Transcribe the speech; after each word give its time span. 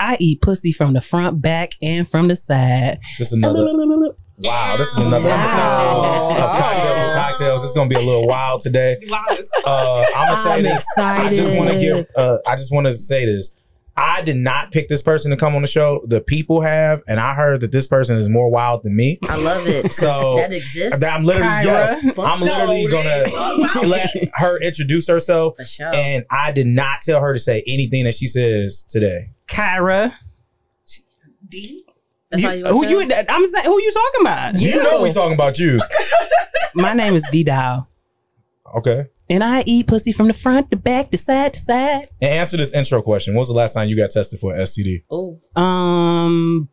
I 0.00 0.16
eat 0.18 0.40
pussy 0.40 0.72
from 0.72 0.94
the 0.94 1.00
front, 1.00 1.40
back, 1.42 1.72
and 1.82 2.08
from 2.10 2.28
the 2.28 2.36
side. 2.36 2.98
This 3.18 3.32
another. 3.32 3.66
Wow, 4.42 4.78
this 4.78 4.88
is 4.88 4.96
another 4.96 5.28
Wow. 5.28 6.30
episode 6.30 6.42
of 6.42 6.58
Cocktails 6.58 7.02
with 7.04 7.14
Cocktails. 7.14 7.64
It's 7.64 7.74
gonna 7.74 7.90
be 7.90 7.96
a 7.96 7.98
little 8.00 8.26
wild 8.26 8.62
today. 8.62 8.96
Uh, 9.12 9.68
I'm 10.16 10.28
gonna 10.28 10.42
say 10.42 10.50
I'm 10.52 10.62
this. 10.62 10.86
I 10.96 11.34
just 11.34 11.54
want 11.56 11.70
to 11.70 11.78
give. 11.78 12.06
Uh, 12.16 12.38
I 12.46 12.56
just 12.56 12.72
want 12.72 12.86
to 12.86 12.94
say 12.94 13.26
this. 13.26 13.50
I 13.96 14.22
did 14.22 14.36
not 14.36 14.70
pick 14.70 14.88
this 14.88 15.02
person 15.02 15.30
to 15.30 15.36
come 15.36 15.54
on 15.54 15.62
the 15.62 15.68
show. 15.68 16.02
The 16.06 16.20
people 16.20 16.60
have, 16.62 17.02
and 17.06 17.20
I 17.20 17.34
heard 17.34 17.60
that 17.60 17.72
this 17.72 17.86
person 17.86 18.16
is 18.16 18.28
more 18.28 18.48
wild 18.50 18.82
than 18.82 18.96
me. 18.96 19.18
I 19.28 19.36
love 19.36 19.66
it. 19.66 19.92
So, 20.00 20.36
that 20.36 20.52
exists. 20.52 21.02
I'm 21.02 21.24
literally 21.24 21.48
Kyra. 21.48 22.02
yes. 22.02 22.18
I'm 22.18 22.40
literally 22.40 22.86
gonna 22.90 23.24
let 23.86 24.08
her 24.34 24.58
introduce 24.62 25.06
herself, 25.08 25.56
For 25.56 25.64
sure. 25.64 25.94
and 25.94 26.24
I 26.30 26.52
did 26.52 26.66
not 26.66 27.00
tell 27.02 27.20
her 27.20 27.32
to 27.34 27.38
say 27.38 27.62
anything 27.66 28.04
that 28.04 28.14
she 28.14 28.26
says 28.26 28.84
today. 28.84 29.30
Kyra. 29.48 30.12
D. 31.48 31.84
That's 32.30 32.42
You- 32.42 32.48
how 32.48 32.54
you 32.54 32.64
who 32.66 32.76
want 32.76 32.90
you? 32.90 33.00
I'm 33.28 33.46
saying 33.46 33.64
who 33.64 33.82
you 33.82 33.92
talking 33.92 34.20
about? 34.20 34.60
You 34.60 34.82
know 34.82 35.02
we 35.02 35.12
talking 35.12 35.34
about 35.34 35.58
you. 35.58 35.80
My 36.74 36.94
name 36.94 37.14
is 37.16 37.24
D 37.32 37.42
Dow, 37.42 37.88
Okay. 38.76 39.06
And 39.30 39.42
I 39.42 39.62
eat 39.64 39.86
pussy 39.86 40.12
from 40.12 40.26
the 40.26 40.34
front, 40.34 40.70
the 40.70 40.76
back, 40.76 41.10
the 41.10 41.16
side, 41.16 41.54
to 41.54 41.60
side. 41.60 42.08
And 42.20 42.32
answer 42.32 42.56
this 42.58 42.72
intro 42.74 43.00
question. 43.00 43.32
When 43.34 43.38
was 43.38 43.48
the 43.48 43.54
last 43.54 43.72
time 43.74 43.88
you 43.88 43.96
got 43.96 44.10
tested 44.10 44.40
for 44.40 44.52
an 44.54 44.60
STD? 44.60 45.04
Oh, 45.10 45.40
Um, 45.56 46.68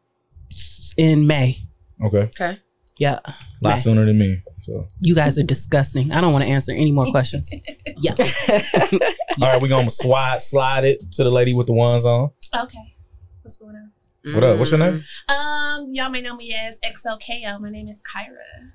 in 0.98 1.28
May. 1.28 1.58
Okay. 2.04 2.24
okay. 2.24 2.60
Yeah, 3.00 3.20
A 3.26 3.34
lot 3.62 3.76
May. 3.76 3.82
sooner 3.82 4.06
than 4.06 4.18
me. 4.18 4.42
So 4.64 4.86
You 5.00 5.14
guys 5.14 5.38
are 5.38 5.44
disgusting. 5.44 6.12
I 6.12 6.20
don't 6.20 6.34
want 6.34 6.44
to 6.44 6.50
answer 6.50 6.72
any 6.72 6.92
more 6.92 7.06
questions. 7.06 7.50
yeah. 8.02 8.14
all 8.50 9.48
right, 9.48 9.62
we're 9.62 9.68
gonna 9.68 9.90
slide 9.92 10.42
slide 10.42 10.84
it 10.84 11.12
to 11.14 11.24
the 11.24 11.30
lady 11.30 11.54
with 11.54 11.68
the 11.68 11.74
ones 11.74 12.06
on. 12.06 12.32
Okay. 12.56 12.96
What's 13.44 13.58
going 13.58 13.76
on? 13.76 14.34
What 14.34 14.44
up? 14.44 14.58
What's 14.58 14.72
your 14.72 14.80
name? 14.80 15.04
Um, 15.30 15.90
y'all 15.94 16.10
may 16.10 16.22
know 16.22 16.36
me 16.36 16.54
as 16.56 16.80
XOKO. 16.82 17.62
My 17.62 17.70
name 17.70 17.88
is 17.88 18.02
Kyra. 18.02 18.72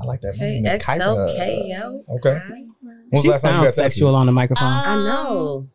I 0.00 0.04
like 0.04 0.20
that. 0.22 0.36
My 0.38 0.44
Okay, 0.46 0.60
name 0.60 0.66
is 0.66 0.82
Kyra. 0.82 2.04
Okay. 2.08 2.38
When 2.40 2.74
was 3.10 3.22
She 3.22 3.22
the 3.22 3.26
you 3.26 3.30
got 3.32 3.40
sounds 3.40 3.74
sexual 3.74 4.14
on 4.14 4.26
the 4.26 4.32
microphone. 4.32 4.66
Um, 4.72 4.84
I 4.86 4.94
know. 4.96 5.68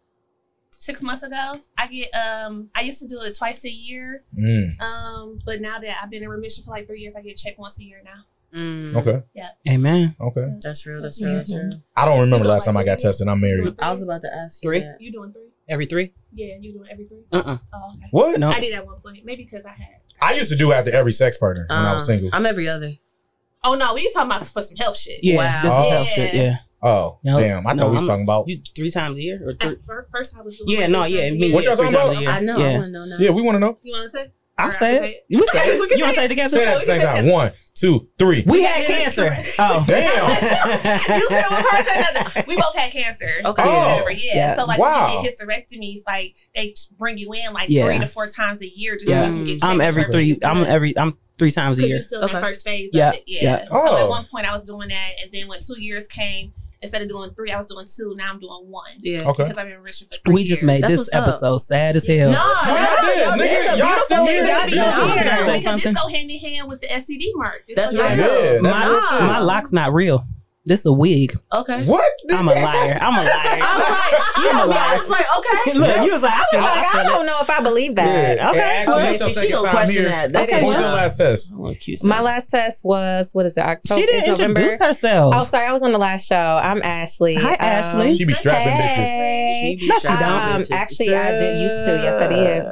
Six 0.79 1.01
months 1.01 1.23
ago, 1.23 1.59
I 1.77 1.87
get 1.87 2.11
um, 2.13 2.69
I 2.75 2.81
used 2.81 2.99
to 2.99 3.07
do 3.07 3.21
it 3.21 3.35
twice 3.35 3.65
a 3.65 3.69
year. 3.71 4.23
Mm, 4.39 4.79
Um, 4.79 5.39
but 5.45 5.59
now 5.59 5.79
that 5.79 5.95
I've 6.03 6.11
been 6.11 6.21
in 6.21 6.29
remission 6.29 6.63
for 6.63 6.71
like 6.71 6.85
three 6.87 6.99
years, 6.99 7.15
I 7.15 7.21
get 7.21 7.37
checked 7.37 7.57
once 7.57 7.79
a 7.79 7.83
year 7.83 8.01
now. 8.05 8.23
Mm, 8.57 8.95
okay. 8.97 9.23
Yeah. 9.33 9.49
Amen. 9.67 10.15
Okay. 10.21 10.45
That's 10.61 10.85
real. 10.85 11.01
That's 11.01 11.21
real. 11.21 11.35
That's 11.37 11.53
real. 11.53 11.81
I 11.97 12.05
don't 12.05 12.19
remember 12.21 12.47
last 12.47 12.65
don't 12.65 12.75
time 12.75 12.81
I 12.81 12.85
got 12.85 12.99
it? 12.99 13.01
tested. 13.01 13.27
I'm 13.27 13.41
married. 13.41 13.75
I 13.79 13.89
was 13.91 14.03
about 14.03 14.21
to 14.21 14.33
ask 14.33 14.63
you 14.63 14.69
Three? 14.69 14.79
that. 14.81 14.97
You 15.01 15.11
doing 15.11 15.33
three? 15.33 15.49
Every 15.67 15.87
three? 15.87 16.13
Yeah, 16.31 16.55
you 16.61 16.73
doing 16.73 16.87
every 16.91 17.05
three? 17.05 17.23
Uh 17.31 17.37
uh 17.37 17.57
Oh, 17.73 17.89
okay. 17.97 18.07
What? 18.11 18.39
No. 18.39 18.51
I 18.51 18.59
did 18.59 18.73
at 18.73 18.85
one 18.85 18.99
point, 19.01 19.25
maybe 19.25 19.43
because 19.43 19.65
I 19.65 19.69
had. 19.71 19.87
I 20.21 20.33
used 20.35 20.51
to 20.51 20.55
do 20.55 20.71
after 20.71 20.91
every 20.95 21.11
sex 21.11 21.37
partner 21.37 21.65
when 21.67 21.79
I 21.79 21.93
was 21.93 22.03
Um, 22.03 22.07
single. 22.07 22.29
I'm 22.31 22.45
every 22.45 22.69
other. 22.69 22.93
Oh 23.66 23.73
no, 23.75 23.94
we 23.94 24.09
talking 24.13 24.27
about 24.31 24.47
for 24.47 24.61
some 24.61 24.77
health 24.77 24.97
shit. 24.97 25.19
Yeah. 25.23 25.38
Wow. 25.38 25.61
This 25.63 25.73
is 25.73 25.80
Oh. 25.80 25.89
health 25.89 26.08
shit. 26.16 26.33
Yeah. 26.35 26.55
Oh, 26.83 27.17
No, 27.23 27.39
damn. 27.39 27.66
I 27.66 27.71
thought 27.71 27.75
no, 27.77 27.85
we 27.88 27.91
was 27.94 28.02
I'm- 28.02 28.08
talking 28.09 28.23
about. 28.23 28.47
You 28.47 28.59
three 28.76 28.92
times 28.92 29.17
a 29.17 29.21
year 29.23 29.42
or 29.43 29.53
three? 29.55 29.71
At 29.71 29.77
first, 30.11 30.36
I 30.37 30.42
was 30.43 30.55
doing. 30.58 30.70
Yeah, 30.80 30.87
no, 30.87 31.05
yeah, 31.05 31.31
me. 31.31 31.52
What 31.52 31.64
y'all 31.64 31.76
talking 31.76 31.93
about? 31.93 32.15
I 32.15 32.39
know. 32.42 32.58
Yeah. 32.59 32.65
I 32.65 32.71
want 32.73 32.83
to 32.86 32.92
know 32.92 33.05
now. 33.05 33.15
Yeah, 33.20 33.30
we 33.31 33.42
want 33.42 33.55
to 33.55 33.59
know. 33.59 33.77
You 33.81 33.93
want 33.93 34.05
to 34.05 34.09
say? 34.11 34.31
I'll 34.58 34.70
Or 34.70 34.71
say 34.71 34.95
I 34.95 34.99
can 34.99 35.03
it. 35.09 35.26
You 35.27 35.45
say 35.52 35.59
it. 35.67 35.73
You 35.76 35.80
want 35.80 35.92
to 35.92 35.98
say 35.98 36.14
say 36.15 36.21
it 36.21 36.26
it. 36.26 36.30
together? 36.30 36.49
Say 36.49 36.65
that 36.65 36.73
at 36.76 36.80
the 36.80 36.86
same 36.86 37.02
time. 37.02 37.27
One, 37.27 37.52
two, 37.73 38.08
three. 38.17 38.43
We 38.45 38.61
had 38.64 38.86
cancer. 38.87 39.36
Oh, 39.59 39.83
Damn. 39.87 40.30
You 41.20 41.27
said 41.27 41.43
one 41.49 41.64
person. 41.70 42.43
We 42.47 42.55
both 42.55 42.76
had 42.76 42.92
cancer. 42.93 43.30
Okay. 43.43 43.64
Oh. 43.64 43.80
whatever, 43.80 44.11
yeah. 44.11 44.36
Yeah. 44.36 44.55
So 44.55 44.64
like 44.65 44.80
Wow. 44.80 45.15
when 45.15 45.23
you 45.26 45.30
get 45.30 45.39
hysterectomies, 45.39 45.99
like 46.08 46.36
they 46.55 46.73
bring 46.97 47.17
you 47.17 47.33
in 47.33 47.52
like 47.52 47.70
Yeah. 47.70 47.86
three 47.86 47.99
to 47.99 48.08
four 48.08 48.27
times 48.27 48.61
a 48.61 48.67
year 48.67 48.95
just 48.95 49.09
Yeah. 49.09 49.23
so 49.26 49.32
you 49.32 49.36
can 49.37 49.45
get 49.45 49.64
I'm 49.64 49.82
every 49.82 50.05
three. 50.09 50.37
I'm 50.43 50.64
every. 50.64 50.97
I'm 50.97 51.17
three 51.35 51.51
times 51.51 51.77
a 51.77 51.81
Because 51.81 51.89
year. 51.89 51.95
you're 51.97 52.01
still 52.03 52.19
in 52.21 52.25
Okay. 52.25 52.33
the 52.35 52.41
first 52.41 52.63
phase 52.63 52.89
Yeah, 52.93 53.09
of 53.09 53.15
it. 53.15 53.23
Yeah. 53.27 53.43
yeah. 53.43 53.65
So 53.69 53.75
Oh. 53.77 53.97
at 53.97 54.09
one 54.09 54.25
point 54.31 54.45
I 54.45 54.53
was 54.53 54.63
doing 54.63 54.89
that, 54.89 55.11
and 55.21 55.31
then 55.31 55.47
when 55.47 55.59
two 55.59 55.79
years 55.81 56.07
came, 56.07 56.53
instead 56.81 57.01
of 57.01 57.09
doing 57.09 57.31
three, 57.35 57.51
I 57.51 57.57
was 57.57 57.67
doing 57.67 57.87
two. 57.87 58.13
Now 58.15 58.31
I'm 58.31 58.39
doing 58.39 58.65
one 58.69 58.91
Yeah. 58.99 59.27
Okay. 59.29 59.43
because 59.43 59.57
I've 59.57 59.67
been 59.67 59.77
remission 59.77 60.07
for 60.07 60.17
three 60.25 60.33
We 60.35 60.43
just 60.43 60.61
years. 60.61 60.67
made 60.67 60.81
That's 60.83 60.91
this 60.91 60.99
what's 60.99 61.13
up. 61.13 61.27
episode 61.27 61.57
sad 61.59 61.95
as 61.95 62.05
hell. 62.05 62.29
No, 62.31 62.53
No, 62.65 62.75
y'all 62.75 63.37
did. 63.37 63.49
Nigga, 63.49 63.77
y'all 63.79 63.99
still 64.05 64.25
here. 64.27 64.43
y'all 64.45 64.69
Y'all 64.69 64.91
still 64.91 65.07
here. 65.13 65.57
Because 65.57 65.81
this 65.83 65.95
go 65.95 66.07
hand 66.09 66.29
in 66.31 66.39
hand 66.39 66.67
with 66.69 66.81
the 66.81 66.87
STD 66.87 67.31
mark. 67.35 67.65
Just 67.67 67.75
That's 67.77 67.91
so 67.91 67.97
y'all 67.97 68.07
right. 68.07 68.17
know. 68.17 68.53
Yeah, 68.53 68.59
my, 68.61 69.19
my 69.21 69.39
lock's 69.39 69.73
not 69.73 69.93
real. 69.93 70.21
This 70.67 70.83
a 70.87 70.92
wig. 70.92 71.31
Okay. 71.53 71.86
What? 71.86 72.11
I'm 72.31 72.48
a 72.48 72.52
liar. 72.52 72.98
I'm 72.99 73.14
a 73.14 73.23
liar. 73.23 73.30
I 73.61 73.77
was 73.77 73.89
like, 73.92 74.36
You 74.43 74.49
a 74.49 74.65
liar. 74.65 74.80
I 74.80 74.93
was 74.98 75.09
like, 75.11 75.26
okay. 75.37 75.73
Look, 75.80 76.05
you 76.08 76.14
was 76.14 76.23
like, 76.23 76.33
I 76.33 76.45
feel 76.49 76.61
Like, 76.61 76.77
it. 76.77 76.77
I 76.77 76.81
I 76.87 76.92
feel 76.92 77.02
it. 77.02 77.03
don't 77.03 77.26
know 77.27 77.37
if 77.42 77.49
I 77.52 77.61
believe 77.61 77.95
that. 77.98 78.37
Yeah. 78.37 78.49
Okay. 78.49 78.59
And 78.59 78.71
actually, 78.89 78.93
Okay. 79.03 79.11
this 79.11 79.20
your 79.20 79.27
she 79.30 79.33
second 79.36 79.52
gonna 79.52 79.64
time 79.67 79.76
question 79.76 79.95
here. 80.02 80.09
that. 80.09 80.33
That 80.33 80.43
Okay, 80.43 80.64
What 80.64 80.70
was 80.71 80.80
your 80.80 80.89
last 80.89 81.17
test? 81.17 81.52
I 81.53 82.08
My 82.08 82.21
last 82.21 82.49
test 82.49 82.83
was 82.83 83.30
what 83.33 83.45
is 83.45 83.58
it? 83.58 83.61
October. 83.61 84.02
She 84.02 84.05
didn't 84.08 84.27
November. 84.27 84.61
introduce 84.61 84.80
herself. 84.80 85.36
Oh, 85.37 85.43
sorry, 85.43 85.67
I 85.67 85.71
was 85.71 85.83
on 85.83 85.92
the 85.92 85.99
last 85.99 86.26
show. 86.27 86.36
I'm 86.36 86.82
Ashley. 86.82 87.36
Hi, 87.36 87.53
Ashley. 87.53 88.17
She 88.17 88.26
be 88.26 88.33
strapping 88.33 88.73
bitches. 88.73 88.95
Hey. 89.05 89.77
She 89.80 89.86
be 89.86 89.87
No, 89.87 89.95
she 89.95 89.99
strapping 89.99 90.26
don't. 90.26 90.42
Um, 90.42 90.61
bitches. 90.64 90.71
actually, 90.71 91.15
I 91.15 91.32
did 91.37 91.61
used 91.61 91.86
to. 91.86 91.92
Yes, 92.02 92.21
I 92.21 92.27
did. 92.27 92.65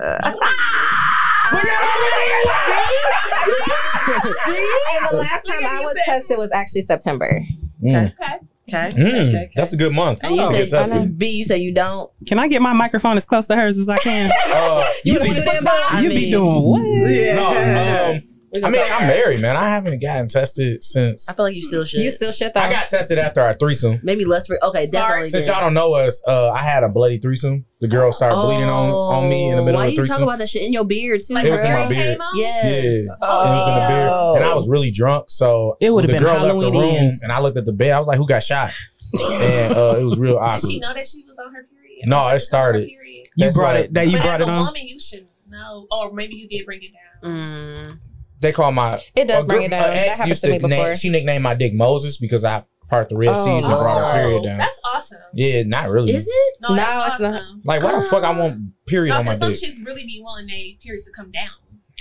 See? 4.46 4.68
And 4.96 5.08
the 5.12 5.18
last 5.18 5.46
time 5.46 5.64
I 5.66 5.82
was 5.82 5.96
tested 6.06 6.38
was 6.40 6.52
actually 6.52 6.82
September. 6.82 7.42
Mm. 7.84 8.14
Okay. 8.14 8.40
Okay. 8.70 8.90
Mm. 8.98 9.08
okay, 9.08 9.28
okay. 9.28 9.50
That's 9.56 9.74
a 9.74 9.78
good 9.78 9.92
month. 9.94 10.20
And 10.24 10.36
you 10.36 10.46
to 10.48 10.52
get 10.54 10.70
say 10.72 10.78
tested. 10.78 11.18
B, 11.20 11.28
you 11.28 11.44
say 11.44 11.58
you 11.58 11.74
don't. 11.74 12.10
Can 12.28 12.40
I 12.40 12.48
get 12.48 12.62
my 12.62 12.72
microphone 12.74 13.18
as 13.18 13.26
close 13.26 13.46
to 13.48 13.56
hers 13.56 13.78
as 13.78 13.90
I 13.90 13.98
can? 13.98 14.32
Uh, 14.48 14.84
You, 15.04 15.20
see- 15.20 15.34
be, 15.34 15.68
I 15.68 16.02
you 16.02 16.10
be 16.10 16.32
doing 16.32 16.64
what? 16.64 16.82
No, 16.82 17.48
um, 17.48 18.14
We 18.16 18.33
I 18.56 18.70
mean, 18.70 18.82
I'm 18.84 19.08
married, 19.08 19.42
man. 19.42 19.56
I 19.56 19.70
haven't 19.70 20.00
gotten 20.02 20.28
tested 20.28 20.84
since. 20.84 21.28
I 21.28 21.34
feel 21.34 21.46
like 21.46 21.56
you 21.56 21.62
still 21.62 21.86
should. 21.86 22.02
You 22.02 22.12
still 22.12 22.32
shit 22.32 22.54
though. 22.54 22.60
I 22.62 22.70
got 22.70 22.88
tested 22.88 23.18
after 23.18 23.42
our 23.42 23.54
threesome. 23.54 24.00
Maybe 24.04 24.26
less 24.26 24.46
for. 24.48 24.64
Okay, 24.64 24.86
Sorry. 24.86 25.02
definitely. 25.24 25.30
Since 25.32 25.48
y'all 25.48 25.62
don't 25.62 25.74
know 25.74 25.94
us, 25.94 26.22
uh, 26.28 26.50
I 26.52 26.64
had 26.64 26.84
a 26.84 26.90
bloody 26.90 27.18
threesome. 27.20 27.66
The 27.82 27.88
girl 27.88 28.12
started 28.12 28.36
bleeding 28.36 28.70
on, 28.70 28.92
on 28.92 29.30
me 29.30 29.50
in 29.50 29.58
the 29.58 29.64
middle 29.64 29.80
Oh, 29.80 29.84
Why 29.84 29.90
of 29.90 29.96
the 29.96 30.02
you 30.02 30.08
talk 30.08 30.22
about 30.22 30.38
that 30.38 30.50
shit 30.50 30.62
in 30.62 30.72
your 30.72 30.86
beard 30.86 31.22
too? 31.28 31.34
Like 31.34 31.46
It 31.46 31.52
was 31.52 31.62
in 31.64 31.72
my 31.74 31.88
beard. 31.88 32.18
came? 32.20 32.28
Yes. 32.36 32.64
Yeah, 32.64 32.82
it 32.82 32.86
was 33.22 33.68
in 33.68 33.74
the 33.74 33.88
beard, 33.90 34.10
Oh. 34.14 34.36
and 34.36 34.46
I 34.46 34.54
was 34.54 34.70
really 34.70 34.92
drunk. 34.92 35.26
So 35.30 35.76
It 35.82 35.90
would've 35.90 36.08
the 36.10 36.14
been 36.14 36.24
girl 36.24 36.34
left 36.46 36.60
the 36.60 36.72
room, 36.72 36.74
Halloweenians. 36.96 37.24
and 37.24 37.32
I 37.32 37.40
looked 37.42 37.58
at 37.58 37.66
the 37.66 37.74
bed. 37.74 37.92
I 37.92 38.00
was 38.00 38.08
like, 38.08 38.18
"Who 38.18 38.28
got 38.28 38.44
shot?" 38.44 38.72
and 39.14 39.74
uh, 39.76 39.96
it 39.98 40.04
was 40.04 40.18
real 40.18 40.34
Did 40.34 40.40
awkward. 40.42 40.70
she 40.72 40.80
know 40.80 40.94
that 40.94 41.06
she 41.06 41.24
was 41.28 41.38
on 41.40 41.54
her 41.54 41.64
period? 41.64 42.08
No, 42.08 42.28
it 42.30 42.40
started. 42.40 42.88
period? 42.88 43.28
You 43.36 43.52
brought 43.52 43.76
like- 43.76 43.86
it. 43.86 43.94
That 43.94 44.08
you 44.08 44.18
but 44.18 44.24
brought 44.24 44.36
as 44.36 44.42
it 44.42 44.48
a 44.48 44.52
on. 44.52 44.66
woman, 44.68 44.88
you 44.88 45.00
should 45.00 45.28
know, 45.50 45.88
or 45.92 46.12
maybe 46.14 46.36
you 46.36 46.48
did 46.48 46.66
bring 46.66 46.82
it 46.84 46.92
down. 47.24 47.32
Mm. 47.32 48.00
They 48.44 48.52
call 48.52 48.72
my 48.72 49.02
It 49.16 49.28
does 49.28 49.46
a 49.46 49.48
bring 49.48 49.62
gr- 49.62 49.66
it 49.66 49.70
down. 49.70 49.90
a 49.90 49.94
That 49.94 49.98
ex 50.08 50.18
happened 50.18 50.30
used 50.30 50.42
to 50.44 50.48
me 50.52 50.58
name- 50.60 50.70
before. 50.70 50.96
she 50.96 51.10
nicknamed 51.10 51.44
my 51.44 51.56
dick 51.56 51.74
Moses 51.74 52.18
because 52.18 52.46
I 52.46 52.64
part 52.90 53.10
the 53.10 53.16
Red 53.18 53.30
Oh. 53.36 53.46
Seas 53.46 53.64
and 53.66 53.74
brought 53.74 53.98
her 53.98 54.06
oh, 54.06 54.12
period 54.24 54.44
down. 54.44 54.58
That's 54.60 54.80
awesome. 54.94 55.18
Yeah, 55.34 55.64
not 55.66 55.90
really. 55.90 56.14
Is 56.14 56.28
it? 56.28 56.56
No, 56.62 56.70
No, 56.70 56.76
that's 56.76 57.14
it's 57.16 57.22
not. 57.24 57.42
Like, 57.66 57.82
why 57.82 57.92
the 57.92 57.98
ah. 58.06 58.10
fuck 58.12 58.24
I 58.24 58.32
want 58.38 58.60
period 58.86 59.14
No, 59.14 59.20
on 59.20 59.26
my 59.26 59.32
because 59.32 59.40
some 59.40 59.54
dick? 59.54 59.62
chicks 59.62 59.80
really 59.84 60.04
be 60.06 60.22
wanting 60.24 60.48
their 60.48 60.58
periods 60.84 61.06
to 61.06 61.12
come 61.16 61.32
down. 61.32 61.50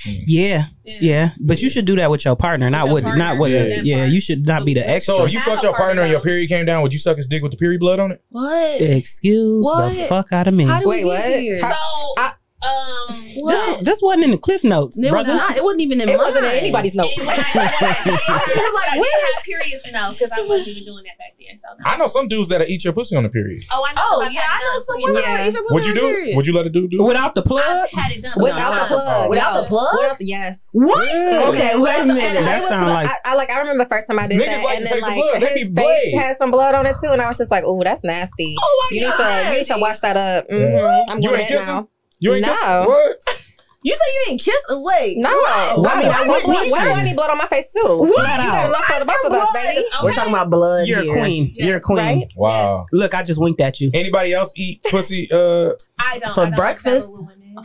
Mm. 0.07 0.25
Yeah, 0.27 0.67
yeah. 0.85 1.31
But 1.41 1.63
you 1.63 1.71
should 1.71 1.85
do 1.85 1.95
that 1.97 2.11
with 2.11 2.25
your 2.25 2.35
partner, 2.35 2.69
not 2.71 2.89
with 2.91 3.05
partner, 3.05 3.25
not 3.25 3.39
with 3.39 3.53
yeah, 3.53 3.83
yeah. 3.85 4.05
You 4.07 4.21
should 4.21 4.45
not 4.47 4.65
be 4.65 4.75
the 4.75 4.81
extra. 4.87 5.15
So 5.15 5.25
if 5.27 5.33
you 5.33 5.39
Have 5.39 5.47
fucked 5.47 5.63
your 5.63 5.77
partner 5.77 6.03
and 6.03 6.11
your 6.11 6.21
period 6.21 6.49
came 6.49 6.67
down, 6.67 6.83
would 6.83 6.93
you 6.93 6.99
suck 6.99 7.17
his 7.19 7.29
dick 7.29 7.41
with 7.43 7.53
the 7.53 7.57
period 7.59 7.79
blood 7.79 8.01
on 8.01 8.11
it? 8.11 8.21
What? 8.31 8.81
Excuse 8.81 9.65
the 9.65 10.07
fuck 10.09 10.33
out 10.33 10.49
of 10.49 10.55
me. 10.55 10.65
How 10.67 10.81
do 10.81 10.89
Wait, 10.89 11.05
we 11.05 11.11
what? 11.11 11.23
get 11.23 11.41
here? 11.41 11.59
So, 11.61 11.67
I- 12.19 12.33
um, 12.65 13.27
What? 13.41 13.79
This, 13.79 13.85
this 13.87 14.03
wasn't 14.03 14.25
in 14.25 14.31
the 14.33 14.39
cliff 14.39 14.65
notes, 14.65 15.01
It 15.03 15.13
was 15.13 15.27
not. 15.27 15.57
It 15.57 15.65
wasn't 15.65 15.83
even 15.83 16.01
in 16.01 16.09
It 16.09 16.19
wasn't 16.19 16.45
in 16.47 16.51
anybody's 16.53 16.95
notes. 16.95 17.13
and 17.19 17.29
I, 17.29 17.35
when 17.35 17.39
I 17.39 18.05
did, 18.05 18.21
I 18.29 18.33
was 18.35 18.75
like, 18.75 18.89
I 18.93 18.95
did 18.95 19.01
where's- 19.01 19.35
have 19.35 19.45
periods, 19.45 19.83
no, 19.93 20.09
because 20.11 20.33
I 20.33 20.41
wasn't 20.43 20.69
even 20.69 20.85
doing 20.85 21.05
that 21.05 21.19
back 21.19 21.33
then. 21.39 21.57
So, 21.57 21.69
no. 21.79 21.91
I 21.91 21.97
know 21.97 22.07
some 22.07 22.29
dudes 22.29 22.49
that'll 22.49 22.67
eat 22.67 22.83
your 22.85 22.93
pussy 22.95 23.15
on 23.17 23.25
the 23.25 23.29
period. 23.29 23.65
Oh, 23.71 23.85
I 23.87 23.93
know. 23.93 24.01
Oh 24.05 24.19
'cause 24.21 24.27
I've 24.29 24.33
yeah, 24.33 24.41
I 24.41 24.59
know 24.65 24.79
some 24.79 24.97
women 25.03 25.23
Yeah. 25.23 25.37
that 25.37 25.47
eat 25.49 25.53
their 25.53 25.63
pussy 25.63 25.75
Would 25.75 25.85
you 25.85 25.91
on 25.91 25.95
do 25.97 26.07
it? 26.09 26.13
period. 26.15 26.37
Would 26.37 26.47
you 26.47 26.53
let 26.55 26.67
a 26.67 26.71
dude 26.71 26.91
do? 26.91 27.03
Without 27.05 27.35
the 27.35 27.43
plug. 27.43 27.63
I've 27.65 27.91
had 27.91 28.13
it 28.13 28.23
done 28.23 28.33
Without 28.37 28.89
the 28.89 28.97
no. 28.97 29.03
plug. 29.05 29.31
Without 29.31 29.55
the 29.63 29.69
plug? 29.69 29.89
Without 29.99 30.19
the, 30.19 30.25
yes. 30.27 30.71
What? 30.73 31.09
Okay, 31.55 31.73
wait 31.77 32.01
a 32.01 32.05
minute. 32.07 32.41
That 32.43 32.57
it 32.59 32.61
was 32.61 32.69
sound 32.69 32.85
too- 32.85 32.91
like- 32.91 33.07
I, 33.09 33.17
I 33.27 33.35
like. 33.35 33.51
I 33.51 33.59
remember 33.59 33.85
the 33.85 33.89
first 33.91 34.07
time 34.09 34.19
I 34.19 34.27
did 34.29 34.41
that, 34.41 34.49
and 34.65 34.87
then 34.87 35.01
like 35.01 35.15
blood. 35.15 35.43
His 35.57 35.69
face 35.75 36.15
had 36.15 36.37
some 36.37 36.51
blood 36.51 36.75
on 36.75 36.87
it 36.87 36.97
too, 37.03 37.11
and 37.11 37.21
I 37.21 37.29
was 37.29 37.37
just 37.39 37.51
like, 37.51 37.65
"Oh, 37.67 37.83
that's 37.85 38.03
nasty. 38.05 38.55
Oh 38.59 38.89
my 38.91 38.97
You 38.97 39.01
need 39.07 39.11
god! 39.17 39.43
to 39.45 39.51
you 39.53 39.59
need 39.59 39.67
to 39.67 39.79
wash 39.79 40.01
that 40.01 40.17
up." 40.17 40.47
hmm 40.49 40.57
Yeah. 40.57 41.05
I'm 41.11 41.21
you 42.23 42.35
ain't 42.35 42.47
no. 42.47 42.53
Kiss, 42.53 43.27
what? 43.27 43.43
You 43.85 43.97
say 43.97 44.05
you 44.07 44.25
didn't 44.29 44.43
kiss 44.43 44.65
a 44.69 44.77
leg. 44.77 45.17
No, 45.17 45.31
why? 45.31 45.75
I 45.77 46.03
mean, 46.03 46.13
I 46.13 46.27
want 46.29 46.45
blood. 46.45 46.71
why 46.71 46.85
do 46.85 46.91
I 46.91 47.03
need 47.03 47.17
blood 47.17 47.31
on 47.31 47.39
my 47.39 47.49
face 47.49 47.73
too? 47.73 47.81
What? 47.83 48.09
You 48.09 48.15
said 48.15 48.69
love 48.69 48.85
for 48.85 48.99
the 49.01 49.05
both 49.05 49.25
of 49.25 49.33
us, 49.33 49.49
baby. 49.53 49.79
Okay. 49.79 49.89
We're 50.05 50.15
talking 50.15 50.33
about 50.33 50.51
blood. 50.51 50.87
You're 50.87 51.03
here. 51.03 51.17
a 51.17 51.19
queen. 51.19 51.47
Yes. 51.57 51.67
You're 51.67 51.77
a 51.79 51.81
queen. 51.81 51.99
Right? 51.99 52.33
Wow. 52.37 52.77
Yes. 52.77 52.87
Look, 52.93 53.15
I 53.15 53.25
just 53.25 53.41
winked 53.41 53.61
at 53.61 53.81
you. 53.81 53.91
Anybody 53.93 54.35
else 54.35 54.53
eat 54.55 54.85
pussy? 54.89 55.29
Uh, 55.33 55.73
I 55.99 56.21
don't. 56.21 56.33
For 56.33 56.43
I 56.43 56.45
don't 56.45 56.55
breakfast. 56.55 57.11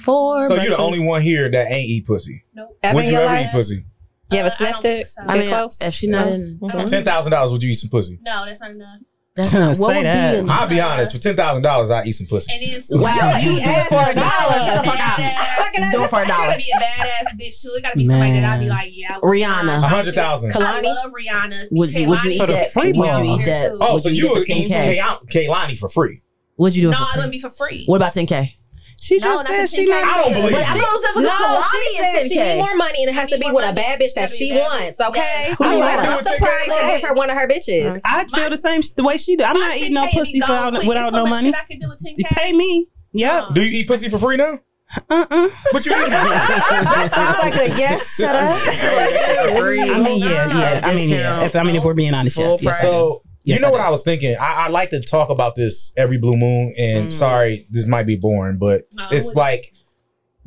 For 0.03 0.41
so 0.43 0.47
breakfast. 0.47 0.67
you're 0.67 0.75
the 0.75 0.81
only 0.81 1.05
one 1.05 1.21
here 1.21 1.51
that 1.51 1.71
ain't 1.71 1.87
eat 1.87 2.07
pussy. 2.07 2.43
Nope. 2.55 2.79
Would 2.93 3.05
you 3.05 3.15
ever 3.15 3.35
eat 3.35 3.51
pussy? 3.51 3.85
You 4.31 4.39
ever 4.39 4.47
uh, 4.47 4.57
sniffed 4.57 4.85
I 4.85 4.89
it? 4.89 5.09
I 5.19 5.37
mean, 5.37 5.49
close. 5.49 5.81
If 5.81 5.93
she 5.93 6.07
not 6.07 6.27
in 6.27 6.59
ten 6.87 7.05
thousand 7.05 7.31
dollars, 7.31 7.51
would 7.51 7.61
you 7.61 7.69
eat 7.69 7.75
some 7.75 7.91
pussy? 7.91 8.17
No, 8.23 8.43
that's 8.43 8.59
not 8.59 8.71
enough. 8.71 9.01
That's 9.37 9.79
what 9.79 9.95
would 9.95 10.05
that. 10.05 10.31
be 10.33 10.37
in 10.39 10.49
I'll 10.49 10.67
be 10.67 10.81
honest. 10.81 11.11
For 11.13 11.19
ten 11.19 11.35
thousand 11.35 11.63
dollars, 11.63 11.91
I 11.91 12.03
eat 12.03 12.13
some 12.13 12.27
pussy. 12.27 12.51
And 12.51 12.73
then 12.73 12.81
so 12.81 12.97
wow, 12.99 13.37
you 13.37 13.59
asked 13.59 13.89
for 13.89 14.09
a 14.09 14.13
dollar. 14.13 14.81
Do 15.91 16.03
it 16.03 16.09
for 16.09 16.21
a 16.23 16.27
dollar. 16.27 16.47
Gotta 16.47 16.57
be 16.57 16.71
a 16.75 16.81
badass 16.81 17.39
bitch 17.39 17.61
too. 17.61 17.73
It 17.75 17.83
gotta 17.83 17.97
be 17.97 18.05
somebody 18.05 18.31
Man. 18.31 18.41
that 18.41 18.53
I'd 18.53 18.59
be 18.61 18.67
like, 18.67 18.89
yeah. 18.91 19.19
Rihanna, 19.19 19.77
a 19.77 19.87
hundred 19.87 20.15
thousand. 20.15 20.51
Kehlani, 20.51 20.65
I 20.65 20.81
love 20.81 21.11
Rihanna. 21.11 21.67
Would 21.71 21.93
you, 21.93 22.05
oh, 22.05 22.09
would 22.09 22.23
you 22.23 22.31
eat 22.31 22.37
that? 22.39 22.71
Would 22.75 22.95
you 22.95 23.39
eat 23.39 23.45
that? 23.45 23.77
Oh, 23.79 23.99
so 23.99 24.09
you 24.09 24.31
would 24.31 24.49
eat 24.49 24.71
Kehlani 24.71 25.77
for 25.77 25.89
free? 25.89 26.21
What'd 26.55 26.75
you 26.75 26.81
do? 26.81 26.91
No, 26.91 26.97
I 26.97 27.15
wouldn't 27.15 27.31
be 27.31 27.39
for 27.39 27.51
free. 27.51 27.85
What 27.85 27.97
about 27.97 28.13
ten 28.13 28.25
k? 28.25 28.57
She 28.99 29.17
no, 29.19 29.43
just 29.43 29.47
said 29.47 29.69
she 29.69 29.87
like. 29.87 30.03
I 30.03 30.17
don't 30.17 30.33
believe. 30.33 30.51
But 30.51 30.63
I 30.63 30.73
thought 30.73 31.15
it 31.15 31.21
no, 31.21 31.63
she 31.71 31.97
said 31.97 32.27
she 32.27 32.35
need 32.35 32.57
more 32.57 32.75
money, 32.75 33.03
and 33.03 33.09
it 33.09 33.13
has 33.13 33.29
to 33.29 33.37
be 33.37 33.49
with 33.51 33.63
a 33.63 33.73
bad 33.73 33.99
bitch 33.99 34.13
that 34.15 34.29
she 34.29 34.51
wants. 34.51 34.99
Okay, 34.99 35.53
so 35.55 35.71
you 35.71 35.79
gotta 35.79 36.09
up 36.09 36.23
the 36.23 36.35
price 36.39 36.69
and 36.71 37.01
give 37.01 37.09
her 37.09 37.13
one 37.13 37.29
of 37.29 37.37
her 37.37 37.47
bitches. 37.47 38.01
I 38.05 38.25
feel 38.25 38.49
the 38.49 38.57
same 38.57 38.81
the 38.95 39.03
way 39.03 39.17
she 39.17 39.35
do. 39.35 39.43
I'm 39.43 39.57
not 39.57 39.77
eating 39.77 39.93
no 39.93 40.07
pussy 40.11 40.41
without 40.41 41.13
no 41.13 41.25
money. 41.25 41.53
Pay 42.31 42.53
me. 42.53 42.87
Yep. 43.13 43.53
Do 43.53 43.63
you 43.63 43.79
eat 43.79 43.87
pussy 43.87 44.09
for 44.09 44.19
free 44.19 44.37
now? 44.37 44.59
Uh-uh. 45.09 45.49
But 45.73 45.85
you 45.85 45.91
eat 45.91 46.09
That 46.09 47.11
sounds 47.13 47.37
like 47.39 47.55
a 47.55 47.77
yes, 47.77 48.15
shut 48.15 48.35
up. 48.35 48.61
I 48.67 49.99
mean, 49.99 50.21
yeah, 50.21 50.47
yeah. 50.47 50.81
I 50.83 50.93
mean, 50.93 51.09
yeah. 51.09 51.43
If, 51.43 51.55
I 51.55 51.63
mean, 51.63 51.75
if 51.75 51.83
we're 51.83 51.93
being 51.93 52.13
honest, 52.13 52.37
yes, 52.37 52.61
yes. 52.61 52.81
So 52.81 53.21
Yes, 53.47 53.55
you 53.55 53.61
know 53.61 53.69
I 53.69 53.71
what 53.71 53.81
I 53.81 53.89
was 53.89 54.03
thinking? 54.03 54.35
I, 54.35 54.65
I, 54.65 54.67
like 54.67 54.89
to 54.89 54.99
talk 54.99 55.29
about 55.29 55.55
this 55.55 55.93
every 55.95 56.17
blue 56.17 56.35
moon, 56.35 56.73
and 56.77 57.07
mm. 57.07 57.13
sorry, 57.13 57.65
this 57.69 57.85
might 57.85 58.05
be 58.05 58.17
boring, 58.17 58.57
but 58.57 58.89
no, 58.91 59.07
it's 59.09 59.35
like 59.35 59.73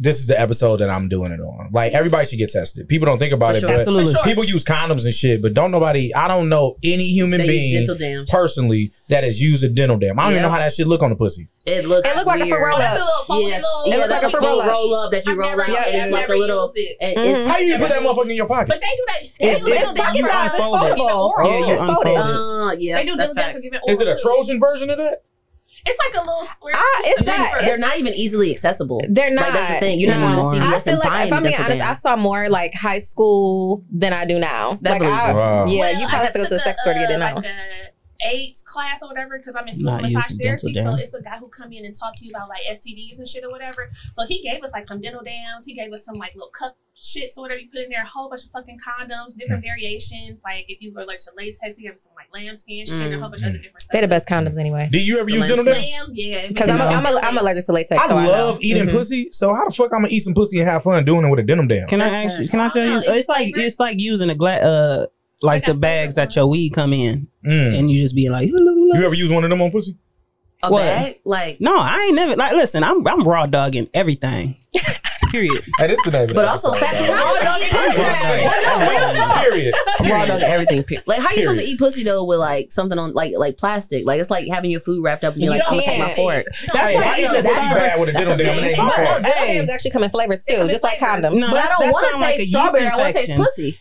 this 0.00 0.18
is 0.18 0.26
the 0.26 0.40
episode 0.40 0.78
that 0.78 0.88
I'm 0.88 1.08
doing 1.08 1.30
it 1.30 1.40
on. 1.40 1.68
Like 1.72 1.92
everybody 1.92 2.26
should 2.26 2.38
get 2.38 2.50
tested. 2.50 2.88
People 2.88 3.04
don't 3.04 3.18
think 3.18 3.34
about 3.34 3.52
For 3.52 3.58
it. 3.58 3.60
Sure. 3.60 3.70
Absolutely. 3.70 4.14
People 4.24 4.44
use 4.44 4.64
condoms 4.64 5.04
and 5.04 5.12
shit, 5.12 5.42
but 5.42 5.52
don't 5.52 5.70
nobody. 5.70 6.14
I 6.14 6.26
don't 6.26 6.48
know 6.48 6.78
any 6.82 7.04
human 7.10 7.40
they 7.40 7.46
being 7.46 8.26
personally 8.26 8.92
that 9.08 9.24
has 9.24 9.38
used 9.38 9.62
a 9.62 9.68
dental 9.68 9.98
dam. 9.98 10.18
I 10.18 10.22
don't 10.22 10.32
yeah. 10.32 10.38
even 10.38 10.48
know 10.48 10.52
how 10.52 10.58
that 10.60 10.72
shit 10.72 10.86
look 10.86 11.02
on 11.02 11.10
the 11.10 11.16
pussy. 11.16 11.50
It 11.66 11.84
looks. 11.84 12.08
It 12.08 12.16
look 12.16 12.26
like 12.26 12.40
a 12.40 12.46
furrow 12.46 12.76
up. 12.76 13.26
Yes. 13.28 13.62
It 13.84 13.98
looks 13.98 14.10
like 14.10 14.22
a 14.22 14.30
furrow 14.30 14.60
up. 14.60 14.70
roll 14.70 14.94
up 14.94 15.10
that 15.12 15.26
you 15.26 15.34
roll 15.34 15.60
out. 15.60 15.68
Yeah, 15.68 15.84
it's 15.88 16.10
like 16.10 16.30
a 16.30 16.34
little. 16.34 16.66
Mm-hmm. 16.66 17.48
How 17.48 17.58
you 17.58 17.76
put 17.76 17.90
that 17.90 18.00
motherfucker 18.00 18.30
in 18.30 18.36
your 18.36 18.48
pocket? 18.48 18.68
But 18.68 18.80
they 18.80 18.86
do 18.86 19.04
that. 19.06 19.22
It's, 19.38 19.94
pocket 19.94 20.22
size. 20.22 20.50
It's 20.54 20.60
foldable. 20.60 21.30
Yeah, 21.44 21.58
you 21.58 21.78
unfold 21.78 22.72
it. 22.72 22.80
Yeah, 22.80 22.96
they 22.96 23.04
do 23.04 23.16
dental. 23.18 23.80
Is 23.86 24.00
it 24.00 24.08
a 24.08 24.16
Trojan 24.16 24.58
version 24.58 24.88
of 24.88 24.96
that? 24.96 25.24
It's 25.86 25.98
like 26.06 26.22
a 26.22 26.26
little 26.26 26.44
square. 26.44 26.74
Ah, 26.76 26.80
I, 26.80 27.02
it's 27.06 27.22
they're, 27.22 27.38
not, 27.38 27.60
they're 27.60 27.78
not 27.78 27.98
even 27.98 28.14
easily 28.14 28.50
accessible. 28.50 29.02
They're 29.08 29.30
not. 29.30 29.50
Like, 29.50 29.52
that's 29.54 29.74
the 29.74 29.80
thing. 29.80 30.00
You're 30.00 30.14
not 30.14 30.40
going 30.40 30.60
to 30.60 30.66
see. 30.66 30.74
I 30.74 30.80
feel 30.80 30.98
like 30.98 31.26
if 31.26 31.32
I'm 31.32 31.42
being 31.42 31.54
honest, 31.56 31.82
I 31.82 31.92
saw 31.94 32.16
more 32.16 32.48
like 32.48 32.74
high 32.74 32.98
school 32.98 33.84
than 33.90 34.12
I 34.12 34.24
do 34.24 34.38
now. 34.38 34.72
That 34.82 35.00
like, 35.00 35.02
I, 35.02 35.32
wow. 35.32 35.66
yeah, 35.66 35.80
well, 35.80 36.00
you 36.00 36.08
probably 36.08 36.18
I 36.18 36.22
have 36.24 36.32
to 36.32 36.38
go 36.40 36.46
to 36.46 36.54
a 36.56 36.58
sex 36.58 36.80
store 36.82 36.94
to 36.94 37.00
get 37.00 37.10
uh, 37.10 37.14
it 37.14 37.18
now. 37.18 37.36
Uh, 37.36 37.42
AIDS 38.24 38.62
class 38.62 39.02
or 39.02 39.08
whatever 39.08 39.38
because 39.38 39.56
I'm 39.56 39.66
in 39.68 39.74
school 39.74 39.98
massage 40.00 40.36
therapy. 40.40 40.74
So 40.74 40.94
it's 40.94 41.14
a 41.14 41.22
guy 41.22 41.38
who 41.38 41.48
come 41.48 41.72
in 41.72 41.84
and 41.84 41.94
talk 41.94 42.14
to 42.16 42.24
you 42.24 42.30
about 42.30 42.48
like 42.48 42.62
STDs 42.70 43.18
and 43.18 43.28
shit 43.28 43.44
or 43.44 43.50
whatever. 43.50 43.88
So 44.12 44.26
he 44.26 44.42
gave 44.42 44.62
us 44.62 44.72
like 44.72 44.84
some 44.84 45.00
dental 45.00 45.22
dams. 45.22 45.64
He 45.66 45.74
gave 45.74 45.92
us 45.92 46.04
some 46.04 46.16
like 46.16 46.34
little 46.34 46.50
cup 46.50 46.76
shits 46.96 47.38
or 47.38 47.42
whatever 47.42 47.60
you 47.60 47.68
put 47.72 47.82
in 47.82 47.88
there. 47.88 48.02
A 48.02 48.06
whole 48.06 48.28
bunch 48.28 48.44
of 48.44 48.50
fucking 48.50 48.78
condoms, 48.78 49.34
different 49.36 49.64
mm. 49.64 49.68
variations. 49.68 50.40
Like 50.44 50.66
if 50.68 50.80
you 50.82 50.92
go 50.92 51.02
like 51.04 51.18
to 51.18 51.30
latex, 51.36 51.76
he 51.76 51.84
gave 51.84 51.94
us 51.94 52.04
some 52.04 52.14
like 52.14 52.28
lambskin 52.32 52.86
shit 52.86 52.94
mm. 52.94 53.06
and 53.06 53.14
a 53.14 53.20
whole 53.20 53.30
bunch 53.30 53.42
mm. 53.42 53.44
of 53.44 53.48
other 53.48 53.58
mm-hmm. 53.58 53.62
different 53.62 53.80
stuff. 53.80 53.92
They're 53.92 54.02
the 54.02 54.08
best 54.08 54.28
condoms 54.28 54.58
anyway. 54.58 54.88
Do 54.90 55.00
you 55.00 55.18
ever 55.18 55.26
the 55.26 55.36
use 55.36 55.46
dental 55.46 55.64
dams? 55.64 56.10
Yeah, 56.12 56.46
because 56.48 56.68
I'm, 56.68 56.80
I'm, 56.80 57.06
a, 57.06 57.18
I'm 57.20 57.38
allergic 57.38 57.64
to 57.66 57.72
latex. 57.72 58.02
I 58.02 58.08
so 58.08 58.16
love 58.16 58.56
I 58.56 58.60
eating 58.60 58.86
mm-hmm. 58.86 58.96
pussy. 58.96 59.28
So 59.30 59.54
how 59.54 59.64
the 59.64 59.74
fuck 59.74 59.92
I'm 59.94 60.02
gonna 60.02 60.08
eat 60.08 60.20
some 60.20 60.34
pussy 60.34 60.60
and 60.60 60.68
have 60.68 60.82
fun 60.82 61.04
doing 61.04 61.24
it 61.24 61.30
with 61.30 61.40
a 61.40 61.42
dental 61.42 61.66
dam? 61.66 61.86
Can 61.86 62.00
That's 62.00 62.14
I 62.14 62.24
ask? 62.24 62.50
Can 62.50 62.60
I 62.60 62.68
tell 62.68 62.84
you? 62.84 63.02
It's 63.06 63.28
like 63.28 63.56
it's 63.56 63.80
like 63.80 63.98
using 63.98 64.30
a 64.30 64.34
glass. 64.34 64.62
Uh, 64.62 65.06
like 65.42 65.66
the 65.66 65.74
bags 65.74 66.16
that 66.16 66.36
your 66.36 66.46
weed 66.46 66.70
come 66.70 66.92
in, 66.92 67.28
mm. 67.44 67.78
and 67.78 67.90
you 67.90 68.02
just 68.02 68.14
be 68.14 68.28
like, 68.28 68.48
you 68.48 69.02
ever 69.02 69.14
use 69.14 69.30
one 69.30 69.44
of 69.44 69.50
them 69.50 69.62
on 69.62 69.70
pussy? 69.70 69.96
A 70.62 70.70
what? 70.70 70.82
bag? 70.82 71.20
Like 71.24 71.60
no, 71.60 71.78
I 71.78 72.06
ain't 72.06 72.14
never 72.14 72.36
like. 72.36 72.52
Listen, 72.52 72.84
I'm 72.84 73.06
I'm 73.06 73.26
raw 73.26 73.46
dogging 73.46 73.88
everything. 73.94 74.56
Period. 75.30 75.64
That 75.78 75.90
is 75.90 75.98
the 76.04 76.10
name. 76.10 76.28
But 76.34 76.44
also, 76.44 76.72
that's 76.74 76.98
raw 77.08 77.38
dog 77.40 77.62
everything. 77.62 79.40
Period. 79.42 79.74
Raw 80.00 80.26
dog 80.26 80.42
everything. 80.42 80.84
Like, 81.06 81.20
how 81.20 81.26
are 81.28 81.34
you 81.34 81.42
supposed 81.42 81.60
to 81.60 81.66
eat 81.66 81.78
pussy 81.78 82.02
though 82.04 82.24
with 82.24 82.38
like 82.38 82.72
something 82.72 82.98
on 82.98 83.12
like 83.12 83.32
like 83.36 83.56
plastic? 83.56 84.04
Like 84.06 84.20
it's 84.20 84.30
like 84.30 84.48
having 84.48 84.70
your 84.70 84.80
food 84.80 85.04
wrapped 85.04 85.24
up 85.24 85.34
and 85.34 85.42
you're 85.42 85.52
like, 85.52 85.62
I'm 85.66 85.74
gonna 85.74 85.86
take 85.86 85.98
my 85.98 86.14
fork. 86.14 86.46
That's 86.72 86.94
like 86.94 87.42
that's 87.42 87.46
bad 87.46 88.00
with 88.00 88.08
a 88.10 88.12
dental 88.12 88.36
dam. 88.36 89.22
Jams 89.22 89.68
actually 89.68 89.90
come 89.90 90.02
in 90.04 90.10
flavors 90.10 90.44
too, 90.44 90.68
just 90.68 90.82
like 90.84 90.98
condoms. 90.98 91.38
No, 91.38 91.48
I 91.48 91.66
don't 91.78 91.90
want 91.92 92.22
to 92.22 92.36
taste 92.36 92.50
strawberry. 92.50 92.86
I 92.88 92.96
want 92.96 93.16
to 93.16 93.26
taste 93.26 93.36
pussy. 93.36 93.78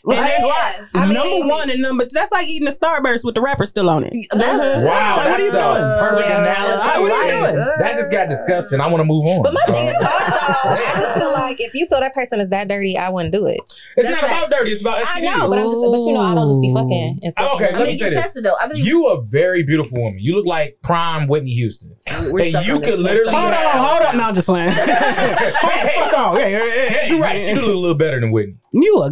Number 0.93 1.47
one 1.47 1.69
and 1.69 1.81
number 1.81 2.05
that's 2.11 2.31
like 2.31 2.47
eating 2.47 2.67
a 2.67 2.71
Starburst 2.71 3.23
with 3.23 3.35
the 3.35 3.41
wrapper 3.41 3.65
still 3.65 3.89
on 3.89 4.03
it. 4.03 4.13
That's, 4.31 4.59
wow, 4.85 5.21
that's 5.23 5.43
the 5.51 5.59
perfect 5.99 6.29
analogy. 6.29 7.57
That 7.79 7.95
just 7.97 8.11
got 8.11 8.29
disgusting. 8.29 8.79
I 8.81 8.87
want 8.87 8.99
to 9.01 9.05
move 9.05 9.23
on. 9.23 9.43
But 9.43 9.53
my 9.53 9.61
uh, 9.67 9.71
thing 9.71 9.87
is 9.87 9.95
also, 9.95 10.09
I 10.09 10.93
just 10.99 11.17
feel 11.17 11.31
like, 11.49 11.59
if 11.59 11.73
you 11.73 11.85
feel 11.87 11.99
that 11.99 12.13
person 12.13 12.39
is 12.39 12.49
that 12.49 12.67
dirty, 12.67 12.97
I 12.97 13.09
wouldn't 13.09 13.33
do 13.33 13.47
it. 13.47 13.59
It's 13.59 13.95
That's 13.95 14.09
not 14.09 14.23
about 14.23 14.49
dirty. 14.49 14.71
It's 14.71 14.81
about 14.81 15.05
STDs. 15.05 15.15
I 15.15 15.19
know, 15.21 15.47
but, 15.47 15.57
I'm 15.57 15.69
just, 15.69 15.81
but 15.81 15.99
you 15.99 16.13
know, 16.13 16.21
I 16.21 16.35
don't 16.35 16.47
just 16.47 16.61
be 16.61 16.73
fucking. 16.73 17.19
And 17.23 17.33
stuff. 17.33 17.55
Okay, 17.55 17.69
I 17.69 17.71
let 17.71 17.79
mean, 17.79 17.87
me 17.87 17.97
say 17.97 18.09
this. 18.11 18.37
Though. 18.41 18.55
I 18.59 18.67
mean, 18.67 18.83
you 18.83 19.07
a 19.09 19.21
very 19.21 19.63
beautiful 19.63 20.01
woman. 20.01 20.19
You 20.19 20.35
look 20.35 20.45
like 20.45 20.79
prime 20.83 21.27
Whitney 21.27 21.53
Houston, 21.53 21.95
and 22.07 22.65
you 22.65 22.79
could 22.79 22.99
literally 22.99 23.33
hold 23.33 23.53
on, 23.53 23.77
hold 23.77 24.01
on. 24.03 24.17
now, 24.17 24.31
just 24.31 24.47
land. 24.47 24.73
hold 24.73 24.87
the 24.87 25.91
fuck 25.95 26.13
on. 26.17 26.37
Hey, 26.37 27.07
you're 27.09 27.21
right. 27.21 27.41
She 27.41 27.53
look 27.53 27.63
a 27.63 27.67
little 27.67 27.95
better 27.95 28.19
than 28.19 28.31
Whitney. 28.31 28.55
You 28.71 29.01
a, 29.01 29.11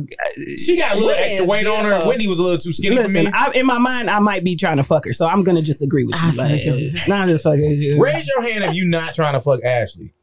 she 0.57 0.77
got 0.77 0.95
a 0.95 0.99
little 0.99 1.11
extra 1.11 1.45
weight 1.45 1.65
on 1.65 1.85
her. 1.85 2.05
Whitney 2.05 2.27
was 2.27 2.39
a 2.39 2.43
little 2.43 2.59
too 2.59 2.71
skinny 2.71 2.95
Listen, 2.95 3.25
for 3.25 3.31
me. 3.31 3.31
I, 3.33 3.51
in 3.51 3.65
my 3.65 3.79
mind, 3.79 4.09
I 4.09 4.19
might 4.19 4.43
be 4.43 4.55
trying 4.55 4.77
to 4.77 4.83
fuck 4.83 5.05
her, 5.05 5.13
so 5.13 5.25
I'm 5.25 5.43
gonna 5.43 5.63
just 5.63 5.81
agree 5.81 6.05
with 6.05 6.15
you. 6.21 6.31
Like, 6.33 7.07
nah, 7.07 7.21
I'm 7.21 7.29
just 7.29 7.43
fucking. 7.43 7.99
Raise 7.99 8.27
your 8.27 8.41
hand 8.43 8.63
if 8.63 8.73
you're 8.73 8.87
not 8.87 9.13
trying 9.15 9.33
to 9.33 9.41
fuck 9.41 9.63
Ashley. 9.63 10.13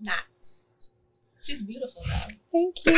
Not. 0.00 0.18
She's 1.46 1.62
beautiful 1.62 2.02
though. 2.08 2.34
Thank 2.50 2.74
you. 2.86 2.92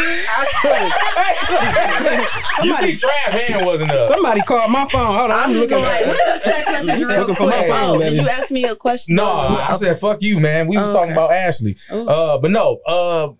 somebody, 2.56 2.92
you 2.92 2.96
see, 2.96 3.06
Trav 3.06 3.32
hand 3.32 3.66
wasn't 3.66 3.90
up. 3.90 4.08
Somebody 4.08 4.40
called 4.40 4.70
my 4.70 4.88
phone. 4.90 5.16
Hold 5.18 5.30
on, 5.30 5.38
I'm, 5.38 5.50
I'm 5.50 5.52
looking. 5.52 5.78
Like, 5.78 6.06
sex 6.40 6.86
looking 6.86 7.34
for 7.34 7.46
my 7.46 7.68
phone. 7.68 7.96
Oh, 7.96 8.04
did 8.04 8.14
you 8.14 8.26
ask 8.26 8.50
me 8.50 8.64
a 8.64 8.74
question? 8.74 9.16
No, 9.16 9.26
I 9.26 9.76
said 9.76 10.00
fuck 10.00 10.22
you, 10.22 10.40
man. 10.40 10.66
We 10.66 10.78
was 10.78 10.88
talking 10.90 11.12
about 11.12 11.30
Ashley. 11.30 11.76
Uh, 11.90 12.38
but 12.38 12.50
no, 12.50 12.78
uh, 12.86 13.34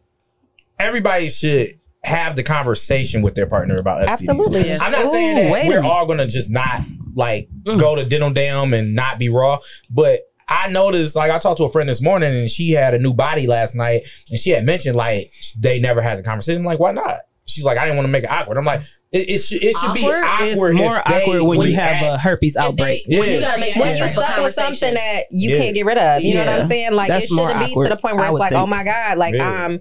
everybody 0.78 1.30
should 1.30 1.80
have 2.04 2.37
the 2.37 2.42
conversation 2.42 3.23
with 3.23 3.35
their 3.35 3.47
partner 3.47 3.78
about 3.78 4.06
STDs. 4.06 4.28
Absolutely. 4.28 4.73
I'm 4.75 4.92
not 4.92 5.06
Ooh, 5.06 5.11
saying 5.11 5.37
that 5.37 5.66
we're 5.66 5.85
all 5.85 6.06
gonna 6.06 6.26
just 6.26 6.50
not 6.50 6.82
like 7.14 7.49
mm. 7.62 7.80
go 7.80 7.94
to 7.94 8.04
dental 8.04 8.30
dam 8.30 8.75
and 8.75 8.94
not 8.94 9.18
be 9.18 9.30
raw, 9.30 9.61
but 9.88 10.21
I 10.49 10.69
noticed, 10.69 11.14
like, 11.14 11.31
I 11.31 11.38
talked 11.38 11.59
to 11.59 11.64
a 11.64 11.73
friend 11.73 11.88
this 11.88 12.00
morning 12.00 12.35
and 12.35 12.49
she 12.49 12.73
had 12.73 12.95
a 12.95 12.99
new 12.99 13.12
body 13.12 13.47
last 13.47 13.75
night 13.75 14.02
and 14.31 14.38
she 14.38 14.50
had 14.50 14.64
mentioned, 14.64 14.97
like, 14.97 15.33
they 15.59 15.78
never 15.78 16.00
had 16.00 16.19
the 16.19 16.23
conversation. 16.23 16.62
I'm 16.62 16.67
like, 16.67 16.78
why 16.78 16.93
not? 16.93 17.21
She's 17.47 17.64
like, 17.64 17.78
I 17.78 17.85
didn't 17.85 17.97
want 17.97 18.07
to 18.07 18.12
make 18.12 18.25
it 18.25 18.31
awkward. 18.31 18.59
I'm 18.59 18.64
like, 18.64 18.83
it, 19.11 19.31
it, 19.31 19.38
should, 19.38 19.62
it 19.62 19.75
should 19.75 19.90
awkward? 19.90 19.95
be 19.95 20.07
awkward. 20.07 20.71
It's 20.73 20.78
more 20.78 20.99
awkward 20.99 21.43
when 21.43 21.61
you 21.62 21.76
have 21.76 22.02
a 22.02 22.19
herpes 22.19 22.57
outbreak. 22.57 23.07
They, 23.09 23.19
when 23.19 23.40
yeah. 23.40 23.57
you, 23.57 23.81
when 23.81 23.97
you 23.97 24.09
stuck 24.09 24.43
with 24.43 24.55
something 24.55 24.95
that 24.95 25.25
you 25.31 25.50
yeah. 25.50 25.59
can't 25.59 25.75
get 25.75 25.87
rid 25.87 25.99
of. 25.99 26.23
You 26.23 26.35
yeah. 26.35 26.45
know 26.45 26.52
what 26.52 26.62
I'm 26.62 26.69
saying? 26.69 26.93
Like, 26.93 27.09
That's 27.09 27.25
it 27.25 27.28
shouldn't 27.28 27.61
be 27.61 27.75
to 27.75 27.88
the 27.88 27.97
point 27.97 28.17
where 28.17 28.26
it's 28.26 28.35
like, 28.35 28.50
think. 28.50 28.61
oh 28.61 28.67
my 28.67 28.85
God, 28.85 29.17
like, 29.17 29.35
I'm 29.35 29.81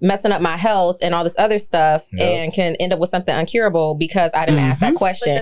messing 0.00 0.32
up 0.32 0.42
my 0.42 0.56
health 0.56 0.98
and 1.02 1.14
all 1.14 1.24
this 1.24 1.38
other 1.38 1.58
stuff 1.58 2.06
and 2.18 2.52
can 2.52 2.74
end 2.76 2.92
up 2.92 2.98
with 2.98 3.10
something 3.10 3.34
uncurable 3.34 3.98
because 3.98 4.32
I 4.34 4.44
didn't 4.44 4.58
mm-hmm. 4.58 4.70
ask 4.70 4.80
that 4.80 4.88
mm-hmm. 4.88 4.96
question. 4.96 5.38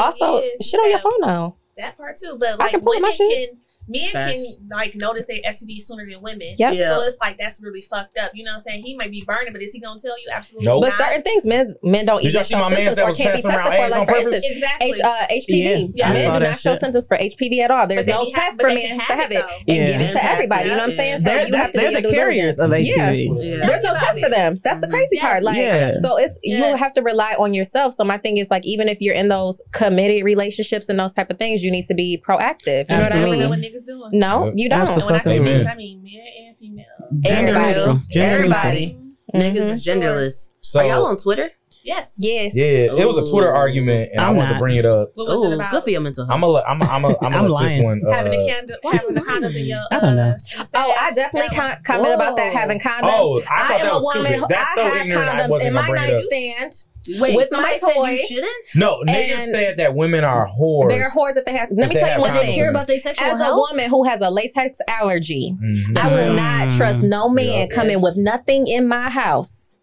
also, 0.00 0.38
is, 0.38 0.66
shit 0.66 0.80
on 0.80 0.90
your 0.90 1.00
phone 1.00 1.20
now. 1.20 1.56
That 1.76 1.96
part 1.96 2.16
too, 2.18 2.36
but 2.38 2.58
like, 2.58 2.68
I 2.68 2.70
can 2.72 2.80
pull 2.80 2.98
my 3.00 3.10
shit. 3.10 3.50
Can, 3.50 3.58
men 3.92 4.12
Facts. 4.12 4.42
can 4.56 4.68
like 4.70 4.94
notice 4.96 5.26
their 5.26 5.40
STD 5.46 5.80
sooner 5.80 6.08
than 6.10 6.20
women. 6.22 6.54
Yep. 6.58 6.74
Yeah. 6.74 6.96
So 6.96 7.02
it's 7.02 7.18
like 7.20 7.38
that's 7.38 7.62
really 7.62 7.82
fucked 7.82 8.18
up. 8.18 8.32
You 8.34 8.44
know 8.44 8.50
what 8.50 8.54
I'm 8.54 8.60
saying? 8.60 8.82
He 8.84 8.96
might 8.96 9.10
be 9.10 9.22
burning, 9.26 9.52
but 9.52 9.62
is 9.62 9.72
he 9.72 9.80
gonna 9.80 9.98
tell 9.98 10.18
you? 10.18 10.28
Absolutely 10.32 10.66
nope. 10.66 10.82
But 10.82 10.92
certain 10.96 11.22
things 11.22 11.46
men 11.46 11.66
men 11.82 12.06
don't 12.06 12.22
show 12.24 12.42
symptoms 12.42 12.96
for. 12.96 13.50
Like 13.52 14.08
exactly. 14.08 14.92
HPV. 15.02 15.92
Yeah. 15.94 16.08
yeah. 16.08 16.12
Men 16.12 16.40
do 16.40 16.48
not 16.48 16.58
show 16.58 16.74
symptoms 16.74 17.06
for 17.06 17.18
HPV 17.18 17.60
at 17.60 17.70
all. 17.70 17.86
There's 17.86 18.06
no 18.06 18.28
test 18.30 18.60
for 18.60 18.68
men 18.68 18.98
to 18.98 19.14
have 19.14 19.30
it 19.30 19.44
and 19.68 19.86
give 19.86 20.00
it 20.00 20.12
to 20.12 20.24
everybody. 20.24 20.68
You 20.68 20.76
know 20.76 20.82
what 20.82 20.90
I'm 20.90 20.96
saying? 20.96 21.18
So 21.18 21.32
you 21.32 21.54
have 21.54 21.72
to 21.72 21.78
They're 21.78 22.02
the 22.02 22.08
carriers 22.08 22.58
of 22.58 22.70
HPV. 22.70 23.58
There's 23.58 23.82
no 23.82 23.94
test 23.94 24.20
for 24.20 24.30
them. 24.30 24.58
That's 24.62 24.80
the 24.80 24.86
mm-hmm. 24.86 24.96
crazy 24.96 25.18
part. 25.20 25.42
Like 25.42 25.96
so 25.96 26.16
it's 26.16 26.38
you 26.42 26.62
have 26.76 26.94
to 26.94 27.02
rely 27.02 27.34
on 27.38 27.54
yourself. 27.54 27.94
So 27.94 28.04
my 28.04 28.18
thing 28.18 28.38
is 28.38 28.50
like 28.50 28.64
even 28.64 28.88
if 28.88 29.00
you're 29.00 29.14
in 29.14 29.28
those 29.28 29.60
committed 29.72 30.24
relationships 30.24 30.88
and 30.88 30.98
those 30.98 31.14
type 31.14 31.30
of 31.30 31.38
things, 31.38 31.62
you 31.62 31.70
need 31.70 31.84
to 31.84 31.94
be 31.94 32.22
proactive. 32.26 32.88
You 32.88 32.96
know 32.96 33.02
what 33.02 33.12
I 33.12 33.24
mean? 33.24 33.81
What 33.88 33.94
niggas 33.94 34.10
doing. 34.10 34.20
No, 34.20 34.44
Yep. 34.46 34.54
you 34.56 34.68
don't. 34.68 34.88
And 34.88 35.02
when 35.04 35.14
I 35.14 35.20
say 35.22 35.36
Amen. 35.36 35.60
niggas, 35.60 35.70
I 35.70 35.74
mean 35.76 36.02
men 36.02 36.46
and 36.46 36.56
female. 36.58 36.84
Gender 37.20 37.48
Everybody. 37.56 37.74
neutral. 37.78 38.00
Gender 38.10 38.34
Everybody. 38.36 38.98
Niggas 39.34 39.56
Mhm. 39.56 39.70
is 39.72 39.86
genderless. 39.86 40.50
So 40.60 40.80
Are 40.80 40.86
y'all 40.86 41.06
on 41.06 41.16
Twitter? 41.16 41.50
Yes. 41.84 42.14
Yes. 42.18 42.52
yeah, 42.54 42.64
it 42.64 43.06
was 43.08 43.16
a 43.18 43.30
Twitter 43.30 43.50
Ooh. 43.50 43.56
argument, 43.56 44.10
and 44.12 44.20
i 44.20 44.28
I'm 44.28 44.36
wanted 44.36 44.48
to 44.48 44.54
not. 44.54 44.60
bring 44.60 44.76
it 44.76 44.86
up. 44.86 45.10
What 45.14 45.26
was 45.28 45.42
it 45.44 45.48
Ooh, 45.48 45.54
about? 45.54 45.70
good 45.70 45.82
for 45.84 45.90
your 45.90 46.00
mental 46.00 46.24
health. 46.26 46.34
I'm 46.34 46.40
gonna, 46.40 46.62
I'm, 46.62 46.82
I'm, 46.82 47.04
I'm, 47.04 47.04
I'm 47.04 47.16
I'm 47.22 47.32
gonna 47.32 47.48
let 47.48 47.62
this 47.64 47.72
lying. 47.72 47.84
one. 47.84 48.00
Uh, 48.06 48.12
having 48.12 48.32
the 48.38 48.46
candle, 48.48 48.76
having 48.92 49.14
the 49.14 49.20
condoms 49.20 49.56
in 49.56 49.64
your. 49.66 49.80
I 49.90 50.00
don't 50.00 50.16
know. 50.16 50.22
Uh, 50.22 50.24
in 50.26 50.36
the 50.36 50.70
Oh, 50.74 50.90
I 50.92 51.10
stash. 51.10 51.14
definitely 51.16 51.56
That 51.56 51.58
one. 51.58 51.74
com- 51.74 51.82
comment 51.84 52.14
about 52.14 52.36
that 52.36 52.52
Whoa. 52.52 52.58
having 52.58 52.78
condoms. 52.80 53.00
Oh, 53.12 53.42
I 53.50 53.68
thought 53.68 53.80
am 53.80 53.86
that 53.86 53.94
was 53.94 54.02
a 54.14 54.18
woman. 54.18 54.32
stupid. 54.32 54.40
who- 54.40 54.46
That's 54.48 54.70
I 54.70 54.74
so 54.74 54.82
have 54.84 55.06
ignorant, 55.06 55.28
I 55.28 55.32
condoms 55.34 55.48
wasn't 55.50 55.68
in 55.68 55.74
gonna 55.74 55.82
my 55.86 55.90
bring 55.90 56.02
it 56.02 56.10
up. 56.10 56.14
nightstand. 56.30 56.72
Wait, 57.20 57.34
with 57.34 57.48
somebody 57.48 57.72
my 57.72 57.78
said 57.78 57.88
you 57.88 57.94
toys. 57.94 58.20
shouldn't? 58.28 58.66
No, 58.76 59.00
niggas 59.04 59.38
And- 59.40 59.50
said 59.50 59.76
that 59.78 59.94
women 59.96 60.22
are 60.22 60.46
whores. 60.48 60.88
They're 60.88 61.10
whores 61.10 61.36
if 61.36 61.44
they 61.44 61.52
have. 61.56 61.68
Let 61.72 61.88
me 61.88 61.94
they 61.96 62.00
tell 62.00 62.08
you 62.10 62.12
have 62.12 62.20
one 62.20 62.30
condoms 62.30 62.34
They 62.34 62.40
thing. 62.42 62.48
in 62.50 62.54
care 62.54 62.66
them. 62.66 62.76
about 62.76 62.86
their 62.86 62.98
sexual 62.98 63.26
As 63.26 63.40
a 63.40 63.44
health. 63.44 63.56
woman 63.70 63.90
who 63.90 64.04
has 64.04 64.20
a 64.20 64.30
latex 64.30 64.78
allergy, 64.86 65.56
Mhm. 65.60 65.98
I 65.98 66.14
will 66.14 66.32
Mm. 66.34 66.36
not 66.36 66.70
trust 66.78 67.02
no 67.02 67.28
man 67.28 67.44
Yeah. 67.46 67.66
coming 67.66 68.00
with 68.00 68.16
nothing 68.16 68.68
in 68.68 68.86
my 68.86 69.10
house. 69.10 69.80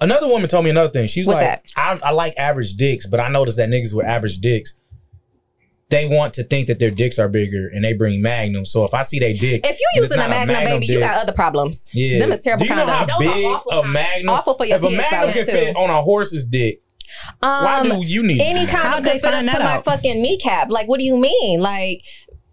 Another 0.00 0.28
woman 0.28 0.48
told 0.48 0.64
me 0.64 0.70
another 0.70 0.90
thing. 0.90 1.06
She's 1.06 1.26
What 1.26 1.36
like, 1.36 1.44
that? 1.46 1.64
I, 1.76 1.98
I 2.08 2.10
like 2.12 2.34
average 2.36 2.74
dicks, 2.74 3.06
but 3.06 3.20
I 3.20 3.28
noticed 3.28 3.56
that 3.58 3.68
niggas 3.68 3.92
with 3.94 4.06
average 4.06 4.38
dicks, 4.38 4.74
they 5.90 6.06
want 6.06 6.34
to 6.34 6.44
think 6.44 6.68
that 6.68 6.78
their 6.78 6.90
dicks 6.92 7.18
are 7.18 7.28
bigger 7.28 7.68
and 7.68 7.84
they 7.84 7.92
bring 7.92 8.22
Magnum. 8.22 8.64
So 8.64 8.84
if 8.84 8.94
I 8.94 9.02
see 9.02 9.18
their 9.18 9.34
dick, 9.34 9.66
If 9.66 9.78
you 9.78 9.86
and 9.94 10.04
it's 10.04 10.10
using 10.12 10.18
a 10.18 10.28
not 10.28 10.30
Magnum, 10.46 10.64
baby, 10.64 10.86
you 10.86 10.94
dick, 11.00 11.02
got 11.02 11.18
other 11.18 11.32
problems. 11.32 11.90
yeah. 11.92 12.20
Them 12.20 12.32
is 12.32 12.42
terrible 12.42 12.64
Do 12.64 12.70
you 12.70 12.76
know 12.76 12.86
how 12.86 13.02
condoms. 13.02 13.06
Those 13.18 13.18
big 13.66 13.74
a. 13.84 13.88
Magnum? 13.88 14.28
Awful 14.30 14.54
for 14.54 14.66
your 14.66 14.76
if 14.78 14.82
a 14.84 14.86
PS 14.88 14.92
Magnum 14.96 15.32
can 15.32 15.46
too. 15.46 15.52
fit 15.52 15.76
on 15.76 15.90
a 15.90 16.02
horse's 16.02 16.44
dick, 16.46 16.80
why 17.40 17.80
Um, 17.80 17.88
do 17.88 18.06
you 18.06 18.22
need 18.22 18.40
any 18.40 18.60
it? 18.62 18.68
condom 18.68 18.92
How'd 18.92 19.04
they 19.04 19.10
could 19.12 19.20
fit 19.22 19.34
up 19.34 19.44
to 19.44 19.58
my 19.58 19.72
out? 19.72 19.84
fucking 19.84 20.22
kneecap. 20.22 20.70
Like, 20.70 20.86
what 20.86 20.98
do 20.98 21.04
you 21.04 21.16
mean? 21.16 21.58
Like, 21.60 22.02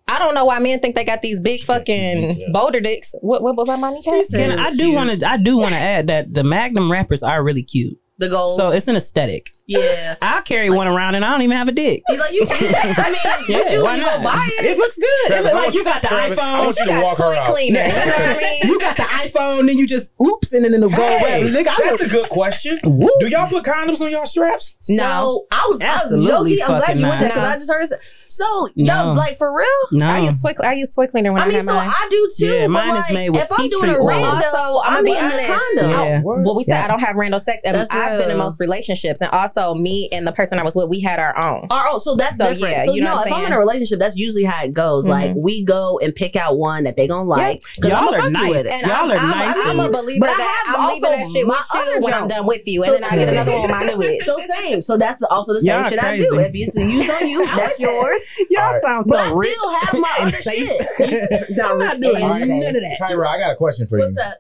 I 0.10 0.20
don't 0.20 0.34
know 0.34 0.46
why 0.46 0.60
men 0.60 0.80
think 0.80 0.96
they 0.96 1.04
got 1.04 1.22
these 1.22 1.40
big 1.42 1.62
fucking 1.62 2.38
Yeah. 2.40 2.46
boulder 2.54 2.80
dicks. 2.80 3.14
What 3.22 3.42
what 3.44 3.52
about 3.60 3.80
my 3.80 3.92
kneecap? 3.92 4.14
I 4.14 4.74
do 4.74 4.92
want 4.92 5.20
to. 5.20 5.28
I 5.30 5.38
do 5.38 5.58
want 5.58 5.72
to 5.72 5.78
add 5.78 6.08
that 6.08 6.34
the 6.34 6.44
Magnum 6.44 6.92
wrappers 6.92 7.24
are 7.24 7.44
really 7.44 7.64
cute. 7.64 7.98
The 8.18 8.30
gold. 8.30 8.58
So 8.58 8.70
it's 8.70 8.88
an 8.88 8.96
aesthetic. 8.96 9.52
Yeah. 9.68 10.16
I'll 10.22 10.42
carry 10.42 10.70
one 10.70 10.88
around 10.88 11.16
and 11.16 11.24
I 11.26 11.30
don't 11.32 11.42
even 11.42 11.58
have 11.58 11.68
a 11.68 11.72
dick. 11.72 12.02
He's 12.08 12.20
like, 12.20 12.34
you 12.34 12.46
can't. 12.46 12.98
I 13.00 13.10
mean, 13.12 13.20
you 13.50 13.64
Yeah, 13.64 13.70
do. 13.70 13.84
why 13.84 13.96
You 13.98 14.02
not? 14.02 14.24
buy 14.24 14.50
it. 14.60 14.66
It 14.66 14.78
looks 14.78 14.98
good. 14.98 15.28
Travis, 15.28 15.52
it 15.52 15.54
I 15.54 15.58
look 15.58 15.66
like 15.66 15.74
you 15.74 15.84
got 15.84 16.02
the 16.02 16.08
Travis, 16.08 16.40
I 16.40 16.44
iPhone. 16.44 16.66
want 16.66 16.78
you 16.78 16.86
to 16.86 16.92
got 16.92 17.04
walk 17.04 17.18
her 17.18 17.36
out. 17.36 17.54
cleaner. 17.54 17.82
You 17.84 17.88
know 17.88 18.06
what 18.06 18.20
I 18.20 18.38
mean? 18.38 18.60
You 18.64 18.80
got 18.80 18.98
the 18.98 19.04
iPhone, 19.04 19.68
then 19.68 19.78
you 19.78 19.86
just 19.88 20.14
oops, 20.22 20.54
and 20.54 20.64
then 20.66 20.74
it'll 20.74 20.90
go 20.90 21.04
away. 21.18 21.42
Nigga, 21.44 21.66
that's 21.78 22.02
a 22.02 22.08
good 22.08 22.30
question. 22.30 22.80
Woo. 22.84 23.10
Do 23.20 23.28
y'all 23.28 23.50
put 23.50 23.64
condoms 23.66 24.02
on 24.02 24.10
y'all 24.12 24.26
straps? 24.26 24.74
No. 24.90 24.98
So 24.98 25.48
I 25.52 25.66
was, 25.70 25.82
I 25.82 25.86
was 25.96 26.04
Absolutely 26.04 26.58
joking. 26.58 26.74
I'm 26.74 26.80
glad 26.80 27.00
you 27.00 27.08
went 27.08 27.20
there 27.22 27.30
not. 27.30 27.36
because 27.36 27.44
I 27.44 27.58
just 27.58 27.72
heard. 27.72 27.84
it. 28.00 28.06
So, 28.30 28.70
No. 28.76 29.06
yo, 29.08 29.14
like 29.14 29.38
for 29.38 29.56
real. 29.58 29.68
No. 30.00 30.08
I 30.10 30.20
use 30.20 30.42
toy 30.42 30.54
I 30.64 30.74
use 30.74 30.94
toy 30.96 31.08
cleaner 31.08 31.32
when 31.34 31.42
I, 31.42 31.46
I 31.46 31.48
mean, 31.48 31.56
have 31.58 31.66
so 31.66 31.74
mine. 31.74 31.90
I 31.90 32.08
do 32.10 32.30
too. 32.38 32.46
Yeah, 32.46 32.62
but 32.68 32.70
mine 32.70 32.96
is 32.98 33.12
made 33.12 33.30
with 33.30 33.44
if 33.44 33.52
I'm 33.52 33.58
tea 33.66 33.70
doing 33.70 33.90
a 33.90 33.94
tree 33.94 34.02
oil. 34.02 34.08
random, 34.08 34.30
Also, 34.46 34.80
I'm 34.80 34.98
I'm 34.98 35.04
gonna 35.04 35.04
be 35.04 35.12
putting 35.12 35.46
a 35.46 35.52
honest. 35.52 35.64
condom. 35.76 35.92
Yeah. 35.92 36.22
Well, 36.24 36.56
we 36.56 36.64
said 36.64 36.78
I 36.84 36.88
don't 36.88 37.00
have 37.00 37.16
random 37.16 37.40
sex, 37.40 37.64
and 37.66 37.78
I've 37.78 38.20
been 38.20 38.32
in 38.32 38.38
most 38.38 38.60
relationships, 38.60 39.22
and 39.22 39.30
also 39.32 39.57
me 39.76 40.10
and 40.12 40.26
the 40.28 40.32
person 40.32 40.60
I 40.60 40.64
was 40.64 40.76
with, 40.76 40.90
we 40.90 41.00
had 41.02 41.20
our 41.20 41.38
own. 41.38 41.68
Oh, 41.70 41.98
so 42.00 42.16
that's 42.16 42.38
So, 42.38 42.54
different. 42.54 42.78
yeah, 42.78 42.86
so 42.86 42.94
you 42.94 43.02
know 43.02 43.12
no, 43.12 43.16
what 43.16 43.22
I'm 43.28 43.28
if 43.28 43.34
I'm 43.34 43.46
in 43.46 43.54
a 43.54 43.60
relationship, 43.60 44.00
that's 44.00 44.16
usually 44.16 44.44
how 44.44 44.64
it 44.64 44.74
goes. 44.74 45.06
Mhm. 45.06 45.10
Like 45.10 45.32
we 45.36 45.64
go 45.64 46.00
and 46.00 46.14
pick 46.14 46.36
out 46.36 46.58
one 46.58 46.84
that 46.84 46.96
they 46.98 47.08
gonna 47.08 47.24
like. 47.28 47.60
'cause 47.82 47.90
Y'all 47.90 47.98
I'ma 47.98 48.10
are 48.12 48.18
fuck 48.20 48.24
you 48.26 48.32
nice. 48.32 48.50
with 48.50 48.66
it. 48.66 48.82
Y'all 48.86 49.12
are 49.12 49.16
I'm, 49.16 49.30
nice 49.30 49.58
I'm, 49.66 49.80
a 49.80 49.90
believer 49.90 50.20
But 50.22 50.30
I 50.32 50.38
that 50.38 50.64
have 50.68 50.76
I'm 50.80 50.88
leaving 50.94 51.04
also 51.10 51.18
that 51.18 51.28
shit 51.32 51.48
my 51.48 51.54
with 51.58 51.68
you 51.74 51.80
other 51.82 52.00
when 52.02 52.14
I'm 52.14 52.28
done 52.28 52.46
with 52.46 52.62
you, 52.66 52.82
So 52.84 52.94
and 52.96 53.04
then 53.04 53.10
I 53.12 53.16
get 53.18 53.30
another 53.30 53.52
one 53.52 53.62
with 53.64 53.72
my 53.72 53.84
new 53.86 54.04
ex. 54.04 54.26
So 54.26 54.38
same. 54.40 54.82
So 54.82 54.98
that's 54.98 55.22
also 55.24 55.54
the 55.54 55.62
same 55.62 55.80
Y'all 55.82 55.90
shit 55.90 56.00
I 56.04 56.18
do. 56.18 56.30
crazy. 56.30 56.46
If 56.62 56.68
it's 56.70 56.76
used 56.78 57.10
on 57.10 57.28
you, 57.28 57.46
that's 57.58 57.80
yours. 57.80 58.22
Y'all 58.50 58.64
Alright. 58.64 58.82
sound 58.82 59.06
But 59.10 59.32
so 59.32 59.40
I 59.42 59.46
still 59.46 59.74
have 59.80 59.94
my 59.94 60.18
other 60.22 60.42
shit. 60.42 61.60
I'm 61.64 61.80
not 61.80 62.00
doing 62.00 62.20
none 62.20 62.42
of 62.42 62.82
that. 62.82 62.98
Kyra, 63.02 63.28
I 63.28 63.40
got 63.40 63.52
a 63.52 63.56
question 63.56 63.88
for 63.88 63.98
you. 63.98 64.04
What's 64.06 64.16
you. 64.18 64.22
up? 64.24 64.36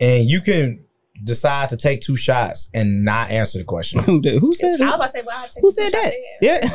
And 0.00 0.28
you 0.28 0.40
can 0.40 0.83
decide 1.22 1.68
to 1.68 1.76
take 1.76 2.00
two 2.00 2.16
shots 2.16 2.68
and 2.74 3.04
not 3.04 3.30
answer 3.30 3.58
the 3.58 3.64
question. 3.64 4.00
Who 4.02 4.20
did- 4.20 4.40
Who 4.40 4.52
said 4.52 4.66
I 4.66 4.70
was 4.70 4.78
that? 4.78 4.94
about 4.94 5.06
to 5.06 5.12
say, 5.12 5.22
well, 5.26 5.36
I 5.38 5.46
take 5.46 5.60
Who 5.62 5.70
the 5.70 5.74
said 5.74 5.92
shot 5.92 6.02
that? 6.02 6.14
there. 6.40 6.60
Yeah. 6.62 6.70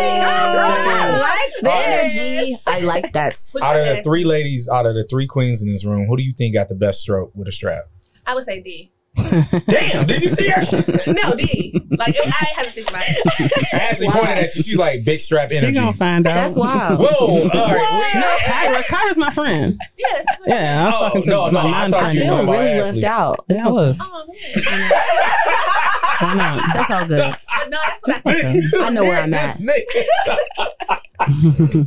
I 0.00 1.18
like 1.18 1.64
like 1.64 1.86
energy. 1.86 2.58
I 2.66 2.80
like 2.80 3.12
that. 3.12 3.36
Which 3.52 3.64
out 3.64 3.76
of 3.76 3.84
the 3.96 4.02
three 4.02 4.24
ladies, 4.24 4.68
out 4.68 4.86
of 4.86 4.94
the 4.94 5.04
three 5.08 5.26
queens 5.26 5.62
in 5.62 5.70
this 5.70 5.84
room, 5.84 6.06
who 6.06 6.16
do 6.16 6.22
you 6.22 6.32
think 6.36 6.54
got 6.54 6.68
the 6.68 6.74
best 6.74 7.00
stroke 7.00 7.32
with 7.34 7.48
a 7.48 7.52
strap? 7.52 7.84
I 8.26 8.34
would 8.34 8.44
say 8.44 8.60
D. 8.60 8.92
Damn, 9.16 10.06
did 10.06 10.22
you 10.22 10.28
see 10.28 10.48
her? 10.48 10.62
No, 11.12 11.34
D. 11.34 11.74
Like 11.98 12.16
I 12.24 12.46
had 12.56 12.62
to 12.64 12.70
think 12.70 12.88
about 12.88 13.02
it. 13.04 13.52
Ashley 13.74 14.08
pointed 14.08 14.38
at 14.38 14.54
you. 14.54 14.62
She's 14.62 14.76
like 14.76 15.04
big 15.04 15.20
strap 15.20 15.50
energy. 15.50 15.58
She 15.58 15.66
energy. 15.66 15.80
gonna 15.80 15.96
find 15.96 16.26
out. 16.26 16.34
That's 16.34 16.54
wild. 16.56 16.98
Whoa! 17.00 17.08
All 17.08 17.48
right. 17.74 18.12
No, 18.14 18.36
Kyra. 18.38 18.82
Kyra's 18.84 19.16
my 19.18 19.34
friend. 19.34 19.78
Yes. 19.98 20.26
Yeah, 20.46 20.82
I 20.82 20.86
was 20.86 20.94
Oh, 20.94 20.98
talking 21.08 21.22
to 21.22 21.28
no, 21.30 21.50
my 21.50 21.50
no, 21.50 21.58
I 21.58 21.62
thought 21.72 21.90
non-friend. 21.90 22.14
you 22.14 22.22
I 22.22 22.26
feel 22.26 22.36
really 22.46 22.68
Ashley. 22.70 22.92
left 23.00 23.04
out. 23.04 23.44
Yeah, 23.48 23.66
I 23.66 23.70
was. 23.70 23.98
Oh 24.00 24.24
man. 24.64 24.90
Why 26.20 26.34
not? 26.34 26.62
That's 26.74 26.90
all 26.90 27.06
good. 27.06 27.34
But 27.60 27.68
no, 27.68 27.78
that's 28.06 28.24
what 28.24 28.36
I 28.36 28.42
think. 28.52 28.74
I 28.74 28.88
know 28.90 29.04
where 29.04 29.20
I'm 29.22 29.34
at. 29.34 29.58
This. 29.58 29.66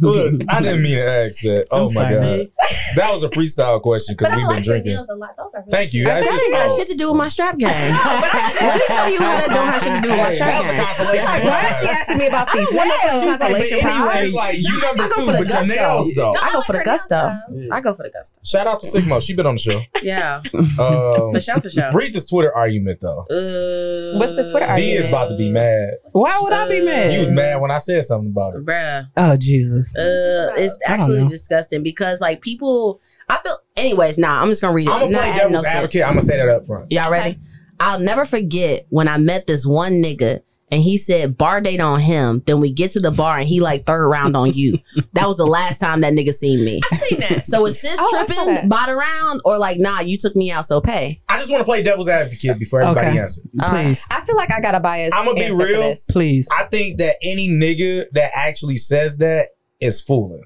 Look, 0.02 0.42
I 0.50 0.60
didn't 0.62 0.84
mean 0.84 0.98
to 0.98 1.06
ask 1.06 1.42
that. 1.42 1.66
Oh 1.72 1.88
I'm 1.88 1.94
my 1.96 2.12
sorry. 2.12 2.46
god, 2.46 2.52
that 2.96 3.12
was 3.12 3.24
a 3.24 3.30
freestyle 3.30 3.82
question 3.82 4.16
because 4.18 4.32
we've 4.36 4.48
been 4.48 4.56
like 4.58 4.64
drinking. 4.64 4.96
a 4.96 5.16
lot. 5.16 5.36
Those 5.36 5.52
are 5.56 5.62
really 5.62 5.72
Thank 5.72 5.94
you. 5.94 6.04
That 6.06 6.24
That's 6.24 6.28
just 6.28 6.44
ain't 6.44 6.54
got 6.54 6.70
oh. 6.72 6.78
shit 6.78 6.88
to 6.90 6.96
do 6.96 7.13
with 7.14 7.18
my 7.20 7.28
strap 7.30 7.58
game. 7.58 7.70
Let 7.70 8.76
me 8.76 8.84
tell 8.88 9.10
you 9.10 9.20
how 9.20 9.38
that 9.38 9.50
don't 9.50 9.68
have 9.70 9.82
shit 9.84 9.94
to 9.94 10.02
do 10.02 10.10
with 10.10 10.20
my 10.20 10.34
strap 10.34 10.64
that 10.66 11.00
was 11.00 11.10
a 11.10 11.14
game. 11.14 11.24
consolation 11.24 11.24
Like, 11.24 11.44
why 11.44 11.70
is 11.70 11.78
she 11.80 11.86
prize. 11.86 11.98
asking 12.02 12.18
me 12.18 12.28
about 12.28 12.48
these 12.54 12.68
I 12.68 12.74
don't 12.74 12.76
want 12.76 12.90
no 12.90 13.20
nails? 13.22 13.40
consolation 13.40 13.80
But 13.84 13.92
prize. 13.94 14.18
anyway, 14.18 14.32
like 14.34 14.56
you 14.60 14.74
number 14.82 15.04
I 15.04 15.08
go 15.08 15.16
two, 15.16 15.26
for 15.26 15.32
the 15.32 15.38
but 15.38 15.50
your 15.50 15.60
gusto. 15.60 15.76
nails 15.76 16.12
though. 16.16 16.34
I 16.36 16.52
go 16.52 16.62
for 16.64 16.72
the 16.74 16.78
her 16.80 16.84
gusto. 16.84 17.16
nails, 17.52 17.70
I 17.72 17.82
go 17.82 17.94
for 17.94 18.04
the 18.04 18.10
gusto. 18.10 18.40
Shout 18.44 18.68
out 18.68 18.80
to 18.82 18.88
Sigmo. 18.88 19.22
She 19.22 19.34
been 19.34 19.46
on 19.46 19.56
the 19.56 19.60
show. 19.62 19.82
Yeah, 20.04 20.42
Um, 20.54 21.32
for 21.32 21.40
sure, 21.40 21.62
for 21.62 21.70
sure. 21.70 21.92
read 21.94 22.14
this 22.14 22.28
Twitter 22.28 22.54
argument 22.54 23.00
though. 23.02 23.22
Uh, 23.32 24.20
What's 24.20 24.36
this 24.36 24.52
Twitter 24.52 24.66
D 24.66 24.72
argument? 24.72 25.00
is 25.00 25.08
about 25.08 25.28
to 25.30 25.38
be 25.38 25.50
mad. 25.50 25.90
Why 26.12 26.38
would 26.42 26.52
I 26.54 26.68
be 26.68 26.82
mad? 26.82 27.12
You 27.14 27.20
was 27.22 27.32
mad 27.32 27.62
when 27.62 27.72
I 27.72 27.78
said 27.78 28.04
something 28.04 28.32
about 28.32 28.56
it. 28.56 28.66
Bruh. 28.66 29.08
Oh 29.16 29.38
Jesus. 29.38 29.96
Uh, 29.96 30.52
it's 30.58 30.78
I 30.88 30.94
actually 30.94 31.28
disgusting 31.28 31.84
because 31.84 32.20
like 32.22 32.42
people. 32.42 33.02
I 33.30 33.40
feel. 33.44 33.58
Anyways, 33.76 34.18
nah. 34.18 34.42
I'm 34.42 34.50
just 34.50 34.62
gonna 34.62 34.74
read 34.74 34.88
it. 34.88 34.92
I'm 34.92 35.12
gonna 35.12 35.18
play 35.18 35.34
devil's 35.38 35.54
no 35.54 35.62
shit. 35.64 35.72
advocate. 35.76 36.04
I'm 36.04 36.10
gonna 36.10 36.22
say 36.22 36.38
that 36.38 36.50
up 36.50 36.66
front. 36.66 36.92
Y'all 36.92 37.12
ready? 37.12 37.40
I'll 37.80 38.00
never 38.00 38.26
forget 38.26 38.86
when 38.90 39.08
I 39.08 39.18
met 39.18 39.48
this 39.48 39.66
one 39.66 39.94
nigga 39.94 40.42
and 40.72 40.82
he 40.82 40.98
said 40.98 41.38
bar 41.38 41.60
date 41.60 41.82
on 41.82 42.00
him. 42.00 42.42
Then 42.46 42.60
we 42.62 42.72
get 42.72 42.92
to 42.92 43.00
the 43.00 43.12
bar 43.12 43.38
and 43.40 43.48
he 43.48 43.60
like 43.62 43.86
third 43.86 44.08
round 44.10 44.38
on 44.38 44.52
you. 44.54 44.78
that 45.14 45.28
was 45.28 45.38
the 45.38 45.46
last 45.46 45.80
time 45.80 46.02
that 46.02 46.14
nigga 46.14 46.34
seen 46.34 46.64
me. 46.64 46.80
I 46.92 46.98
seen 46.98 47.20
that. 47.20 47.48
So 47.48 47.66
is 47.66 47.82
sis 47.82 47.98
Oh, 48.00 48.10
tripping, 48.26 48.46
that. 48.54 48.70
bot 48.70 48.90
around, 48.90 49.42
or 49.44 49.58
like 49.58 49.80
nah, 49.80 50.00
you 50.02 50.18
took 50.18 50.36
me 50.36 50.52
out, 50.52 50.66
so 50.66 50.82
pay. 50.82 51.22
I 51.28 51.38
just 51.40 51.50
want 51.50 51.62
to 51.62 51.66
play 51.66 51.82
devil's 51.84 52.08
advocate 52.08 52.60
before 52.60 52.82
everybody 52.82 53.08
Okay. 53.10 53.20
answers. 53.20 53.46
Please. 53.70 54.06
I 54.12 54.24
feel 54.24 54.36
like 54.36 54.52
I 54.52 54.62
got 54.62 54.76
a 54.76 54.80
bias. 54.80 55.14
I'ma 55.16 55.34
be 55.34 55.52
real. 55.52 55.94
Please. 56.12 56.48
I 56.58 56.66
think 56.66 57.00
that 57.00 57.18
any 57.24 57.50
nigga 57.50 58.06
that 58.14 58.32
actually 58.36 58.78
says 58.78 59.18
that 59.18 59.50
is 59.82 60.00
fooling. 60.00 60.44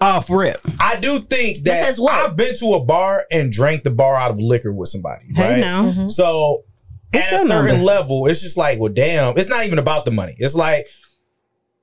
Off 0.00 0.30
rip. 0.30 0.60
I 0.78 0.96
do 0.96 1.20
think 1.20 1.64
that 1.64 1.84
says 1.84 1.98
what? 1.98 2.12
I've 2.14 2.36
been 2.36 2.54
to 2.58 2.74
a 2.74 2.80
bar 2.84 3.26
and 3.32 3.50
drank 3.50 3.82
the 3.82 3.90
bar 3.90 4.14
out 4.14 4.30
of 4.30 4.38
liquor 4.38 4.72
with 4.72 4.88
somebody. 4.90 5.24
Hey 5.34 5.42
right? 5.54 5.58
now. 5.58 5.82
Mhm. 5.84 6.10
So 6.10 6.64
What's 7.10 7.26
at 7.26 7.32
a 7.32 7.36
your 7.38 7.46
certain 7.48 7.66
number? 7.76 7.84
level, 7.84 8.26
it's 8.28 8.40
just 8.40 8.56
like, 8.56 8.78
well, 8.78 8.92
damn, 8.92 9.36
it's 9.36 9.48
not 9.48 9.66
even 9.66 9.78
about 9.78 10.04
the 10.04 10.12
money. 10.12 10.36
It's 10.38 10.54
like 10.54 10.86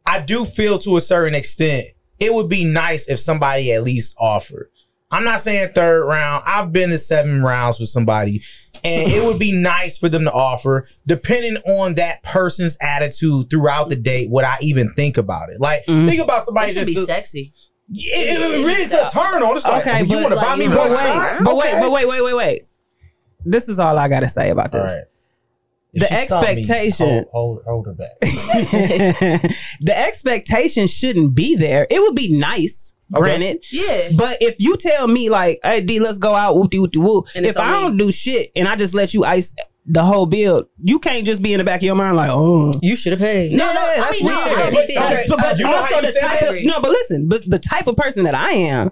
I 0.06 0.22
do 0.22 0.46
feel 0.46 0.78
to 0.80 0.96
a 0.98 1.02
certain 1.02 1.36
extent, 1.36 1.88
it 2.20 2.34
would 2.34 2.48
be 2.48 2.64
nice 2.64 3.08
if 3.10 3.20
somebody 3.20 3.74
at 3.74 3.84
least 3.84 4.16
offered. 4.18 4.70
I'm 5.12 5.24
not 5.24 5.40
saying 5.42 5.70
third 5.76 6.06
round. 6.06 6.44
I've 6.48 6.72
been 6.72 6.90
to 6.92 6.98
seven 6.98 7.44
rounds 7.44 7.80
with 7.80 7.90
somebody, 7.90 8.42
and 8.84 9.12
it 9.12 9.24
would 9.26 9.40
be 9.40 9.52
nice 9.52 9.98
for 9.98 10.10
them 10.10 10.24
to 10.24 10.32
offer, 10.32 10.88
depending 11.06 11.58
on 11.68 11.96
that 11.96 12.24
person's 12.24 12.78
attitude 12.82 13.50
throughout 13.50 13.90
the 13.90 13.96
date. 13.96 14.30
What 14.30 14.46
I 14.46 14.58
even 14.62 14.94
think 14.94 15.18
about 15.18 15.50
it, 15.50 15.60
like 15.60 15.86
Mhm. 15.86 16.08
think 16.08 16.22
about 16.22 16.42
It 16.42 16.46
somebody 16.46 16.74
should 16.74 16.86
just 16.86 16.96
be 16.96 17.06
sexy. 17.06 17.54
Yeah, 17.90 18.18
it, 18.18 18.42
it 18.42 18.66
really 18.66 18.82
is 18.84 18.92
a 18.94 19.10
turn 19.12 19.42
on. 19.44 19.56
It's 19.58 19.66
like, 19.66 19.86
Okay, 19.88 20.04
you 20.06 20.18
want 20.18 20.30
to 20.34 20.36
buy 20.36 20.56
me 20.56 20.68
one? 20.68 20.76
know, 20.78 21.38
But 21.44 21.56
wait, 21.56 21.74
but 21.80 21.82
wait, 21.82 21.82
but 21.82 21.92
wait, 21.92 22.08
wait, 22.08 22.22
wait, 22.24 22.34
wait. 22.36 22.62
This 23.46 23.70
is 23.70 23.78
all 23.80 23.98
I 23.98 24.08
gotta 24.08 24.30
say 24.30 24.50
about 24.50 24.72
this. 24.72 24.92
right. 24.92 25.04
The 25.94 26.08
she 26.08 26.14
me, 26.14 26.20
expectation- 26.20 27.26
Hold, 27.32 27.62
hold, 27.64 27.64
hold 27.66 27.86
her 27.86 27.94
back. 27.94 28.20
the 29.82 29.94
expectation 29.98 30.88
shouldn't 30.88 31.36
be 31.36 31.56
there. 31.56 31.88
It 31.90 32.02
would 32.02 32.16
be 32.16 32.28
nice, 32.30 32.94
Okay. 33.14 33.22
granted. 33.22 33.64
Yeah. 33.72 34.10
But 34.18 34.40
if 34.42 34.56
you 34.60 34.76
tell 34.78 35.08
me 35.08 35.30
like, 35.30 35.60
"Hey 35.64 35.80
D, 35.82 36.00
let's 36.00 36.18
go 36.18 36.34
out," 36.34 36.56
whoop 36.58 36.72
de 36.72 36.80
whoop 36.80 36.92
de 36.92 37.00
whoop. 37.00 37.28
And 37.36 37.46
If 37.46 37.56
I 37.58 37.70
don't 37.72 37.96
do 37.98 38.12
shit 38.12 38.52
and 38.58 38.68
I 38.68 38.76
just 38.76 38.94
let 38.94 39.14
you 39.14 39.24
ice 39.24 39.56
the 39.86 40.04
whole 40.04 40.26
bill, 40.26 40.68
you 40.82 41.00
can't 41.00 41.26
just 41.26 41.42
be 41.42 41.54
in 41.54 41.60
the 41.60 41.64
back 41.64 41.80
of 41.80 41.84
your 41.84 41.96
mind 41.96 42.18
like, 42.18 42.30
oh, 42.32 42.74
you 42.82 42.96
should 42.96 43.14
have 43.14 43.20
paid. 43.20 43.52
No, 43.52 43.68
no, 43.68 43.74
no 43.74 44.04
I 44.04 44.12
mean, 44.12 44.26
no, 44.26 44.40
I 44.40 44.72
but, 44.72 44.98
I, 44.98 45.26
but 45.28 45.64
also 45.64 46.02
the 46.02 46.18
type 46.20 46.42
of, 46.42 46.56
no, 46.64 46.82
but 46.82 46.92
listen, 46.92 47.30
but 47.30 47.42
the 47.48 47.60
type 47.60 47.88
of 47.88 47.96
person 47.96 48.24
that 48.24 48.34
I 48.34 48.52
am, 48.54 48.92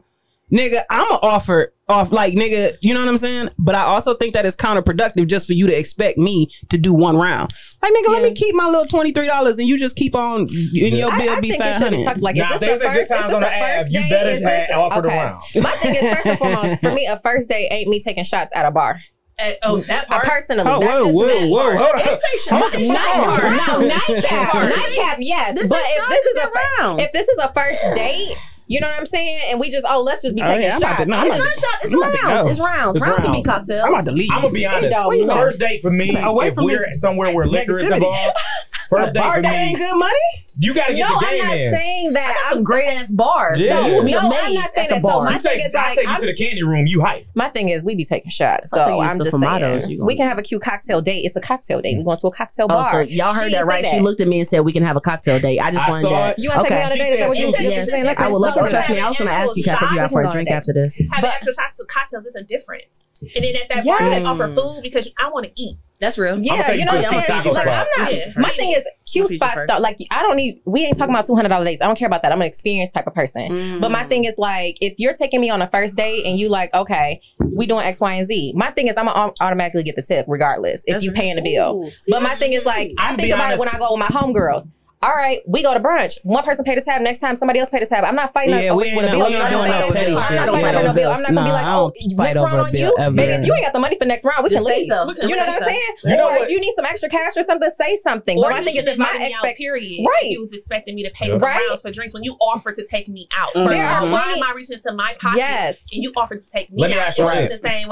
nigga, 0.52 0.84
I'm 0.92 1.12
a 1.12 1.16
offer 1.16 1.74
off 1.90 2.12
like 2.12 2.34
nigga, 2.34 2.76
you 2.82 2.94
know 2.94 3.00
what 3.00 3.10
I'm 3.10 3.18
saying? 3.18 3.50
But 3.58 3.76
I 3.76 3.82
also 3.82 4.14
think 4.14 4.36
that 4.36 4.46
it's 4.46 4.56
counterproductive 4.56 5.28
just 5.28 5.48
for 5.48 5.54
you 5.54 5.68
to 5.68 5.78
expect 5.78 6.18
me 6.18 6.48
to 6.70 6.78
do 6.78 6.94
one 6.94 7.18
round. 7.18 7.52
Like 7.82 7.92
nigga, 7.92 8.04
yeah. 8.06 8.12
let 8.12 8.24
me 8.24 8.34
keep 8.34 8.56
my 8.56 8.68
little 8.68 8.86
twenty 8.86 9.12
three 9.12 9.28
dollars 9.28 9.58
and 9.58 9.68
you 9.68 9.78
just 9.78 9.96
keep 9.96 10.16
on 10.16 10.48
yeah. 10.50 10.88
and 10.88 10.98
your 10.98 11.12
I, 11.12 11.18
bill 11.18 11.36
I 11.36 11.40
be 11.40 11.58
five 11.58 11.76
hundred. 11.76 12.22
Like, 12.22 12.36
nah, 12.36 12.54
is 12.54 12.62
this 12.62 12.82
the 12.82 12.86
first, 12.86 13.00
is 13.00 13.10
this 13.10 13.20
the 13.20 13.42
first 13.42 13.92
day? 13.92 14.04
You 14.04 14.10
better 14.10 14.32
is 14.32 14.44
this, 14.44 14.70
offer 14.72 15.00
okay. 15.00 15.02
the 15.02 15.08
round. 15.08 15.44
My 15.56 15.78
thing 15.78 15.96
is 15.96 16.14
first 16.16 16.26
and 16.28 16.38
foremost, 16.40 16.82
for 16.82 16.94
me, 16.94 17.08
a 17.08 17.20
first 17.20 17.50
day 17.50 17.68
ain't 17.72 17.90
me 17.90 18.00
taking 18.00 18.24
shots 18.24 18.56
at 18.56 18.66
a 18.66 18.72
bar. 18.72 19.02
Uh, 19.40 19.52
oh, 19.64 19.78
that 19.88 20.08
part. 20.08 20.26
Uh, 20.26 20.30
personally, 20.30 20.64
oh, 20.66 20.80
that's 20.80 20.94
whoa, 20.94 21.06
just 21.06 21.16
whoa, 21.16 21.48
whoa, 21.48 21.76
whoa, 21.76 21.78
hold 21.78 21.96
on. 21.96 22.88
Nightcap, 22.88 23.90
nightcap, 23.90 24.54
nightcap. 24.70 25.18
Yes, 25.22 25.56
this 25.56 25.70
but 25.70 25.82
is 25.82 25.86
if 25.90 26.10
this 26.10 26.26
is 26.26 26.36
a 26.36 26.52
round. 26.82 27.02
if 27.02 27.12
this 27.12 27.28
is 27.28 27.38
a 27.40 27.52
first 27.54 27.82
date. 27.96 28.38
You 28.66 28.80
know 28.80 28.88
what 28.88 28.98
I'm 28.98 29.06
saying? 29.06 29.42
And 29.50 29.60
we 29.60 29.70
just, 29.70 29.86
oh, 29.90 30.02
let's 30.02 30.22
just 30.22 30.36
be 30.36 30.42
oh, 30.42 30.48
taking 30.48 30.64
oh, 30.64 30.68
yeah, 30.68 30.80
shots. 30.80 31.04
To, 31.04 31.06
no, 31.06 31.26
it's 31.26 31.38
not 31.38 31.54
shots. 31.54 31.84
It's 31.84 31.94
rounds. 31.94 32.52
It's 32.52 32.60
rounds. 32.60 33.02
Rounds 33.02 33.22
can 33.22 33.32
be 33.34 33.44
cocktails. 33.44 33.84
I'm 33.84 33.94
about 33.94 34.06
to 34.06 34.12
leave. 34.12 34.30
I'm 34.32 34.42
gonna 34.42 34.54
be 34.54 34.66
honest. 34.66 34.96
Hey, 34.96 35.28
First 35.28 35.60
date 35.60 35.82
for 35.82 35.92
me, 35.92 36.16
away 36.18 36.48
if 36.48 36.56
we're 36.56 36.94
somewhere 36.94 37.34
where 37.34 37.46
liquor 37.46 37.78
is 37.78 37.90
involved. 37.90 38.38
First 38.90 39.14
date 39.14 39.34
for 39.34 39.42
me. 39.42 39.50
Ain't 39.50 39.78
good 39.78 39.98
money. 39.98 40.46
You 40.58 40.74
got 40.74 40.88
to 40.88 40.94
get 40.94 41.08
no, 41.08 41.20
the 41.20 41.26
game 41.26 41.36
in. 41.36 41.42
I'm 41.42 41.48
not 41.48 41.58
in. 41.58 41.74
saying 41.74 42.14
that. 42.14 42.30
I 42.30 42.34
got 42.34 42.56
some 42.56 42.64
great 42.64 42.88
ass 42.88 43.12
bars. 43.12 43.60
Yeah. 43.60 43.78
So 43.78 43.88
no, 43.88 44.00
I'm 44.00 44.54
not 44.54 44.70
saying 44.70 44.90
that. 44.90 45.02
bar. 45.02 45.12
So 45.12 45.24
my 45.24 45.36
you 45.36 45.40
thing 45.42 45.58
take, 45.58 45.68
is 45.68 45.74
like, 45.74 45.86
I 45.86 45.96
take 45.96 46.08
I'm, 46.08 46.14
you 46.16 46.20
to 46.22 46.26
the 46.28 46.36
candy 46.36 46.64
room. 46.64 46.86
You 46.88 47.02
hype. 47.02 47.28
My 47.36 47.50
thing 47.50 47.70
is 47.70 47.84
we 47.84 47.96
be 47.96 48.06
taking 48.06 48.30
shots. 48.30 48.70
So 48.70 49.02
I'm 49.02 49.18
just 49.18 49.38
saying 49.38 50.00
we 50.06 50.16
can 50.16 50.28
have 50.28 50.38
a 50.38 50.44
cute 50.44 50.62
cocktail 50.62 51.02
date. 51.02 51.24
It's 51.26 51.36
a 51.36 51.42
cocktail 51.42 51.82
date. 51.82 51.98
We 51.98 52.04
going 52.04 52.18
to 52.18 52.28
a 52.28 52.32
cocktail 52.32 52.66
oh, 52.66 52.76
bar. 52.76 53.02
Oh, 53.02 53.08
so 53.08 53.14
y'all 53.14 53.34
heard 53.34 53.54
that 53.54 53.66
right? 53.66 53.86
She 53.86 54.00
looked 54.00 54.22
at 54.22 54.28
me 54.28 54.40
and 54.40 54.48
said 54.48 54.62
we 54.62 54.74
can 54.74 54.84
have 54.84 54.96
a 54.96 55.02
cocktail 55.02 55.40
date. 55.40 55.60
I 55.60 55.72
just 55.72 55.90
wanted 55.90 56.12
that. 56.12 56.40
You 56.40 56.50
want 56.50 56.68
to 56.68 56.70
take 56.70 56.80
me 56.80 56.86
on 56.86 56.92
a 56.92 56.98
date? 56.98 57.14
Is 57.14 57.28
what 57.28 57.38
you 57.38 57.86
saying? 57.86 58.08
I 58.18 58.28
would 58.28 58.38
love 58.38 58.54
to. 58.56 58.70
Trust 58.70 58.90
me, 58.90 59.00
I 59.00 59.08
was 59.08 59.18
going 59.18 59.30
to 59.30 59.36
ask 59.36 59.56
you. 59.56 59.64
Can 59.64 59.76
I 59.76 59.80
take 59.80 59.92
you 59.92 60.00
out 60.00 60.12
for 60.12 60.24
a 60.24 60.32
drink 60.32 60.50
after 60.50 60.74
this? 60.74 61.02
Having 61.12 61.32
to 61.42 61.86
cocktails 61.88 62.26
is 62.26 62.36
a 62.36 62.44
difference. 62.44 63.06
And 63.36 63.44
then 63.44 63.56
at 63.56 63.70
that 63.70 63.84
point, 63.84 64.00
they 64.00 64.24
offer 64.26 64.54
food 64.54 64.82
because 64.84 65.10
I 65.22 65.30
want 65.30 65.46
to 65.46 65.52
eat. 65.56 65.78
That's 66.00 66.18
real. 66.18 66.40
Yeah, 66.40 66.72
you 66.72 66.86
know 66.86 66.96
what 66.96 67.32
I'm 67.32 67.44
saying. 67.44 68.34
My 68.38 68.50
thing 68.50 68.74
is 68.74 68.88
cute 69.14 69.30
spots, 69.30 69.64
spot. 69.64 69.82
Like 69.82 69.98
I 70.12 70.22
don't 70.22 70.36
need. 70.36 70.62
We 70.66 70.84
ain't 70.84 70.98
talking 70.98 71.14
about 71.14 71.26
two 71.26 71.36
hundred 71.36 71.50
dollar 71.50 71.66
dates. 71.66 71.82
I 71.82 71.86
don't 71.86 71.98
care 71.98 72.08
about 72.08 72.22
that. 72.24 72.32
I'm 72.32 72.42
an 72.42 72.48
experienced 72.48 72.94
type 72.94 73.08
of 73.08 73.14
person. 73.14 73.52
Mm. 73.52 73.82
But 73.82 73.92
my 73.92 74.04
thing 74.06 74.26
is 74.26 74.38
like, 74.38 74.78
if 74.82 74.96
you're 74.98 75.14
taking 75.14 75.40
me 75.42 75.50
on 75.50 75.62
a 75.62 75.70
first 75.70 75.96
date 75.96 76.26
and 76.26 76.38
you 76.38 76.50
like, 76.50 76.74
okay, 76.74 77.22
we 77.40 77.66
doing 77.66 77.86
X, 77.86 78.00
Y, 78.00 78.14
and 78.14 78.26
Z. 78.26 78.54
My 78.56 78.72
thing 78.72 78.88
is, 78.88 78.98
I'm 78.98 79.06
gonna 79.06 79.34
automatically 79.40 79.84
get 79.84 79.96
the 79.96 80.02
tip 80.02 80.26
regardless 80.28 80.84
if 80.86 80.94
That's 80.94 81.04
you 81.04 81.12
paying 81.12 81.36
the 81.36 81.42
bill. 81.42 81.86
Ooh, 81.86 81.92
but 82.10 82.22
my 82.22 82.36
thing 82.36 82.54
is 82.54 82.66
like, 82.66 82.92
I 82.98 83.16
think 83.16 83.34
about 83.34 83.46
honest. 83.46 83.64
it 83.64 83.66
when 83.66 83.76
I 83.76 83.78
go 83.78 83.92
with 83.94 84.00
my 84.00 84.08
homegirls 84.08 84.70
all 85.04 85.14
right, 85.14 85.42
we 85.46 85.62
go 85.62 85.74
to 85.74 85.80
brunch. 85.82 86.18
One 86.24 86.44
person 86.46 86.64
paid 86.64 86.78
the 86.78 86.82
tab. 86.82 87.02
Next 87.02 87.20
time, 87.20 87.36
somebody 87.36 87.60
else 87.60 87.70
paid 87.70 87.82
the 87.82 87.86
tab. 87.86 88.06
I'm 88.06 88.16
not 88.16 88.32
fighting 88.34 88.56
yeah, 88.56 88.72
over 88.72 88.80
with 88.80 88.88
a 88.88 89.12
bill. 89.12 89.26
I'm? 89.26 89.36
I'm 89.36 89.72
not 89.74 90.20
fighting 90.24 90.40
over 90.40 90.84
no 90.84 90.94
bill. 90.94 91.12
I'm 91.12 91.22
not 91.22 91.34
gonna 91.34 91.46
be 91.46 91.52
like, 91.52 91.66
oh, 91.66 91.92
what's 92.16 92.40
wrong 92.40 92.60
on 92.60 92.74
you? 92.74 92.96
baby? 93.12 93.34
if 93.34 93.46
you 93.46 93.54
ain't 93.54 93.66
got 93.66 93.74
the 93.74 93.80
money 93.80 93.98
for 94.00 94.06
next 94.06 94.24
round, 94.24 94.44
we 94.46 94.50
can 94.50 94.64
leave. 94.64 94.84
You 94.84 94.88
know 94.88 95.06
what 95.06 95.50
I'm 95.50 95.60
saying? 95.60 95.94
You 96.06 96.16
know, 96.16 96.42
if 96.42 96.50
you 96.50 96.60
need 96.60 96.72
some 96.74 96.86
extra 96.86 97.10
cash 97.10 97.34
or 97.36 97.44
something, 97.44 97.70
say 97.70 97.96
something. 97.98 98.40
But 98.40 98.54
I 98.54 98.64
think 98.64 98.80
is 98.80 98.88
if 98.88 98.98
my 98.98 99.12
expect 99.20 99.58
period, 99.58 100.06
right, 100.08 100.30
he 100.30 100.38
was 100.38 100.54
expecting 100.54 100.96
me 100.96 101.04
to 101.04 101.10
pay 101.12 101.32
some 101.32 101.42
rounds 101.42 101.82
for 101.82 101.92
drinks 101.92 102.14
when 102.14 102.24
you 102.24 102.36
offered 102.40 102.76
to 102.76 102.86
take 102.88 103.10
me 103.10 103.28
out. 103.38 103.54
Mm-hmm. 103.56 103.70
There 103.70 103.86
are 103.86 104.02
all, 104.02 104.12
why 104.12 104.32
am 104.32 104.42
I 104.42 104.54
reaching 104.56 104.78
into 104.78 104.94
my 104.94 105.16
pocket? 105.20 105.40
Yes, 105.40 105.92
and 105.92 106.02
you 106.02 106.14
offered 106.16 106.40
to 106.40 106.50
take 106.50 106.72
me 106.72 106.84
out. 106.86 107.14
It's 107.18 107.52
the 107.52 107.58
same 107.58 107.90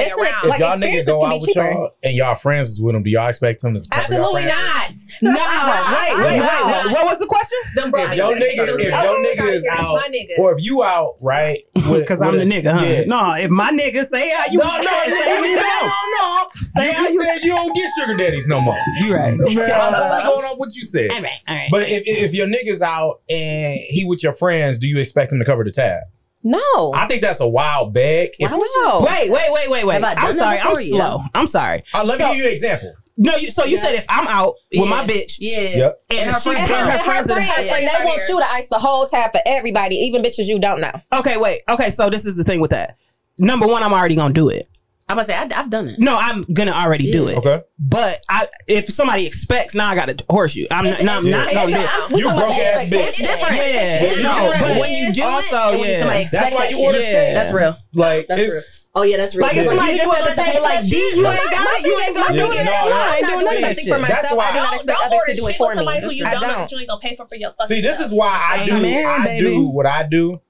y'all 0.62 1.91
and 2.03 2.15
y'all 2.15 2.36
friends 2.36 2.70
is 2.70 2.82
with 2.82 2.94
them, 2.94 3.03
do 3.03 3.10
y'all 3.10 3.30
expect 3.30 3.62
them 3.62 3.74
to? 3.74 3.82
Absolutely 3.91 4.46
not. 4.46 4.91
No. 5.22 5.32
Wait. 5.32 6.18
Wait. 6.18 6.39
Wait. 6.39 7.00
What 7.03 7.12
was 7.12 7.20
the 7.20 7.25
question? 7.25 7.58
Them 7.75 7.91
broad 7.91 8.12
if 8.12 8.17
your 8.17 8.36
nigga, 8.36 8.74
if 8.74 8.79
your 8.79 9.17
nigga 9.20 9.55
is 9.55 9.65
out, 9.72 10.00
or 10.39 10.53
if 10.53 10.63
you 10.63 10.84
out, 10.84 11.15
right? 11.24 11.60
Because 11.74 12.22
I'm 12.22 12.38
the 12.38 12.43
nigga, 12.43 12.72
huh? 12.74 12.81
Yeah. 12.81 13.03
No, 13.05 13.34
if 13.34 13.50
my 13.50 13.72
nigga 13.72 14.03
say 14.05 14.29
how 14.31 14.46
you, 14.51 14.60
no, 14.60 14.65
no, 14.65 14.79
no, 14.79 15.41
no, 15.41 15.91
no, 16.20 16.48
say 16.62 16.91
how 16.91 17.08
you 17.08 17.24
said 17.24 17.43
you 17.43 17.50
don't 17.50 17.74
get 17.75 17.89
sugar 18.00 18.15
daddies 18.15 18.48
no 18.48 18.62
more. 18.62 18.77
You 19.00 19.13
right? 19.13 19.34
I'm 19.34 19.58
uh-huh. 19.58 20.29
going 20.29 20.46
on 20.46 20.58
what 20.58 20.75
you 20.75 20.86
said. 20.86 21.10
All 21.12 21.22
right, 21.22 21.39
all 21.48 21.55
right. 21.55 21.70
But 21.72 21.84
if 21.84 22.03
if 22.05 22.34
your 22.34 22.48
nigga's 22.48 22.81
out 22.81 23.22
and 23.29 23.79
he 23.88 24.05
with 24.05 24.24
your 24.24 24.34
friends, 24.34 24.77
do 24.77 24.88
you 24.88 25.00
expect 25.00 25.31
him 25.31 25.39
to 25.39 25.46
cover 25.46 25.63
the 25.63 25.72
tab? 25.72 26.01
No. 26.43 26.91
I 26.96 27.08
think 27.08 27.22
that's 27.22 27.39
a 27.39 27.48
wild 27.48 27.93
bag. 27.93 28.31
Why 28.39 28.51
would 28.51 28.70
you? 28.70 28.91
Wait, 29.01 29.29
wait, 29.29 29.51
wait, 29.51 29.70
wait, 29.70 29.86
wait. 29.86 30.03
I'm 30.03 30.34
sorry. 30.34 30.60
I'm 30.60 30.75
slow. 30.75 31.24
I'm 31.34 31.48
sorry. 31.48 31.84
Uh, 31.93 32.03
let 32.03 32.20
me 32.20 32.25
give 32.25 32.38
you 32.38 32.46
an 32.46 32.51
example. 32.51 32.93
No, 33.18 33.36
you, 33.36 33.51
so 33.51 33.65
you 33.65 33.77
yeah. 33.77 33.84
said 33.84 33.96
if 33.96 34.06
I'm 34.10 34.27
out 34.27 34.56
with 34.72 34.84
yeah. 34.84 34.89
my 34.89 35.06
bitch, 35.06 35.36
yeah, 35.39 35.91
and, 36.10 36.20
and 36.20 36.32
her, 36.32 36.39
she, 36.39 36.50
friend, 36.50 36.70
her, 36.70 36.91
her 36.91 37.03
friends, 37.03 37.30
and 37.30 37.43
her 37.43 37.67
friends, 37.67 37.69
they 37.69 38.06
want 38.06 38.21
you 38.28 38.39
to 38.39 38.52
ice 38.52 38.69
the 38.69 38.80
whole 38.80 39.06
time 39.06 39.30
for 39.32 39.41
everybody, 39.45 39.95
even 39.95 40.24
bitches 40.24 40.45
you 40.45 40.60
don't 40.60 40.82
know. 40.82 40.93
Okay, 41.13 41.38
wait. 41.38 41.62
Okay, 41.69 41.91
so 41.91 42.10
this 42.10 42.26
is 42.26 42.38
the 42.38 42.43
thing 42.43 42.62
with 42.62 42.71
that. 42.71 42.97
Number 43.38 43.67
one, 43.67 43.84
I'm 43.84 43.93
already 43.93 44.15
gonna 44.15 44.34
do 44.34 44.50
it. 44.50 44.67
I'm 45.12 45.17
gonna 45.17 45.26
say 45.26 45.36
I, 45.36 45.54
have 45.54 45.69
done 45.69 45.89
it. 45.89 46.00
No, 46.00 46.15
I'm 46.15 46.43
gonna 46.43 46.71
already 46.71 47.04
yeah. 47.04 47.13
do 47.13 47.28
it. 47.28 47.38
Okay, 47.39 47.62
but 47.78 48.24
I 48.30 48.47
if 48.67 48.88
somebody 48.88 49.28
expects 49.28 49.76
now, 49.76 49.88
nah, 49.88 49.91
I 49.91 49.95
gotta 49.95 50.24
horse 50.30 50.56
you. 50.56 50.67
I'm 50.71 50.86
it's 50.86 51.04
not. 51.04 51.24
No, 51.24 51.38
I'm 51.38 51.52
not 51.52 51.54
No, 51.54 52.17
you 52.17 52.24
broke 52.24 52.56
ass 52.56 52.80
bitch. 52.84 53.08
It's 53.08 53.17
different. 53.17 53.56
Yeah, 53.56 54.04
it's 54.04 54.21
no, 54.21 54.52
different. 54.54 54.62
but 54.62 54.80
when 54.80 54.91
you 54.93 55.12
do 55.12 55.24
also, 55.24 55.74
it, 55.74 55.80
yeah, 55.82 56.26
that's 56.32 56.56
why 56.56 56.69
you 56.69 56.80
order. 56.80 57.02
Yeah. 57.02 57.34
That's 57.34 57.54
real. 57.54 57.76
Like 57.93 58.28
that's 58.30 58.41
real. 58.41 58.63
Oh 58.93 59.04
yeah, 59.04 59.17
that's 59.17 59.36
real. 59.36 59.47
Like 59.47 59.56
if 59.56 59.65
somebody 59.65 59.97
just 59.97 60.12
said 60.12 60.25
the 60.30 60.36
table, 60.36 60.62
like 60.63 60.84
D, 60.84 60.97
you 61.15 61.25
ain't 61.25 61.51
got 61.51 61.80
it, 61.80 61.86
you 61.86 61.99
ain't 61.99 62.15
gonna 62.15 62.38
do 62.38 62.51
it. 62.51 62.63
No, 62.65 62.73
I'm 62.73 63.21
not 63.21 63.39
doing 63.41 63.62
nothing 63.62 63.88
for 63.88 63.99
myself. 63.99 64.39
I 64.39 64.51
do 64.51 64.58
not 64.60 64.73
expect 64.75 64.99
others 65.04 65.21
to 65.27 65.36
do 65.36 65.47
it 65.47 65.58
for 65.58 65.75
me. 65.75 65.88
I 66.23 66.34
don't. 66.36 66.71
You 66.71 66.80
ain't 66.80 66.89
gonna 66.89 66.99
pay 67.01 67.15
for 67.15 67.27
your 67.32 67.51
fucking. 67.51 67.67
See, 67.67 67.82
this 67.82 67.99
is 67.99 68.12
why 68.12 68.27
I 68.27 68.65
do. 68.65 68.75
I 68.75 69.39
do 69.39 69.67
what 69.67 69.86
I 69.86 70.04
do. 70.04 70.41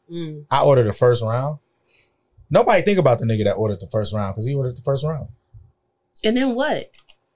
I 0.49 0.61
order 0.61 0.83
the 0.83 0.93
first 0.93 1.21
round. 1.21 1.59
Nobody 2.49 2.81
think 2.81 2.97
about 2.99 3.19
the 3.19 3.25
nigga 3.25 3.45
that 3.45 3.53
ordered 3.53 3.79
the 3.79 3.87
first 3.87 4.11
round 4.11 4.35
because 4.35 4.45
he 4.45 4.53
ordered 4.55 4.75
the 4.75 4.81
first 4.81 5.05
round. 5.05 5.29
And 6.23 6.35
then 6.35 6.53
what? 6.53 6.91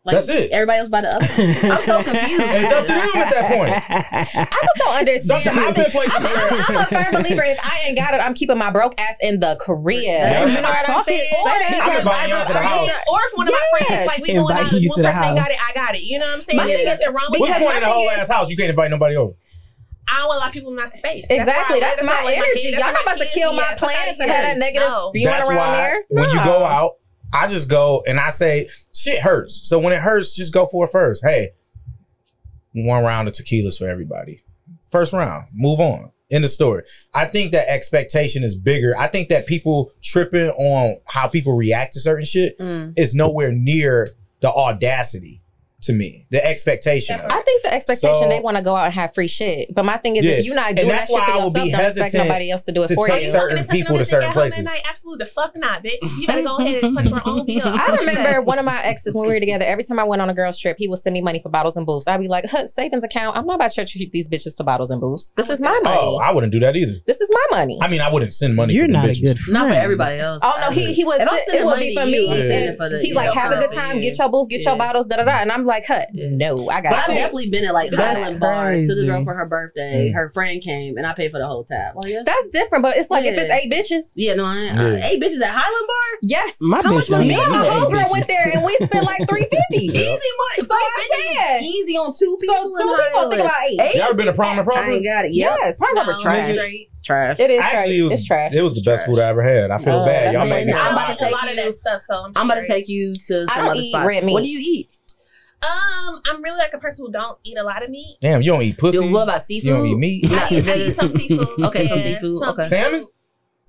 Like, 0.05 0.21
That's 0.21 0.29
it. 0.29 0.51
Everybody 0.51 0.79
else 0.79 0.89
by 0.89 1.01
the 1.01 1.09
other. 1.09 1.25
I'm 1.25 1.81
so 1.81 2.03
confused. 2.03 2.45
it's 2.45 2.71
up 2.71 2.85
to 2.85 2.93
you 2.93 3.13
at 3.17 3.29
that 3.33 3.45
point. 3.49 3.73
I 3.73 4.59
just 4.61 4.77
don't 4.77 4.97
understand. 5.01 5.43
How 5.49 5.71
they, 5.73 5.81
I'm, 5.81 5.97
I'm, 5.97 6.61
I'm, 6.61 6.77
a 6.77 6.85
firm 6.85 7.23
believer. 7.23 7.41
If 7.41 7.57
I 7.65 7.87
ain't 7.87 7.97
got 7.97 8.13
it, 8.13 8.17
I'm 8.17 8.35
keeping 8.35 8.55
my 8.59 8.69
broke 8.69 9.01
ass 9.01 9.17
in 9.19 9.39
the 9.39 9.57
career. 9.59 10.03
Yeah. 10.03 10.45
You 10.45 10.61
know 10.61 10.69
what 10.69 10.89
I'm 10.89 11.03
saying? 11.05 11.27
Or, 11.33 11.49
because 11.57 12.05
I 12.05 12.29
just, 12.29 12.51
I 12.53 12.85
just, 12.85 13.07
or 13.09 13.17
if 13.17 13.33
one 13.33 13.47
of 13.47 13.51
my 13.51 13.65
yes. 13.65 13.87
friends, 13.87 14.07
like 14.07 14.21
we 14.21 14.27
going 14.27 14.55
out, 14.55 14.71
one 14.71 14.79
person 14.79 15.01
got 15.01 15.49
it, 15.49 15.57
I 15.57 15.73
got 15.73 15.95
it. 15.95 16.03
You 16.03 16.19
know 16.19 16.27
what 16.27 16.35
I'm 16.35 16.41
saying? 16.41 16.57
My 16.57 16.67
yeah. 16.67 16.77
thing 16.77 16.87
is, 16.87 16.99
What's 17.01 17.53
the 17.53 17.65
point 17.65 17.77
in 17.77 17.83
a 17.83 17.91
whole 17.91 18.07
ass 18.11 18.29
house? 18.29 18.47
You 18.51 18.57
can't 18.57 18.69
invite 18.69 18.91
nobody 18.91 19.15
over. 19.15 19.33
I 20.07 20.19
don't 20.19 20.27
want 20.27 20.37
a 20.37 20.39
lot 20.39 20.47
of 20.49 20.53
people 20.53 20.69
in 20.69 20.75
my 20.75 20.85
space. 20.85 21.31
Exactly. 21.31 21.79
That's, 21.79 21.97
that's, 21.97 22.07
that's 22.07 22.23
my, 22.23 22.29
my 22.29 22.33
energy. 22.35 22.69
Y'all 22.69 22.93
not 22.93 23.01
about 23.01 23.17
to 23.17 23.25
kill 23.25 23.53
my 23.53 23.73
plans 23.73 24.19
and 24.19 24.29
have 24.29 24.43
that 24.43 24.57
negative 24.59 24.93
spewing 25.09 25.33
around 25.33 25.71
there. 25.81 26.03
When 26.09 26.29
you 26.29 26.43
go 26.43 26.63
out, 26.63 26.97
I 27.35 27.47
just 27.47 27.67
go 27.67 28.01
and 28.07 28.19
I 28.19 28.29
say, 28.29 28.69
shit 28.93 29.21
hurts. 29.21 29.67
So 29.67 29.77
when 29.77 29.91
it 29.91 30.01
hurts, 30.01 30.33
just 30.33 30.53
go 30.53 30.67
for 30.67 30.85
it 30.85 30.91
first. 30.91 31.23
Hey, 31.23 31.51
one 32.73 33.03
round 33.03 33.27
of 33.27 33.33
tequilas 33.33 33.77
for 33.77 33.87
everybody. 33.87 34.41
First 34.85 35.11
round, 35.11 35.47
move 35.53 35.79
on. 35.79 36.11
In 36.27 36.41
the 36.41 36.49
story. 36.49 36.81
I 37.13 37.25
think 37.25 37.51
that 37.51 37.69
expectation 37.69 38.43
is 38.43 38.55
bigger. 38.55 38.97
I 38.97 39.07
think 39.07 39.29
that 39.29 39.45
people 39.45 39.91
tripping 40.01 40.49
on 40.49 40.99
how 41.05 41.27
people 41.27 41.53
react 41.53 41.93
to 41.93 41.99
certain 41.99 42.25
shit 42.25 42.57
mm. 42.57 42.93
is 42.97 43.13
nowhere 43.13 43.51
near 43.51 44.07
the 44.39 44.49
audacity 44.49 45.43
to 45.85 45.93
me. 45.93 46.25
The 46.31 46.43
expectation. 46.43 47.19
I 47.19 47.41
think 47.41 47.63
the 47.63 47.73
expectation 47.73 48.23
so, 48.23 48.29
they 48.29 48.39
want 48.39 48.57
to 48.57 48.63
go 48.63 48.75
out 48.75 48.85
and 48.85 48.93
have 48.93 49.13
free 49.13 49.27
shit. 49.27 49.73
But 49.73 49.85
my 49.85 49.97
thing 49.97 50.15
is, 50.15 50.25
yeah. 50.25 50.33
if 50.33 50.45
you're 50.45 50.55
not 50.55 50.75
doing 50.75 50.89
that 50.89 51.07
shit 51.07 51.23
for 51.23 51.31
yourself, 51.31 51.53
don't 51.53 51.85
expect 51.85 52.13
nobody 52.13 52.51
else 52.51 52.65
to 52.65 52.71
do 52.71 52.83
it 52.83 52.87
to 52.87 52.95
for 52.95 53.09
you. 53.09 53.31
Certain 53.31 53.65
people 53.67 53.97
to 53.97 54.05
certain 54.05 54.31
places. 54.33 54.63
Night, 54.63 54.81
absolutely, 54.87 55.25
the 55.25 55.31
fuck 55.31 55.55
not, 55.55 55.83
bitch. 55.83 55.99
You 56.15 56.27
better 56.27 56.43
go 56.43 56.57
ahead 56.57 56.83
and 56.83 56.95
put 56.95 57.09
your 57.09 57.21
own 57.27 57.45
bill. 57.45 57.61
I 57.65 57.97
remember 57.99 58.41
one 58.41 58.57
of 58.57 58.65
my 58.65 58.81
exes 58.81 59.13
when 59.13 59.27
we 59.27 59.33
were 59.33 59.39
together. 59.39 59.65
Every 59.65 59.83
time 59.83 59.99
I 59.99 60.03
went 60.03 60.21
on 60.21 60.29
a 60.29 60.33
girls 60.33 60.57
trip, 60.57 60.77
he 60.79 60.87
would 60.87 60.97
send 60.97 61.13
me 61.13 61.21
money 61.21 61.39
for 61.39 61.49
bottles 61.49 61.75
and 61.75 61.85
booths. 61.85 62.07
I'd 62.07 62.19
be 62.19 62.27
like, 62.27 62.45
huh, 62.49 62.65
savings 62.65 63.03
account. 63.03 63.37
I'm 63.37 63.45
not 63.45 63.55
about 63.55 63.71
to 63.71 63.85
treat 63.85 64.11
these 64.11 64.29
bitches 64.29 64.55
to 64.57 64.63
bottles 64.63 64.89
and 64.91 65.01
booths. 65.01 65.33
This 65.35 65.49
oh 65.49 65.53
is 65.53 65.61
my 65.61 65.79
money. 65.83 65.97
Oh, 65.99 66.17
I 66.17 66.31
wouldn't 66.31 66.53
do 66.53 66.59
that 66.61 66.75
either. 66.75 66.99
This 67.05 67.21
is 67.21 67.29
my 67.31 67.59
money. 67.59 67.77
I 67.81 67.87
mean, 67.89 68.01
I 68.01 68.11
wouldn't 68.11 68.33
send 68.33 68.55
money. 68.55 68.73
You're 68.73 68.87
not 68.87 69.09
a 69.09 69.13
good 69.13 69.37
friend. 69.39 69.53
Not 69.53 69.69
for 69.69 69.75
everybody 69.75 70.19
else. 70.19 70.41
Oh 70.43 70.55
no, 70.61 70.71
he 70.71 70.93
he 70.93 71.03
was. 71.03 71.19
It 71.21 71.65
would 71.65 71.79
be 71.79 71.93
for 71.93 72.05
me. 72.05 73.01
He's 73.01 73.15
like, 73.15 73.33
have 73.33 73.51
a 73.51 73.59
good 73.59 73.71
time. 73.71 74.01
Get 74.01 74.17
your 74.17 74.29
booth. 74.29 74.49
Get 74.49 74.63
your 74.63 74.77
bottles. 74.77 75.07
Da 75.07 75.17
da 75.17 75.23
da. 75.23 75.37
And 75.41 75.51
I'm 75.51 75.65
like. 75.65 75.74
I 75.75 75.81
cut. 75.81 76.07
Yeah. 76.13 76.29
No, 76.31 76.69
I 76.69 76.79
got. 76.79 76.91
But 76.91 76.99
I've 76.99 77.07
definitely 77.07 77.49
been 77.49 77.65
at 77.65 77.73
like 77.73 77.93
Highland 77.93 78.39
Bar 78.39 78.73
to 78.73 78.95
the 78.95 79.05
girl 79.05 79.23
for 79.25 79.33
her 79.33 79.45
birthday. 79.45 80.09
Mm. 80.09 80.13
Her 80.13 80.31
friend 80.33 80.61
came 80.61 80.95
and 80.97 81.05
I 81.05 81.13
paid 81.13 81.31
for 81.31 81.37
the 81.37 81.47
whole 81.47 81.65
tab. 81.65 81.95
Well, 81.95 82.07
yes. 82.07 82.25
That's 82.25 82.49
different, 82.49 82.81
but 82.83 82.95
it's 82.95 83.11
like 83.11 83.25
yeah. 83.25 83.31
if 83.31 83.37
it's 83.37 83.49
eight 83.51 83.69
bitches. 83.69 84.13
Yeah, 84.15 84.35
no, 84.35 84.45
I, 84.45 84.51
uh, 84.51 84.91
yeah. 84.91 85.07
Eight 85.07 85.21
bitches 85.21 85.41
at 85.41 85.51
Highland 85.51 85.87
Bar. 85.87 86.19
Yes, 86.21 86.57
my 86.61 86.81
how 86.81 86.93
much 86.93 87.09
money? 87.09 87.27
Me 87.27 87.35
and 87.35 87.51
my 87.51 87.65
homegirl 87.65 88.11
went 88.11 88.27
there 88.27 88.47
and 88.53 88.63
we 88.63 88.75
spent 88.77 89.05
like 89.05 89.21
three 89.29 89.47
fifty. 89.51 89.85
easy 89.85 89.99
money. 89.99 90.67
So 90.67 90.73
I 90.73 91.09
said 91.11 91.61
easy 91.61 91.97
on 91.97 92.13
two 92.17 92.37
people. 92.39 92.73
So 92.73 92.83
two 92.83 92.97
people 93.03 93.29
think 93.29 93.41
about 93.41 93.61
eight. 93.69 93.95
Y'all 93.95 94.05
ever 94.05 94.13
been 94.13 94.27
to 94.27 94.33
Prime 94.33 94.57
and 94.57 94.65
Proper? 94.65 94.91
I 94.91 94.93
ain't 94.93 95.03
got 95.03 95.25
it. 95.25 95.33
Yes, 95.33 95.77
Prime 95.77 96.09
and 96.09 96.21
trash. 96.21 96.57
Trash. 97.03 97.39
It 97.39 97.51
is 97.51 97.61
Actually, 97.61 97.77
trash. 97.77 97.89
It 97.89 98.01
was, 98.01 98.13
it's 98.13 98.25
trash. 98.25 98.53
It 98.53 98.61
was 98.63 98.73
the 98.73 98.81
trash. 98.81 98.97
best 98.97 99.05
food 99.05 99.19
I 99.19 99.29
ever 99.29 99.43
had. 99.43 99.69
I 99.69 99.77
feel 99.77 100.01
oh, 100.01 100.05
bad. 100.05 100.33
Y'all 100.33 100.47
made 100.47 100.65
me. 100.65 100.73
I'm 100.73 100.93
about 100.93 101.09
to 101.09 101.23
take 101.23 101.33
I'm, 101.35 102.49
about 102.49 102.61
to 102.61 102.67
take 102.67 102.89
you 102.89 103.13
to 103.13 103.45
some 103.47 103.67
other 103.67 103.83
spots. 103.83 104.23
What 104.23 104.41
do 104.41 104.49
you 104.49 104.59
eat? 104.59 104.89
Um, 105.61 106.21
I'm 106.25 106.43
really 106.43 106.57
like 106.57 106.73
a 106.73 106.77
person 106.77 107.05
who 107.05 107.11
don't 107.11 107.39
eat 107.43 107.57
a 107.57 107.63
lot 107.63 107.83
of 107.83 107.89
meat. 107.89 108.17
Damn, 108.21 108.41
you 108.41 108.51
don't 108.51 108.61
eat 108.61 108.77
pussy. 108.77 108.97
You, 108.97 109.11
what 109.11 109.23
about 109.23 109.41
seafood? 109.41 109.67
You 109.67 109.73
don't 109.73 109.85
eat 109.87 109.97
meat. 109.97 110.31
I, 110.31 110.45
I 110.47 110.75
eat 110.77 110.91
some 110.91 111.09
seafood. 111.11 111.47
Okay, 111.59 111.87
some 111.87 112.01
seafood. 112.01 112.39
Some 112.39 112.49
okay, 112.49 112.67
salmon. 112.67 113.07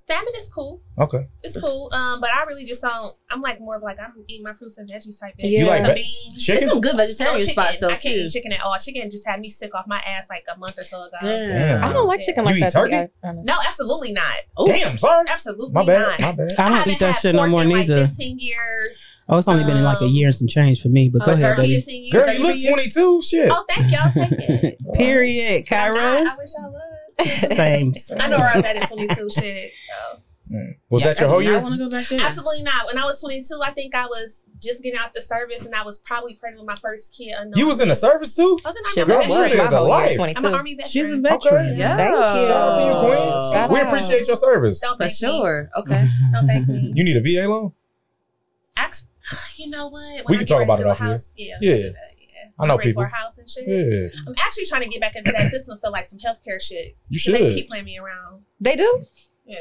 Salmon 0.09 0.33
is 0.37 0.49
cool. 0.49 0.81
Okay. 1.01 1.27
It's 1.42 1.61
cool. 1.61 1.90
Um, 1.92 2.21
but 2.21 2.31
I 2.31 2.45
really 2.45 2.64
just 2.64 2.81
don't. 2.81 3.14
I'm 3.29 3.40
like 3.42 3.59
more 3.61 3.75
of 3.77 3.83
like 3.83 3.99
I'm 3.99 4.12
eating 4.29 4.45
my 4.45 4.55
fruits 4.55 4.79
and 4.79 4.88
veggies 4.88 5.19
type 5.21 5.35
thing. 5.37 5.51
Yeah. 5.53 5.59
You 5.61 5.66
like 5.66 5.83
Some 5.85 5.95
ve- 5.95 6.03
beans. 6.03 6.35
There's 6.35 6.45
Chicken? 6.45 6.69
some 6.69 6.81
good 6.81 6.97
vegetarian 6.97 7.38
chicken. 7.38 7.53
spots 7.55 7.81
though 7.81 7.88
I 7.88 7.97
can't 7.97 8.03
too. 8.03 8.11
eat 8.27 8.31
chicken 8.33 8.53
at 8.53 8.61
all. 8.61 8.77
Chicken 8.79 9.11
just 9.11 9.27
had 9.27 9.40
me 9.40 9.51
sick 9.51 9.75
off 9.75 9.87
my 9.88 9.99
ass 9.99 10.31
like 10.31 10.45
a 10.55 10.57
month 10.59 10.79
or 10.79 10.85
so 10.85 11.03
ago. 11.03 11.16
Damn. 11.21 11.83
I 11.83 11.92
don't 11.92 12.07
like 12.07 12.21
chicken 12.21 12.45
You 12.45 12.51
like 12.53 12.57
eat 12.57 12.61
that. 12.61 12.73
to 12.81 12.85
be 12.85 12.90
turkey? 12.92 13.12
honest. 13.25 13.49
No, 13.49 13.59
absolutely 13.66 14.12
not. 14.12 14.35
Damn, 14.66 14.97
sorry. 14.97 15.27
Absolutely 15.29 15.73
My 15.73 15.85
bad. 15.85 16.21
not. 16.21 16.21
My 16.21 16.45
bad. 16.45 16.53
I 16.57 16.62
don't 16.69 16.73
haven't 16.79 16.92
eat 16.92 16.99
that 17.01 17.12
had 17.14 17.21
shit 17.21 17.35
no 17.35 17.47
more 17.49 17.62
in, 17.62 17.69
like, 17.71 17.88
neither. 17.88 18.07
15 18.07 18.38
years. 18.38 19.07
Oh, 19.29 19.38
it's 19.38 19.49
only 19.49 19.64
been 19.64 19.83
like 19.83 20.01
a 20.01 20.05
Um, 20.05 20.11
year 20.12 20.29
and 20.29 20.37
some 20.37 20.47
change 20.47 20.81
for 20.81 20.88
me. 20.88 21.09
But 21.12 21.25
go 21.25 21.33
Oh, 21.33 21.35
ahead, 21.35 21.57
baby. 21.57 22.11
Girl, 22.12 22.33
you 22.33 22.38
look 22.38 22.62
22. 22.64 23.23
Shit. 23.23 23.51
Oh, 23.51 23.64
thank 23.69 23.90
y'all. 23.90 24.09
Take 24.09 24.31
it. 24.38 24.79
Period, 24.95 25.66
Cairo. 25.69 26.19
I 26.25 26.37
wish 26.37 26.51
I 26.57 26.69
was. 26.69 26.81
Same. 27.24 27.92
I 28.18 28.29
know 28.29 28.38
where 28.38 28.50
I 28.50 28.57
was 28.57 28.64
at 28.64 28.76
at 28.76 28.88
22 28.88 29.29
shit. 29.31 29.70
So. 29.72 30.20
Mm. 30.52 30.76
Was 30.90 31.02
that 31.02 31.18
your 31.18 31.29
whole 31.29 31.42
year? 31.42 31.59
I 31.59 31.62
want 31.62 31.74
to 31.74 31.79
go 31.79 31.90
back 31.90 32.07
there. 32.09 32.20
Absolutely 32.20 32.62
not. 32.62 32.87
When 32.87 32.96
I 32.98 33.05
was 33.05 33.20
22, 33.20 33.59
I 33.64 33.72
think 33.72 33.96
I 33.96 34.07
was 34.07 34.46
just 34.62 34.81
getting 34.83 34.96
out 34.96 35.12
the 35.12 35.20
service 35.20 35.66
and 35.66 35.74
I 35.74 35.83
was 35.83 35.98
probably 35.98 36.35
pregnant 36.35 36.64
with 36.64 36.68
my 36.72 36.81
first 36.81 37.12
kid. 37.16 37.35
unknown. 37.37 37.59
You 37.59 37.66
was 37.66 37.81
in 37.81 37.88
the 37.88 37.96
service 37.96 38.37
too? 38.37 38.57
I 38.64 38.68
was 38.68 38.76
in 38.76 38.85
Shit, 38.94 38.94
the 39.09 39.12
girl, 39.12 39.18
that 39.22 39.24
you 39.24 39.31
was 39.57 39.57
my 39.70 39.76
whole 39.76 39.88
life. 39.88 40.11
year, 40.16 40.33
I'm 40.37 40.44
an 40.44 40.55
army 40.55 40.74
veteran. 40.76 40.90
She's 40.92 41.11
a 41.11 41.14
Okay. 41.14 41.20
veteran. 41.22 41.76
Yeah. 41.76 41.96
Thank 41.96 42.11
you. 42.11 42.16
Shout 42.46 42.50
out 42.52 42.87
you, 42.87 43.09
Queen. 43.09 43.52
Shout 43.52 43.70
we 43.72 43.81
out. 43.81 43.87
appreciate 43.88 44.26
your 44.29 44.37
service. 44.37 44.79
Don't 44.79 44.96
For 44.96 44.98
thank 45.09 45.12
me. 45.12 45.16
sure. 45.16 45.70
Okay. 45.79 46.09
Don't 46.33 46.46
thank 46.46 46.68
me. 46.68 46.92
You 46.94 47.02
need 47.05 47.16
a 47.16 47.20
VA 47.22 47.48
loan? 47.50 47.72
Ask, 48.76 49.07
you 49.57 49.68
know 49.68 49.88
what? 49.88 50.02
When 50.02 50.24
We 50.29 50.35
I 50.37 50.38
can 50.38 50.46
talk 50.46 50.62
about 50.62 50.79
it 50.81 50.87
off 50.87 50.98
here. 50.98 51.07
house, 51.09 51.33
Yeah. 51.37 51.57
Yeah. 51.61 51.72
we 51.74 51.79
can 51.83 51.87
do 51.88 51.92
that, 51.92 51.98
yeah. 52.15 52.15
I 52.59 52.66
know 52.66 52.79
people. 52.79 53.03
For 53.03 53.07
a 53.07 53.14
house 53.14 53.37
and 53.38 53.49
shit. 53.51 53.64
Yeah. 53.66 54.09
I'm 54.27 54.35
actually 54.38 54.64
trying 54.66 54.83
to 54.83 54.88
get 54.88 55.01
back 55.01 55.14
into 55.16 55.33
that 55.33 55.51
system 55.51 55.79
for 55.83 55.90
like 55.90 56.07
some 56.07 56.19
healthcare 56.19 56.61
shit. 56.61 56.97
You 57.09 57.19
'Cause 57.19 57.33
They 57.33 57.38
should. 57.38 57.55
keep 57.55 57.69
playing 57.69 57.85
me 57.85 57.99
around. 57.99 58.42
They 58.61 58.77
do? 58.77 59.05
Yeah. 59.45 59.57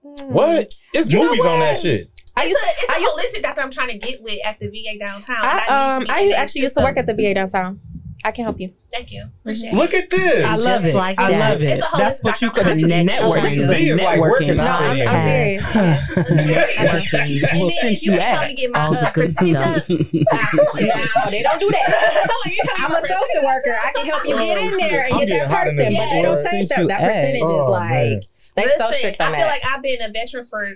What? 0.00 0.72
It's 0.92 1.10
You 1.10 1.18
know 1.18 1.24
movies 1.26 1.44
on 1.44 1.60
that 1.60 1.72
what? 1.74 1.82
shit. 1.82 2.10
I 2.36 2.44
It's 2.44 2.48
used, 2.50 2.60
a, 2.62 2.66
it's 2.82 2.90
a 2.90 2.94
I 2.94 2.98
used- 2.98 3.36
holistic 3.36 3.42
doctor 3.42 3.60
I'm 3.60 3.70
trying 3.70 3.88
to 3.88 3.98
get 3.98 4.22
with 4.22 4.38
at 4.44 4.58
the 4.58 4.68
VA 4.68 4.98
downtown. 5.04 5.44
I, 5.44 5.66
um, 5.96 6.06
some 6.06 6.14
I 6.16 6.20
in 6.20 6.28
that 6.30 6.38
actually 6.38 6.62
used 6.62 6.76
to 6.76 6.82
work 6.82 6.96
at 6.96 7.06
the 7.06 7.14
VA 7.14 7.34
downtown. 7.34 7.80
I 8.24 8.30
can 8.30 8.44
help 8.44 8.60
you. 8.60 8.72
Thank 8.90 9.10
you. 9.10 9.24
Appreciate 9.40 9.72
it. 9.72 9.76
Look 9.76 9.94
at 9.94 10.08
this. 10.10 10.44
I 10.44 10.54
love 10.56 10.82
Just 10.82 10.86
it. 10.86 10.94
like 10.94 11.18
I 11.18 11.30
that. 11.32 11.38
love 11.52 11.62
it. 11.62 11.82
That's 11.96 12.22
what 12.22 12.40
you 12.40 12.48
doctor. 12.48 12.62
call 12.62 12.74
This 12.74 12.82
is 12.84 12.90
networking. 12.90 13.08
networking. 13.08 13.42
This 13.50 13.58
is 13.58 14.00
like 14.00 14.18
networking. 14.18 14.20
working 14.30 14.56
No. 14.56 14.64
I'm, 14.64 15.08
I'm 15.08 15.28
serious. 15.28 15.62
Networking. 16.22 17.50
And 17.50 17.60
Well, 17.60 17.70
since 17.82 18.02
you 18.04 18.12
you 18.12 18.20
ain't 18.20 18.34
gonna 18.34 18.46
asked. 18.46 18.56
get 18.56 18.70
my 18.72 18.84
all 18.86 18.92
the 18.92 19.08
uh, 19.08 19.12
good 19.12 19.32
stuff. 19.32 19.88
no, 19.88 21.30
they 21.30 21.42
don't 21.42 21.60
do 21.60 21.70
that. 21.70 22.26
I'm 22.78 22.92
a 22.92 23.00
social 23.00 23.44
worker. 23.44 23.76
I 23.84 23.92
can 23.92 24.06
help 24.06 24.24
you 24.24 24.36
get 24.38 24.58
in 24.58 24.70
there 24.76 25.04
and 25.04 25.28
get 25.28 25.48
that 25.48 25.50
person, 25.50 25.76
but 25.76 25.84
they 26.10 26.22
don't 26.22 26.34
Well, 26.34 26.50
change 26.50 26.68
that. 26.68 26.88
That 26.88 27.00
percentage 27.00 27.42
Oh, 27.44 27.64
is 27.64 27.70
like 27.70 28.22
they 28.54 28.64
Listen, 28.64 28.78
so 28.78 28.90
strict 28.92 29.20
on 29.20 29.34
I 29.34 29.38
feel 29.38 29.46
like 29.46 29.62
I've 29.64 29.82
been 29.82 30.02
a 30.02 30.10
veteran 30.12 30.44
for 30.44 30.68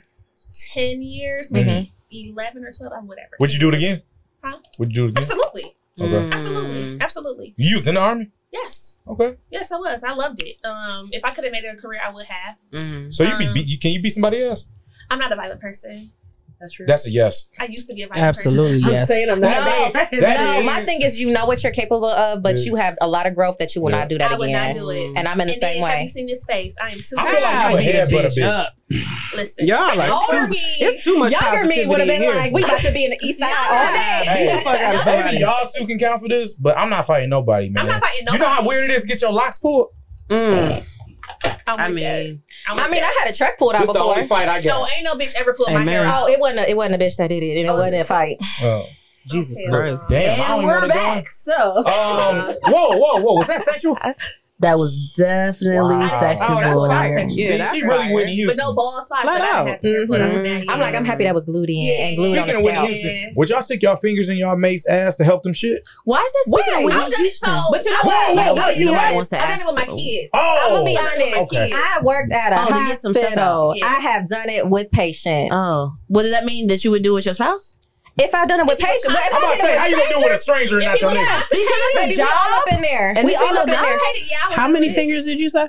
ten 0.75 1.03
years, 1.03 1.53
maybe 1.53 1.93
eleven 2.11 2.65
or 2.65 2.73
twelve, 2.73 2.93
whatever. 3.07 3.37
Would 3.41 3.53
you 3.53 3.61
do 3.61 3.69
it 3.69 3.75
again? 3.75 4.03
Huh? 4.43 4.59
Would 4.79 4.91
you 4.91 4.95
do 4.95 5.05
it 5.07 5.09
again? 5.11 5.23
Absolutely, 5.23 5.77
Okay. 6.01 6.13
Mm. 6.13 6.33
absolutely, 6.33 6.99
absolutely. 7.01 7.55
You 7.57 7.77
was 7.77 7.87
in 7.87 7.95
the 7.95 8.01
army? 8.01 8.31
Yes, 8.53 8.99
Okay. 9.09 9.37
yes, 9.51 9.71
I 9.73 9.77
was. 9.79 10.03
I 10.05 10.13
loved 10.13 10.43
it. 10.43 10.57
Um, 10.65 11.09
if 11.13 11.25
I 11.25 11.31
could 11.33 11.45
have 11.45 11.53
made 11.53 11.65
it 11.65 11.77
a 11.77 11.81
career, 11.81 12.01
I 12.07 12.13
would 12.13 12.27
have. 12.27 12.57
Mm. 12.73 13.13
So 13.13 13.23
you 13.25 13.37
be, 13.39 13.47
Um, 13.47 13.55
be 13.55 13.61
you, 13.63 13.79
can 13.79 13.91
you 13.93 14.03
be 14.03 14.11
somebody 14.11 14.43
else? 14.43 14.67
I'm 15.11 15.19
not 15.19 15.33
a 15.33 15.37
violent 15.37 15.61
person. 15.61 16.11
That's 16.61 16.73
true. 16.75 16.87
That's 16.87 17.07
a 17.07 17.11
yes. 17.11 17.49
I 17.61 17.67
used 17.67 17.87
to 17.89 17.95
be 17.95 18.03
a 18.03 18.09
violent 18.09 18.25
Absolutely, 18.29 18.79
person. 18.81 18.93
yes. 18.95 19.09
saying 19.09 19.29
I'm 19.31 19.41
No, 19.41 19.49
not. 19.51 19.93
That 19.93 20.13
no, 20.13 20.61
is- 20.61 20.65
my 20.67 20.83
thing 20.85 21.03
is 21.03 21.19
you 21.19 21.31
know 21.31 21.45
what 21.45 21.63
you're 21.63 21.73
capable 21.73 22.07
of, 22.09 22.43
but 22.43 22.57
Yeah. 22.57 22.65
you 22.65 22.77
have 22.77 22.97
a 23.01 23.07
lot 23.07 23.27
of 23.27 23.35
growth 23.35 23.59
that 23.59 23.75
you 23.75 23.83
will 23.83 23.91
Yeah. 23.91 23.99
not 23.99 24.09
do 24.09 24.17
that 24.19 24.33
I 24.33 24.37
would 24.39 24.49
not 24.51 24.71
again. 24.71 24.83
do 24.83 24.91
it. 24.91 25.13
And 25.17 25.29
I'm 25.29 25.39
in 25.41 25.49
the 25.49 25.53
and 25.53 25.61
same 25.61 25.83
then, 25.83 25.91
have 25.91 26.01
you 26.01 26.09
seen 26.09 26.29
his 26.29 26.45
face? 26.47 26.75
I 26.83 26.93
am 26.93 26.99
super. 27.01 27.23
I 27.23 27.31
feel 27.31 27.43
like 27.43 27.85
you 27.85 27.91
a 27.91 27.93
headbutt 27.93 28.25
a 28.25 28.29
bitch 28.29 28.39
bitch. 28.39 28.49
up. 28.61 28.73
Listen, 29.35 29.67
Y'all 29.67 29.97
like 29.97 30.11
older 30.11 30.47
too- 30.47 30.49
me. 30.51 30.63
It's 30.81 31.05
too 31.05 31.19
much 31.19 31.33
Younger 31.33 31.65
me 31.67 31.87
would 31.87 32.01
have 32.01 32.07
been 32.07 32.23
positivity 32.23 32.31
in 32.31 32.37
like, 32.45 32.53
we 32.53 32.65
about 32.65 32.81
to 32.83 32.93
be 32.93 33.05
in 33.05 33.11
the 33.11 33.19
east 33.27 33.39
side 33.41 33.53
all 33.53 33.93
day. 33.93 33.99
Hey, 33.99 34.47
Get 34.47 34.57
the 34.57 34.63
fuck 34.65 34.81
out 34.81 34.95
of 35.21 35.25
maybe 35.27 35.39
y'all 35.43 35.69
two 35.69 35.87
can 35.87 35.99
count 35.99 36.23
for 36.23 36.29
this, 36.29 36.55
but 36.55 36.79
I'm 36.79 36.89
not 36.89 37.07
fighting 37.07 37.29
nobody, 37.29 37.69
man. 37.69 37.83
I'm 37.85 37.91
not 37.91 38.01
fighting 38.01 38.25
nobody. 38.25 38.43
You 38.43 38.49
know 38.49 38.55
how 38.55 38.67
weird 38.67 38.91
it 38.91 38.95
is 38.95 39.03
to 39.03 39.09
get 39.09 39.21
your 39.21 39.33
locks 39.33 39.59
pulled? 39.59 39.89
Mm. 40.31 40.85
I'm 41.69 41.81
I 41.81 41.89
mean, 41.91 42.43
I'm 42.69 42.79
I 42.79 42.83
with 42.85 42.91
mean, 42.93 43.03
I 43.05 43.13
had 43.23 43.33
a 43.33 43.37
truck 43.37 43.59
pulled 43.59 43.75
out 43.75 43.81
This 43.81 43.89
the 43.89 43.95
before. 43.95 44.15
only 44.15 44.27
fight 44.29 44.49
I 44.49 44.61
no, 44.61 44.87
ain't 44.87 45.03
no 45.03 45.15
bitch 45.17 45.35
ever 45.35 45.53
pulled 45.53 45.69
Hey, 45.69 45.75
my 45.75 45.85
hair 45.85 46.07
out. 46.07 46.25
Oh, 46.25 46.29
it 46.33 46.39
wasn't. 46.39 46.61
A, 46.61 46.71
it 46.71 46.77
wasn't 46.77 46.95
a 46.95 46.99
bitch 47.05 47.17
that 47.17 47.29
did 47.29 47.43
it, 47.43 47.57
and 47.59 47.67
it 47.67 47.71
Oh, 47.71 47.77
wasn't 47.77 48.03
a 48.03 48.05
fight. 48.05 48.39
Oh, 48.63 48.85
Jesus 49.27 49.59
Okay. 49.59 49.71
Christ. 49.71 50.05
damn, 50.09 50.41
I 50.41 50.49
don't 50.49 50.53
and 50.53 50.63
even 50.63 50.67
we're 50.69 50.79
want 50.81 50.93
to 50.93 50.97
go. 50.99 51.05
back. 51.15 51.29
So 51.29 51.55
Um, 51.79 52.55
whoa, 52.63 52.97
whoa, 52.97 53.19
whoa! 53.19 53.35
Was 53.35 53.49
that 53.49 53.63
sexual? 53.63 53.99
that 54.61 54.79
was 54.79 55.15
definitely 55.19 55.97
Wow. 55.97 56.21
sexual. 56.21 56.57
Oh, 56.57 56.61
that's 56.61 56.81
fine. 56.81 57.13
bullying. 57.13 57.29
Yeah, 57.31 57.49
See, 57.49 57.59
that's 57.59 57.75
she 57.75 57.83
really 57.83 57.99
fire. 58.07 58.15
Whitney 58.15 58.45
But 58.47 58.57
no 58.57 58.73
ball 58.75 59.03
spots 59.05 59.23
Flat 59.23 59.39
that 59.39 59.43
I 59.43 59.59
out. 59.61 59.67
had 59.69 59.81
to 59.83 60.07
put 60.09 60.21
on 60.21 60.31
Mhm. 60.31 60.67
that. 60.67 60.73
I'm 60.73 60.81
like, 60.81 60.95
I'm 60.95 61.05
happy 61.05 61.25
that 61.25 61.35
was 61.35 61.45
glued 61.45 61.69
in 61.69 61.77
and 62.01 62.17
glued 62.17 62.39
on 62.39 62.47
the 62.49 62.57
of 62.59 62.65
scalp. 62.65 62.87
Houston, 62.89 63.11
Yeah. 63.11 63.27
would 63.37 63.49
y'all 63.51 63.61
stick 63.63 63.83
y'all 63.83 63.97
fingers 63.97 64.29
in 64.31 64.39
y'all 64.39 64.57
mate's 64.57 64.87
ass 64.87 65.17
to 65.19 65.25
help 65.25 65.43
them 65.43 65.53
shit? 65.53 65.87
Why 66.05 66.21
is 66.21 66.33
this 66.33 66.43
speaking 66.55 66.73
of 66.73 66.79
Wait, 66.79 66.85
Whitney 66.87 67.01
I'm 67.01 67.11
just- 67.11 67.21
Houston? 67.23 67.49
so- 67.51 67.63
But 67.71 67.85
you 67.85 67.91
know 67.91 67.97
what? 68.03 68.29
Whoa, 68.29 68.35
No, 68.35 68.43
whoa, 68.43 68.55
no, 68.55 68.63
whoa, 68.63 68.69
you 68.71 68.85
know 68.87 68.93
nobody 68.93 69.07
what? 69.09 69.15
wants 69.17 69.33
I 69.33 69.37
did 69.37 69.45
ask 69.45 69.61
it 69.63 69.67
with 69.67 69.75
my 69.77 69.81
people. 69.83 69.99
kids. 69.99 70.31
Oh, 70.33 70.39
I'm 70.65 70.73
gonna 70.73 70.85
be 70.85 70.97
honest. 70.99 71.53
Okay. 71.55 71.71
I 71.75 72.01
worked 72.03 72.33
at 72.33 72.53
a 72.53 72.63
Oh, 72.63 72.67
to 72.67 72.73
get 72.89 72.99
some 72.99 73.13
stuff 73.15 73.25
hospital. 73.25 73.75
Yeah. 73.77 73.87
I 73.87 74.01
have 74.01 74.29
done 74.29 74.49
it 74.49 74.69
with 74.69 74.91
patients. 74.91 75.51
Oh, 75.55 75.93
what 76.09 76.23
does 76.23 76.33
that 76.33 76.45
mean 76.47 76.67
that 76.69 76.83
you 76.83 76.91
would 76.91 77.03
do 77.03 77.13
with 77.13 77.27
your 77.27 77.35
spouse? 77.35 77.77
If 78.19 78.35
I've 78.35 78.49
done 78.49 78.61
it 78.61 78.67
with 78.67 78.79
If 78.79 78.81
you 78.81 78.87
patients, 78.87 79.05
was 79.07 79.13
but 79.15 79.27
if 79.27 79.35
I'm 79.35 79.43
about 79.45 79.55
to 79.57 79.61
say, 79.61 79.77
how 79.79 79.87
you 79.87 79.97
gonna 79.97 80.09
do 80.09 80.21
it 80.21 80.25
with 80.31 80.41
a 80.41 80.43
stranger 80.43 80.77
and 80.79 80.87
not 80.87 81.01
you 81.01 81.07
your 81.09 81.11
was 81.11 81.19
nigga? 81.21 81.33
asked- 81.37 81.51
because 81.51 81.69
It's 81.69 81.97
a 81.97 82.09
we 82.09 82.17
job. 82.17 82.29
up 82.33 82.73
in 82.73 82.81
there. 82.81 83.09
And 83.17 83.25
we 83.27 83.37
all 83.37 83.45
ain't 83.45 83.59
up 83.59 83.69
in 83.69 83.73
there. 83.73 83.99
Yeah, 84.25 84.37
How 84.57 84.69
many 84.69 84.91
fingers 84.93 85.27
did 85.27 85.39
you 85.41 85.51
say? 85.51 85.69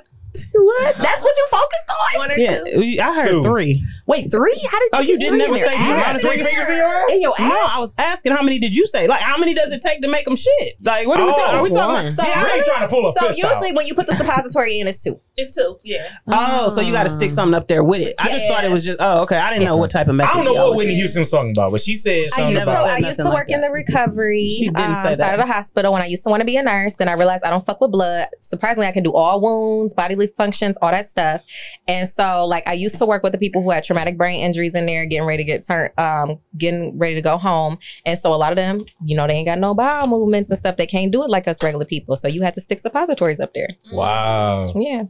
What? 0.54 0.96
That's 0.98 1.22
what 1.22 1.34
you 1.36 1.46
focused 1.50 1.90
on? 1.90 2.18
One 2.18 2.30
or 2.30 2.38
Yeah, 2.38 2.58
two. 2.64 2.98
I 3.00 3.14
heard 3.14 3.28
Two. 3.28 3.42
three. 3.42 3.84
Wait, 4.06 4.30
three? 4.30 4.54
How 4.70 4.78
did 4.78 4.84
you? 4.84 4.90
Oh, 4.94 5.00
you 5.00 5.18
didn't 5.18 5.38
never 5.38 5.54
in 5.54 5.58
your 5.60 5.68
say 5.68 5.74
you 5.74 5.94
had 5.94 6.20
Three 6.20 6.42
fingers 6.42 6.68
in 6.68 6.76
your 6.76 6.86
ass? 6.94 7.04
in 7.12 7.22
your 7.22 7.34
ass. 7.38 7.48
No, 7.48 7.54
I 7.54 7.78
was 7.80 7.94
asking 7.98 8.32
how 8.32 8.42
many 8.42 8.58
did 8.58 8.74
you 8.76 8.86
say? 8.86 9.06
Like, 9.08 9.20
how 9.22 9.38
many 9.38 9.54
does 9.54 9.72
it 9.72 9.82
take 9.82 10.00
to 10.02 10.08
make 10.08 10.24
them 10.24 10.36
shit? 10.36 10.74
Like, 10.82 11.06
what 11.06 11.20
are 11.20 11.26
we 11.26 11.32
Oh, 11.32 11.36
talking? 11.36 11.58
Are 11.58 11.62
we 11.62 11.68
just 11.68 11.78
talking? 11.78 12.06
About? 12.08 12.12
So, 12.12 12.22
Yeah, 12.26 12.44
I 12.44 12.54
ain't 12.56 12.64
trying 12.64 12.88
to 12.88 12.94
pull 12.94 13.06
a 13.08 13.12
so 13.12 13.26
fist 13.28 13.38
usually 13.38 13.70
out. 13.70 13.74
when 13.76 13.86
you 13.86 13.94
put 13.94 14.06
the 14.06 14.14
suppository 14.16 14.78
in, 14.80 14.88
it's 14.88 15.02
two. 15.02 15.20
It's 15.36 15.54
two. 15.54 15.78
Yeah. 15.84 16.08
Oh, 16.28 16.68
so 16.68 16.80
you 16.80 16.92
got 16.92 17.04
to 17.04 17.10
stick 17.10 17.30
something 17.30 17.54
up 17.54 17.68
there 17.68 17.84
with 17.84 18.00
it. 18.00 18.14
I 18.18 18.30
just 18.30 18.46
thought 18.48 18.64
it 18.64 18.70
was 18.70 18.84
just. 18.84 19.00
Oh, 19.00 19.20
okay. 19.22 19.36
I 19.36 19.50
didn't 19.50 19.64
know 19.64 19.76
what 19.76 19.90
type 19.90 20.08
of 20.08 20.14
method. 20.14 20.30
I 20.30 20.34
don't 20.34 20.44
know 20.44 20.54
what 20.54 20.76
Whitney 20.76 20.94
using. 20.94 21.02
Houston 21.02 21.20
was 21.22 21.30
talking 21.30 21.50
about, 21.52 21.72
but 21.72 21.80
she 21.80 21.94
said 21.96 22.24
I 22.32 22.36
something 22.36 22.54
used, 22.54 22.66
to, 22.66 22.70
about. 22.70 22.86
said 22.86 23.04
I 23.04 23.08
used 23.08 23.20
to 23.20 23.30
work 23.30 23.50
in 23.50 23.60
the 23.60 23.70
recovery 23.70 24.56
She 24.58 24.64
didn't 24.66 24.76
um, 24.96 25.14
side 25.14 25.34
of 25.34 25.46
the 25.46 25.52
hospital 25.52 25.92
when 25.92 26.02
I 26.02 26.06
used 26.06 26.24
to 26.24 26.30
want 26.30 26.40
to 26.40 26.44
be 26.44 26.56
a 26.56 26.62
nurse. 26.62 26.96
Then 26.96 27.08
I 27.08 27.12
realized 27.12 27.44
I 27.44 27.50
don't 27.50 27.64
fuck 27.64 27.80
with 27.80 27.92
blood. 27.92 28.28
Surprisingly, 28.40 28.86
I 28.86 28.92
can 28.92 29.02
do 29.02 29.12
all 29.14 29.40
wounds, 29.40 29.94
bodily 29.94 30.27
functions, 30.36 30.76
all 30.82 30.90
that 30.90 31.06
stuff. 31.06 31.42
And 31.86 32.08
so, 32.08 32.44
like, 32.46 32.68
I 32.68 32.72
used 32.74 32.96
to 32.98 33.06
work 33.06 33.22
with 33.22 33.32
the 33.32 33.38
people 33.38 33.62
who 33.62 33.70
had 33.70 33.84
traumatic 33.84 34.16
brain 34.16 34.40
injuries 34.40 34.74
in 34.74 34.86
there, 34.86 35.06
getting 35.06 35.26
ready 35.26 35.42
to 35.42 35.46
get 35.46 35.66
turned, 35.66 35.90
um, 35.98 36.38
getting 36.56 36.98
ready 36.98 37.14
to 37.14 37.22
go 37.22 37.38
home. 37.38 37.78
And 38.04 38.18
so, 38.18 38.32
a 38.32 38.36
lot 38.36 38.52
of 38.52 38.56
them, 38.56 38.84
you 39.04 39.16
know, 39.16 39.26
they 39.26 39.34
ain't 39.34 39.46
got 39.46 39.58
no 39.58 39.74
bowel 39.74 40.06
movements 40.08 40.50
and 40.50 40.58
stuff. 40.58 40.76
They 40.76 40.86
can't 40.86 41.10
do 41.10 41.22
it 41.22 41.30
like 41.30 41.48
us 41.48 41.62
regular 41.62 41.84
people. 41.84 42.16
So 42.16 42.28
you 42.28 42.42
had 42.42 42.54
to 42.54 42.60
stick 42.60 42.78
suppositories 42.78 43.40
up 43.40 43.52
there. 43.54 43.68
Wow. 43.92 44.62
Yeah, 44.74 45.02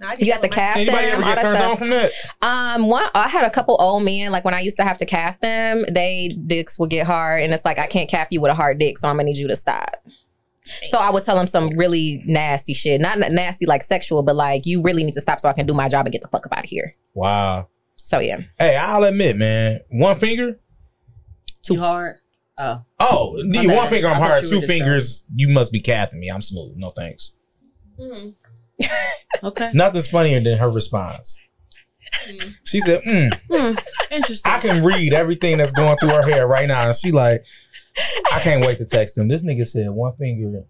No, 0.00 0.10
you 0.10 0.26
that 0.26 0.26
got 0.26 0.42
the 0.42 0.48
with 0.48 0.52
calf 0.54 0.76
Anybody 0.76 1.06
them, 1.10 1.14
ever 1.22 1.24
all 1.24 1.28
get 1.30 1.34
that 1.36 1.42
turned 1.42 1.56
stuff. 1.58 1.70
on 1.70 1.76
from 1.76 1.90
that? 1.90 2.12
Um, 2.42 2.88
one 2.88 3.08
I 3.14 3.28
had 3.28 3.44
a 3.44 3.50
couple 3.50 3.76
old 3.80 4.04
men. 4.04 4.30
Like 4.32 4.44
when 4.44 4.54
I 4.54 4.60
used 4.60 4.76
to 4.76 4.84
have 4.84 4.98
to 4.98 5.06
calf 5.06 5.40
them, 5.40 5.84
they 5.90 6.36
dicks 6.46 6.78
would 6.78 6.90
get 6.90 7.06
hard, 7.06 7.42
and 7.42 7.52
it's 7.52 7.64
like 7.64 7.78
I 7.78 7.86
can't 7.86 8.08
calf 8.08 8.28
you 8.30 8.40
with 8.40 8.50
a 8.50 8.54
hard 8.54 8.78
dick, 8.78 8.98
so 8.98 9.08
I'm 9.08 9.14
gonna 9.16 9.24
need 9.24 9.36
you 9.38 9.48
to 9.48 9.56
stop. 9.56 9.96
So 10.90 10.98
I 10.98 11.10
would 11.10 11.24
tell 11.24 11.38
him 11.38 11.46
some 11.46 11.68
really 11.76 12.22
nasty 12.26 12.74
shit, 12.74 13.00
not 13.00 13.18
nasty 13.18 13.66
like 13.66 13.82
sexual, 13.82 14.22
but 14.22 14.36
like 14.36 14.66
you 14.66 14.82
really 14.82 15.04
need 15.04 15.14
to 15.14 15.20
stop 15.20 15.40
so 15.40 15.48
I 15.48 15.52
can 15.52 15.66
do 15.66 15.74
my 15.74 15.88
job 15.88 16.06
and 16.06 16.12
get 16.12 16.22
the 16.22 16.28
fuck 16.28 16.46
up 16.46 16.52
out 16.52 16.64
of 16.64 16.70
here. 16.70 16.94
Wow. 17.14 17.68
So 17.96 18.20
yeah, 18.20 18.40
Hey, 18.58 18.76
I'll 18.76 19.04
admit, 19.04 19.36
man, 19.36 19.80
one 19.90 20.18
finger. 20.18 20.60
Too 21.62 21.78
hard. 21.78 22.16
Oh, 22.56 22.82
Oh, 22.98 23.34
My 23.46 23.62
the 23.62 23.66
one 23.68 23.76
bad. 23.76 23.90
finger 23.90 24.08
I'm 24.08 24.22
I 24.22 24.26
hard. 24.26 24.44
Two 24.44 24.50
just 24.56 24.66
fingers, 24.66 25.24
you 25.34 25.48
must 25.48 25.70
be 25.72 25.80
capping 25.80 26.18
me. 26.20 26.28
I'm 26.28 26.40
smooth. 26.40 26.74
No 26.76 26.88
thanks. 26.90 27.32
Mm. 28.00 28.34
okay. 29.42 29.70
Nothing's 29.74 30.08
funnier 30.08 30.42
than 30.42 30.58
her 30.58 30.70
response. 30.70 31.36
Mm. 32.26 32.54
She 32.64 32.80
said, 32.80 33.02
mm, 33.02 33.78
Interesting. 34.10 34.50
I 34.52 34.58
can 34.60 34.82
read 34.84 35.12
everything 35.12 35.58
that's 35.58 35.70
going 35.72 35.98
through 35.98 36.10
her 36.10 36.22
hair 36.22 36.46
right 36.46 36.66
now. 36.66 36.86
And 36.88 36.96
she 36.96 37.12
like, 37.12 37.44
I 38.32 38.40
can't 38.40 38.64
wait 38.64 38.78
to 38.78 38.84
text 38.84 39.16
him. 39.18 39.28
This 39.28 39.42
nigga 39.44 39.66
said 39.66 39.90
one 39.90 40.14
finger. 40.16 40.64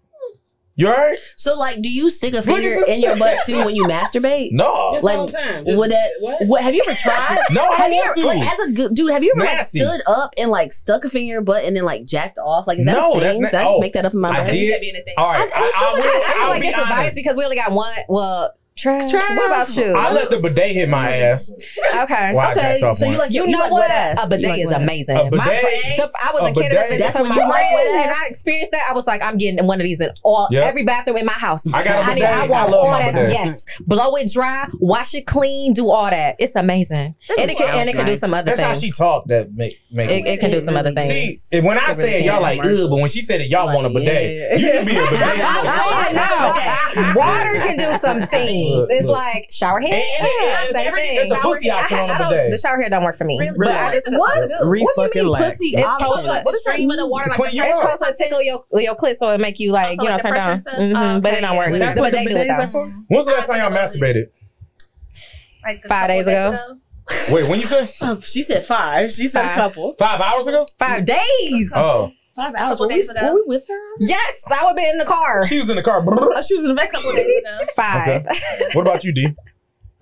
You 0.75 0.87
alright? 0.87 1.17
So, 1.35 1.55
like, 1.57 1.81
do 1.81 1.89
you 1.91 2.09
stick 2.09 2.33
a 2.33 2.41
finger 2.41 2.81
in 2.87 3.01
your 3.01 3.17
butt 3.17 3.39
too 3.45 3.65
when 3.65 3.75
you 3.75 3.83
masturbate? 3.83 4.53
No. 4.53 4.91
This 4.93 5.03
Like, 5.03 5.17
whole 5.17 5.27
time. 5.27 5.65
Would 5.65 5.91
that? 5.91 6.09
what? 6.21 6.47
What 6.47 6.61
have 6.63 6.73
you 6.73 6.81
ever 6.87 6.97
tried? 7.03 7.37
No, 7.51 7.65
I 7.65 7.75
Have 7.75 7.79
don't 7.89 7.93
you 7.95 8.03
ever, 8.05 8.13
to. 8.15 8.25
like, 8.27 8.53
as 8.53 8.59
a 8.59 8.71
good 8.71 8.93
dude, 8.95 9.11
have 9.11 9.21
you 9.21 9.33
It's 9.35 9.45
ever 9.45 9.57
like 9.57 9.65
stood 9.67 10.01
up 10.07 10.33
and 10.37 10.49
like 10.49 10.71
stuck 10.71 11.03
a 11.03 11.09
finger 11.09 11.23
in 11.23 11.27
your 11.27 11.41
butt 11.41 11.65
and 11.65 11.75
then 11.75 11.83
like 11.83 12.05
jacked 12.05 12.37
off? 12.37 12.65
Like, 12.65 12.79
is 12.79 12.85
that 12.85 12.93
No, 12.93 13.11
a 13.11 13.13
thing? 13.15 13.23
that's 13.23 13.39
not- 13.39 13.51
Did 13.51 13.59
I 13.59 13.63
just 13.65 13.75
oh, 13.75 13.79
make 13.81 13.93
that 13.93 14.05
up 14.05 14.13
in 14.13 14.21
my 14.21 14.29
mind? 14.29 14.41
I 14.41 14.45
brain? 14.45 14.55
did. 14.67 14.73
That 14.73 14.79
being 14.81 14.95
a 14.95 15.03
thing. 15.03 15.15
All 15.17 15.25
right, 15.27 15.49
I, 15.53 15.59
I, 15.59 15.71
I, 15.75 15.93
will, 15.95 16.01
feel 16.01 16.43
I'll 16.43 16.49
like 16.51 16.61
be 16.61 16.67
it's 16.69 16.77
advice 16.77 16.97
honest. 16.99 17.15
because 17.17 17.35
we 17.35 17.43
only 17.43 17.57
got 17.57 17.73
one. 17.73 17.93
Well, 18.07 18.53
Trav, 18.83 19.11
what 19.35 19.47
about 19.47 19.75
you? 19.75 19.93
I 19.93 20.11
let 20.11 20.29
the 20.29 20.37
bidet 20.41 20.73
hit 20.75 20.87
my 20.89 21.15
ass. 21.17 21.51
okay. 22.03 22.33
Why 22.33 22.51
I 22.51 22.53
jacked 22.55 22.83
off 22.83 22.97
so 22.97 23.05
you 23.05 23.11
once. 23.11 23.19
like 23.23 23.31
You 23.31 23.45
you 23.45 23.51
know 23.51 23.59
like 23.63 23.71
what? 23.71 23.91
ass. 23.91 24.19
A 24.25 24.29
bidet 24.29 24.49
like 24.49 24.59
is 24.61 24.71
amazing. 24.71 25.17
A 25.17 25.23
My 25.25 25.29
bidet? 25.29 25.61
friend- 25.61 25.83
the- 25.97 26.11
I 26.23 26.31
was 26.33 26.43
A 26.43 26.47
in 26.47 26.53
Canada 26.53 26.69
bidet? 26.75 26.89
visiting 26.89 26.99
That's 26.99 27.15
some 27.17 27.23
when 27.23 27.31
of 27.31 27.35
you 27.37 27.41
my 27.43 27.49
like 27.49 27.71
friends, 27.73 27.89
wet 27.93 28.05
and? 28.05 28.11
I 28.15 28.27
experienced 28.29 28.71
that. 28.71 28.87
I 28.89 28.93
was 28.93 29.07
like, 29.07 29.21
I'm 29.21 29.37
getting 29.37 29.65
one 29.67 29.79
of 29.81 29.83
these 29.85 29.99
in 30.01 30.09
all 30.23 30.47
Yep. 30.51 30.63
every 30.63 30.83
bathroom 30.83 31.17
in 31.17 31.25
my 31.25 31.33
house. 31.33 31.71
I 31.73 31.83
got 31.83 32.03
a 32.03 32.05
I, 32.05 32.13
need, 32.13 32.21
bidet. 32.21 32.29
I 32.29 32.45
I 32.45 32.47
want 32.47 32.69
love 32.71 32.85
all 32.85 32.91
my 32.91 32.99
that. 33.11 33.13
bidet. 33.15 33.31
Yes, 33.31 33.65
blow 33.85 34.15
it 34.15 34.31
dry, 34.31 34.67
wash 34.79 35.13
it 35.13 35.25
clean, 35.25 35.73
do 35.73 35.89
all 35.89 36.09
that. 36.09 36.35
It's 36.39 36.55
amazing, 36.55 37.15
and 37.37 37.51
it 37.51 37.57
can, 37.57 37.75
and 37.77 37.89
it 37.89 37.95
can 37.95 38.05
do 38.05 38.15
some 38.15 38.33
other 38.33 38.43
That's 38.45 38.59
how 38.61 38.73
things. 38.73 38.83
she 38.83 38.91
talked. 38.91 39.27
That 39.29 39.51
make 39.53 39.79
make. 39.91 40.09
It, 40.09 40.25
it 40.27 40.39
can 40.39 40.51
do 40.51 40.61
some 40.61 40.77
other 40.77 40.91
things. 40.91 41.41
See, 41.43 41.59
when 41.61 41.77
I 41.77 41.81
It 41.81 41.87
really 41.89 41.93
say 41.95 42.19
it, 42.21 42.25
y'all 42.25 42.41
like, 42.41 42.59
ugh, 42.63 42.89
but 42.89 42.95
when 42.97 43.09
she 43.09 43.21
said 43.21 43.41
it, 43.41 43.49
y'all 43.49 43.73
want 43.73 43.85
a 43.87 43.89
bidet. 43.89 44.59
You 44.59 44.69
should 44.71 44.85
be 44.85 44.95
a 44.97 45.01
bidet. 45.09 45.21
I'm 45.23 45.65
saying 45.65 46.15
no. 46.15 47.13
Water 47.15 47.59
can 47.59 47.77
do 47.77 47.97
some 47.99 48.27
things. 48.27 48.67
It's 48.89 49.05
Look. 49.07 49.15
like 49.15 49.47
shower 49.51 49.79
head. 49.79 49.91
And- 49.91 50.01
and- 50.01 50.29
Yeah, 50.41 50.71
same 50.71 50.93
thing. 50.93 51.15
there's 51.15 51.31
a 51.31 51.35
pussy 51.37 51.69
option 51.69 51.97
on 51.99 52.09
a 52.09 52.13
I 52.13 52.17
don't- 52.17 52.49
The 52.51 52.57
shower 52.57 52.81
head 52.81 52.89
don't 52.91 53.03
work 53.03 53.15
for 53.17 53.23
me. 53.25 53.37
Really? 53.39 53.55
But 53.57 53.67
I 53.75 53.93
just 53.93 54.07
What? 54.11 54.49
Re 54.65 54.81
What 54.95 55.11
do 55.13 55.19
you 55.19 55.23
mean, 55.25 55.31
lax. 55.31 55.43
pussy 55.55 55.65
It's 55.75 55.87
option? 55.87 56.07
supposed 56.07 56.25
to- 56.25 56.41
What 56.43 56.55
is 56.55 56.61
stream 56.61 56.91
of 56.91 56.97
the 56.97 57.07
water 57.07 57.29
like 57.29 57.39
the 57.51 57.55
you 57.55 57.63
It's 57.63 57.77
supposed 57.79 58.03
to 58.03 58.13
tickle 58.23 58.41
your 58.41 58.61
your 58.73 58.95
clit 58.95 59.15
so 59.15 59.29
it 59.31 59.39
make 59.39 59.59
you 59.59 59.71
like 59.71 59.87
Also, 59.89 60.03
you 60.03 60.07
know 60.09 60.13
like 60.15 60.21
turn 60.23 60.31
pressure 60.31 60.47
down. 60.47 60.57
stuff? 60.57 60.73
Mhm, 60.75 61.17
Oh, 61.17 61.21
But 61.21 61.29
it 61.29 61.37
okay, 61.37 61.41
don't 61.41 61.57
work. 61.57 61.69
yeah. 61.71 61.77
That's 61.79 61.95
the 61.95 62.01
what 62.01 62.11
the 62.11 62.17
bidet 62.19 62.33
do 62.33 62.41
it 62.41 62.47
though. 62.71 62.91
When's 63.09 63.25
the 63.25 63.31
last 63.31 63.47
time 63.47 63.57
y'all 63.59 63.71
masturbated? 63.71 64.25
Like 65.65 65.81
a 65.83 65.87
Five 65.87 66.01
couple 66.07 66.15
days 66.15 66.27
ago. 66.27 66.59
Wait, 67.31 67.47
when 67.47 67.59
you 67.59 67.65
say? 67.65 67.89
Oh, 68.01 68.19
she 68.21 68.43
said 68.43 68.63
five. 68.65 69.11
She 69.11 69.27
said 69.27 69.41
Five. 69.43 69.51
a 69.51 69.55
couple. 69.55 69.95
Five 69.97 70.21
hours 70.21 70.47
ago? 70.47 70.65
Five 70.77 71.05
days. 71.05 71.71
Oh, 71.75 72.11
Five 72.39 72.55
hours. 72.55 72.79
Were 72.79 72.87
Were 72.87 72.93
we, 72.93 73.01
we- 73.01 73.07
were 73.07 73.13
were 73.27 73.33
we 73.35 73.41
we 73.41 73.47
with 73.47 73.67
her? 73.67 73.79
Yes, 73.99 74.43
I 74.51 74.65
would 74.65 74.75
be 74.75 74.87
in 74.89 74.97
the 74.97 75.05
car. 75.05 75.45
she 75.49 75.59
was 75.59 75.69
in 75.69 75.75
the 75.75 75.83
car. 75.83 76.03
Oh, 76.07 76.41
she 76.41 76.55
was 76.55 76.63
in 76.65 76.69
the 76.69 76.75
back. 76.75 76.91
couple 76.91 77.11
days 77.13 77.41
ago. 77.41 77.57
Five. 77.75 78.25
What 78.73 78.81
about 78.81 79.03
you, 79.03 79.11
D? 79.11 79.27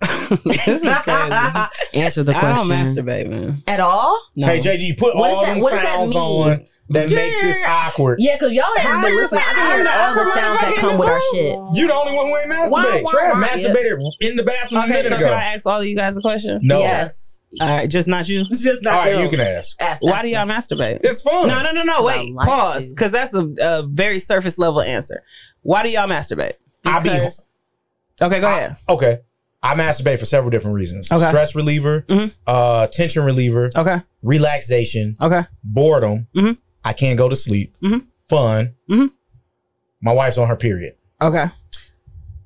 this 0.00 0.82
is 0.82 0.82
crazy. 1.02 1.66
Answer 1.94 2.22
the 2.22 2.32
question. 2.32 2.48
I 2.48 2.54
don't 2.54 2.66
question. 2.68 3.04
masturbate, 3.04 3.28
man. 3.28 3.62
At 3.66 3.80
all? 3.80 4.16
No. 4.36 4.46
Hey, 4.46 4.60
JG, 4.60 4.96
put 4.96 5.16
What 5.16 5.30
all 5.30 5.44
does 5.44 5.46
that- 5.46 5.60
them 5.60 5.70
that 5.80 5.84
sounds 5.84 6.10
mean? 6.14 6.18
on 6.22 6.66
that 6.90 7.10
makes 7.10 7.40
this 7.42 7.56
awkward. 7.66 8.18
Yeah, 8.20 8.36
because 8.36 8.52
y'all 8.52 8.64
ain't 8.78 9.02
been 9.02 9.16
listening. 9.16 9.42
I've 9.46 9.56
been 9.56 9.66
hearing 9.66 9.86
all 9.88 10.14
the 10.14 10.32
sounds 10.34 10.60
that 10.60 10.76
come 10.80 10.98
with 10.98 11.08
our 11.08 11.20
shit. 11.32 11.56
You 11.74 11.86
the 11.88 11.94
only 11.94 12.14
one 12.14 12.26
who 12.28 12.36
ain't 12.38 12.50
masturbate. 12.50 12.70
Why, 12.70 13.02
why, 13.02 13.12
Trav 13.12 13.32
why? 13.42 13.48
masturbated 13.48 13.98
in 14.20 14.36
the 14.36 14.42
bathroom 14.44 14.82
a 14.82 14.84
Okay, 14.84 14.92
minute 14.94 15.10
so 15.10 15.16
ago. 15.16 15.24
can 15.26 15.34
I 15.34 15.54
ask 15.54 15.66
all 15.66 15.80
of 15.80 15.86
you 15.86 15.96
guys 15.96 16.16
a 16.16 16.20
question? 16.20 16.60
no. 16.62 16.78
Yes. 16.80 17.37
All 17.60 17.66
right, 17.68 17.88
just 17.88 18.08
not 18.08 18.28
you. 18.28 18.42
It's 18.50 18.60
just 18.60 18.82
not 18.82 19.04
right, 19.06 19.12
them. 19.12 19.22
you 19.24 19.30
can 19.30 19.40
ask. 19.40 19.74
Ask, 19.80 20.02
Why 20.02 20.12
ask 20.16 20.22
do 20.24 20.28
y'all 20.30 20.46
them. 20.46 20.56
masturbate? 20.56 21.00
It's 21.02 21.22
fun. 21.22 21.48
No, 21.48 21.62
no, 21.62 21.72
no, 21.72 21.82
no. 21.82 22.02
Wait, 22.02 22.32
like 22.34 22.46
pause, 22.46 22.90
because 22.92 23.10
that's 23.10 23.32
a, 23.34 23.46
a 23.60 23.86
very 23.86 24.20
surface 24.20 24.58
level 24.58 24.82
answer. 24.82 25.22
Why 25.62 25.82
do 25.82 25.88
y'all 25.88 26.06
masturbate? 26.08 26.54
I 26.84 27.00
be 27.00 27.08
Because- 27.10 27.44
Okay, 28.20 28.40
go 28.40 28.48
ahead. 28.48 28.76
okay. 28.88 29.18
I 29.62 29.74
masturbate 29.74 30.18
for 30.18 30.24
several 30.26 30.50
different 30.50 30.74
reasons. 30.76 31.10
Okay. 31.10 31.28
Stress 31.28 31.54
reliever, 31.54 32.04
Mhm. 32.08 32.32
uh, 32.46 32.86
tension 32.88 33.24
reliever, 33.24 33.70
Okay, 33.74 33.98
relaxation, 34.22 35.16
okay. 35.20 35.42
boredom. 35.64 36.26
Mhm. 36.36 36.58
I 36.84 36.92
can't 36.92 37.16
go 37.18 37.28
to 37.28 37.36
sleep. 37.36 37.74
Mhm. 37.82 38.06
Fun. 38.28 38.74
Mhm. 38.90 39.10
My 40.00 40.12
wife's 40.12 40.36
on 40.38 40.48
her 40.48 40.56
period. 40.56 40.94
Okay. 41.20 41.46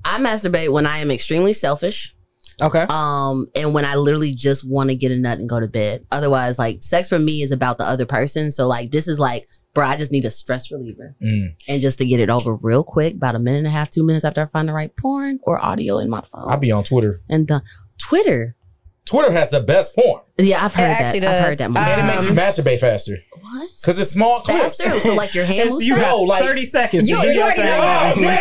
I 0.05 0.17
masturbate 0.19 0.71
when 0.71 0.85
I 0.87 0.99
am 0.99 1.11
extremely 1.11 1.53
selfish. 1.53 2.12
Okay. 2.61 2.85
Um, 2.89 3.47
and 3.55 3.73
when 3.73 3.85
I 3.85 3.95
literally 3.95 4.33
just 4.33 4.67
want 4.67 4.89
to 4.89 4.95
get 4.95 5.11
a 5.11 5.15
nut 5.15 5.39
and 5.39 5.49
go 5.49 5.59
to 5.59 5.67
bed. 5.67 6.05
Otherwise, 6.11 6.59
like 6.59 6.83
sex 6.83 7.09
for 7.09 7.19
me 7.19 7.41
is 7.41 7.51
about 7.51 7.77
the 7.77 7.85
other 7.85 8.05
person. 8.05 8.51
So 8.51 8.67
like 8.67 8.91
this 8.91 9.07
is 9.07 9.19
like, 9.19 9.47
bro, 9.73 9.87
I 9.87 9.95
just 9.97 10.11
need 10.11 10.25
a 10.25 10.31
stress 10.31 10.71
reliever. 10.71 11.15
Mm. 11.21 11.55
And 11.67 11.81
just 11.81 11.97
to 11.99 12.05
get 12.05 12.19
it 12.19 12.29
over 12.29 12.55
real 12.63 12.83
quick, 12.83 13.15
about 13.15 13.35
a 13.35 13.39
minute 13.39 13.59
and 13.59 13.67
a 13.67 13.71
half, 13.71 13.89
two 13.89 14.03
minutes 14.03 14.25
after 14.25 14.41
I 14.41 14.45
find 14.45 14.69
the 14.69 14.73
right 14.73 14.95
porn 14.95 15.39
or 15.43 15.63
audio 15.63 15.97
in 15.97 16.09
my 16.09 16.21
phone. 16.21 16.45
I'll 16.47 16.57
be 16.57 16.71
on 16.71 16.83
Twitter. 16.83 17.21
and 17.29 17.47
the 17.47 17.63
Twitter. 17.97 18.55
Twitter 19.05 19.31
has 19.33 19.49
the 19.49 19.59
best 19.59 19.93
porn. 19.95 20.21
Yeah, 20.37 20.63
I've 20.63 20.73
heard 20.73 20.89
that. 20.89 21.01
actually 21.01 21.27
I've 21.27 21.43
heard 21.43 21.57
that. 21.57 21.69
Uh, 21.75 21.79
and 21.79 22.01
it 22.01 22.05
makes 22.13 22.23
you 22.23 22.29
Um, 22.29 22.35
masturbate 22.37 22.79
faster. 22.79 23.17
what? 23.41 23.69
Because 23.81 23.99
it's 23.99 24.11
small 24.11 24.39
clips. 24.41 24.77
Faster? 24.81 24.99
So 25.01 25.13
like 25.13 25.33
your 25.35 25.43
hand 25.45 25.71
Yes, 25.71 25.81
you 25.83 25.95
fast? 25.95 26.05
got 26.05 26.15
like- 26.21 26.43
30 26.43 26.65
seconds. 26.65 27.09
You- 27.09 27.15
you 27.21 27.41
already 27.41 27.63
know. 27.63 27.65
You 27.75 27.81
already 27.81 28.21
know. 28.21 28.31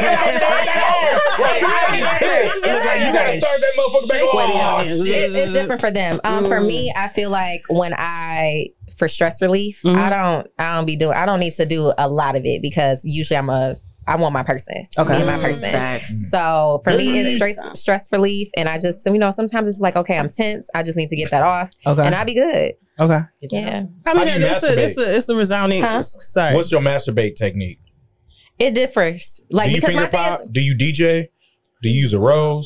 Right, 1.41 1.61
you 1.61 1.67
already 1.67 2.19
pissed. 2.21 2.65
It's 2.65 2.67
you 2.67 3.13
gotta 3.13 3.41
start 3.41 3.61
that 3.61 3.73
motherfucker 3.79 4.09
back. 4.09 4.23
Oh, 4.23 5.05
shit. 5.05 5.35
It's 5.37 5.53
different 5.53 5.81
for 5.81 5.91
them. 5.91 6.21
Um, 6.25 6.47
for 6.47 6.61
me, 6.61 6.93
I 6.95 7.09
feel 7.09 7.31
like 7.31 7.63
when 7.69 7.95
I 7.95 8.67
for 8.97 9.09
stress 9.09 9.41
relief, 9.43 9.81
Mhm. 9.85 9.97
I 9.97 10.11
don't 10.11 10.47
I 10.59 10.77
don't 10.77 10.87
be 10.87 10.97
doing 10.97 11.17
I 11.17 11.27
don't 11.27 11.41
need 11.41 11.55
to 11.55 11.67
do 11.67 11.93
a 11.99 12.09
lot 12.09 12.37
of 12.37 12.45
it 12.45 12.63
because 12.63 13.03
usually 13.05 13.37
I'm 13.37 13.51
a 13.51 13.77
I 14.07 14.17
want 14.17 14.33
my 14.33 14.43
person. 14.43 14.83
Okay. 14.99 15.13
Me 15.15 15.17
and 15.23 15.27
my 15.27 15.37
Mm, 15.39 15.43
person. 15.43 15.71
facts. 15.71 16.31
So 16.31 16.81
for 16.85 16.97
me, 16.97 17.21
it's 17.21 17.37
stress 17.37 17.81
stress 17.81 18.09
relief, 18.13 18.49
and 18.57 18.69
I 18.69 18.79
just 18.79 19.05
you 19.07 19.19
know 19.19 19.31
sometimes 19.31 19.69
it's 19.69 19.81
like 19.81 19.97
okay, 19.97 20.19
I'm 20.19 20.29
tense. 20.29 20.69
I 20.75 20.83
just 20.83 20.99
need 20.99 21.09
to 21.09 21.17
get 21.17 21.31
that 21.31 21.43
off, 21.43 21.71
Okay. 21.87 22.03
and 22.05 22.15
I 22.15 22.25
be 22.25 22.35
good. 22.35 22.73
okay. 23.01 23.21
Yeah, 23.43 23.85
I 24.07 24.11
How 24.11 24.15
mean, 24.25 24.41
do 24.41 24.47
it's 24.47 24.63
a, 24.65 24.83
it's, 24.83 24.99
a, 24.99 25.17
it's 25.17 25.29
a 25.29 25.37
resounding. 25.37 25.83
Huh? 25.83 26.03
Sorry. 26.03 26.55
What's 26.55 26.71
your 26.73 26.81
masturbate 26.81 27.37
technique? 27.37 27.79
it 28.59 28.75
differs. 28.75 29.41
Like 29.51 29.67
Do 29.67 29.71
you 29.71 29.77
because 29.77 29.89
finger 29.89 30.03
my 30.03 30.09
thing 30.09 30.21
pop? 30.21 30.41
is 30.43 30.51
Do 30.51 30.61
you 30.61 30.77
DJ? 30.77 31.29
Do 31.83 31.89
you 31.91 32.01
use 32.03 32.13
a 32.15 32.19
rose? 32.19 32.65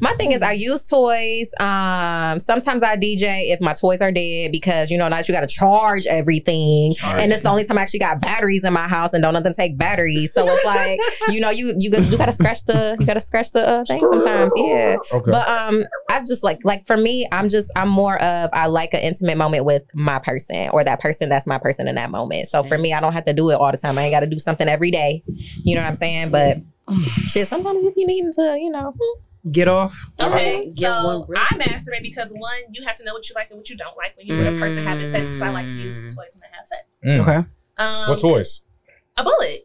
my 0.00 0.14
thing 0.14 0.32
is 0.32 0.42
I 0.42 0.52
use 0.52 0.88
toys. 0.88 1.52
Um, 1.60 2.40
sometimes 2.40 2.82
I 2.82 2.96
DJ 2.96 3.52
if 3.52 3.60
my 3.60 3.74
toys 3.74 4.00
are 4.00 4.10
dead 4.10 4.50
because 4.50 4.90
you 4.90 4.96
know 4.98 5.08
now 5.08 5.18
you 5.18 5.24
got 5.34 5.40
to 5.40 5.46
charge 5.46 6.06
everything, 6.06 6.92
Charge. 6.94 7.22
and 7.22 7.32
it's 7.32 7.42
the 7.42 7.50
only 7.50 7.64
time 7.64 7.78
I 7.78 7.82
actually 7.82 7.98
got 8.00 8.20
batteries 8.20 8.64
in 8.64 8.72
my 8.72 8.88
house 8.88 9.12
and 9.12 9.22
don't 9.22 9.34
nothing 9.34 9.52
take 9.52 9.76
batteries. 9.76 10.32
So 10.32 10.46
it's 10.48 10.64
like 10.64 10.98
you 11.28 11.40
know 11.40 11.50
you 11.50 11.74
you 11.78 11.90
got- 11.90 12.04
you 12.04 12.16
got 12.16 12.26
to 12.26 12.32
scratch 12.32 12.64
the 12.64 12.96
you 12.98 13.06
got 13.06 13.14
to 13.14 13.20
scratch 13.20 13.50
the 13.52 13.66
uh, 13.68 13.84
thing 13.84 14.04
sometimes. 14.06 14.52
Yeah. 14.56 14.96
Okay. 15.12 15.30
But 15.30 15.46
um, 15.46 15.84
I 16.10 16.20
just 16.20 16.42
like 16.42 16.64
like 16.64 16.86
for 16.86 16.96
me, 16.96 17.28
I'm 17.30 17.48
just 17.48 17.70
I'm 17.76 17.88
more 17.90 18.20
of 18.22 18.50
I 18.54 18.66
like 18.66 18.94
an 18.94 19.00
intimate 19.00 19.36
moment 19.36 19.64
with 19.66 19.82
my 19.94 20.18
person 20.18 20.70
or 20.70 20.82
that 20.82 21.00
person 21.00 21.28
that's 21.28 21.46
my 21.46 21.58
person 21.58 21.88
in 21.88 21.96
that 21.96 22.10
moment. 22.10 22.48
So 22.48 22.62
for 22.62 22.78
me, 22.78 22.92
I 22.94 23.00
don't 23.00 23.12
have 23.12 23.26
to 23.26 23.32
do 23.34 23.50
it 23.50 23.54
all 23.54 23.70
the 23.70 23.76
time. 23.78 23.98
I 23.98 24.02
ain't 24.04 24.12
got 24.12 24.20
to 24.20 24.26
do 24.26 24.38
something 24.38 24.66
every 24.68 24.90
day. 24.90 25.22
You 25.62 25.74
know 25.74 25.82
what 25.82 25.88
I'm 25.88 25.94
saying? 25.94 26.30
But 26.30 26.58
shit, 27.28 27.48
sometimes 27.48 27.78
if 27.82 27.94
you 27.96 28.06
need 28.06 28.32
to, 28.32 28.58
you 28.58 28.70
know, 28.70 28.94
Get 29.50 29.68
off. 29.68 29.96
Okay, 30.20 30.64
Give 30.66 30.74
so 30.74 31.06
one. 31.06 31.24
I 31.34 31.56
masturbate 31.56 32.02
because 32.02 32.30
one, 32.32 32.58
you 32.72 32.84
have 32.86 32.96
to 32.96 33.04
know 33.04 33.14
what 33.14 33.26
you 33.26 33.34
like 33.34 33.48
and 33.48 33.58
what 33.58 33.70
you 33.70 33.76
don't 33.76 33.96
like 33.96 34.14
when 34.16 34.26
you 34.26 34.36
with 34.36 34.46
a 34.46 34.58
person 34.58 34.84
having 34.84 35.10
sex. 35.10 35.28
Because 35.28 35.40
I 35.42 35.48
like 35.48 35.66
to 35.68 35.74
use 35.74 36.02
toys 36.14 36.36
when 36.38 36.42
I 36.52 36.56
have 36.56 36.66
sex. 36.66 36.82
Mm. 37.02 37.18
Okay. 37.20 37.48
Um, 37.78 38.10
What 38.10 38.18
toys? 38.18 38.60
A 39.16 39.24
bullet, 39.24 39.62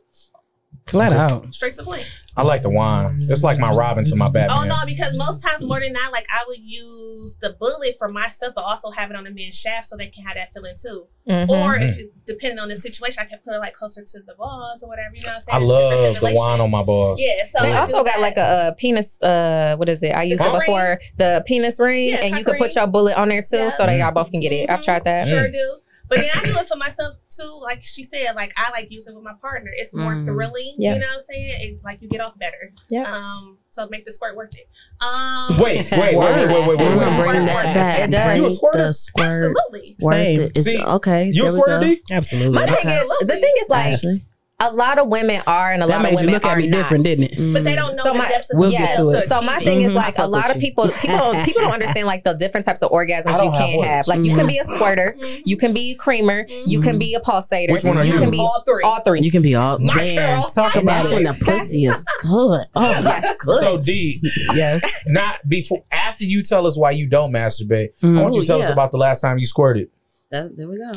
Flat 0.86 1.12
out. 1.12 1.54
straight 1.54 1.74
to 1.74 1.78
the 1.78 1.84
point. 1.84 2.06
I 2.38 2.42
like 2.44 2.62
the 2.64 2.70
wine. 2.70 3.10
It's 3.30 3.44
like 3.44 3.60
my 3.60 3.72
Robin 3.72 4.04
to 4.06 4.16
my 4.16 4.26
Batman. 4.26 4.50
Oh 4.52 4.64
no, 4.66 4.76
because 4.86 5.18
most 5.18 5.42
times 5.42 5.64
more 5.64 5.80
than 5.80 5.94
not, 5.94 6.12
like 6.12 6.26
I 6.30 6.44
would 6.48 6.60
use 6.60 7.38
the 7.42 7.52
bullet 7.52 7.96
for 7.98 8.10
myself, 8.10 8.54
but 8.56 8.64
also 8.66 8.92
have 8.92 9.10
it 9.10 9.16
on 9.16 9.24
the 9.24 9.32
men's 9.32 9.56
shaft 9.58 9.86
so 9.88 9.96
they 9.96 10.08
can 10.08 10.24
have 10.26 10.36
that 10.36 10.54
feeling 10.54 10.76
too. 10.82 11.08
mhm. 11.30 11.50
Or 11.50 11.76
if 11.78 11.98
it, 11.98 12.12
depending 12.26 12.60
on 12.60 12.68
the 12.70 12.76
situation, 12.76 13.24
I 13.24 13.26
can 13.26 13.40
put 13.40 13.54
it 13.56 13.60
like 13.60 13.74
closer 13.74 14.04
to 14.04 14.20
the 14.28 14.34
balls 14.38 14.84
or 14.84 14.90
whatever. 14.90 15.16
You 15.16 15.22
know 15.24 15.28
what 15.30 15.34
I'm 15.36 15.40
saying? 15.40 15.62
I 15.62 15.66
love 15.66 16.22
the 16.22 16.32
wine 16.34 16.60
on 16.60 16.70
my 16.70 16.84
balls. 16.84 17.22
Yeah, 17.22 17.46
so 17.50 17.64
they 17.64 17.72
I 17.72 17.80
also 17.80 18.04
got 18.04 18.16
that. 18.16 18.20
like 18.22 18.38
a, 18.38 18.42
uh 18.46 18.72
penis. 18.74 19.22
Uh, 19.24 19.76
what 19.78 19.88
is 19.90 20.04
it? 20.04 20.10
I 20.10 20.24
used 20.24 20.44
Huh? 20.44 20.50
it 20.54 20.60
before 20.60 21.00
the 21.18 21.44
penis 21.48 21.80
ring, 21.80 22.10
Yeah, 22.10 22.18
and 22.18 22.36
you 22.38 22.44
cock 22.44 22.54
could 22.54 22.60
put 22.60 22.76
your 22.76 22.88
bullet 22.88 23.16
on 23.18 23.30
there 23.30 23.42
too, 23.42 23.58
Yeah. 23.58 23.70
so 23.70 23.86
that 23.86 23.98
y'all 23.98 24.12
both 24.12 24.30
can 24.32 24.42
get 24.42 24.52
it. 24.52 24.70
I've 24.70 24.84
tried 24.84 25.06
that. 25.06 25.28
Sure 25.28 25.48
Mm. 25.48 25.52
do. 25.54 25.78
But 26.08 26.20
then 26.20 26.30
I 26.34 26.46
do 26.46 26.58
it 26.58 26.68
for 26.68 26.78
myself 26.78 27.16
too. 27.30 27.60
Like 27.62 27.82
she 27.84 28.04
said, 28.04 28.36
like 28.36 28.54
I 28.58 28.72
like 28.72 28.88
using 28.92 29.14
it 29.14 29.16
with 29.18 29.24
my 29.26 29.34
partner. 29.42 29.72
It's 29.76 29.94
more 29.96 30.14
Mm. 30.14 30.26
thrilling. 30.26 30.76
Yeah. 30.78 30.94
You 30.94 31.00
know 31.00 31.08
what 31.08 31.14
I'm 31.16 31.20
saying? 31.22 31.58
It, 31.62 31.80
like 31.84 32.02
you 32.02 32.10
get 32.10 32.22
off 32.22 32.38
better. 32.38 32.72
Yeah. 32.90 33.04
Um. 33.12 33.58
So 33.68 33.88
make 33.90 34.06
the 34.06 34.12
squirt 34.12 34.36
worth 34.36 34.54
it. 34.56 34.70
Um. 35.04 35.58
Wait, 35.60 35.90
wait, 35.92 36.16
wait, 36.16 36.18
wait, 36.18 36.48
wait, 36.50 36.50
wait, 36.50 36.78
We're 36.78 36.98
wait, 36.98 37.18
wait. 37.20 37.26
bring 37.28 37.46
that 37.48 37.76
back. 37.76 38.00
It 38.08 38.12
does. 38.12 38.38
You 38.38 38.46
a 38.46 38.52
squirter? 38.52 38.92
Absolutely. 39.18 39.96
Worth 40.02 40.14
Same. 40.14 40.42
it. 40.42 40.58
Is- 40.58 40.64
See, 40.66 40.78
okay. 40.84 41.30
You 41.34 41.48
a 41.48 41.52
there 41.52 41.60
squirter. 41.62 41.86
D? 41.86 42.02
Absolutely. 42.12 42.54
My 42.56 42.66
thing 42.68 42.88
is, 42.90 43.08
the 43.22 43.26
thing 43.28 43.54
is 43.62 43.70
like 43.70 43.94
Actually. 43.96 44.26
A 44.58 44.72
lot 44.72 44.98
of 45.00 45.10
women 45.10 45.42
are, 45.48 45.74
and 45.74 45.84
a 45.84 45.86
that 45.88 45.92
lot 45.92 45.98
of 45.98 46.04
made 46.04 46.12
you 46.12 46.16
women 46.18 46.34
look 46.36 46.46
are 46.46 46.52
at 46.54 46.58
me 46.60 46.68
not. 46.68 46.84
different, 46.84 47.04
didn't 47.04 47.24
it? 47.26 47.54
But 47.54 47.66
they 47.66 47.76
don't 47.76 47.94
know 47.98 48.04
So 48.04 48.14
the 48.14 48.18
my- 48.20 48.30
depths 48.30 48.54
of 48.54 48.58
We'll 48.60 48.70
the 48.70 48.78
get 48.78 48.90
Yes. 48.90 48.98
to 49.00 49.12
to 49.12 49.18
it. 49.18 49.28
So 49.28 49.42
my 49.42 49.60
thing 49.60 49.82
it. 49.82 49.86
is 49.86 49.90
mm-hmm. 49.90 49.98
like 49.98 50.18
a 50.18 50.26
lot 50.26 50.50
of 50.50 50.60
people 50.60 50.88
people 51.02 51.18
don't 51.18 51.44
people 51.46 51.62
don't 51.62 51.74
understand 51.80 52.08
like 52.08 52.24
the 52.24 52.34
different 52.36 52.66
types 52.66 52.82
of 52.82 52.90
orgasms 52.92 53.26
you 53.26 53.34
don't 53.34 53.54
have 53.54 53.68
can 53.68 53.76
one. 53.78 53.88
have. 53.88 54.08
Like 54.08 54.20
you 54.24 54.30
can 54.32 54.40
mm-hmm. 54.40 54.48
be 54.48 54.58
a 54.60 54.64
squirter, 54.64 55.14
mm-hmm. 55.20 55.42
you 55.44 55.58
can 55.58 55.74
be 55.74 55.92
a 55.92 55.96
creamer, 55.96 56.46
you 56.66 56.80
can 56.80 56.98
be 56.98 57.16
a 57.16 57.20
pulsator. 57.20 57.74
Which 57.74 57.84
one 57.84 57.98
are 57.98 58.06
you 58.06 58.14
you? 58.14 58.20
can 58.20 58.32
be 58.32 58.40
all 58.40 58.64
three. 58.66 58.84
all 58.84 59.02
three. 59.02 59.20
You 59.22 59.32
can 59.32 59.42
be 59.42 59.56
all. 59.56 59.78
My 59.80 59.94
Man, 59.96 60.16
girl. 60.16 60.50
talk 60.50 60.76
about 60.76 61.08
it. 61.08 61.14
when 61.16 61.24
the 61.24 61.34
pussy 61.34 61.86
is 61.86 62.06
good. 62.22 62.66
Oh, 62.76 62.92
Yes. 63.02 63.38
good. 63.44 63.60
So 63.60 63.78
D, 63.78 64.22
Yes. 64.54 64.82
not 65.06 65.36
before 65.50 65.84
after 65.92 66.24
you 66.24 66.42
tell 66.44 66.66
us 66.66 66.78
why 66.78 66.92
you 66.92 67.08
don't 67.10 67.34
masturbate. 67.34 67.90
I 68.02 68.22
want 68.22 68.36
you 68.36 68.42
to 68.42 68.48
tell 68.48 68.62
us 68.64 68.70
about 68.70 68.92
the 68.92 68.98
last 69.00 69.20
time 69.20 69.38
you 69.38 69.46
squirted. 69.46 69.90
That, 70.32 70.56
there 70.58 70.68
we 70.70 70.78
go. 70.78 70.92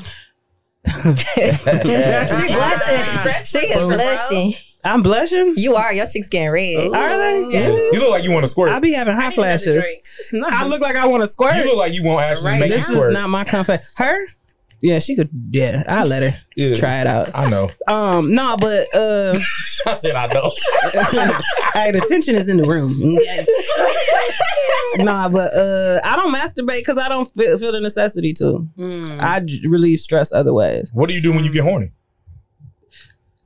She 0.87 1.51
blushing. 2.47 3.45
She 3.45 3.59
is 3.59 3.87
blushing. 3.87 4.55
I'm 4.85 5.03
blushing. 5.03 5.55
You 5.57 5.75
are. 5.75 5.93
Your 5.93 6.07
cheeks 6.07 6.29
getting 6.29 6.51
red. 6.51 6.87
Ooh. 6.87 6.95
Are 6.95 7.19
they? 7.19 7.49
Yes. 7.53 7.75
You 7.93 8.01
look 8.01 8.11
like 8.11 8.23
you 8.23 8.31
want 8.31 8.45
to 8.45 8.51
squirt. 8.51 8.69
I 8.71 8.79
be 8.79 8.93
having 8.93 9.15
I 9.15 9.23
hot 9.23 9.35
flashes. 9.35 9.85
I 10.33 10.67
look 10.67 10.81
like 10.81 10.95
I 10.97 11.07
want 11.07 11.23
to 11.23 11.27
squirt. 11.27 11.57
You 11.57 11.65
look 11.65 11.77
like 11.77 11.93
you 11.93 12.05
want 12.05 12.25
actually 12.25 12.53
Right 12.53 12.61
make 12.61 12.71
this 12.71 12.89
you 12.89 13.03
is 13.03 13.11
not 13.11 13.29
my 13.29 13.45
comfort. 13.45 13.81
Her? 13.97 14.17
Yeah, 14.81 14.99
she 15.01 15.17
could. 15.17 15.29
Yeah, 15.51 15.83
I'll 15.89 16.07
let 16.07 16.23
her 16.23 16.39
Yeah. 16.57 16.77
try 16.77 17.01
it 17.01 17.07
out. 17.07 17.31
I 17.35 17.49
know. 17.51 17.71
Um, 17.89 18.33
no, 18.33 18.57
but 18.57 18.95
uh, 18.95 19.39
I 19.87 19.95
said 19.95 20.15
I 20.15 20.27
know. 20.33 20.53
hey, 21.75 21.91
the 21.91 22.05
tension 22.09 22.37
is 22.37 22.49
in 22.49 22.59
the 22.59 22.67
room. 22.69 23.17
Okay. 23.17 23.45
nah, 25.03 25.29
but 25.29 25.53
uh, 25.55 26.01
I 26.05 26.15
don't 26.17 26.33
masturbate 26.35 26.79
because 26.81 26.99
I 26.99 27.09
don't 27.09 27.33
feel, 27.35 27.59
feel 27.59 27.73
the 27.73 27.81
necessity 27.81 28.33
to. 28.35 28.69
Mm. 28.79 29.21
I 29.21 29.41
j- 29.41 29.61
relieve 29.69 29.99
stress 30.01 30.33
other 30.33 30.53
ways. 30.55 30.91
What 30.95 31.09
do 31.09 31.15
you 31.15 31.21
do 31.21 31.33
when 31.33 31.45
you 31.45 31.53
get 31.53 31.65
horny? 31.65 31.91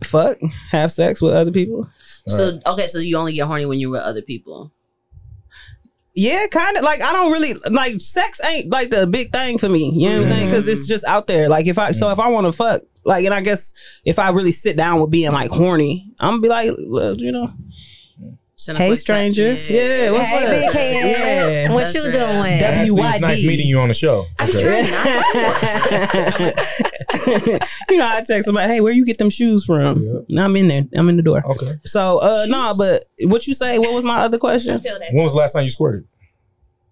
Fuck, 0.03 0.39
have 0.71 0.91
sex 0.93 1.23
with 1.23 1.33
other 1.33 1.53
people. 1.53 1.87
So 2.27 2.59
okay, 2.67 2.89
so 2.89 2.99
you 2.99 3.17
only 3.17 3.33
get 3.33 3.47
horny 3.47 3.67
when 3.67 3.79
you're 3.81 3.91
with 3.91 4.01
other 4.03 4.23
people. 4.23 4.73
Yeah, 6.15 6.47
kind 6.49 6.77
of. 6.77 6.85
Like 6.85 7.03
I 7.03 7.13
don't 7.13 7.33
really 7.33 7.55
like 7.71 8.01
sex. 8.01 8.41
Ain't 8.45 8.71
like 8.71 8.91
the 8.91 9.07
big 9.07 9.33
thing 9.33 9.59
for 9.59 9.69
me. 9.69 9.91
You 9.95 10.11
know 10.11 10.17
what 10.17 10.27
I'm 10.27 10.33
saying? 10.33 10.47
Because 10.47 10.69
it's 10.69 10.83
mm-hmm. 10.83 10.89
just 10.89 11.05
out 11.05 11.27
there. 11.27 11.49
Like 11.49 11.67
if 11.67 11.79
I 11.79 11.93
so 11.93 12.11
if 12.11 12.19
I 12.19 12.29
want 12.29 12.47
to 12.47 12.53
fuck, 12.53 12.83
like, 13.05 13.25
and 13.25 13.35
I 13.35 13.41
guess 13.41 13.73
if 14.05 14.19
I 14.19 14.31
really 14.31 14.53
sit 14.53 14.77
down 14.77 15.01
with 15.01 15.11
being 15.11 15.33
like 15.33 15.51
horny, 15.51 16.13
I'm 16.21 16.33
gonna 16.33 16.43
be 16.43 16.49
like, 16.49 16.67
you 17.19 17.33
know, 17.33 17.51
hey 18.67 18.87
quick 18.89 19.01
stranger, 19.01 19.55
text. 19.55 19.71
yeah, 19.71 20.11
what's 20.11 20.27
Hey, 20.27 20.45
up? 20.45 20.51
big 20.53 20.73
head. 20.73 20.95
Yeah. 21.67 21.73
What 21.73 21.85
That's 21.85 21.95
you 21.95 22.03
right. 22.05 22.13
doing? 22.13 22.61
W- 22.61 22.65
Ashley, 22.65 23.03
it's 23.11 23.21
nice 23.21 23.43
meeting 23.45 23.67
you 23.67 23.79
on 23.81 23.89
the 23.89 23.95
show. 23.95 24.27
Okay. 24.41 24.83
you 27.91 27.99
know, 27.99 28.07
I 28.07 28.23
text 28.27 28.47
somebody, 28.47 28.73
hey, 28.73 28.81
where 28.81 28.93
you 28.93 29.05
get 29.05 29.19
them 29.19 29.31
shoes 29.31 29.65
from? 29.65 30.03
Yeah. 30.03 30.13
Now 30.29 30.45
I'm 30.45 30.57
in 30.57 30.69
there. 30.69 30.83
I'm 30.97 31.09
in 31.09 31.17
the 31.17 31.23
door. 31.23 31.43
Okay. 31.53 31.73
So, 31.85 32.19
uh, 32.19 32.47
no, 32.49 32.59
nah, 32.59 32.75
but 32.75 33.09
what 33.23 33.47
you 33.47 33.55
say? 33.55 33.79
What 33.79 33.93
was 33.95 34.05
my 34.05 34.25
other 34.25 34.39
question? 34.39 34.81
When 35.13 35.25
was 35.25 35.33
the 35.33 35.39
last 35.39 35.53
time 35.53 35.65
you 35.65 35.71
squirted? 35.71 36.07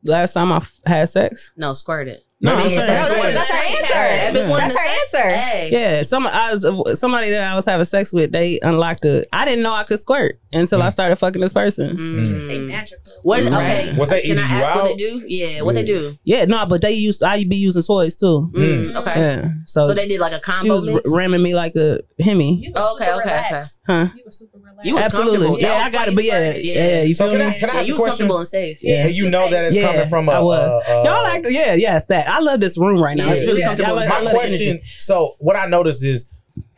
Last 0.04 0.32
time 0.32 0.50
I 0.52 0.56
f- 0.56 0.80
had 0.86 1.08
sex? 1.08 1.52
No, 1.56 1.72
squirt 1.74 2.08
it. 2.08 2.24
No, 2.42 2.56
Maybe 2.56 2.78
I'm 2.78 2.86
saying- 2.86 2.86
the 2.86 3.08
same 3.08 3.12
No, 3.12 3.18
one. 3.18 3.34
that's 3.34 3.50
her 3.50 3.56
answer. 3.56 4.28
If 4.30 4.34
it's 4.36 4.48
one 4.48 4.60
That's 4.60 4.74
of 4.74 4.80
her 4.80 4.88
answer. 4.88 5.36
Hey. 5.36 5.68
Yeah, 5.70 6.02
some 6.04 6.26
I 6.26 6.54
was 6.54 6.98
somebody 6.98 7.30
that 7.32 7.42
I 7.42 7.54
was 7.54 7.66
having 7.66 7.84
sex 7.84 8.14
with. 8.14 8.32
They 8.32 8.58
unlocked 8.62 9.02
the. 9.02 9.26
I 9.32 9.44
didn't 9.44 9.62
know 9.62 9.74
I 9.74 9.84
could 9.84 9.98
squirt 10.00 10.40
until 10.50 10.80
I 10.82 10.88
started 10.88 11.16
fucking 11.16 11.42
this 11.42 11.52
person. 11.52 11.96
Mm. 11.98 12.46
They 12.48 12.58
magical. 12.58 13.12
What? 13.24 13.42
Right. 13.44 13.88
Okay. 13.88 13.98
Was 13.98 14.08
that 14.08 14.22
Can 14.22 14.38
I 14.38 14.44
eating 14.46 14.56
you 14.56 14.62
ask 14.64 14.74
what 14.74 14.84
they 14.84 14.96
do? 14.96 15.22
Yeah. 15.26 15.60
What 15.62 15.74
they 15.74 15.82
do? 15.82 16.16
Yeah, 16.24 16.46
no, 16.46 16.64
but 16.64 16.80
they 16.80 16.92
used. 16.92 17.22
I 17.22 17.44
be 17.44 17.56
using 17.56 17.82
toys 17.82 18.16
too. 18.16 18.50
Mm, 18.54 18.96
okay. 18.96 19.20
Yeah, 19.20 19.48
so, 19.66 19.82
So 19.82 19.92
they 19.94 20.08
did 20.08 20.18
like 20.20 20.32
a 20.32 20.36
she 20.36 20.40
combo 20.50 20.74
was 20.76 20.88
r- 20.88 20.94
mix. 20.94 21.10
ramming 21.10 21.42
me 21.42 21.54
like 21.54 21.76
a 21.76 21.98
hemi. 22.22 22.54
You 22.56 22.72
were 22.74 22.80
Oh, 22.80 22.94
okay, 22.94 23.04
super 23.04 23.20
okay, 23.20 23.38
okay. 23.48 23.62
Huh? 23.86 24.08
You 24.16 24.22
were 24.24 24.32
super 24.32 24.58
relaxed. 24.58 24.86
You 24.86 24.94
was 24.94 25.04
Absolutely. 25.04 25.46
comfortable. 25.46 25.60
Yeah, 25.60 25.74
I 25.84 25.90
got 25.90 26.04
to 26.06 26.10
what 26.12 26.16
be. 26.16 26.24
Yeah, 26.24 26.52
yeah. 26.54 27.02
You 27.02 27.14
So 27.14 27.24
feel 27.26 27.32
can 27.38 27.42
I, 27.42 27.50
me? 27.50 27.58
can 27.60 27.70
I 27.70 27.74
ask 27.80 27.88
you 27.88 27.94
a 27.94 27.96
was 27.98 28.02
question? 28.02 28.18
comfortable 28.28 28.38
and 28.38 28.48
safe. 28.48 28.78
Yeah, 28.80 29.06
you 29.08 29.28
know 29.28 29.50
that 29.50 29.64
it's 29.66 29.76
coming 29.76 30.08
from 30.08 30.28
a. 30.30 30.32
I 30.32 30.38
was. 30.40 30.84
a- 30.88 30.92
a- 30.92 31.04
Y'all 31.04 31.22
like, 31.22 31.44
yeah, 31.50 31.74
yes, 31.74 32.06
that. 32.06 32.28
I 32.30 32.40
love 32.40 32.60
this 32.60 32.76
room 32.78 33.02
right 33.02 33.16
now. 33.16 33.26
Yeah, 33.28 33.32
it's 33.34 33.46
really 33.46 33.60
yeah. 33.60 33.66
comfortable. 33.68 34.00
Yeah, 34.02 34.12
I 34.12 34.18
my 34.22 34.32
love 34.32 34.32
the 34.34 34.48
energy. 34.48 34.66
question. 34.78 34.80
So 35.00 35.32
what 35.40 35.56
I 35.56 35.66
noticed 35.66 36.04
is 36.04 36.26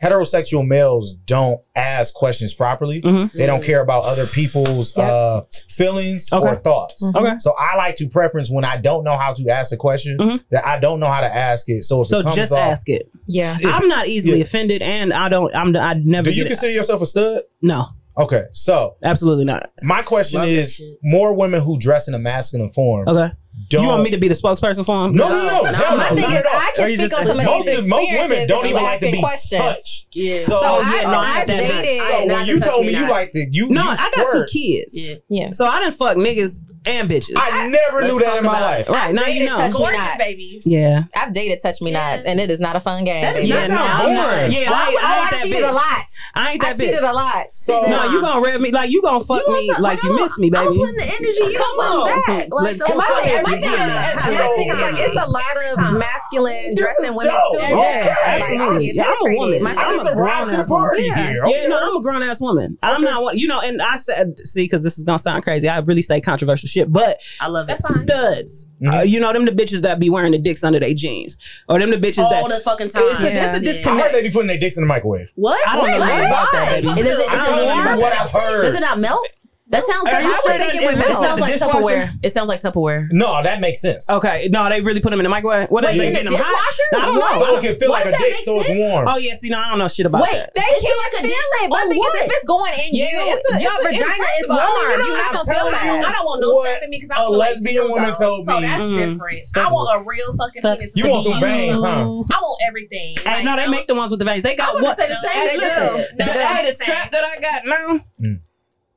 heterosexual 0.01 0.65
males 0.65 1.13
don't 1.25 1.59
ask 1.75 2.13
questions 2.13 2.53
properly. 2.53 3.01
Mhm. 3.01 3.31
They 3.33 3.45
don't 3.45 3.63
care 3.63 3.81
about 3.81 4.03
other 4.03 4.25
people's 4.33 4.95
Yep. 4.95 5.09
uh, 5.09 5.41
feelings 5.69 6.27
or 6.31 6.49
Okay. 6.51 6.61
thoughts. 6.63 7.03
Okay. 7.15 7.33
So 7.39 7.53
I 7.57 7.75
like 7.75 7.95
to 7.97 8.07
preference 8.07 8.49
when 8.51 8.65
I 8.65 8.77
don't 8.77 9.03
know 9.03 9.17
how 9.17 9.33
to 9.33 9.49
ask 9.49 9.71
a 9.71 9.77
question 9.77 10.17
Mhm. 10.19 10.39
that 10.51 10.65
I 10.65 10.79
don't 10.79 10.99
know 10.99 11.07
how 11.07 11.21
to 11.21 11.33
ask 11.35 11.67
it. 11.69 11.83
So 11.83 12.01
if 12.01 12.07
So 12.07 12.19
it 12.19 12.23
comes 12.23 12.35
just 12.35 12.51
off, 12.53 12.59
ask 12.59 12.87
it. 12.89 13.09
Yeah. 13.27 13.57
I'm 13.65 13.87
not 13.87 14.07
easily 14.07 14.37
Yeah. 14.37 14.43
offended, 14.43 14.81
and 14.81 15.11
I 15.13 15.29
don't. 15.29 15.53
I'm. 15.55 15.75
I 15.75 15.93
never. 15.95 16.25
Do 16.25 16.31
you 16.31 16.43
get 16.43 16.51
it. 16.51 16.55
consider 16.55 16.71
yourself 16.73 17.01
a 17.01 17.05
stud? 17.05 17.41
No, 17.61 17.87
Okay, 18.17 18.43
so 18.51 18.95
absolutely 19.03 19.45
not. 19.45 19.69
my 19.81 20.01
question 20.03 20.39
Love 20.39 20.47
that 20.49 20.53
is: 20.53 20.73
shit. 20.75 20.97
more 21.01 21.33
women 21.35 21.61
who 21.61 21.79
dress 21.79 22.07
in 22.07 22.13
a 22.13 22.19
masculine 22.19 22.69
form 22.69 23.07
Okay. 23.07 23.33
Don't. 23.69 23.83
You 23.83 23.87
want 23.89 24.03
me 24.03 24.09
to 24.11 24.17
be 24.17 24.27
the 24.27 24.35
spokesperson 24.35 24.85
for 24.85 25.05
him? 25.05 25.13
No, 25.15 25.29
no, 25.29 25.35
no. 25.35 25.61
No, 25.61 25.73
hell 25.73 25.97
My 25.97 26.09
no, 26.09 26.15
thing 26.15 26.23
not 26.29 26.33
is, 26.33 26.45
at. 26.45 26.53
I 26.53 26.71
can 26.75 26.85
speak 26.87 26.99
just- 26.99 27.13
on 27.13 27.25
some 27.27 27.39
of 27.39 27.45
most, 27.45 27.65
these 27.65 27.77
of- 27.79 27.87
most 27.87 28.11
women 28.11 28.47
don't 28.47 28.65
even 28.65 28.77
you 28.81 28.83
like 28.83 28.99
to 28.99 29.11
be 29.11 29.19
questions. 29.19 29.61
touched. 29.61 30.07
Yeah. 30.13 30.35
So, 30.37 30.45
So 30.45 30.59
I, 30.65 30.95
yeah, 30.95 31.09
no, 31.09 31.17
I've 31.19 31.47
that- 31.47 31.57
that- 31.57 31.81
dated. 31.83 32.01
So 32.01 32.23
not 32.25 32.27
when 32.37 32.45
you 32.47 32.59
told 32.59 32.81
me 32.81 32.87
me 32.87 32.93
you 32.95 33.01
not. 33.01 33.09
like 33.11 33.31
to 33.31 33.47
you, 33.51 33.69
No, 33.69 33.83
you 33.83 33.89
I 33.99 34.11
got 34.15 34.27
two 34.31 34.45
kids. 34.51 34.99
Yeah. 35.01 35.15
yeah. 35.29 35.49
So 35.51 35.65
I 35.65 35.79
didn't 35.79 35.95
fuck 35.95 36.17
niggas 36.17 36.59
and 36.85 37.09
bitches. 37.09 37.33
I 37.35 37.67
never 37.67 38.01
Let's 38.01 38.13
knew 38.15 38.19
that 38.23 38.37
in 38.37 38.43
my 38.43 38.59
life. 38.61 38.87
it. 38.89 38.91
right 38.91 39.13
now 39.13 39.25
you 39.27 39.45
know. 39.45 39.57
touch- 39.57 39.73
Gorgeous 39.73 39.99
Nuts. 39.99 40.17
babies. 40.17 40.63
Yeah. 40.65 41.03
I've 41.15 41.33
dated 41.33 41.59
touch 41.61 41.81
me 41.81 41.91
Yeah. 41.91 42.11
nots, 42.15 42.25
and 42.25 42.39
it 42.39 42.51
is 42.51 42.59
not 42.59 42.75
a 42.75 42.79
fun 42.79 43.03
game. 43.05 43.21
That 43.23 43.37
is 43.37 43.47
Yeah, 43.47 43.67
not 43.67 43.85
I'm 43.87 44.15
boring. 44.15 44.51
Yeah, 44.51 44.69
Oh, 44.69 44.73
I, 44.73 44.89
ain't- 44.89 45.03
I 45.03 45.13
I, 45.13 45.21
ain't 45.21 45.31
that 45.31 45.43
cheated 45.43 45.63
bitch. 45.63 45.69
a 45.69 45.73
lot. 45.73 46.05
I 46.35 46.51
ain't 46.51 46.61
cheated 46.77 46.99
a 47.03 47.13
lot. 47.13 47.45
So 47.51 47.81
No, 47.87 48.11
you 48.11 48.21
gonna 48.21 48.41
rev 48.41 48.61
me 48.61 48.71
like 48.71 48.89
you 48.91 49.01
gonna 49.01 49.23
fuck 49.23 49.47
me 49.47 49.71
like 49.79 50.01
you 50.03 50.19
miss 50.21 50.37
me, 50.39 50.49
baby. 50.49 50.65
I'm 50.67 50.75
putting 50.77 50.95
the 50.95 51.03
energy. 51.03 51.37
You 51.53 51.57
Come 51.57 51.77
come 51.77 51.79
on. 51.91 52.09
on 52.09 52.21
back. 52.27 52.47
Like, 52.51 53.42
Like, 53.43 53.61
don't 53.61 53.79
am 53.79 53.89
I- 53.89 53.93
say 53.93 54.11
am 54.11 54.11
I 54.11 54.11
it. 54.11 54.15
getting 54.15 54.15
that? 54.15 54.23
I 54.23 54.37
So- 54.37 54.55
think 54.57 54.71
it's 54.71 54.79
like 54.81 54.95
it's 55.03 55.21
a 55.21 55.29
lot 55.29 55.55
of 55.65 55.99
masculine 55.99 56.75
dressing 56.75 57.15
women 57.15 57.33
too. 57.53 57.59
Yeah, 57.59 58.15
absolutely. 58.25 58.91
Yeah, 58.93 59.03
I'm 59.03 59.31
a 59.31 59.37
woman. 59.37 59.67
I'm 59.67 59.95
just 59.97 60.09
a 60.09 60.13
arrived 60.13 60.49
to 60.51 60.57
the 60.57 60.63
grown-ass 60.63 60.69
party 60.69 61.09
woman. 61.09 61.27
here. 61.27 61.43
Yeah, 61.47 61.67
no, 61.67 61.77
I'm 61.77 61.95
a 61.95 62.01
grown 62.01 62.23
ass 62.23 62.41
woman. 62.41 62.77
I'm 62.83 63.01
not 63.01 63.23
one. 63.23 63.37
You 63.37 63.47
know, 63.47 63.59
and 63.59 63.81
I 63.81 63.97
said, 63.97 64.39
see, 64.39 64.63
because 64.65 64.83
this 64.83 64.97
is 64.97 65.03
gonna 65.03 65.19
sound 65.19 65.43
crazy. 65.43 65.67
I 65.67 65.77
really 65.79 66.01
say 66.01 66.21
controversial 66.21 66.67
shit, 66.67 66.91
but 66.91 67.19
I 67.41 67.47
love 67.47 67.65
it. 67.65 67.67
That's 67.67 67.81
fine. 67.87 68.03
studs. 68.03 68.67
Mhm. 68.81 68.99
Uh, 68.99 69.01
you 69.03 69.19
know, 69.19 69.31
them 69.33 69.45
the 69.45 69.51
bitches 69.51 69.81
that 69.81 69.99
be 69.99 70.09
wearing 70.09 70.31
the 70.31 70.37
dicks 70.37 70.63
under 70.63 70.79
their 70.79 70.93
jeans, 70.93 71.37
or 71.69 71.79
them 71.79 71.91
the 71.91 71.97
bitches 71.97 72.23
All 72.23 72.47
that. 72.47 72.57
the 72.57 72.63
fucking 72.63 72.89
time. 72.89 73.03
It's 73.11 73.19
a, 73.19 73.23
Yeah. 73.23 73.33
that's 73.33 73.57
a 73.57 73.61
I 73.61 73.63
disconnect. 73.73 74.01
heard 74.07 74.13
they 74.13 74.21
be 74.23 74.31
putting 74.31 74.47
their 74.47 74.57
dicks 74.57 74.77
in 74.77 74.83
the 74.83 74.87
microwave. 74.87 75.31
What? 75.35 75.57
I 75.67 75.75
don't 75.77 75.87
know 75.87 75.99
Wait, 75.99 75.99
nothing 75.99 76.25
about 76.25 76.47
that, 76.51 76.65
why? 76.69 76.81
baby. 76.81 76.87
Is 76.89 76.97
it, 76.97 77.05
is 77.11 77.19
it 77.19 77.29
I'm 77.31 77.37
telling 77.45 77.65
warm? 77.65 77.95
you 77.97 78.01
what 78.01 78.13
I've 78.13 78.29
heard. 78.31 78.63
Does 78.63 78.73
it 78.75 78.79
not 78.81 78.99
melt? 78.99 79.27
That 79.73 79.81
sounds 79.89 80.05
Are 80.07 80.13
like 80.13 80.23
you 80.23 80.29
I 80.29 80.37
sure 80.37 80.53
would 80.53 80.61
think 80.61 80.73
that- 80.73 80.81
it 80.81 80.85
would 80.85 80.97
melt. 81.01 81.11
It 81.11 81.17
sounds 81.17 81.41
like? 81.41 81.57
Tupperware. 81.57 82.05
It 82.21 82.29
sounds 82.31 82.49
like 82.49 82.59
Tupperware. 82.61 83.07
No, 83.09 83.41
that 83.41 83.57
makes 83.59 83.81
sense. 83.81 84.05
Okay, 84.09 84.47
no, 84.53 84.69
they 84.69 84.81
really 84.81 85.01
put 85.01 85.09
them 85.09 85.17
in 85.19 85.23
the 85.25 85.33
microwave. 85.33 85.65
What 85.73 85.83
Wait, 85.83 85.97
they 85.97 86.07
in 86.07 86.13
the 86.13 86.21
getting 86.21 86.31
them 86.31 86.41
hot? 86.45 86.53
dishwasher? 86.53 86.89
I 86.93 87.05
don't 87.09 87.17
know. 87.17 87.33
So 87.41 87.57
it 87.57 87.61
can 87.65 87.73
feel 87.81 87.89
Why 87.89 88.05
like 88.05 88.13
does 88.13 88.13
a 88.13 88.17
dick, 88.21 88.45
so 88.45 88.61
it's 88.61 88.69
warm. 88.69 89.07
Oh 89.09 89.17
yeah, 89.17 89.33
see, 89.33 89.49
no, 89.49 89.57
I 89.57 89.69
don't 89.73 89.79
know 89.81 89.87
shit 89.89 90.05
about 90.05 90.21
Wait, 90.29 90.31
that. 90.37 90.53
they 90.53 90.61
It 90.61 90.77
can 90.85 90.93
like 90.93 91.15
a 91.17 91.21
feel 91.25 91.49
it. 91.65 91.67
My 91.73 91.81
But 91.81 91.89
thing 91.89 91.97
is, 91.97 92.05
what? 92.05 92.21
if 92.21 92.31
it's 92.37 92.45
going 92.45 92.73
in 92.77 92.89
Yeah, 92.93 93.09
you, 93.09 93.33
it's 93.33 93.49
a- 93.49 93.57
your 93.65 93.73
it's 93.73 93.81
a- 93.81 93.87
vagina 93.97 94.29
is 94.45 94.49
warm. 94.53 94.61
warm. 94.61 94.77
You 94.93 94.93
You 94.93 95.17
know, 95.17 95.25
I'm 95.25 95.33
don't 95.33 95.45
feel 95.49 95.55
telling 95.57 95.73
you. 95.73 95.97
that. 95.97 96.05
I 96.05 96.11
don't 96.13 96.25
want 96.29 96.39
no 96.45 96.49
What 96.53 96.61
strap 96.69 96.81
in 96.85 96.89
me 96.93 96.97
because 97.01 97.09
I 97.09 97.15
a 97.17 97.25
feel 97.25 97.33
like 97.33 97.49
lesbian 97.57 97.83
woman 97.89 98.09
dildo. 98.13 98.19
told 98.21 98.39
So 98.45 98.53
that's 98.61 98.83
Mm. 98.85 98.93
different. 98.93 99.41
I 99.57 99.65
want 99.73 99.87
a 99.89 99.97
real 100.05 100.29
fucking 100.37 100.61
So- 100.61 100.75
penis. 100.77 100.93
You 100.93 101.05
want 101.09 101.25
be 101.25 101.31
them 101.33 101.41
bangs, 101.41 101.81
huh? 101.81 102.05
I 102.29 102.37
want 102.45 102.57
everything. 102.69 103.09
Hey, 103.25 103.41
no, 103.41 103.57
they 103.57 103.65
make 103.73 103.87
the 103.89 103.95
ones 103.97 104.11
with 104.13 104.21
the 104.21 104.27
veins. 104.29 104.43
They 104.45 104.53
got 104.53 104.77
what? 104.77 104.93
gonna 104.93 104.95
say 105.01 105.07
the 105.09 105.17
same 105.17 105.33
Hey, 105.33 105.57
thing. 105.57 106.05
the, 106.21 106.23
hey, 106.29 106.61
the 106.69 106.73
strap 106.77 107.09
that 107.09 107.25
I 107.25 107.41
got 107.41 107.65
now. 107.65 107.97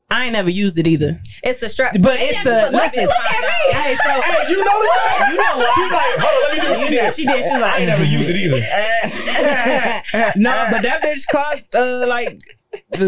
I 0.08 0.24
ain't 0.24 0.32
never 0.34 0.50
used 0.50 0.78
it 0.78 0.86
either. 0.86 1.20
It's 1.42 1.58
the 1.60 1.68
strap. 1.68 1.94
But 2.00 2.20
it's 2.20 2.38
the 2.44 2.70
Look 2.70 2.72
listen. 2.72 3.02
at 3.02 3.40
me. 3.40 3.72
Hey, 3.74 3.96
so 3.96 4.08
Hey, 4.20 4.50
you 4.50 4.58
know 4.64 4.82
that? 4.82 5.28
You 5.30 5.36
know 5.36 5.56
what? 5.56 5.74
She's 5.74 5.90
like, 5.92 6.18
hold 6.18 6.34
on, 6.34 6.42
let 6.44 6.54
me 6.54 6.60
do 6.60 6.68
what 6.70 6.78
she 6.78 6.88
did. 6.94 7.12
She 7.14 7.26
did. 7.26 7.44
She 7.44 7.52
was 7.52 7.60
like, 7.60 7.72
I 7.72 7.78
ain't 7.78 7.88
never 7.88 8.04
used 8.04 8.30
it 8.30 8.36
either. 8.36 8.60
no, 10.36 10.66
but 10.70 10.82
that 10.82 11.02
bitch 11.02 11.22
cost 11.30 11.74
uh 11.74 12.06
like 12.06 12.40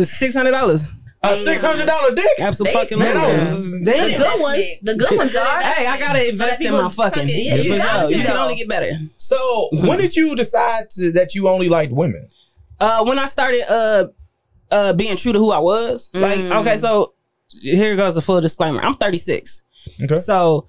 six 0.04 0.34
hundred 0.34 0.50
dollars. 0.52 0.92
A 1.22 1.36
six 1.44 1.62
hundred 1.62 1.86
dollar 1.86 2.14
dick. 2.14 2.26
Absolutely 2.40 2.74
fucking 2.80 2.98
Man, 2.98 3.16
I 3.16 3.54
The 3.54 4.14
good 4.18 4.40
ones. 4.40 4.64
The 4.82 4.94
good 4.94 5.16
ones 5.16 5.36
are. 5.36 5.62
Hey, 5.62 5.86
I 5.86 5.98
gotta 5.98 6.28
invest 6.28 6.60
in 6.62 6.72
my 6.72 6.88
fucking. 6.88 7.28
Yeah, 7.28 7.56
For 7.56 7.62
you 7.62 7.68
sure. 7.70 7.78
got 7.78 8.08
to, 8.08 8.16
You 8.16 8.24
can 8.24 8.36
only 8.36 8.56
get 8.56 8.68
better. 8.68 8.90
So 9.18 9.68
when 9.72 9.98
did 9.98 10.16
you 10.16 10.34
decide 10.34 10.90
to, 10.90 11.12
that 11.12 11.34
you 11.36 11.48
only 11.48 11.68
liked 11.68 11.92
women? 11.92 12.28
Uh, 12.80 13.04
when 13.04 13.18
I 13.18 13.26
started 13.26 13.62
uh 13.70 14.08
uh 14.70 14.92
being 14.92 15.16
true 15.16 15.32
to 15.32 15.38
who 15.38 15.50
I 15.50 15.58
was, 15.58 16.10
like 16.14 16.38
Mm. 16.40 16.60
okay, 16.60 16.76
so 16.76 17.14
here 17.60 17.96
goes 17.96 18.16
a 18.16 18.20
full 18.20 18.40
disclaimer. 18.40 18.80
I'm 18.80 18.96
36. 18.96 19.62
Okay. 20.02 20.16
So 20.16 20.66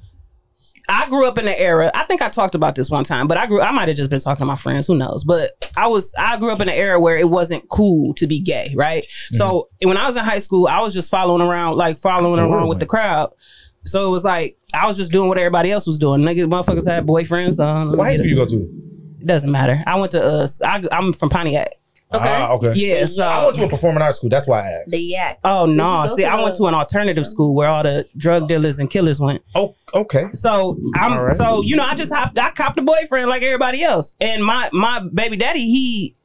I 0.92 1.08
grew 1.08 1.28
up 1.28 1.38
in 1.38 1.48
an 1.48 1.54
era. 1.56 1.92
I 1.94 2.06
think 2.06 2.22
I 2.22 2.30
talked 2.30 2.56
about 2.56 2.74
this 2.74 2.90
one 2.90 3.04
time, 3.04 3.28
but 3.28 3.38
I 3.38 3.46
grew. 3.46 3.62
I 3.62 3.72
might 3.72 3.90
have 3.90 3.98
just 3.98 4.10
been 4.10 4.20
talking 4.20 4.42
to 4.42 4.46
my 4.46 4.56
friends. 4.56 4.88
Who 4.88 4.96
knows? 4.96 5.24
But 5.24 5.52
I 5.78 5.86
was. 5.88 6.16
I 6.18 6.38
grew 6.38 6.52
up 6.52 6.62
in 6.62 6.70
an 6.70 6.74
era 6.76 7.00
where 7.00 7.18
it 7.18 7.30
wasn't 7.30 7.68
cool 7.70 8.14
to 8.16 8.26
be 8.26 8.40
gay, 8.40 8.74
right? 8.76 9.06
So 9.34 9.70
when 9.84 9.98
I 9.98 10.08
was 10.08 10.18
in 10.18 10.24
high 10.24 10.40
school, 10.40 10.68
I 10.68 10.80
was 10.80 10.94
just 10.96 11.10
following 11.12 11.42
around, 11.44 11.76
like 11.78 12.00
following 12.00 12.40
around 12.40 12.52
really? 12.52 12.70
with 12.70 12.80
the 12.80 12.88
crowd. 12.88 13.32
So 13.86 14.08
it 14.08 14.12
was 14.12 14.24
like 14.24 14.58
I 14.74 14.88
was 14.88 14.98
just 14.98 15.12
doing 15.12 15.30
what 15.30 15.38
everybody 15.38 15.70
else 15.72 15.86
was 15.86 16.00
doing. 16.00 16.22
Niggas, 16.22 16.46
motherfuckers 16.50 16.88
had 16.88 17.06
boyfriends. 17.06 17.64
Um, 17.64 17.96
What 17.96 18.08
high 18.08 18.16
school 18.16 18.26
you 18.28 18.36
go 18.36 18.46
to? 18.46 18.56
It 19.22 19.28
doesn't 19.28 19.52
matter. 19.52 19.84
I 19.86 19.96
went 20.00 20.12
to. 20.14 20.24
Uh, 20.24 20.48
I, 20.66 20.84
I'm 20.92 21.14
from 21.14 21.30
Pontiac. 21.30 21.74
Okay. 22.12 22.28
Ah, 22.28 22.52
okay. 22.54 22.74
Yeah. 22.74 23.06
So 23.06 23.24
I 23.24 23.46
went 23.46 23.58
to 23.58 23.66
a 23.66 23.70
performing 23.70 24.02
arts 24.02 24.18
school. 24.18 24.32
That's 24.32 24.48
why 24.48 24.68
I 24.68 24.72
asked. 24.80 24.90
The 24.90 25.00
yak. 25.00 25.40
Oh 25.44 25.68
no! 25.68 26.08
See, 26.08 26.26
I 26.26 26.42
went 26.42 26.56
to 26.56 26.66
an 26.66 26.74
alternative 26.74 27.28
school 27.28 27.54
where 27.54 27.70
all 27.70 27.84
the 27.84 28.08
drug 28.18 28.48
dealers 28.48 28.80
and 28.80 28.90
killers 28.90 29.20
went. 29.20 29.44
Oh, 29.54 29.76
okay. 29.94 30.30
So 30.34 30.76
I'm 30.96 31.14
All 31.14 31.26
right. 31.26 31.36
so 31.36 31.62
you 31.62 31.76
know 31.76 31.84
I 31.84 31.94
just 31.94 32.12
hopped 32.12 32.40
I 32.40 32.50
copped 32.50 32.80
a 32.80 32.82
boyfriend 32.82 33.30
like 33.30 33.44
everybody 33.44 33.84
else, 33.84 34.16
and 34.20 34.44
my 34.44 34.70
my 34.74 35.02
baby 35.14 35.38
daddy 35.38 35.66
he 35.66 36.16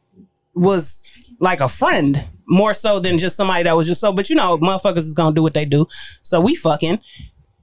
was 0.55 1.05
like 1.38 1.61
a 1.61 1.68
friend 1.68 2.25
more 2.49 2.73
so 2.73 2.99
than 3.01 3.18
just 3.18 3.37
somebody 3.37 3.64
that 3.64 3.77
was 3.77 3.87
just 3.87 4.01
so. 4.01 4.11
But 4.11 4.31
you 4.31 4.37
know 4.37 4.57
motherfuckers 4.57 4.99
is 4.99 5.12
gonna 5.12 5.35
do 5.35 5.42
what 5.42 5.53
they 5.53 5.66
do, 5.66 5.87
so 6.23 6.40
we 6.40 6.55
fucking. 6.55 6.99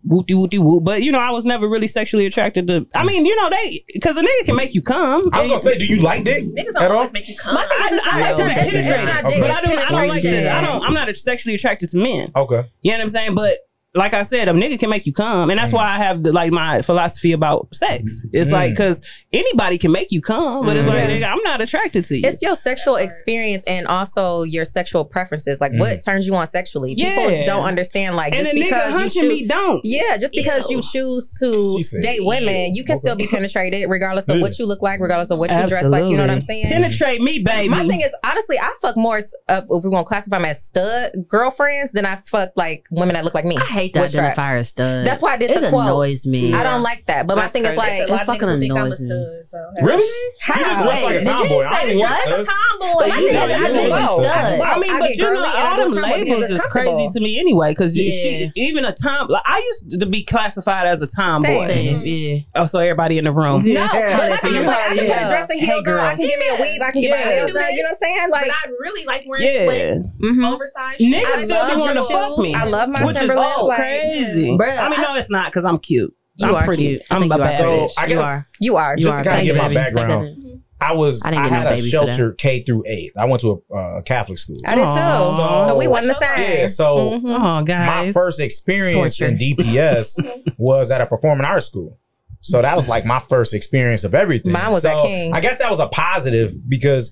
Whoopty 0.08 0.32
whoopty 0.32 0.58
whoop, 0.58 0.84
but 0.84 1.04
you 1.04 1.12
know 1.12 1.20
I 1.20 1.30
was 1.30 1.46
never 1.46 1.70
really 1.70 1.86
sexually 1.88 2.26
attracted 2.26 2.66
to. 2.68 2.88
I 2.96 3.04
mean, 3.04 3.24
you 3.26 3.36
know 3.36 3.50
they 3.52 3.86
because 3.94 4.18
a 4.18 4.22
nigga 4.22 4.46
can 4.46 4.56
make 4.56 4.74
you 4.74 4.82
come. 4.82 5.30
I 5.32 5.42
was 5.44 5.48
gonna 5.50 5.60
say, 5.60 5.78
do 5.78 5.86
you 5.86 6.02
like 6.02 6.24
dick 6.24 6.44
Niggas 6.44 6.70
at 6.70 6.74
don't 6.74 6.86
all? 6.92 6.98
always 6.98 7.14
make 7.14 7.28
you 7.28 7.38
come. 7.38 7.54
My 7.54 7.68
thing 7.68 7.78
I, 7.80 8.00
I 8.12 8.20
like 8.22 8.30
it's 8.32 8.38
to 8.38 8.44
not- 8.48 8.56
penetrated, 8.56 9.26
Okay. 9.26 9.40
but 9.42 9.52
I 9.52 9.62
don't. 9.62 9.78
I 9.78 9.86
don't 9.90 10.08
like 10.08 10.24
penetration. 10.24 10.44
that. 10.46 10.56
I 10.56 10.62
don't. 10.62 10.82
I'm 10.84 10.94
not 10.96 11.16
sexually 11.16 11.54
attracted 11.56 11.90
to 11.92 11.98
men. 11.98 12.32
Okay. 12.36 12.68
You 12.82 12.92
know 12.94 12.98
what 12.98 13.02
I'm 13.04 13.10
saying? 13.10 13.36
But 13.36 13.58
like 13.94 14.14
I 14.14 14.22
said, 14.22 14.48
a 14.48 14.54
nigga 14.54 14.80
can 14.80 14.90
make 14.90 15.06
you 15.06 15.12
come, 15.12 15.50
and 15.50 15.60
that's 15.60 15.74
why 15.74 15.86
I 15.86 15.98
have 15.98 16.24
the, 16.24 16.32
like 16.32 16.52
my 16.54 16.82
philosophy 16.82 17.34
about 17.34 17.68
sex. 17.74 18.26
It's 18.32 18.50
Mm. 18.50 18.54
like 18.54 18.70
because 18.72 19.02
anybody 19.34 19.78
can 19.78 19.92
make 19.92 20.12
you 20.12 20.22
come, 20.22 20.66
but 20.66 20.78
it's 20.78 20.88
like 20.88 21.04
Mm. 21.04 21.20
nigga, 21.22 21.26
I'm 21.30 21.44
not 21.44 21.60
attracted 21.60 22.06
to 22.06 22.18
you. 22.18 22.26
It's 22.26 22.42
your 22.42 22.56
sexual 22.56 22.96
experience 22.96 23.66
and 23.66 23.86
also 23.88 24.44
your 24.44 24.64
sexual 24.64 25.04
preferences. 25.04 25.60
Like 25.60 25.74
what 25.76 26.00
turns 26.06 26.26
you 26.26 26.34
on 26.36 26.48
sexually. 26.48 26.96
People 26.96 27.12
Mm. 27.12 27.40
Yeah. 27.40 27.46
don't 27.46 27.66
understand. 27.66 28.16
Like 28.16 28.34
and 28.34 28.46
just 28.46 28.56
a 28.56 28.58
nigga 28.60 28.64
because 28.64 28.88
you 28.94 28.98
hunching 28.98 29.22
choose, 29.24 29.42
me 29.42 29.48
don't. 29.48 29.82
Yeah, 29.84 30.16
just 30.18 30.34
because 30.34 30.70
Ew. 30.70 30.78
you 30.78 30.84
choose 30.94 31.38
to 31.42 31.84
said, 31.84 32.02
date 32.02 32.24
women, 32.24 32.74
you 32.74 32.86
can 32.86 32.96
still 32.96 33.16
be 33.16 33.28
penetrated 33.32 33.90
regardless 33.90 34.30
of 34.30 34.40
what 34.40 34.58
you 34.58 34.66
look 34.66 34.82
like, 34.82 35.02
regardless 35.02 35.32
of 35.32 35.38
what 35.38 35.52
you 35.52 35.68
dress 35.68 35.88
like. 35.88 36.06
You 36.06 36.16
know 36.16 36.24
what 36.24 36.30
I'm 36.30 36.40
saying? 36.40 36.64
Penetrate 36.68 37.20
me, 37.22 37.40
baby. 37.44 37.68
My 37.68 37.86
thing 37.88 38.00
is, 38.02 38.16
honestly, 38.26 38.58
I 38.58 38.72
fuck 38.82 38.96
more 38.96 39.18
s- 39.18 39.34
of 39.50 39.66
if 39.70 39.84
we 39.84 39.90
want 39.90 40.06
to 40.06 40.10
classify 40.10 40.38
them 40.38 40.46
as 40.46 40.64
stud 40.64 41.12
girlfriends 41.28 41.92
than 41.92 42.06
I 42.06 42.16
fuck 42.16 42.52
like 42.56 42.86
women 42.92 43.16
that 43.16 43.26
look 43.26 43.34
like 43.34 43.44
me. 43.46 43.58
I 43.58 43.81
hate 43.82 43.94
the 43.94 44.00
with 44.02 44.10
straps. 44.12 44.38
identifier 44.38 44.58
as 44.60 44.70
stud. 44.70 45.06
That's 45.08 45.22
why 45.22 45.34
I 45.34 45.38
did 45.38 45.52
it 45.52 45.62
the 45.62 45.70
quotes. 45.70 45.86
annoys 45.88 46.26
me. 46.28 46.54
I 46.54 46.64
don't 46.64 46.82
like 46.84 47.06
that. 47.08 47.28
But 47.28 47.36
That's 47.36 47.54
my 47.54 47.60
thing 47.62 47.66
is 47.72 47.78
like, 47.78 48.08
a 48.08 48.12
lot 48.12 48.22
of 48.22 48.28
fucking 48.28 48.42
niggas 48.48 48.60
think 48.60 48.72
I'm 48.72 48.78
a 48.78 48.82
annoys 48.86 49.02
me. 49.02 49.08
stud. 49.10 49.46
So 49.46 49.58
Really? 49.86 50.32
how? 50.42 50.60
You 50.60 50.66
just 50.66 50.86
look 50.86 50.94
like 50.94 51.04
a 51.04 51.18
Wait, 51.18 51.24
tomboy. 51.26 51.48
did 51.48 51.52
you 51.52 51.62
I 51.62 51.82
say 51.82 51.92
don't 51.92 52.00
what? 52.00 52.24
think 52.24 52.30
That's 52.36 52.42
a 52.42 52.52
tomboy. 52.52 53.10
But 53.12 53.20
You 53.22 53.32
know, 53.32 53.42
I 53.42 53.50
is, 53.50 53.56
I 53.62 53.68
do 53.68 53.74
do 53.74 53.88
like 53.90 54.10
stud. 54.10 54.26
I 54.26 54.52
do 54.52 54.58
both. 54.58 54.68
I 54.68 54.80
mean, 54.80 55.00
but 55.00 55.08
get 55.08 55.18
you 55.18 55.24
know, 55.24 55.30
girly 55.30 55.48
and 55.48 55.58
I 55.58 55.70
all 55.72 55.78
go 55.78 55.84
them 55.96 56.04
labels 56.04 56.44
it's 56.46 56.54
is 56.54 56.62
crazy 56.72 57.08
to 57.14 57.20
me 57.20 57.40
anyway. 57.40 57.72
Because 57.72 57.98
even 57.98 58.86
a 58.86 58.94
tom, 58.94 59.28
like 59.30 59.44
I 59.46 59.58
used 59.60 60.00
to 60.00 60.06
be 60.06 60.24
classified 60.24 60.88
as 60.88 61.02
a 61.02 61.08
tomboy. 61.16 61.68
Same, 61.68 62.02
yeah. 62.06 62.40
Oh, 62.56 62.66
so 62.66 62.80
everybody 62.80 63.18
in 63.18 63.26
the 63.26 63.32
room. 63.32 63.62
No, 63.66 63.88
but 63.88 64.06
my 64.30 64.38
thing 64.38 64.66
like, 64.66 64.78
I 64.78 64.96
can 64.96 65.06
put 65.08 65.18
a 65.18 65.26
dress 65.28 65.50
and 65.50 65.60
Hey, 65.60 65.66
heels 65.66 65.88
on. 65.88 66.00
I 66.00 66.16
can 66.16 66.28
give 66.28 66.40
me 66.40 66.48
a 66.50 66.56
weave. 66.62 66.82
I 66.82 66.92
can 66.92 67.02
get 67.02 67.12
my 67.12 67.24
nails 67.24 67.54
done. 67.54 67.72
You 67.74 67.84
know 67.84 67.90
what 67.90 67.90
I'm 67.90 67.96
saying? 67.96 68.28
Like, 68.32 68.46
But 68.46 68.52
I 68.52 68.70
really 68.80 69.06
like 69.06 69.24
wearing 69.28 69.48
Yeah. 69.48 69.64
sweats, 69.94 70.16
mhm. 70.22 70.54
oversized. 70.54 71.00
shit. 71.02 71.14
Niggas 71.14 71.36
I 71.36 71.44
still 71.44 71.56
love 71.58 71.68
be 71.70 71.82
wanting 71.82 71.96
to 71.96 72.10
fuck 72.10 72.38
me. 72.40 72.56
I 72.56 72.64
love 72.66 72.90
my 72.90 73.04
which 73.06 73.16
is 73.16 73.20
Timberlands, 73.20 73.58
all 73.58 73.68
like- 73.72 73.80
crazy. 73.80 74.48
Bruh, 74.50 74.78
I 74.78 74.90
mean, 74.90 75.02
no, 75.02 75.16
it's 75.16 75.30
not 75.32 75.52
because 75.52 75.66
I'm 75.66 75.80
cute. 75.80 76.16
You 76.38 76.48
I'm 76.48 76.56
are 76.56 76.64
pretty. 76.66 76.88
cute. 76.88 77.02
I 77.12 77.16
I'm 77.16 77.22
think 77.22 77.34
a 77.34 77.38
you 77.38 77.42
are. 77.42 77.46
bad 77.48 77.58
So, 77.58 77.64
bitch. 77.66 77.92
I 77.98 78.04
You 78.04 78.10
guess- 78.16 78.24
are. 78.26 78.48
you 78.60 78.76
are. 78.78 78.96
You 78.98 79.04
Just 79.04 79.16
are 79.20 79.24
to 79.24 79.30
kind 79.30 79.40
of 79.42 79.46
baby, 79.56 79.58
get 79.60 79.64
my 79.64 79.74
background, 79.74 80.62
I 80.80 80.94
was 80.94 81.22
I 81.24 81.28
I, 81.28 81.32
didn't 81.32 81.44
get 81.44 81.52
had 81.52 81.64
no 81.66 81.70
a 81.70 81.76
baby 81.76 81.92
for 81.92 82.06
that. 82.06 82.16
shelter 82.16 82.32
K 82.34 82.64
through 82.64 82.84
eighth. 82.88 83.16
I 83.16 83.26
went 83.26 83.42
to 83.42 83.64
a 83.72 83.76
uh, 83.76 84.02
Catholic 84.02 84.40
school. 84.40 84.56
I 84.66 84.74
did 84.74 84.82
too. 84.82 84.88
Aw. 84.90 85.68
So 85.68 85.78
we 85.78 85.88
won 85.88 86.08
the 86.08 86.18
Yeah, 86.20 86.36
same. 86.36 86.58
Yeah, 86.58 86.68
so 86.68 86.96
Mhm. 86.96 87.30
Oh, 87.30 87.38
my 87.38 87.64
guys. 87.64 88.14
first 88.16 88.40
experience 88.40 89.18
Torture. 89.18 89.28
in 89.28 89.38
DPS 89.38 90.18
was 90.58 90.90
at 90.90 91.00
a 91.02 91.06
performing 91.06 91.46
arts 91.46 91.68
school. 91.68 92.00
So 92.40 92.60
that 92.64 92.76
was 92.76 92.88
like 92.88 93.06
my 93.06 93.20
first 93.20 93.54
experience 93.54 94.04
of 94.04 94.16
everything. 94.16 94.52
Mine 94.54 94.72
was 94.72 94.82
so 94.82 94.90
at 94.98 95.02
King. 95.04 95.34
I 95.34 95.42
guess 95.42 95.60
that 95.60 95.70
was 95.70 95.80
a 95.80 95.86
positive 95.88 96.54
because 96.68 97.12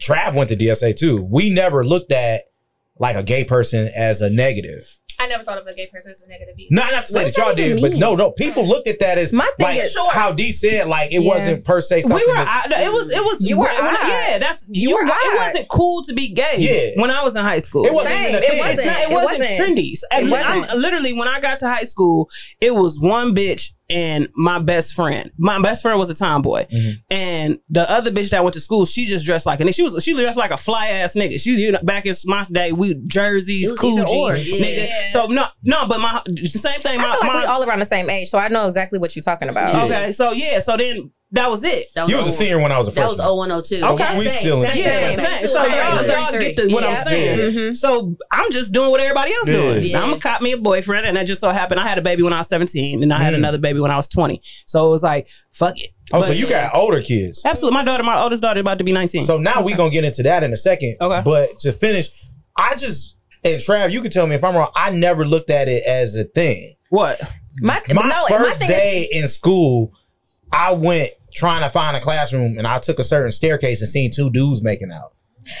Trav 0.00 0.34
went 0.36 0.50
to 0.50 0.56
DSA 0.56 0.96
too. 0.96 1.26
We 1.28 1.50
never 1.50 1.84
looked 1.84 2.12
at 2.12 2.42
like 3.00 3.16
a 3.16 3.22
gay 3.24 3.42
person 3.42 3.90
as 3.96 4.20
a 4.20 4.30
negative. 4.30 4.96
I 5.18 5.26
never 5.26 5.44
thought 5.44 5.58
of 5.58 5.66
a 5.66 5.74
gay 5.74 5.86
person 5.86 6.12
as 6.12 6.22
a 6.22 6.28
negative 6.28 6.54
either. 6.58 6.68
Not 6.74 6.92
not 6.92 7.06
to 7.06 7.12
say 7.12 7.24
What 7.24 7.34
that 7.34 7.46
y'all 7.46 7.54
did, 7.54 7.78
even 7.78 7.90
but 7.90 7.98
no, 7.98 8.14
no. 8.16 8.32
People 8.32 8.66
looked 8.68 8.86
at 8.88 8.98
that 9.00 9.16
as 9.18 9.32
My 9.32 9.50
thing 9.56 9.66
like 9.66 9.82
is- 9.84 9.96
how 10.12 10.32
D 10.32 10.52
said, 10.52 10.88
like 10.88 11.12
it 11.12 11.22
Yeah. 11.22 11.28
wasn't 11.34 11.64
per 11.64 11.80
se 11.80 12.02
something. 12.02 12.16
we 12.16 12.26
were. 12.26 12.34
that- 12.36 12.66
I, 12.70 12.84
it 12.84 12.92
was. 12.92 13.10
It 13.10 13.22
was. 13.24 13.40
You 13.40 13.56
were 13.58 13.64
when 13.64 13.96
I- 13.96 14.28
yeah, 14.32 14.38
that's 14.38 14.68
You 14.70 14.90
you. 14.90 14.94
were 14.96 15.04
were. 15.04 15.08
It 15.10 15.38
wasn't 15.46 15.68
cool 15.68 16.02
to 16.04 16.12
be 16.12 16.28
gay. 16.28 16.56
Yeah. 16.58 17.00
When 17.00 17.10
I 17.10 17.22
was 17.24 17.34
in 17.36 17.42
high 17.42 17.60
school, 17.60 17.86
It 17.86 17.92
wasn't 17.92 18.14
Same. 18.14 18.22
even 18.24 18.34
a 18.34 18.38
It 18.38 18.48
thing. 18.50 18.58
It's 18.58 18.68
wasn't. 18.68 18.86
not, 18.86 18.98
it, 19.00 19.02
It 19.10 19.14
wasn't, 19.14 19.38
wasn't. 19.40 19.60
trendy. 19.60 19.92
And 20.10 20.26
It 20.26 20.30
wasn't. 20.30 20.70
I'm 20.70 20.78
literally 20.78 21.12
when 21.12 21.28
I 21.28 21.40
got 21.40 21.58
to 21.60 21.68
high 21.68 21.84
school, 21.84 22.28
it 22.60 22.74
was 22.74 22.98
one 23.00 23.34
bitch 23.34 23.70
and 23.88 24.28
my 24.34 24.58
best 24.58 24.92
friend. 24.92 25.30
My 25.38 25.60
best 25.60 25.82
friend 25.82 25.98
was 25.98 26.10
a 26.10 26.14
tomboy, 26.14 26.66
Mhm. 26.72 26.92
and 27.10 27.58
the 27.68 27.88
other 27.90 28.10
bitch 28.10 28.30
that 28.30 28.42
went 28.42 28.54
to 28.54 28.60
school, 28.60 28.84
she 28.86 29.06
just 29.06 29.24
dressed 29.24 29.46
like 29.46 29.60
a 29.60 29.64
nigga. 29.64 29.74
She 29.74 29.82
was 29.82 30.02
she 30.02 30.14
dressed 30.14 30.38
like 30.38 30.50
a 30.50 30.56
fly 30.56 30.88
ass 30.88 31.14
nigga. 31.14 31.40
She 31.40 31.50
you 31.50 31.72
know 31.72 31.78
back 31.82 32.06
in 32.06 32.14
my 32.24 32.42
day, 32.50 32.72
we 32.72 32.94
jerseys, 33.06 33.68
It 33.68 33.70
was 33.70 33.82
either 33.84 34.04
Coogi, 34.04 34.08
or, 34.08 34.36
yeah. 34.36 34.64
nigga. 34.64 35.10
So 35.12 35.26
no, 35.26 35.46
no, 35.62 35.86
but 35.86 36.00
my 36.00 36.22
same 36.46 36.80
thing. 36.80 37.00
I 37.00 37.02
feel 37.02 37.20
like 37.20 37.22
my 37.32 37.40
we 37.40 37.44
all 37.44 37.62
around 37.62 37.78
the 37.80 37.84
same 37.84 38.10
age, 38.10 38.28
so 38.28 38.38
I 38.38 38.48
know 38.48 38.66
exactly 38.66 38.98
what 38.98 39.14
you're 39.14 39.22
talking 39.22 39.48
about. 39.48 39.72
Yeah. 39.74 39.84
okay. 39.84 40.12
So 40.12 40.32
yeah, 40.32 40.60
so 40.60 40.76
then 40.76 41.10
that 41.32 41.50
was 41.50 41.64
it. 41.64 41.88
That 41.94 42.08
you 42.08 42.16
was 42.16 42.26
a 42.26 42.30
01. 42.30 42.38
senior 42.38 42.60
when 42.60 42.70
I 42.72 42.78
was 42.78 42.88
a 42.88 42.92
freshman. 42.92 43.16
That 43.18 43.30
was 43.32 43.68
freshman. 43.68 43.84
0102. 43.90 44.04
Okay. 44.04 44.18
We 44.18 44.24
same, 44.26 44.38
still 44.40 44.54
in- 44.54 44.60
same, 44.60 44.76
Yeah, 44.76 45.00
same, 45.00 45.16
same. 45.16 45.26
same. 45.38 45.48
So 45.48 45.66
y'all, 45.66 46.06
y'all 46.06 46.32
get 46.38 46.56
the, 46.56 46.68
what 46.72 46.82
Yeah. 46.84 46.88
I'm 46.90 47.04
saying. 47.04 47.38
Mhm. 47.38 47.76
So 47.76 48.16
I'm 48.30 48.50
just 48.52 48.72
doing 48.72 48.90
what 48.92 49.00
everybody 49.00 49.32
else 49.34 49.48
Yeah. 49.48 49.56
doing. 49.56 49.82
Yeah. 49.84 50.02
I'm 50.02 50.10
gonna 50.10 50.20
cop 50.20 50.40
me 50.40 50.52
a 50.52 50.56
boyfriend, 50.56 51.04
and 51.06 51.16
that 51.16 51.26
just 51.26 51.40
so 51.40 51.50
happened 51.50 51.80
I 51.80 51.88
had 51.88 51.98
a 51.98 52.02
baby 52.02 52.22
when 52.22 52.32
I 52.32 52.38
was 52.38 52.48
17, 52.48 53.02
and 53.02 53.12
I 53.12 53.22
had 53.22 53.32
Mm. 53.34 53.38
another 53.38 53.58
baby 53.58 53.80
when 53.80 53.90
I 53.90 53.96
was 53.96 54.06
20. 54.08 54.40
So 54.66 54.86
it 54.86 54.90
was 54.90 55.02
like, 55.02 55.26
fuck 55.52 55.74
it. 55.76 55.90
Oh, 56.12 56.20
so 56.20 56.28
But- 56.28 56.36
you 56.36 56.46
got 56.48 56.74
older 56.74 57.02
kids. 57.02 57.42
absolutely. 57.44 57.76
My 57.76 57.84
daughter, 57.84 58.04
my 58.04 58.22
oldest 58.22 58.40
daughter, 58.42 58.60
about 58.60 58.78
to 58.78 58.84
be 58.84 58.92
19. 58.92 59.22
So 59.22 59.36
now 59.38 59.62
we 59.62 59.74
gonna 59.74 59.90
get 59.90 60.04
into 60.04 60.22
that 60.22 60.44
in 60.44 60.52
a 60.52 60.56
second. 60.56 60.96
Okay. 61.00 61.22
But 61.24 61.58
to 61.60 61.72
finish, 61.72 62.08
I 62.56 62.76
just 62.76 63.14
and 63.44 63.60
Trav, 63.60 63.92
you 63.92 64.00
can 64.00 64.10
tell 64.10 64.26
me 64.26 64.34
if 64.34 64.42
I'm 64.42 64.56
wrong. 64.56 64.70
I 64.74 64.90
never 64.90 65.24
looked 65.26 65.50
at 65.50 65.68
it 65.68 65.84
as 65.84 66.14
a 66.16 66.24
thing. 66.24 66.74
what? 66.88 67.20
My, 67.60 67.80
My 67.92 68.02
no, 68.06 68.26
and 68.26 68.42
my 68.42 68.48
first 68.48 68.58
thing 68.58 68.68
day 68.68 69.08
in 69.10 69.26
school, 69.28 69.92
I 70.56 70.72
went 70.72 71.10
trying 71.34 71.62
to 71.62 71.70
find 71.70 71.96
a 71.96 72.00
classroom 72.00 72.56
and 72.58 72.66
I 72.66 72.78
took 72.78 72.98
a 72.98 73.04
certain 73.04 73.30
staircase 73.30 73.80
and 73.80 73.88
seen 73.90 74.10
two 74.10 74.30
dudes 74.30 74.62
making 74.62 74.90
out. 74.90 75.12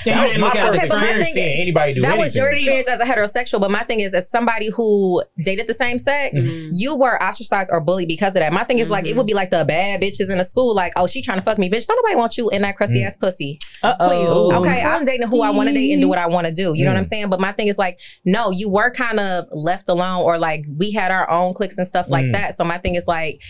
Yeah, 0.04 0.16
That 0.16 0.22
was 0.22 0.30
didn't 0.32 0.40
my 0.40 0.50
first 0.50 0.56
it 0.56 0.62
Okay, 0.64 0.88
but 0.88 0.96
my 0.96 1.04
experience 1.04 1.34
seeing 1.34 1.60
anybody 1.62 1.94
do 1.94 2.00
that 2.02 2.08
anything. 2.08 2.24
was 2.24 2.34
your 2.34 2.48
experience 2.50 2.88
as 2.88 3.00
a 3.00 3.04
heterosexual, 3.04 3.60
but 3.60 3.70
my 3.70 3.84
thing 3.84 4.00
is, 4.00 4.14
as 4.14 4.28
somebody 4.28 4.68
who 4.70 5.22
dated 5.44 5.68
the 5.68 5.74
same 5.74 5.96
sex, 5.98 6.36
Mhm. 6.40 6.70
you 6.72 6.96
were 6.96 7.22
ostracized 7.22 7.70
or 7.72 7.80
bullied 7.80 8.08
because 8.08 8.34
of 8.34 8.40
that. 8.40 8.52
My 8.52 8.64
thing 8.64 8.80
is 8.80 8.90
like, 8.90 9.06
it 9.06 9.14
would 9.14 9.26
be 9.28 9.34
like 9.34 9.50
the 9.50 9.64
bad 9.64 10.00
bitches 10.00 10.28
in 10.28 10.38
the 10.38 10.44
school, 10.44 10.74
like, 10.74 10.92
oh, 10.96 11.06
she 11.06 11.22
trying 11.22 11.38
to 11.38 11.42
fuck 11.44 11.56
me, 11.56 11.70
bitch. 11.70 11.86
Don't 11.86 11.96
nobody 12.02 12.16
want 12.16 12.36
you 12.36 12.48
in 12.50 12.62
that 12.62 12.76
crusty 12.76 13.00
Mm. 13.02 13.06
ass 13.06 13.16
pussy. 13.16 13.60
Uh-oh. 13.84 14.08
Please. 14.08 14.56
Okay, 14.56 14.82
I'm 14.82 15.04
dating 15.04 15.28
who 15.28 15.42
I 15.42 15.50
want 15.50 15.68
to 15.68 15.72
date 15.74 15.92
and 15.92 16.00
do 16.02 16.08
what 16.08 16.18
I 16.18 16.26
want 16.26 16.48
to 16.48 16.52
do. 16.52 16.72
You 16.74 16.84
know 16.84 16.90
what 16.90 16.96
I'm 16.96 17.04
Mm. 17.04 17.06
saying? 17.06 17.28
But 17.28 17.38
my 17.38 17.52
thing 17.52 17.68
is 17.68 17.78
like, 17.78 18.00
no, 18.24 18.50
you 18.50 18.68
were 18.68 18.90
kind 18.90 19.20
of 19.20 19.44
left 19.52 19.88
alone, 19.88 20.22
or 20.24 20.36
like 20.36 20.64
we 20.76 20.90
had 20.90 21.12
our 21.12 21.30
own 21.30 21.54
cliques 21.54 21.78
and 21.78 21.86
stuff 21.86 22.08
like 22.08 22.24
Mm. 22.26 22.32
that. 22.32 22.54
So 22.54 22.64
my 22.64 22.78
thing 22.78 22.96
is 22.96 23.06
like, 23.06 23.40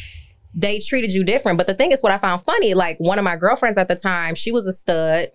they 0.56 0.78
treated 0.80 1.12
you 1.12 1.22
different. 1.22 1.58
But 1.58 1.66
the 1.66 1.74
thing 1.74 1.92
is, 1.92 2.02
what 2.02 2.10
I 2.12 2.18
found 2.18 2.42
funny, 2.42 2.74
like 2.74 2.96
one 2.98 3.18
of 3.18 3.24
my 3.24 3.36
girlfriends 3.36 3.76
at 3.78 3.88
the 3.88 3.94
time, 3.96 4.34
she 4.34 4.50
was 4.50 4.66
a 4.66 4.72
stud. 4.72 5.28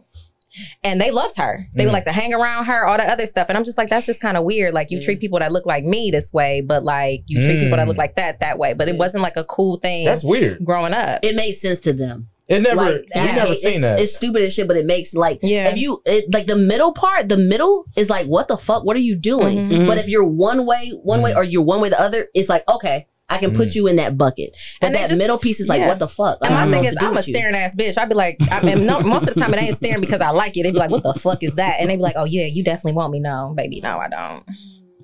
And 0.84 1.00
they 1.00 1.12
loved 1.12 1.38
her. 1.38 1.68
They 1.74 1.86
would 1.86 1.92
Mm. 1.92 1.94
like 1.94 2.04
to 2.04 2.12
hang 2.12 2.34
around 2.34 2.66
her, 2.66 2.86
all 2.86 2.98
the 2.98 3.10
other 3.10 3.26
stuff. 3.26 3.46
And 3.48 3.58
I'm 3.58 3.64
just 3.64 3.78
like, 3.78 3.88
that's 3.90 4.06
just 4.06 4.20
kind 4.20 4.36
of 4.36 4.44
weird. 4.44 4.74
Like 4.74 4.92
you 4.92 4.98
Yeah. 4.98 5.06
treat 5.06 5.22
people 5.22 5.40
that 5.40 5.54
look 5.54 5.66
like 5.66 5.86
me 5.86 6.12
this 6.12 6.34
way, 6.34 6.60
but 6.60 6.84
like 6.84 7.24
you 7.28 7.42
treat 7.42 7.62
people 7.62 7.78
that 7.78 7.86
Mm. 7.86 7.88
look 7.88 7.98
like 7.98 8.16
that 8.18 8.42
that 8.42 8.60
way. 8.60 8.74
But 8.74 8.90
it 8.90 8.98
wasn't 8.98 9.24
like 9.24 9.38
a 9.38 9.46
cool 9.46 9.78
thing 9.78 10.04
That's 10.04 10.26
weird. 10.26 10.60
growing 10.66 10.94
up. 10.94 11.20
It 11.24 11.38
makes 11.38 11.62
sense 11.62 11.80
to 11.82 11.94
them. 11.94 12.28
It 12.50 12.62
never 12.64 12.76
like, 12.76 12.94
we 12.96 13.06
that- 13.14 13.36
never 13.36 13.52
it's, 13.54 13.62
seen 13.62 13.80
that. 13.80 13.98
It's 14.02 14.14
stupid 14.14 14.42
as 14.44 14.52
shit, 14.52 14.68
but 14.68 14.76
it 14.76 14.86
makes 14.86 15.14
like 15.14 15.40
Yeah. 15.42 15.70
if 15.70 15.78
you 15.78 16.02
it, 16.06 16.26
like 16.34 16.48
the 16.48 16.58
middle 16.58 16.92
part, 16.92 17.30
the 17.30 17.38
middle 17.38 17.86
is 17.96 18.10
like, 18.10 18.28
what 18.28 18.50
the 18.50 18.58
fuck? 18.58 18.84
What 18.84 18.98
are 18.98 19.00
you 19.00 19.16
doing? 19.16 19.70
Mhm. 19.70 19.88
But 19.88 20.00
if 20.00 20.10
you're 20.10 20.28
one 20.28 20.66
way, 20.66 20.90
one 21.02 21.22
way, 21.22 21.32
Mhm. 21.32 21.38
or 21.38 21.44
you're 21.46 21.64
one 21.64 21.80
way 21.80 21.88
the 21.88 22.02
other, 22.02 22.28
it's 22.34 22.50
like 22.50 22.66
okay, 22.70 23.08
I 23.32 23.38
can 23.38 23.54
put 23.56 23.70
Mhm. 23.70 23.76
you 23.76 23.88
in 23.88 23.96
that 23.96 24.18
bucket. 24.18 24.56
But 24.80 24.88
And 24.88 24.96
that 24.96 25.10
just- 25.10 25.18
middle 25.20 25.38
piece 25.38 25.60
is 25.60 25.68
like, 25.68 25.80
yeah. 25.80 25.88
what 25.88 26.00
the 26.00 26.08
fuck? 26.08 26.40
I 26.42 26.48
And 26.48 26.54
my 26.56 26.62
don't 26.62 26.72
know 26.72 26.78
thing 26.78 26.84
what 26.84 26.90
is, 26.90 26.94
to 26.96 27.00
do 27.00 27.06
I'm 27.08 27.12
a 27.14 27.16
with 27.16 27.28
you. 27.28 27.34
staring 27.34 27.56
ass 27.56 27.76
bitch. 27.76 27.98
I'd 27.98 28.10
be 28.10 28.16
like, 28.16 28.38
I 28.52 28.62
mean, 28.62 28.86
no, 28.86 29.00
most 29.02 29.28
of 29.28 29.34
the 29.34 29.40
time 29.42 29.54
it 29.54 29.62
ain't 29.62 29.76
staring 29.76 30.02
because 30.02 30.22
I 30.22 30.30
like 30.32 30.56
it. 30.58 30.64
They'd 30.64 30.72
be 30.74 30.80
like, 30.80 30.92
what 30.92 31.04
the 31.04 31.14
fuck 31.14 31.42
is 31.44 31.56
that? 31.56 31.78
And 31.80 31.90
they'd 31.90 31.96
be 31.98 32.02
like, 32.04 32.16
oh 32.18 32.26
yeah, 32.26 32.46
you 32.46 32.64
definitely 32.64 32.94
want 32.94 33.12
me. 33.12 33.20
No, 33.20 33.54
baby, 33.56 33.80
no, 33.82 33.98
I 33.98 34.08
don't. 34.10 34.44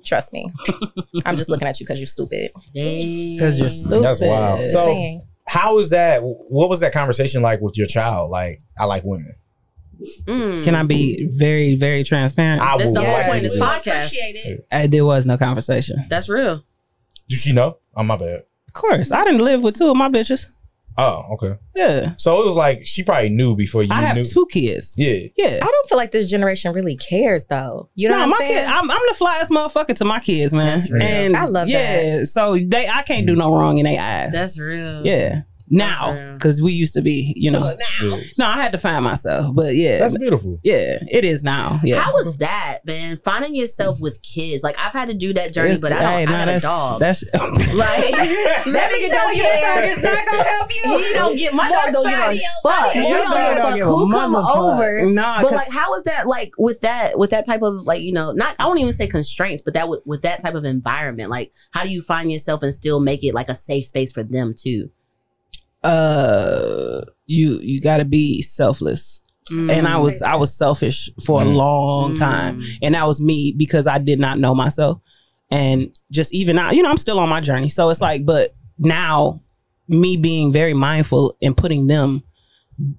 Trust 0.04 0.32
me. 0.32 0.46
I'm 1.26 1.36
just 1.36 1.50
looking 1.50 1.66
at 1.68 1.78
you 1.80 1.84
because 1.86 1.98
you're 1.98 2.06
stupid. 2.06 2.50
Because 2.72 3.58
you're 3.58 3.70
stupid. 3.70 4.02
That's 4.04 4.20
wild. 4.20 4.68
So- 4.68 4.86
saying. 4.86 5.22
How 5.46 5.78
is 5.78 5.88
that? 5.90 6.20
What 6.22 6.68
was 6.68 6.80
that 6.80 6.92
conversation 6.92 7.40
like 7.40 7.62
with 7.62 7.78
your 7.78 7.86
child? 7.86 8.30
Like, 8.30 8.58
I 8.78 8.84
like 8.84 9.02
women. 9.04 9.32
Mm. 10.26 10.62
Can 10.62 10.74
I 10.74 10.82
be 10.82 11.26
very, 11.32 11.74
very 11.74 12.04
transparent? 12.04 12.60
I 12.62 12.76
That's 12.76 12.92
the 12.92 13.00
whole 13.00 13.12
like 13.12 13.26
point 13.26 13.44
of 13.46 13.50
this 13.52 13.60
podcast. 13.60 14.10
It. 14.12 14.66
Uh, 14.70 14.86
there 14.86 15.04
was 15.06 15.24
no 15.26 15.36
conversation. 15.38 16.04
That's 16.10 16.28
real. 16.28 16.62
Did 17.28 17.38
she 17.40 17.52
know? 17.52 17.78
Oh 17.98 18.02
my 18.04 18.16
bad. 18.16 18.44
Of 18.68 18.72
course, 18.74 19.10
I 19.12 19.24
didn't 19.24 19.40
live 19.44 19.62
with 19.62 19.74
two 19.74 19.90
of 19.90 19.96
my 19.96 20.08
bitches. 20.08 20.46
Oh, 20.96 21.24
okay. 21.34 21.56
Yeah, 21.76 22.14
So 22.16 22.42
it 22.42 22.46
was 22.46 22.56
like 22.56 22.84
she 22.84 23.04
probably 23.04 23.28
knew 23.28 23.54
before 23.54 23.84
you 23.84 23.88
I 23.92 24.00
have 24.02 24.16
knew. 24.16 24.24
two 24.24 24.46
kids. 24.50 24.94
Yeah. 24.98 25.28
Yeah. 25.36 25.58
I 25.62 25.66
don't 25.66 25.88
feel 25.88 25.96
like 25.96 26.10
this 26.10 26.28
generation 26.28 26.72
really 26.72 26.96
cares 26.96 27.46
though. 27.46 27.88
You 27.94 28.08
know 28.08 28.14
no, 28.14 28.18
what 28.18 28.24
I'm 28.24 28.28
my 28.30 28.38
saying? 28.38 28.52
kid, 28.54 28.64
I'm, 28.66 28.90
I'm 28.90 28.98
the 29.08 29.16
flyest 29.16 29.50
motherfucker 29.50 29.96
to 29.96 30.04
my 30.04 30.18
kids, 30.18 30.52
man. 30.52 30.76
That's 30.76 30.90
real. 30.90 31.02
And 31.02 31.36
I 31.36 31.44
love 31.44 31.68
yeah, 31.68 32.24
so 32.24 32.58
they, 32.60 32.88
I 32.88 33.02
can't 33.02 33.28
do 33.28 33.34
mm. 33.34 33.38
no 33.38 33.54
wrong 33.56 33.78
in 33.78 33.84
their 33.84 34.00
eyes. 34.00 34.32
That's 34.32 34.58
real. 34.58 35.06
yeah. 35.06 35.42
Now, 35.70 36.34
because 36.34 36.60
we 36.62 36.72
used 36.72 36.94
to 36.94 37.02
be, 37.02 37.32
you 37.36 37.50
know, 37.50 37.76
yeah. 38.02 38.20
no, 38.38 38.46
I 38.46 38.60
had 38.62 38.72
to 38.72 38.78
find 38.78 39.04
myself, 39.04 39.54
but 39.54 39.74
yeah, 39.74 39.98
That's 39.98 40.16
beautiful. 40.16 40.58
yeah, 40.62 40.98
it 41.10 41.24
is 41.24 41.42
now. 41.42 41.78
Yeah, 41.82 42.00
How 42.02 42.12
was 42.12 42.38
that, 42.38 42.78
man? 42.86 43.18
Finding 43.24 43.54
yourself 43.54 43.98
with 44.00 44.18
kids. 44.22 44.62
Like 44.62 44.78
I've 44.78 44.92
had 44.92 45.08
to 45.08 45.14
do 45.14 45.34
that 45.34 45.52
journey, 45.52 45.72
It's- 45.72 45.80
but 45.82 45.92
I 45.92 46.00
don't. 46.00 46.12
hey, 46.12 46.34
I 46.34 46.38
nah, 46.38 46.44
got 46.46 46.54
a 46.56 46.60
dog. 46.60 47.00
That's 47.00 47.24
like, 47.34 48.12
Let 48.66 48.92
me 48.92 49.08
tell 49.08 49.34
you, 49.34 49.42
this 49.42 49.60
dog 49.62 49.84
is 49.84 50.02
not 50.02 50.26
gonna 50.26 50.48
help 50.48 50.70
you. 50.74 50.98
He 50.98 51.12
don't 51.14 51.36
get 51.36 51.52
my 51.54 51.68
dog. 51.68 51.92
Don't 51.92 52.04
give 52.04 52.18
a 52.18 52.40
fuck. 52.62 52.92
He 52.92 53.00
Your 53.00 53.18
don't 53.18 53.24
give 53.24 53.32
a 53.32 53.54
don't 53.54 53.58
fuck 53.60 53.74
give 53.76 53.86
a 53.86 53.90
who 53.90 54.10
come 54.10 54.36
over. 54.36 55.10
Nah, 55.10 55.42
But 55.42 55.48
'cause- 55.50 55.56
like, 55.56 55.70
how 55.70 55.94
is 55.94 56.04
that 56.04 56.26
like 56.26 56.52
with 56.58 56.80
that 56.82 57.18
with 57.18 57.30
that 57.30 57.46
type 57.46 57.62
of 57.62 57.82
like 57.84 58.02
you 58.02 58.12
know 58.12 58.32
not 58.32 58.56
I 58.58 58.66
won't 58.66 58.78
even 58.80 58.92
say 58.92 59.06
constraints, 59.06 59.62
but 59.62 59.74
that 59.74 59.88
with, 59.88 60.00
with 60.06 60.22
that 60.22 60.40
type 60.42 60.54
of 60.54 60.64
environment, 60.64 61.30
like 61.30 61.52
how 61.72 61.82
do 61.84 61.90
you 61.90 62.00
find 62.02 62.30
yourself 62.30 62.62
and 62.62 62.72
still 62.72 63.00
make 63.00 63.24
it 63.24 63.34
like 63.34 63.48
a 63.48 63.54
safe 63.54 63.86
space 63.86 64.12
for 64.12 64.22
them 64.22 64.54
too? 64.56 64.90
Uh, 65.84 67.02
you 67.26 67.58
you 67.62 67.80
got 67.80 67.98
to 67.98 68.04
be 68.04 68.42
selfless. 68.42 69.20
and 69.50 69.88
I 69.88 69.96
was 69.96 70.20
I 70.20 70.34
was 70.34 70.54
selfish 70.54 71.08
for 71.24 71.40
a 71.40 71.44
Mm. 71.46 71.56
long 71.56 72.14
time, 72.16 72.60
Mm. 72.60 72.64
and 72.82 72.94
that 72.94 73.06
was 73.06 73.18
me 73.18 73.54
because 73.56 73.86
I 73.86 73.96
did 73.98 74.18
not 74.20 74.38
know 74.38 74.54
myself. 74.54 75.00
and 75.50 75.90
just 76.10 76.34
even 76.34 76.58
out, 76.58 76.74
you 76.76 76.82
know, 76.82 76.90
I'm 76.90 76.98
still 76.98 77.18
on 77.18 77.30
my 77.30 77.40
journey. 77.40 77.70
So 77.70 77.88
it's 77.88 78.02
like, 78.02 78.26
but 78.26 78.54
now 78.78 79.40
me 79.88 80.18
being 80.18 80.52
very 80.52 80.74
mindful 80.74 81.38
and 81.40 81.56
putting 81.56 81.86
them, 81.86 82.22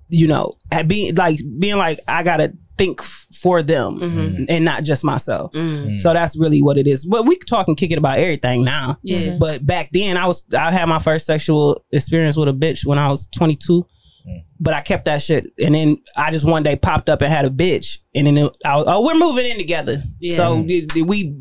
you 0.07 0.25
know, 0.25 0.57
at 0.71 0.87
being 0.87 1.13
like 1.13 1.39
being 1.59 1.77
like 1.77 1.99
I 2.07 2.23
gotta 2.23 2.53
think 2.79 3.01
f- 3.01 3.27
for 3.33 3.61
them 3.61 3.99
Mhm. 3.99 4.45
and 4.49 4.65
not 4.65 4.83
just 4.83 5.03
myself. 5.03 5.51
Mm. 5.53 5.99
So 6.01 6.13
that's 6.13 6.35
really 6.35 6.61
what 6.63 6.77
it 6.77 6.87
is. 6.87 7.05
But 7.05 7.25
we 7.27 7.35
can 7.35 7.45
talk 7.45 7.67
and 7.67 7.77
kick 7.77 7.91
it 7.91 7.97
about 7.99 8.17
everything 8.17 8.63
now. 8.63 8.97
Yeah. 9.03 9.37
But 9.39 9.65
back 9.65 9.89
then, 9.91 10.17
I 10.17 10.25
was 10.25 10.43
I 10.57 10.71
had 10.71 10.85
my 10.85 10.99
first 10.99 11.25
sexual 11.27 11.85
experience 11.91 12.35
with 12.35 12.49
a 12.49 12.53
bitch 12.53 12.85
when 12.85 12.97
I 12.97 13.09
was 13.09 13.27
22. 13.27 13.85
Mm. 14.27 14.43
But 14.59 14.73
I 14.73 14.81
kept 14.81 15.05
that 15.05 15.21
shit, 15.21 15.45
and 15.63 15.73
then 15.75 15.97
I 16.17 16.31
just 16.31 16.45
one 16.45 16.63
day 16.63 16.75
popped 16.75 17.09
up 17.09 17.21
and 17.21 17.31
had 17.31 17.45
a 17.45 17.49
bitch, 17.49 17.99
and 18.15 18.27
then 18.27 18.37
it, 18.37 18.57
I 18.65 18.75
was, 18.77 18.85
oh, 18.87 19.01
we're 19.05 19.15
moving 19.15 19.45
in 19.45 19.57
together. 19.57 20.01
Yeah. 20.19 20.35
So 20.37 20.63
did- 20.63 20.87
did 20.89 21.07
we, 21.07 21.35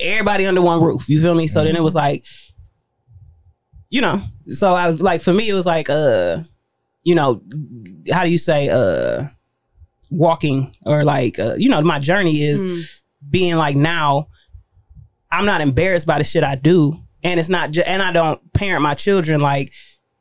everybody 0.00 0.46
under 0.46 0.62
one 0.62 0.82
roof. 0.82 1.08
You 1.08 1.20
feel 1.20 1.34
me? 1.34 1.46
So 1.46 1.62
then 1.62 1.76
it 1.76 1.82
was 1.82 1.94
like, 1.94 2.24
you 3.90 4.00
know. 4.00 4.20
So 4.46 4.74
I 4.74 4.90
was 4.90 5.00
like, 5.00 5.22
for 5.22 5.32
me, 5.32 5.48
it 5.48 5.54
was 5.54 5.66
like, 5.66 5.88
uh, 5.90 6.38
you 7.04 7.14
know, 7.14 7.42
how 8.12 8.24
do 8.24 8.30
you 8.30 8.38
say, 8.38 8.68
uh, 8.68 9.24
walking 10.10 10.74
or 10.84 11.04
like, 11.04 11.38
uh, 11.38 11.54
you 11.56 11.68
know, 11.68 11.80
my 11.82 11.98
journey 11.98 12.42
is 12.44 12.60
Mm. 12.64 12.82
being 13.30 13.54
like 13.56 13.76
now 13.76 14.26
I'm 15.32 15.46
not 15.46 15.60
embarrassed 15.60 16.06
by 16.06 16.18
the 16.18 16.24
shit 16.24 16.42
I 16.44 16.56
do 16.56 16.98
and 17.22 17.38
it's 17.38 17.48
not 17.48 17.70
ju- 17.70 17.82
and 17.86 18.02
I 18.02 18.12
don't 18.12 18.40
parent 18.52 18.82
my 18.82 18.94
children 18.94 19.40
like 19.40 19.72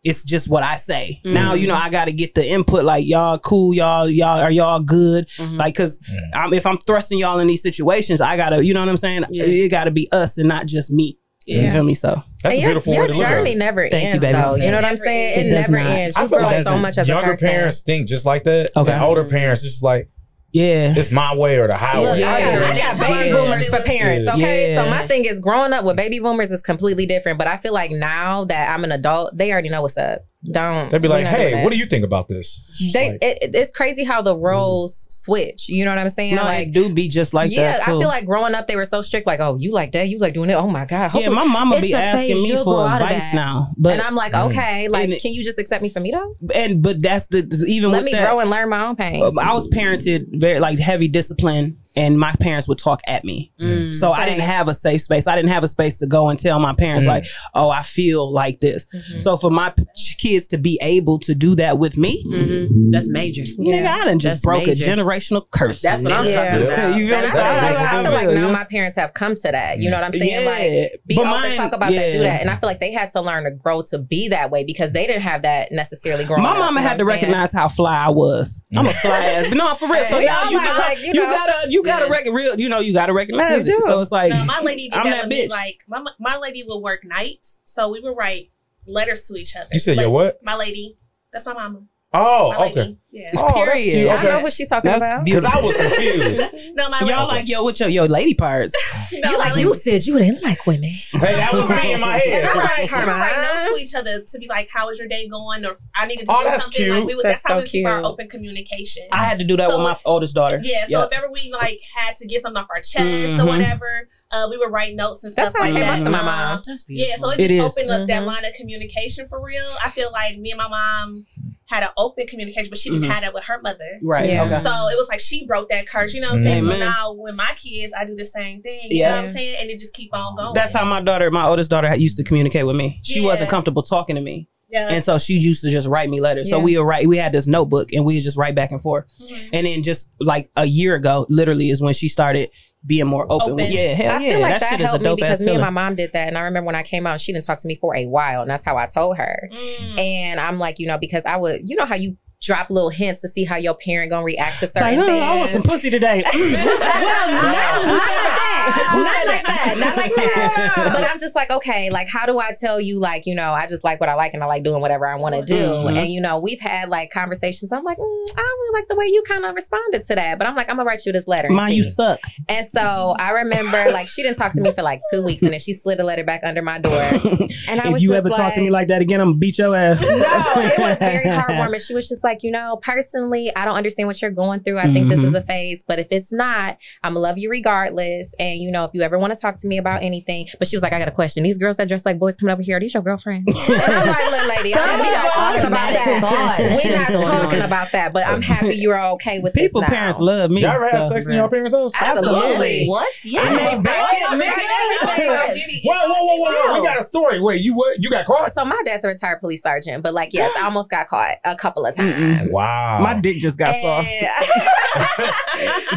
it's 0.02 0.24
just 0.24 0.48
what 0.48 0.64
I 0.64 0.78
say. 0.78 1.20
Now, 1.26 1.56
you 1.56 1.68
know, 1.68 1.76
I 1.76 1.90
got 1.90 2.06
to 2.06 2.14
get 2.14 2.34
the 2.34 2.48
input 2.48 2.86
like 2.86 3.06
y'all 3.06 3.38
cool, 3.38 3.74
y'all 3.74 4.10
y'all 4.10 4.40
are 4.40 4.50
y'all 4.52 4.80
good? 4.80 5.28
Mhm. 5.38 5.58
Like 5.58 5.76
cuz 5.76 6.00
I'm, 6.34 6.54
if 6.54 6.66
I'm 6.66 6.78
thrusting 6.78 7.20
y'all 7.20 7.40
in 7.40 7.48
these 7.48 7.62
situations, 7.62 8.22
I 8.22 8.38
got 8.38 8.50
to, 8.52 8.64
you 8.64 8.74
know 8.74 8.80
what 8.80 8.88
I'm 8.90 8.96
saying? 8.98 9.24
Yeah. 9.30 9.44
It 9.44 9.68
got 9.70 9.84
to 9.86 9.92
be 9.92 10.08
us 10.14 10.38
and 10.38 10.48
not 10.48 10.68
just 10.68 10.90
me. 10.92 11.18
You 11.56 11.72
feel 11.72 11.84
me? 11.84 11.94
So, 11.94 12.22
That's 12.44 12.46
And 12.46 12.54
a 12.54 12.58
your, 12.58 12.70
beautiful 12.72 12.94
your 12.94 13.02
way 13.04 13.08
to 13.08 13.14
journey 13.14 13.52
it. 13.54 13.58
never 13.58 13.90
Thank 13.90 14.04
ends, 14.06 14.22
baby. 14.24 14.34
though. 14.38 14.56
You 14.56 14.72
know 14.72 14.78
what 14.78 14.86
I'm 14.86 14.98
saying? 14.98 15.40
It, 15.40 15.46
It 15.48 15.50
never 15.52 15.72
not. 15.84 15.92
ends. 15.92 16.16
I 16.16 16.22
feel 16.28 16.38
grow 16.40 16.48
like 16.48 16.64
so 16.64 16.78
much 16.78 16.98
as 16.98 17.08
a 17.08 17.10
younger 17.10 17.32
person. 17.32 17.48
parents 17.50 17.82
think 17.82 18.08
just 18.08 18.26
like 18.26 18.44
that. 18.46 18.72
Okay. 18.76 18.92
And 18.92 19.04
older 19.04 19.26
parents 19.26 19.64
it's 19.64 19.74
just 19.74 19.84
like 19.84 20.10
yeah. 20.52 20.94
it's 20.98 21.12
my 21.12 21.36
way 21.36 21.58
or 21.58 21.68
the 21.68 21.76
highway. 21.78 22.06
Look, 22.08 22.20
Yeah. 22.20 22.34
I 22.34 22.40
got, 22.42 22.54
I 22.64 22.68
got 22.68 22.78
Yeah. 22.78 22.98
baby 23.24 23.32
boomers 23.36 23.68
for 23.68 23.82
parents, 23.82 24.26
Yeah. 24.26 24.34
okay? 24.36 24.76
So 24.76 24.90
my 24.90 25.08
thing 25.08 25.26
is 25.26 25.40
growing 25.40 25.74
up 25.74 25.84
with 25.86 25.96
baby 25.96 26.20
boomers 26.20 26.52
is 26.52 26.62
completely 26.64 27.06
different, 27.06 27.38
but 27.38 27.48
I 27.48 27.58
feel 27.58 27.74
like 27.74 27.92
now 27.92 28.46
that 28.46 28.70
I'm 28.74 28.84
an 28.84 28.92
adult, 28.92 29.38
they 29.38 29.52
already 29.52 29.70
know 29.70 29.82
what's 29.84 29.98
up. 29.98 30.22
Don't 30.52 30.90
They'd 30.90 31.02
be 31.02 31.10
like, 31.10 31.26
"Hey, 31.26 31.64
what 31.66 31.70
do 31.70 31.76
you 31.78 31.86
think 31.86 32.06
about 32.06 32.30
this?" 32.30 32.66
It's 32.80 32.94
They, 32.94 33.12
like, 33.12 33.22
it, 33.24 33.38
it- 33.42 33.56
it's 33.56 33.72
crazy 33.74 34.06
how 34.06 34.22
the 34.22 34.38
roles 34.38 35.06
switch. 35.10 35.68
You 35.68 35.84
know 35.84 35.92
what 35.92 35.98
I'm 35.98 36.08
saying? 36.10 36.36
No, 36.36 36.44
like, 36.44 36.70
it 36.70 36.74
do 36.74 36.94
be 36.94 37.10
just 37.10 37.34
like 37.34 37.52
yeah, 37.52 37.74
that. 37.78 37.82
I 37.82 37.86
feel 37.88 38.08
like 38.08 38.26
growing 38.26 38.56
up 38.56 38.66
they 38.68 38.78
were 38.78 38.86
so 38.86 39.02
strict. 39.02 39.28
Like, 39.28 39.42
oh, 39.42 39.58
you 39.60 39.74
like 39.74 39.92
that? 39.92 40.08
You 40.08 40.18
like 40.18 40.34
doing 40.34 40.50
it? 40.50 40.54
Oh 40.54 40.70
my 40.70 40.86
god! 40.86 41.12
yeah, 41.14 41.28
my 41.28 41.44
mama 41.46 41.82
be 41.82 41.94
asking 41.94 42.36
phase. 42.36 42.42
me 42.44 42.48
You'll 42.48 42.64
for 42.64 42.76
grow 42.76 42.86
out 42.86 43.02
of 43.02 43.08
advice 43.08 43.22
that. 43.32 43.36
now. 43.36 43.68
But 43.78 43.94
and 43.94 44.02
I'm 44.02 44.16
like, 44.16 44.32
Mm. 44.32 44.48
okay, 44.52 44.88
like, 44.88 45.04
And 45.06 45.14
it- 45.14 45.22
can 45.22 45.34
you 45.34 45.44
just 45.44 45.60
accept 45.60 45.84
me 45.84 45.90
for 45.90 46.00
me 46.00 46.12
though? 46.12 46.34
and 46.56 46.82
but 46.82 47.04
that's 47.04 47.28
the 47.28 47.40
even 47.68 47.90
Let 47.92 47.98
with 47.98 48.06
me 48.06 48.12
that, 48.14 48.22
grow 48.26 48.40
and 48.40 48.50
learn 48.50 48.70
my 48.70 48.86
own 48.88 48.96
pains. 48.96 49.22
Um, 49.22 49.38
I 49.40 49.54
was 49.54 49.70
parented 49.70 50.28
very 50.40 50.62
like 50.62 50.80
heavy 50.80 51.10
discipline, 51.10 51.80
and 51.96 52.20
my 52.20 52.34
parents 52.40 52.68
would 52.68 52.78
talk 52.78 53.02
at 53.08 53.24
me. 53.26 53.52
Mm. 53.60 53.94
So 53.96 54.12
I 54.12 54.26
didn't 54.26 54.42
have 54.42 54.68
a 54.68 54.74
safe 54.74 55.02
space. 55.02 55.28
I 55.28 55.36
didn't 55.36 55.50
have 55.50 55.64
a 55.64 55.68
space 55.68 55.98
to 56.00 56.08
go 56.08 56.30
and 56.30 56.40
tell 56.40 56.60
my 56.60 56.74
parents 56.74 57.06
Mm. 57.06 57.10
like, 57.10 57.26
"Oh, 57.56 57.70
I 57.70 57.82
feel 57.82 58.32
like 58.32 58.60
this." 58.62 58.86
Mhm. 58.94 59.22
So 59.22 59.38
for 59.38 59.50
my 59.50 59.72
p- 59.72 59.84
kids 60.20 60.48
to 60.50 60.58
be 60.58 60.78
able 60.82 61.18
to 61.20 61.34
do 61.34 61.56
that 61.56 61.78
with 61.80 61.98
me, 61.98 62.24
Mhm. 62.32 62.68
That's 62.92 63.10
major. 63.10 63.42
nigga, 63.60 63.88
I 63.88 64.06
done 64.06 64.20
just 64.20 64.24
That's 64.24 64.42
broke 64.42 64.68
major. 64.68 64.86
a 64.86 64.88
generational 64.88 65.44
curse. 65.52 65.82
That's 65.82 66.04
what 66.04 66.14
I'm 66.14 66.26
nigga. 66.26 66.34
talking 66.36 66.62
Yeah. 66.68 66.74
about. 66.88 66.98
You 67.00 67.08
feel 67.08 67.16
And 67.16 67.24
me? 67.24 67.30
I 67.30 67.32
So 67.32 67.38
feel 67.38 67.44
I- 67.46 67.72
like, 67.72 67.90
feel 68.04 68.12
like 68.14 68.30
now 68.36 68.52
my 68.52 68.64
parents 68.66 68.98
have 68.98 69.14
come 69.14 69.36
to 69.36 69.42
that. 69.52 69.80
You 69.80 69.90
know 69.90 69.98
what 69.98 70.04
I'm 70.06 70.14
saying? 70.14 70.46
Like, 70.46 71.00
be 71.08 71.16
but 71.16 71.22
open, 71.22 71.32
mine- 71.32 71.58
talk 71.58 71.74
about 71.74 71.92
that, 71.92 72.12
do 72.14 72.20
that. 72.24 72.42
And 72.42 72.50
I 72.50 72.56
feel 72.58 72.68
like 72.70 72.80
they 72.80 72.92
had 72.92 73.10
to 73.10 73.22
learn 73.22 73.44
to 73.46 73.52
grow 73.52 73.82
to 73.90 73.98
be 73.98 74.28
that 74.30 74.52
way 74.52 74.64
because 74.64 74.94
they 74.94 75.06
didn't 75.08 75.24
have 75.24 75.42
that 75.42 75.72
necessarily 75.72 76.24
growing 76.26 76.44
My 76.44 76.52
up. 76.52 76.58
mama 76.58 76.82
had 76.82 77.00
to 77.00 77.06
saying? 77.06 77.16
recognize 77.16 77.52
how 77.52 77.68
fly 77.68 78.06
I 78.06 78.10
was. 78.10 78.64
I'm 78.76 78.86
a 78.86 78.94
fly 78.94 79.26
ass, 79.26 79.48
but 79.50 79.58
no, 79.58 79.74
for 79.76 79.88
real. 79.88 80.06
So 80.10 80.20
now 80.20 80.44
y'all 80.44 80.52
you, 80.52 80.58
like- 80.58 80.98
can, 80.98 81.06
you, 81.06 81.22
you 81.22 81.30
gotta, 81.30 81.54
you 81.70 81.84
gotta 81.90 82.06
Yeah. 82.06 82.12
rec- 82.12 82.26
real, 82.32 82.60
you 82.60 82.70
know, 82.70 82.80
you 82.80 82.94
gotta 82.94 83.14
recognize 83.14 83.68
You 83.68 83.78
it. 83.78 83.82
So 83.84 84.00
it's 84.00 84.12
like, 84.12 84.30
No, 84.32 84.44
my 84.46 84.62
lady 84.62 84.90
I'm 84.94 85.10
that, 85.10 85.30
that 85.30 85.36
bitch. 85.36 85.50
Like 85.50 85.84
my 85.88 86.04
my 86.20 86.38
lady 86.38 86.64
would 86.68 86.80
work 86.80 87.04
nights, 87.04 87.60
so 87.64 87.90
we 87.90 88.00
would 88.00 88.16
write 88.18 88.50
letters 88.86 89.28
to 89.28 89.36
each 89.36 89.56
other. 89.56 89.68
you 89.72 89.80
said 89.80 89.98
Like, 89.98 90.04
your 90.06 90.12
what? 90.12 90.44
My 90.44 90.56
lady. 90.56 90.98
That's 91.32 91.46
my 91.46 91.54
mama. 91.54 91.84
Oh, 92.12 92.50
My 92.58 92.66
okay. 92.66 92.76
lady. 92.76 92.98
Yeah. 93.12 93.32
Oh, 93.38 93.42
that's 93.66 93.74
Period. 93.76 93.92
cute. 93.94 94.08
I 94.10 94.18
Okay. 94.18 94.28
know 94.30 94.40
what 94.42 94.54
she's 94.54 94.70
talking 94.70 94.90
That's 94.92 95.04
about. 95.04 95.26
Because 95.26 95.44
I 95.44 95.60
was 95.60 95.76
confused. 95.84 96.42
No, 96.76 96.90
my 96.90 97.00
y'all 97.02 97.28
lady. 97.28 97.40
like 97.40 97.48
yo, 97.50 97.64
with 97.64 97.80
your 97.80 97.90
your 97.90 98.08
lady 98.08 98.34
parts. 98.36 98.74
no, 99.14 99.32
like 99.38 99.56
lady. 99.56 99.74
said 99.76 100.06
you 100.06 100.18
didn't 100.18 100.42
like 100.44 100.66
women. 100.66 100.94
hey, 101.12 101.36
that 101.36 101.54
was 101.54 101.70
me 101.70 101.94
in 101.94 102.00
my 102.00 102.20
And 102.26 102.34
head. 102.34 102.46
I 102.46 102.54
write, 102.58 102.92
Right, 102.92 102.94
I 102.94 103.06
write 103.06 103.66
notes 103.66 103.76
to 103.78 103.82
each 103.84 103.96
other 103.96 104.22
to 104.22 104.40
be 104.40 104.48
like, 104.48 104.70
"How 104.74 104.90
is 104.90 104.98
your 105.00 105.08
day 105.08 105.28
going?" 105.28 105.66
Or 105.66 105.76
"I 105.96 106.06
need 106.08 106.18
to 106.18 106.26
do 106.26 106.32
Oh, 106.32 106.44
that's 106.44 106.64
something." 106.64 106.84
cute. 106.84 106.96
Like 106.98 107.06
we 107.06 107.16
would, 107.16 107.26
That's 107.26 107.42
that's, 107.44 107.48
how 107.48 107.60
so 107.60 107.64
we 107.64 107.68
keep 107.68 107.86
our 107.88 107.98
cute. 108.00 108.06
open 108.06 108.28
communication. 108.30 109.08
I 109.12 109.26
had 109.26 109.40
to 109.40 109.46
do 109.46 109.56
that 109.58 109.70
So- 109.70 109.78
with 109.78 109.84
my 109.84 109.96
oldest 110.06 110.34
daughter. 110.36 110.60
yeah, 110.64 110.86
so 110.86 111.00
Yep. 111.00 111.10
if 111.12 111.18
ever 111.18 111.32
we 111.32 111.52
like 111.52 111.80
had 111.96 112.16
to 112.18 112.28
get 112.28 112.42
something 112.44 112.62
off 112.62 112.68
our 112.70 112.78
chest 112.78 112.98
Mhm. 113.00 113.40
or 113.42 113.46
whatever, 113.46 114.08
uh, 114.32 114.48
we 114.50 114.58
would 114.58 114.72
write 114.72 114.96
notes 114.96 115.24
and 115.24 115.34
That's 115.36 115.50
stuff 115.52 115.62
how 115.62 115.68
it 115.68 115.74
like 115.74 115.80
came 115.82 115.88
that. 115.88 116.00
out 116.00 116.04
to 116.06 116.10
my 116.12 116.22
mom. 116.24 116.62
That's 116.66 116.84
beautiful. 116.84 117.10
Yeah, 117.10 117.18
so 117.18 117.30
it 117.32 117.40
It 117.40 117.58
just 117.58 117.78
opened 117.78 117.92
up 117.92 118.08
that 118.08 118.22
Mhm. 118.22 118.28
line 118.28 118.46
of 118.46 118.54
communication 118.54 119.26
for 119.28 119.42
real. 119.44 119.76
I 119.84 119.90
feel 119.90 120.12
like 120.12 120.38
me 120.38 120.52
and 120.52 120.58
my 120.60 120.68
mom 120.70 121.26
had 121.68 121.84
an 121.84 121.90
open 121.98 122.26
communication, 122.28 122.70
but 122.70 122.78
she 122.80 122.90
didn't 122.90 123.06
Mhm. 123.06 123.10
have 123.14 123.22
that 123.24 123.34
with 123.34 123.44
her 123.46 123.62
mother. 123.62 123.78
Right. 124.04 124.30
Yeah. 124.30 124.44
Okay. 124.46 124.58
So 124.58 124.70
it 124.90 124.98
was 124.98 125.08
like 125.10 125.20
she 125.20 125.46
broke 125.46 125.70
that 125.70 125.88
curse, 125.88 126.14
you 126.14 126.22
know 126.22 126.28
what 126.30 126.40
I'm 126.40 126.44
saying? 126.44 126.64
So 126.66 126.78
now 126.78 127.14
with 127.18 127.36
my 127.36 127.52
kids, 127.62 127.94
I 128.00 128.06
do 128.06 128.16
the 128.16 128.26
same 128.26 128.62
thing, 128.62 128.80
you 128.90 129.00
Yeah. 129.00 129.10
know 129.10 129.16
what 129.18 129.28
I'm 129.28 129.32
saying? 129.34 129.56
And 129.62 129.70
it 129.70 129.80
just 129.80 129.94
keep 129.94 130.14
on 130.14 130.36
going. 130.36 130.54
That's 130.54 130.74
how 130.74 130.86
my 130.86 131.02
daughter, 131.02 131.30
my 131.32 131.46
oldest 131.48 131.70
daughter, 131.70 131.94
used 131.96 132.18
to 132.18 132.24
communicate 132.24 132.66
with 132.66 132.76
me. 132.76 133.00
She 133.04 133.20
Yeah. 133.20 133.26
wasn't 133.26 133.50
comfortable 133.50 133.82
talking 133.84 134.16
to 134.16 134.22
me, 134.22 134.48
yeah. 134.70 134.88
and 134.90 135.04
so 135.04 135.18
she 135.18 135.34
used 135.36 135.62
to 135.64 135.70
just 135.70 135.88
write 135.88 136.10
me 136.10 136.20
letters. 136.20 136.50
So 136.50 136.60
we 136.60 136.78
would 136.78 136.84
write. 136.86 137.08
We 137.08 137.18
had 137.18 137.32
this 137.32 137.48
notebook, 137.48 137.92
and 137.94 138.06
we 138.06 138.16
would 138.16 138.24
just 138.24 138.38
write 138.38 138.56
back 138.56 138.72
and 138.72 138.82
forth. 138.82 139.06
Mhm. 139.22 139.50
And 139.54 139.66
then 139.68 139.84
just 139.84 140.12
like 140.20 140.50
a 140.56 140.66
year 140.66 140.96
ago, 140.96 141.26
literally 141.30 141.70
is 141.70 141.82
when 141.82 141.94
she 141.94 142.08
started 142.08 142.50
being 142.86 143.08
more 143.08 143.26
open. 143.32 143.52
Open. 143.54 143.72
Yeah, 143.72 143.94
hell 143.94 144.18
I 144.18 144.20
yeah, 144.20 144.32
feel 144.32 144.40
like 144.42 144.52
that, 144.52 144.60
that, 144.62 144.70
shit 144.72 144.80
is 144.82 144.86
a 144.86 144.90
helped 144.90 145.04
me 145.04 145.16
because 145.16 145.42
ass 145.42 145.46
me 145.46 145.52
and 145.52 145.62
my 145.62 145.70
mom 145.70 145.96
did 145.96 146.14
that. 146.14 146.28
And 146.28 146.38
I 146.38 146.42
remember 146.42 146.66
when 146.66 146.76
I 146.76 146.84
came 146.84 147.06
out, 147.06 147.20
she 147.20 147.34
didn't 147.34 147.46
talk 147.46 147.60
to 147.60 147.68
me 147.68 147.76
for 147.76 147.96
a 147.96 148.08
while. 148.08 148.42
And 148.42 148.50
that's 148.50 148.64
how 148.64 148.78
I 148.78 148.86
told 148.86 149.18
her. 149.18 149.50
Mm. 149.52 150.00
And 150.00 150.40
I'm 150.40 150.60
like, 150.60 150.80
you 150.80 150.88
know, 150.88 150.98
because 150.98 151.26
I 151.26 151.36
would, 151.36 151.70
you 151.70 151.76
know 151.76 151.86
how 151.86 151.96
you 151.96 152.18
drop 152.42 152.70
little 152.70 152.90
hints 152.90 153.20
to 153.22 153.28
see 153.28 153.44
how 153.44 153.58
your 153.58 153.74
parent 153.76 154.10
gonna 154.12 154.24
react 154.24 154.60
to 154.62 154.68
certain 154.68 154.98
Like, 154.98 154.98
oh, 154.98 155.06
things. 155.08 155.22
I 155.24 155.36
want 155.36 155.52
some 155.52 155.64
pussy 155.64 155.90
today. 155.90 156.24
well, 156.34 156.80
not, 156.80 157.86
not 157.86 157.86
like 157.86 157.98
that. 157.98 158.96
Not 158.96 159.28
like 159.28 159.46
that. 159.46 159.78
Not 159.78 159.98
like 159.98 160.16
that. 160.16 160.90
But? 161.00 161.04
I'm 161.04 161.20
just 161.20 161.36
like, 161.36 161.50
okay, 161.52 161.90
like, 161.90 162.08
how 162.10 162.26
do 162.26 162.40
I 162.40 162.52
tell 162.60 162.80
you, 162.80 163.00
like, 163.00 163.26
you 163.26 163.36
know, 163.36 163.52
I 163.52 163.68
just 163.68 163.84
like 163.84 164.00
what 164.00 164.10
I 164.10 164.14
like 164.16 164.34
and 164.34 164.42
I 164.44 164.46
like 164.48 164.64
doing 164.64 164.82
whatever 164.82 165.06
I 165.08 165.16
want 165.16 165.36
to 165.36 165.42
do. 165.44 165.56
Mhm. 165.58 165.98
And, 166.02 166.12
you 166.12 166.22
know, 166.22 166.40
we've 166.40 166.60
had 166.62 166.90
like 166.90 167.12
conversations. 167.12 167.72
I'm 167.72 167.84
like, 167.84 167.98
mm, 167.98 168.02
I 168.04 168.36
don't 168.36 168.60
really 168.60 168.80
like 168.80 168.88
the 168.88 168.96
way 168.96 169.06
you 169.08 169.22
kind 169.28 169.46
of 169.46 169.54
responded 169.56 170.04
to 170.04 170.16
that. 170.16 170.38
But 170.38 170.48
I'm 170.48 170.56
like, 170.56 170.70
I'm 170.70 170.76
going 170.78 170.86
to 170.86 170.90
write 170.90 171.06
you 171.06 171.12
this 171.12 171.28
letter. 171.28 171.48
and 171.50 171.74
you 171.74 171.84
suck. 171.84 172.20
And 172.48 172.66
so 172.66 173.16
I 173.20 173.32
remember, 173.32 173.92
like, 173.92 174.08
she 174.08 174.24
didn't 174.24 174.38
talk 174.38 174.54
to 174.54 174.62
me 174.62 174.72
for 174.74 174.82
like 174.82 175.02
two 175.12 175.22
weeks 175.22 175.44
and 175.44 175.52
then 175.52 175.60
she 175.60 175.74
slid 175.74 176.00
a 176.00 176.04
letter 176.04 176.24
back 176.24 176.42
under 176.44 176.62
my 176.62 176.80
door. 176.80 177.02
And 177.02 177.82
I 177.82 177.88
if 177.88 177.94
was 177.94 178.04
you 178.04 178.14
ever 178.14 178.30
talk 178.30 178.54
to 178.56 178.62
me 178.62 178.70
like- 178.70 178.80
like 178.80 178.88
that 178.88 179.02
again, 179.02 179.20
I'm 179.20 179.28
gonna 179.32 179.38
beat 179.40 179.58
your 179.58 179.76
ass. 179.76 180.00
no, 180.00 180.08
it 180.08 180.80
was 180.80 181.00
very 181.00 181.26
heartwarming. 181.26 181.86
She 181.86 181.94
was 181.94 182.08
just 182.08 182.24
like, 182.24 182.29
you 182.44 182.52
know, 182.52 182.78
personally, 182.82 183.52
I 183.56 183.66
don't 183.66 183.76
understand 183.76 184.08
what 184.08 184.22
you're 184.22 184.32
going 184.32 184.62
through. 184.62 184.80
I 184.80 184.92
think 184.94 185.10
this 185.10 185.20
is 185.20 185.34
a 185.34 185.40
mm-hmm. 185.40 185.48
phase, 185.48 185.84
but 185.88 186.00
if 186.00 186.08
it's 186.12 186.32
not, 186.32 186.78
I'm 187.04 187.14
gonna 187.14 187.20
love 187.22 187.38
you 187.38 187.50
regardless. 187.50 188.36
And 188.40 188.60
you 188.60 188.72
know, 188.72 188.86
if 188.86 188.92
you 188.94 189.02
ever 189.02 189.18
want 189.18 189.36
to 189.36 189.42
talk 189.42 189.56
to 189.58 189.68
me 189.68 189.78
about 189.78 190.04
anything, 190.04 190.48
but 190.58 190.68
she 190.68 190.76
was 190.76 190.84
like, 190.84 190.94
I 190.94 191.00
got 191.00 191.08
a 191.08 191.12
question. 191.12 191.44
These 191.44 191.58
girls 191.58 191.78
that 191.78 191.88
dress 191.88 192.06
like 192.06 192.20
boys 192.20 192.38
coming 192.38 192.54
over 192.54 192.62
here, 192.62 192.78
are 192.78 192.80
these 192.80 192.94
your 192.94 193.04
girlfriends? 193.04 193.54
I'm 193.56 194.08
like, 194.08 194.32
little 194.32 194.48
lady, 194.48 194.76
I 194.76 194.98
mean, 194.98 195.00
we 195.00 195.12
not 195.12 195.34
talking 195.34 195.68
about 195.68 195.94
that. 195.94 196.82
We're 196.84 196.98
not 196.98 197.42
talking 197.42 197.62
about 197.62 197.92
that. 197.92 198.14
But 198.14 198.28
I'm 198.28 198.42
happy 198.42 198.76
you're 198.76 199.02
okay 199.14 199.40
with 199.40 199.54
People, 199.54 199.82
this 199.82 199.90
now. 199.90 199.96
parents 199.96 200.20
love 200.20 200.52
me. 200.52 200.62
Y'all 200.62 200.72
ever 200.72 200.90
had 200.90 201.04
so- 201.04 201.10
sex 201.10 201.28
in 201.28 201.36
your 201.36 201.50
parents' 201.50 201.74
house? 201.74 201.94
Absolutely. 202.00 202.88
What? 202.88 203.08
I 203.08 203.28
Yeah. 203.28 203.50
mean, 203.50 203.84
back 203.84 204.14
in- 204.14 204.20
yeah, 204.20 204.36
man, 204.36 205.52
Judy. 205.52 205.82
Whoa, 205.84 205.94
whoa, 205.94 206.24
whoa, 206.24 206.36
whoa, 206.36 206.52
whoa! 206.52 206.80
We 206.80 206.86
got 206.86 207.00
a 207.00 207.04
story. 207.04 207.42
Wait, 207.42 207.62
you 207.62 207.74
what? 207.74 208.02
You 208.02 208.10
got 208.10 208.26
caught? 208.26 208.52
So 208.52 208.66
my 208.66 208.78
dad's 208.86 209.04
a 209.04 209.08
retired 209.08 209.40
police 209.40 209.62
sergeant, 209.62 210.04
but 210.04 210.14
like, 210.14 210.34
yes, 210.34 210.52
I 210.58 210.64
almost 210.64 210.90
got 210.90 211.08
caught 211.08 211.38
a 211.46 211.56
couple 211.56 211.86
of 211.86 211.96
Mm-mm. 211.96 212.19
Times. 212.20 212.50
Wow. 212.52 213.00
My 213.02 213.20
dick 213.20 213.38
just 213.38 213.58
got 213.58 213.76
soft. 213.82 214.08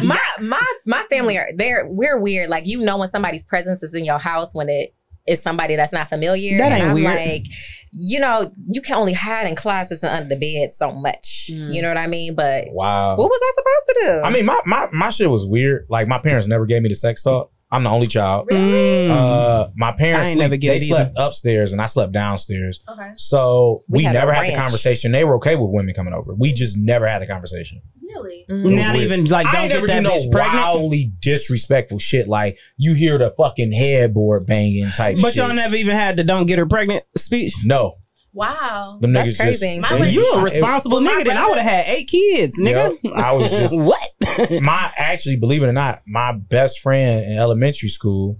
My 0.03 0.19
my 0.39 0.67
my 0.85 1.03
family 1.09 1.37
are 1.37 1.49
they're 1.55 1.87
we're 1.87 2.19
weird. 2.19 2.49
Like 2.49 2.67
you 2.67 2.79
know 2.79 2.97
when 2.97 3.07
somebody's 3.07 3.45
presence 3.45 3.81
is 3.81 3.93
in 3.95 4.03
your 4.03 4.19
house 4.19 4.53
when 4.53 4.69
it 4.69 4.93
is 5.25 5.41
somebody 5.41 5.75
that's 5.75 5.93
not 5.93 6.09
familiar. 6.09 6.57
That 6.57 6.71
and 6.71 6.81
ain't 6.81 6.89
I'm 6.89 6.95
weird. 6.95 7.15
like, 7.15 7.45
you 7.91 8.19
know, 8.19 8.51
you 8.67 8.81
can 8.81 8.95
only 8.95 9.13
hide 9.13 9.47
in 9.47 9.55
closets 9.55 10.03
and 10.03 10.13
under 10.13 10.35
the 10.35 10.39
bed 10.39 10.71
so 10.73 10.91
much. 10.91 11.49
Mm. 11.49 11.73
You 11.73 11.81
know 11.81 11.87
what 11.87 11.97
I 11.97 12.07
mean? 12.07 12.35
But 12.35 12.65
wow. 12.71 13.15
what 13.15 13.29
was 13.29 13.41
I 13.41 13.51
supposed 13.55 13.87
to 13.87 14.01
do? 14.03 14.27
I 14.27 14.29
mean, 14.31 14.45
my, 14.45 14.59
my 14.65 14.89
my 14.91 15.09
shit 15.09 15.29
was 15.29 15.45
weird. 15.45 15.85
Like 15.89 16.07
my 16.07 16.19
parents 16.19 16.47
never 16.47 16.65
gave 16.65 16.81
me 16.81 16.89
the 16.89 16.95
sex 16.95 17.23
talk. 17.23 17.52
I'm 17.73 17.83
the 17.83 17.89
only 17.89 18.07
child. 18.07 18.47
Mm. 18.51 19.09
Uh, 19.09 19.69
my 19.75 19.91
parents 19.91 20.29
sleep- 20.29 20.39
never 20.39 20.55
get 20.57 20.79
they 20.79 20.85
it 20.85 20.87
slept 20.87 21.13
upstairs 21.17 21.73
and 21.73 21.81
I 21.81 21.87
slept 21.87 22.11
downstairs. 22.13 22.79
Okay. 22.87 23.09
So 23.17 23.83
We 23.89 23.99
we, 23.99 24.03
had 24.05 24.13
never 24.13 24.31
had 24.33 24.47
the 24.53 24.55
conversation. 24.55 25.11
They 25.11 25.23
were 25.23 25.35
okay 25.37 25.55
with 25.55 25.71
women 25.71 25.93
coming 25.93 26.13
over. 26.13 26.33
We 26.37 26.53
just 26.53 26.77
never 26.77 27.07
had 27.07 27.21
the 27.21 27.27
conversation. 27.27 27.81
Really? 28.01 28.45
It 28.47 28.53
Not 28.53 28.93
weird. 28.95 29.05
even 29.11 29.25
like 29.25 29.47
I 29.47 29.51
don't 29.53 29.61
ain't 29.63 29.71
get 29.71 29.75
never 29.77 29.87
that 29.87 29.95
do 29.95 30.01
no 30.03 30.31
pregnant. 30.31 30.55
wildly 30.63 31.11
disrespectful 31.19 31.97
shit 31.97 32.27
like 32.27 32.57
you 32.77 32.93
hear 32.93 33.17
the 33.17 33.33
fucking 33.35 33.71
headboard 33.71 34.45
banging 34.45 34.87
type 34.95 35.17
But 35.19 35.29
shit. 35.33 35.37
y'all 35.43 35.53
never 35.53 35.75
even 35.75 35.95
had 35.95 36.15
the 36.17 36.23
"don't 36.23 36.45
get 36.45 36.59
her 36.59 36.67
pregnant" 36.67 37.05
speech. 37.17 37.53
no, 37.65 37.97
Wow. 38.33 38.97
them 39.01 39.13
That's 39.13 39.29
niggas 39.29 39.37
crazy. 39.37 39.79
My 39.79 39.89
just. 39.89 39.99
would- 40.01 40.13
you 40.13 40.33
a 40.33 40.41
responsible 40.41 41.01
my 41.01 41.11
nigga, 41.11 41.25
then 41.25 41.37
I 41.37 41.47
would 41.49 41.57
have 41.59 41.69
had 41.69 41.85
eight 41.87 42.07
kids, 42.09 42.59
nigga. 42.59 42.97
Yep, 43.03 43.13
I 43.15 43.31
was 43.33 43.49
just- 43.51 43.77
what? 43.77 43.99
my 44.61 44.91
actually 44.97 45.35
believe 45.37 45.61
it 45.63 45.67
or 45.67 45.73
not, 45.73 46.01
my 46.07 46.31
best 46.31 46.79
friend 46.79 47.25
in 47.31 47.37
elementary 47.37 47.89
school, 47.89 48.39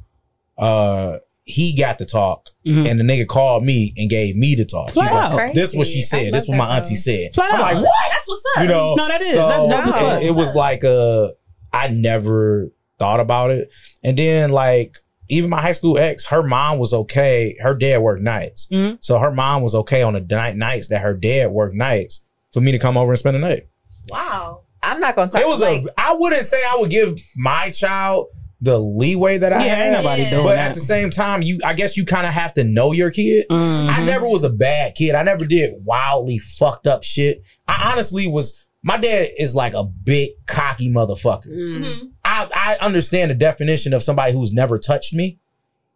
uh, 0.57 1.17
he 1.45 1.75
got 1.75 1.97
to 1.99 2.05
talk, 2.05 2.49
Mhm. 2.65 2.89
and 2.89 2.99
the 2.99 3.03
nigga 3.03 3.27
called 3.27 3.63
me 3.65 3.93
and 3.97 4.09
gave 4.09 4.35
me 4.35 4.55
the 4.55 4.63
talk. 4.65 4.87
He's 4.87 4.95
like. 4.95 5.33
Crazy. 5.33 5.53
this 5.59 5.71
is 5.71 5.75
what 5.75 5.87
she 5.87 6.01
said. 6.01 6.33
This 6.33 6.43
is 6.43 6.49
what 6.49 6.57
my 6.57 6.77
auntie 6.77 6.95
though. 6.95 7.01
said. 7.01 7.33
Flat 7.35 7.53
I'm 7.53 7.59
like, 7.59 7.75
what? 7.83 7.91
That's 8.11 8.27
what's 8.27 8.43
up. 8.55 8.63
You 8.63 8.69
know, 8.69 8.95
No, 8.95 9.07
that 9.09 9.21
is. 9.21 9.31
so 9.31 9.47
That's 9.47 9.67
dope 9.67 9.87
as 9.87 10.23
it, 10.23 10.27
it 10.27 10.31
was 10.35 10.55
like 10.55 10.85
uh, 10.85 11.29
I 11.73 11.89
never 11.89 12.71
thought 12.97 13.19
about 13.19 13.51
it, 13.51 13.69
and 14.03 14.17
then 14.17 14.51
like 14.51 14.99
even 15.33 15.49
my 15.49 15.61
high 15.61 15.71
school 15.73 15.97
ex, 15.97 16.25
her 16.25 16.43
mom 16.43 16.79
was 16.79 16.93
okay. 16.93 17.55
Her 17.61 17.73
dad 17.75 17.99
worked 17.99 18.21
nights, 18.23 18.67
Mhm. 18.71 18.97
so 19.01 19.19
her 19.19 19.31
mom 19.31 19.61
was 19.63 19.75
okay 19.75 20.01
on 20.01 20.13
the 20.13 20.19
night 20.21 20.55
nights 20.55 20.87
that 20.89 21.01
her 21.01 21.13
dad 21.13 21.51
worked 21.51 21.75
nights 21.75 22.21
for 22.51 22.61
me 22.61 22.71
to 22.71 22.79
come 22.79 22.97
over 22.97 23.11
and 23.11 23.19
spend 23.19 23.35
the 23.35 23.39
night. 23.39 23.63
Wow. 24.09 24.61
I'm 24.81 24.99
not 24.99 25.15
gonna 25.15 25.29
talk. 25.29 25.41
It 25.41 25.47
was 25.47 25.61
like, 25.61 25.83
a. 25.83 25.87
I 25.97 26.13
wouldn't 26.13 26.45
say 26.45 26.57
I 26.63 26.77
would 26.77 26.89
give 26.89 27.15
my 27.37 27.69
child 27.71 28.27
the 28.61 28.77
leeway 28.79 29.37
that 29.37 29.51
I 29.51 29.65
yeah, 29.65 29.75
had, 29.75 29.83
ain't 29.87 29.93
nobody 30.03 30.23
Yeah. 30.23 30.29
doing 30.31 30.43
but 30.45 30.55
that. 30.55 30.69
at 30.69 30.75
the 30.75 30.79
same 30.81 31.09
time, 31.09 31.41
you 31.41 31.59
I 31.65 31.73
guess 31.73 31.97
you 31.97 32.05
kind 32.05 32.25
of 32.27 32.33
have 32.33 32.53
to 32.55 32.63
know 32.63 32.91
your 32.91 33.11
kid. 33.11 33.45
I 33.49 33.53
Mhm. 33.55 34.05
never 34.05 34.27
was 34.27 34.43
a 34.43 34.49
bad 34.49 34.95
kid. 34.95 35.15
I 35.15 35.23
never 35.23 35.45
did 35.45 35.71
wildly 35.83 36.39
fucked 36.39 36.87
up 36.87 37.03
shit. 37.03 37.41
I 37.67 37.91
honestly 37.91 38.27
was. 38.27 38.57
My 38.85 38.97
dad 38.97 39.29
is 39.37 39.55
like 39.55 39.73
a 39.73 39.83
big 39.83 40.31
cocky 40.45 40.91
motherfucker. 40.91 41.47
Mm. 41.47 41.79
Mm-hmm. 41.79 42.05
I, 42.25 42.49
I 42.53 42.85
understand 42.85 43.31
the 43.31 43.35
definition 43.35 43.93
of 43.93 44.03
somebody 44.03 44.33
who's 44.33 44.51
never 44.51 44.77
touched 44.77 45.13
me, 45.13 45.39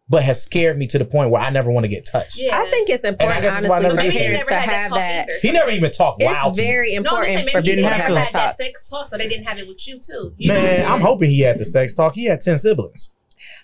but 0.07 0.23
has 0.23 0.41
scared 0.41 0.77
me 0.77 0.87
to 0.87 0.97
the 0.97 1.03
point 1.03 1.29
where 1.29 1.41
I 1.41 1.49
never 1.49 1.69
want 1.69 1.83
to 1.83 1.89
get 1.89 2.05
touched. 2.05 2.37
Yeah. 2.37 2.57
I 2.57 2.69
think 2.69 2.89
it's 2.89 3.03
important, 3.03 3.41
guess 3.41 3.53
that's 3.55 3.67
why 3.69 3.75
I 3.81 3.89
honestly, 3.89 4.11
for 4.11 4.17
parents 4.17 4.47
to 4.47 4.55
have 4.55 4.91
that. 4.93 5.27
He 5.41 5.51
never 5.51 5.69
even 5.71 5.91
talked 5.91 6.21
wild 6.23 6.49
It's 6.51 6.57
to 6.57 6.61
me. 6.63 6.67
very 6.69 6.93
No, 6.97 7.09
I'm 7.11 7.23
important 7.23 7.51
for 7.51 7.61
didn't 7.61 7.75
people 7.83 7.89
to 7.89 7.95
have 7.95 8.07
never 8.07 8.19
have 8.19 8.27
to. 8.29 8.33
that 8.33 8.39
talk. 8.39 8.49
that 8.51 8.57
sex 8.57 8.89
talk, 8.89 9.07
so 9.07 9.17
they 9.17 9.27
didn't 9.27 9.45
have 9.47 9.57
it 9.57 9.67
with 9.67 9.85
you 9.85 9.99
too. 9.99 10.33
You 10.37 10.53
Man, 10.53 10.83
know? 10.83 10.87
I'm 10.93 11.01
hoping 11.01 11.29
he 11.29 11.41
had 11.41 11.57
the 11.57 11.65
sex 11.65 11.93
talk. 11.93 12.15
He 12.15 12.23
had 12.25 12.39
ten 12.39 12.57
siblings. 12.57 13.11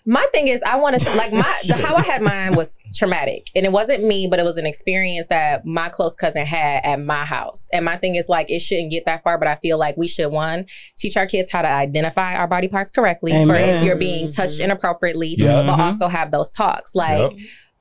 My 0.05 0.25
thing 0.33 0.47
is, 0.47 0.61
I 0.63 0.75
want 0.75 0.97
to 0.97 0.99
say 1.03 1.15
like 1.15 1.31
my 1.31 1.53
the, 1.67 1.75
how 1.75 1.95
I 1.95 2.01
had 2.01 2.21
mine 2.21 2.55
was 2.55 2.77
traumatic, 2.93 3.47
and 3.55 3.65
it 3.65 3.71
wasn't 3.71 4.03
me, 4.03 4.27
but 4.29 4.39
it 4.39 4.43
was 4.43 4.57
an 4.57 4.65
experience 4.65 5.27
that 5.29 5.65
my 5.65 5.89
close 5.89 6.15
cousin 6.15 6.45
had 6.45 6.81
at 6.83 6.97
my 6.99 7.25
house. 7.25 7.69
And 7.71 7.85
my 7.85 7.97
thing 7.97 8.15
is 8.15 8.27
like 8.29 8.49
it 8.49 8.59
shouldn't 8.61 8.91
get 8.91 9.05
that 9.05 9.23
far, 9.23 9.37
but 9.37 9.47
I 9.47 9.55
feel 9.57 9.77
like 9.77 9.95
we 9.97 10.07
should 10.07 10.27
one 10.31 10.65
teach 10.97 11.15
our 11.17 11.25
kids 11.25 11.51
how 11.51 11.61
to 11.61 11.67
identify 11.69 12.35
our 12.35 12.47
body 12.47 12.67
parts 12.67 12.91
correctly 12.91 13.31
for 13.45 13.55
if 13.55 13.83
you're 13.83 13.95
being 13.95 14.29
touched 14.29 14.59
inappropriately, 14.59 15.35
Yeah. 15.37 15.63
but 15.63 15.77
Mhm. 15.77 15.79
also 15.79 16.07
have 16.07 16.31
those 16.31 16.51
talks. 16.53 16.95
Like 16.95 17.31
Yep. 17.31 17.39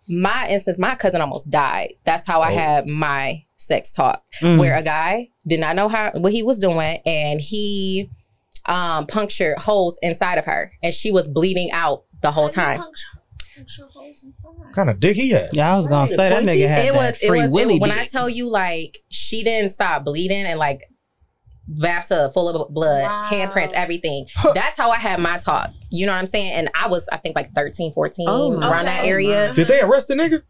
my 0.09 0.49
instance, 0.49 0.79
my 0.79 0.95
cousin 0.95 1.21
almost 1.21 1.51
died. 1.51 1.95
That's 2.05 2.27
how 2.27 2.41
I 2.41 2.53
Oh. 2.53 2.57
had 2.57 2.87
my 2.87 3.43
sex 3.57 3.93
talk 3.95 4.23
Mhm. 4.43 4.59
where 4.59 4.77
a 4.77 4.83
guy 4.83 5.29
did 5.47 5.61
not 5.61 5.77
know 5.77 5.89
how 5.89 6.11
what 6.15 6.33
he 6.33 6.43
was 6.43 6.59
doing 6.59 6.99
and 7.07 7.41
he 7.41 8.11
um 8.67 9.07
punctured 9.07 9.59
holes 9.59 9.99
inside 10.03 10.39
of 10.39 10.45
her 10.47 10.73
and 10.83 10.93
she 10.95 11.11
was 11.11 11.29
bleeding 11.29 11.71
out 11.73 12.05
the 12.21 12.31
whole 12.31 12.49
time. 12.49 12.79
Puncture- 12.79 13.07
puncture 13.57 13.87
holes 13.93 14.23
inside. 14.25 14.49
What 14.57 14.73
kind 14.73 14.89
of 14.91 14.99
dick 15.01 15.17
he 15.17 15.31
had? 15.31 15.51
Yeah, 15.53 15.73
I 15.73 15.77
was 15.77 15.87
gonna 15.87 16.07
say 16.09 16.17
that 16.29 16.45
nigga 16.45 16.69
had 16.69 16.87
it 16.87 16.93
that 16.93 16.95
was 16.95 17.23
it 17.23 17.27
free 17.27 17.43
was 17.43 17.51
it- 17.51 17.55
willy 17.55 17.79
when 17.79 17.91
I 17.91 18.07
tell 18.07 18.29
you 18.29 18.49
like 18.49 18.99
she 19.11 19.43
didn't 19.45 19.71
stop 19.71 20.05
bleeding 20.05 20.45
and 20.47 20.59
like 20.59 20.83
bathtub 21.69 22.33
full 22.33 22.49
of 22.49 22.73
blood, 22.75 23.03
Wow. 23.03 23.27
handprints, 23.31 23.73
everything. 23.73 24.27
That's 24.55 24.77
how 24.77 24.91
I 24.91 24.99
had 24.99 25.21
my 25.21 25.39
talk. 25.39 25.71
You 25.91 26.07
know 26.07 26.13
what 26.13 26.19
I'm 26.19 26.27
saying? 26.27 26.53
And 26.53 26.71
I 26.75 26.89
was 26.89 27.09
I 27.13 27.19
think 27.19 27.37
like 27.37 27.53
13, 27.55 27.93
14 27.93 28.27
Oh, 28.29 28.53
around 28.61 28.87
that 28.87 29.01
okay. 29.01 29.09
area. 29.09 29.53
Did 29.55 29.69
they 29.69 29.81
arrest 29.81 30.09
the 30.09 30.15
nigga? 30.15 30.43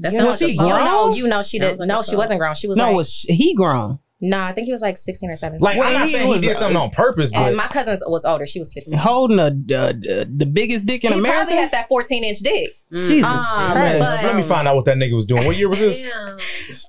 That 0.00 0.12
Yeah, 0.12 0.18
sounds 0.20 0.30
was 0.32 0.40
like 0.42 0.50
he 0.50 0.58
a- 0.58 0.62
you 0.62 0.68
grown? 0.72 0.84
know, 0.84 1.14
you 1.14 1.26
know 1.28 1.42
she 1.42 1.58
did 1.58 1.78
like 1.78 1.88
no, 1.88 2.02
she 2.02 2.16
wasn't 2.16 2.40
grown. 2.40 2.54
She 2.54 2.66
was 2.68 2.76
no, 2.76 2.86
like 2.88 2.96
was 2.96 3.12
he 3.28 3.54
grown? 3.54 3.98
No, 4.20 4.40
I 4.40 4.52
think 4.52 4.66
he 4.66 4.72
was 4.72 4.82
like 4.82 4.96
16 4.96 5.30
or 5.30 5.36
17. 5.36 5.62
Like 5.64 5.78
Well, 5.78 5.86
I'm 5.86 5.92
not 5.92 6.06
he 6.06 6.12
saying 6.12 6.28
was, 6.28 6.42
he 6.42 6.48
did 6.48 6.56
uh, 6.56 6.60
something 6.60 6.76
on 6.76 6.90
purpose, 6.90 7.30
but 7.30 7.46
and 7.48 7.56
my 7.56 7.68
cousin 7.68 7.96
was 8.06 8.24
older. 8.24 8.46
She 8.46 8.58
was 8.58 8.72
15. 8.72 8.98
Holding 8.98 9.38
a 9.38 9.44
uh, 9.46 9.92
the 9.92 10.48
biggest 10.52 10.86
dick 10.86 11.04
in 11.04 11.12
America. 11.12 11.18
he 11.18 11.18
America. 11.20 11.46
probably 11.46 11.56
had 11.56 11.70
that 11.72 11.88
14 11.88 12.24
inch 12.24 12.38
dick. 12.40 12.70
Jesus 12.92 13.24
Um, 13.24 13.72
Christ. 13.72 14.00
but- 14.00 14.24
let 14.24 14.34
me 14.36 14.42
find 14.42 14.66
out 14.66 14.74
what 14.76 14.84
that 14.86 14.96
nigga 14.96 15.14
was 15.14 15.24
doing. 15.26 15.44
What 15.46 15.56
year 15.56 15.68
was 15.68 15.78
this? 15.78 16.00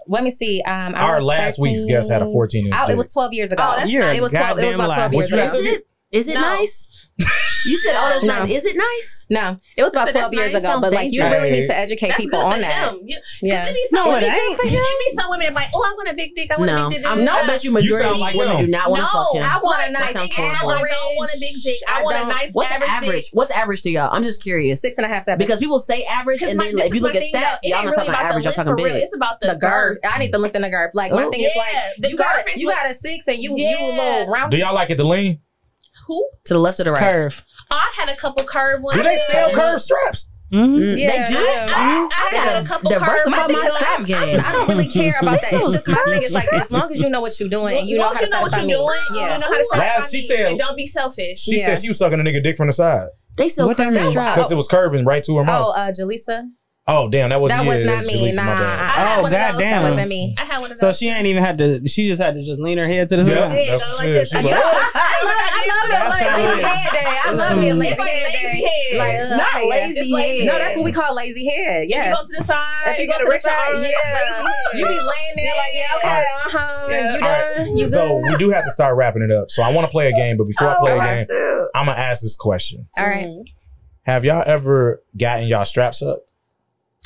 Let 0.07 0.23
me 0.23 0.31
see. 0.31 0.61
Um, 0.65 0.95
I 0.95 0.99
Our 1.01 1.15
was 1.17 1.25
last 1.25 1.59
week's 1.59 1.85
guest 1.85 2.09
had 2.09 2.21
a 2.21 2.25
14 2.25 2.65
inch. 2.65 2.75
Oh, 2.75 2.87
dick. 2.87 2.93
it 2.93 2.97
was 2.97 3.13
12 3.13 3.33
years 3.33 3.51
ago. 3.51 3.63
Oh, 3.63 3.75
that's 3.77 3.91
You're 3.91 4.09
a 4.09 4.15
it 4.15 4.21
was 4.21 4.31
12. 4.31 4.59
It 4.59 4.65
was 4.65 4.75
about 4.75 4.95
12 4.95 4.97
liar. 4.97 5.21
years 5.21 5.31
What 5.31 5.61
you 5.63 5.69
ago. 5.71 5.77
Got 6.11 6.17
Is 6.19 6.27
it 6.27 6.33
No. 6.35 6.41
nice? 6.41 7.09
You 7.65 7.77
said, 7.77 7.93
"Oh, 7.99 8.07
that's 8.07 8.23
No. 8.23 8.39
nice." 8.39 8.49
Is 8.49 8.63
it 8.65 8.77
nice? 8.77 9.25
No, 9.29 9.57
it 9.75 9.83
was 9.83 9.93
about 9.93 10.07
So 10.07 10.13
12 10.13 10.33
years 10.33 10.53
nice. 10.53 10.63
ago. 10.63 10.71
Sounds 10.71 10.85
But 10.85 10.93
like, 10.93 11.11
you 11.11 11.19
dangerous. 11.19 11.41
really 11.43 11.51
need 11.59 11.67
to 11.67 11.75
educate 11.77 12.07
That's 12.07 12.21
people 12.23 12.39
good 12.39 12.45
on 12.47 12.53
for 12.55 12.59
that. 12.61 12.89
him. 12.93 12.99
You, 13.05 13.17
Yeah. 13.43 13.59
Cause 13.59 13.69
it 13.69 13.73
be 13.75 13.85
some, 13.91 14.05
No, 14.07 14.15
it 14.15 14.17
it 14.17 14.21
be 14.21 14.25
ain't. 14.31 14.39
good 14.39 14.55
for 14.63 14.67
him. 14.69 14.79
It 14.79 14.99
be 15.09 15.15
some 15.19 15.29
women 15.29 15.53
like, 15.53 15.67
oh, 15.75 15.83
I 15.83 15.91
want 15.99 16.07
a 16.09 16.13
big 16.13 16.29
dick. 16.35 16.47
I 16.49 16.55
want 16.57 16.71
No, 16.71 16.85
a 16.85 16.89
big 16.89 16.97
dick. 16.99 17.05
I'm 17.11 17.25
not. 17.25 17.43
I 17.43 17.47
bet 17.47 17.63
you 17.65 17.71
majority 17.71 18.03
sound 18.05 18.15
of 18.15 18.21
like 18.21 18.35
women 18.35 18.57
him. 18.57 18.65
do 18.67 18.71
not 18.71 18.89
want 18.89 18.99
to 19.01 19.03
no, 19.03 19.11
fuck 19.11 19.35
him. 19.35 19.43
I 19.43 19.59
want 19.61 19.79
a 19.81 19.91
That 19.91 19.99
nice 19.99 20.15
average. 20.15 20.31
I 20.39 20.57
don't 20.63 21.15
want 21.19 21.29
a 21.35 21.37
big 21.39 21.55
dick. 21.61 21.79
I, 21.89 21.99
I 21.99 22.03
want 22.03 22.15
a 22.15 22.19
don't- 22.19 22.29
nice 22.29 22.49
What's 22.53 22.71
average, 22.71 22.89
average? 22.89 23.23
dick. 23.25 23.31
What's 23.33 23.51
average 23.51 23.81
to 23.83 23.89
y'all? 23.91 24.09
I'm 24.15 24.23
just 24.23 24.41
curious 24.41 24.79
Six 24.81 24.97
and 24.97 25.05
a 25.05 25.09
half, 25.09 25.23
seven. 25.25 25.37
because 25.37 25.59
people 25.59 25.79
say 25.79 26.03
average, 26.05 26.41
and 26.41 26.57
then 26.57 26.79
if 26.79 26.93
you 26.95 27.01
look 27.01 27.13
at 27.15 27.23
stats, 27.23 27.59
y'all 27.63 27.83
ain't 27.83 27.83
not 27.83 27.83
really 27.83 27.95
talking 27.97 28.09
about 28.09 28.23
average, 28.25 28.43
the 28.45 28.49
y'all 28.49 28.55
talking 28.55 28.75
length 28.83 28.95
big. 28.95 29.03
It's 29.03 29.15
about 29.15 29.41
the, 29.41 29.47
the 29.49 29.55
girth. 29.55 29.99
girth. 30.01 30.11
I 30.13 30.17
need 30.17 30.31
to 30.31 30.37
look 30.39 30.55
in 30.55 30.61
the 30.61 30.69
girth. 30.69 30.91
Like 30.95 31.11
my 31.11 31.27
thing 31.29 31.41
is 31.43 31.51
like 31.57 32.09
you 32.09 32.15
got 32.17 32.39
a, 32.39 32.43
you 32.57 32.69
got 32.71 32.89
a 32.89 32.93
six 32.93 33.27
and 33.27 33.37
you 33.43 33.53
you 33.57 33.67
a 33.77 33.91
little 33.91 34.27
round. 34.27 34.51
Do 34.51 34.57
y'all 34.57 34.73
like 34.73 34.89
it 34.89 34.95
to 34.95 35.03
lean? 35.07 35.41
Who? 36.09 36.29
To 36.45 36.53
the 36.55 36.59
left 36.59 36.79
or 36.81 36.83
the 36.85 36.91
right? 36.91 36.99
curve. 36.99 37.45
Oh, 37.71 37.75
I 37.77 37.91
had 37.95 38.09
a 38.09 38.15
couple 38.17 38.43
curve 38.45 38.81
ones. 38.81 38.97
Do 38.97 39.03
they 39.03 39.17
sell 39.31 39.51
curved 39.53 39.83
straps? 39.83 40.29
Mm-hmm. 40.51 40.75
Mm, 40.81 40.99
Yeah, 40.99 41.25
they 41.25 41.31
do. 41.31 41.37
I- 41.37 42.09
I, 42.11 42.29
I 42.31 42.35
had 42.35 42.63
a 42.63 42.65
couple 42.67 42.89
curve 42.89 42.99
diversify 43.01 43.29
My 43.29 43.45
thing 43.47 43.57
my 43.59 43.65
is, 43.67 43.73
like, 44.09 44.11
I. 44.43 44.49
I 44.49 44.51
don't 44.51 44.67
really 44.67 44.87
care 44.87 45.15
about 45.21 45.39
that. 45.41 45.53
It's 45.53 45.67
is 45.69 45.75
just 45.75 45.87
my 45.87 46.03
thing 46.05 46.23
is 46.23 46.33
like 46.33 46.51
as 46.51 46.71
long 46.71 46.81
as 46.91 46.95
you 46.97 47.07
know 47.07 47.21
what 47.21 47.39
you're 47.39 47.47
doing 47.49 47.87
you 47.87 47.99
know 47.99 48.05
how 48.07 48.13
to 48.15 48.25
you 48.25 48.31
know 48.31 48.41
what 48.41 48.51
satisfy 48.51 48.67
you're 48.67 48.79
me. 48.79 48.87
doing. 48.87 48.99
Yeah. 49.13 49.33
You 49.35 49.39
know 49.41 49.45
how 49.45 49.57
to 49.57 49.65
satisfy 49.71 49.77
Last, 49.77 50.11
she 50.11 50.21
said- 50.27 50.57
don't 50.57 50.75
be 50.75 50.87
selfish. 50.87 51.41
She 51.41 51.59
Yeah. 51.59 51.65
said 51.75 51.81
she 51.83 51.87
was 51.89 51.99
sucking 51.99 52.19
a 52.19 52.23
nigga 52.23 52.41
dick 52.43 52.57
from 52.57 52.65
the 52.65 52.73
side 52.73 53.09
They 53.37 53.47
sell 53.47 53.67
What 53.67 53.77
that 53.77 53.83
curve 53.83 53.93
mean? 54.01 54.09
straps. 54.09 54.37
because 54.37 54.51
it 54.51 54.55
was 54.55 54.67
curving 54.67 55.05
right 55.05 55.23
to 55.23 55.35
her 55.35 55.41
Oh, 55.41 55.45
mouth. 55.45 55.75
uh, 55.77 55.91
Jalisa. 55.91 56.45
Oh, 56.89 57.07
damn, 57.07 57.29
that 57.29 57.39
wasn't 57.39 57.59
That 57.59 57.63
you. 57.65 57.69
was 57.69 57.85
not 57.85 58.05
me. 58.05 58.13
Jaleesa, 58.15 58.35
my 58.37 58.45
Nah. 58.45 58.59
bad. 58.59 58.79
I 58.79 58.87
had 58.89 59.17
Oh, 59.19 59.21
one 59.21 59.25
of 59.25 59.31
those. 59.31 59.31
goddamn. 59.31 59.57
That 59.57 59.59
Damn. 59.59 59.83
wasn't 59.91 60.09
me. 60.09 60.35
I 60.37 60.45
had 60.45 60.59
one 60.61 60.71
of 60.71 60.79
So 60.79 60.91
she 60.91 61.07
ain't 61.07 61.27
even 61.27 61.43
had 61.43 61.57
to. 61.59 61.87
She 61.87 62.09
just 62.09 62.21
had 62.21 62.33
to 62.33 62.43
just 62.43 62.59
lean 62.59 62.77
her 62.79 62.87
head 62.87 63.07
to 63.09 63.17
the 63.17 63.29
Yeah, 63.29 63.47
side. 63.47 63.61
Yeah, 63.65 63.77
that's 63.77 63.97
like 63.97 64.07
this. 64.09 64.29
said. 64.31 64.37
She 64.39 64.43
like, 64.43 64.53
I 64.55 64.57
love 64.57 65.35
it. 65.37 65.53
I 65.53 65.61
love 65.69 65.85
it. 65.85 65.93
That's 65.93 66.09
Like 66.09 66.33
lazy 66.33 66.61
head 66.65 66.93
day. 66.93 67.17
I 67.23 67.31
love 67.31 67.57
me 67.57 67.69
a 67.69 67.73
It's 67.75 67.79
lazy 67.79 68.01
head 68.01 68.31
day. 68.33 68.97
Like, 68.97 69.19
uh, 69.19 69.37
Not 69.37 69.65
lazy 69.69 70.11
head. 70.11 70.45
No, 70.47 70.57
that's 70.57 70.75
what 70.75 70.85
we 70.85 70.91
call 70.91 71.13
lazy 71.15 71.45
head. 71.45 71.83
If 71.83 71.89
you 71.89 72.11
go 72.11 72.17
to 72.21 72.37
the 72.37 72.43
side, 72.43 72.65
If 72.87 72.99
you 72.99 73.07
go 73.07 73.17
to 73.19 73.23
the 73.25 73.29
rich 73.29 73.41
side, 73.41 73.53
yeah, 73.75 74.43
you 74.73 74.87
be 74.87 74.99
laying 74.99 75.35
there 75.35 75.53
like, 75.55 75.73
yeah, 75.73 75.85
okay, 75.97 76.09
uh 76.09 76.49
huh. 76.49 76.87
Yeah. 76.89 77.11
You 77.13 77.21
All 77.21 77.29
right. 77.29 77.55
done? 77.55 77.77
You 77.77 77.87
so 77.87 78.23
we 78.27 78.35
do 78.37 78.49
have 78.49 78.63
to 78.65 78.71
start 78.71 78.95
wrapping 78.95 79.21
it 79.21 79.31
up. 79.31 79.51
So 79.51 79.61
I 79.61 79.69
want 79.69 79.85
to 79.85 79.91
play 79.91 80.07
a 80.07 80.13
game, 80.13 80.37
but 80.37 80.45
before 80.47 80.69
I 80.69 80.73
Oh, 80.73 80.79
play 80.79 80.91
a 80.93 80.99
I 80.99 81.15
game, 81.17 81.25
too. 81.25 81.69
I'm 81.75 81.85
gonna 81.85 81.99
ask 81.99 82.21
this 82.23 82.35
question: 82.35 82.87
All 82.97 83.05
right. 83.05 83.27
Have 84.03 84.25
y'all 84.25 84.43
ever 84.45 85.03
gotten 85.15 85.47
y'all 85.47 85.65
straps 85.65 86.01
up? 86.01 86.23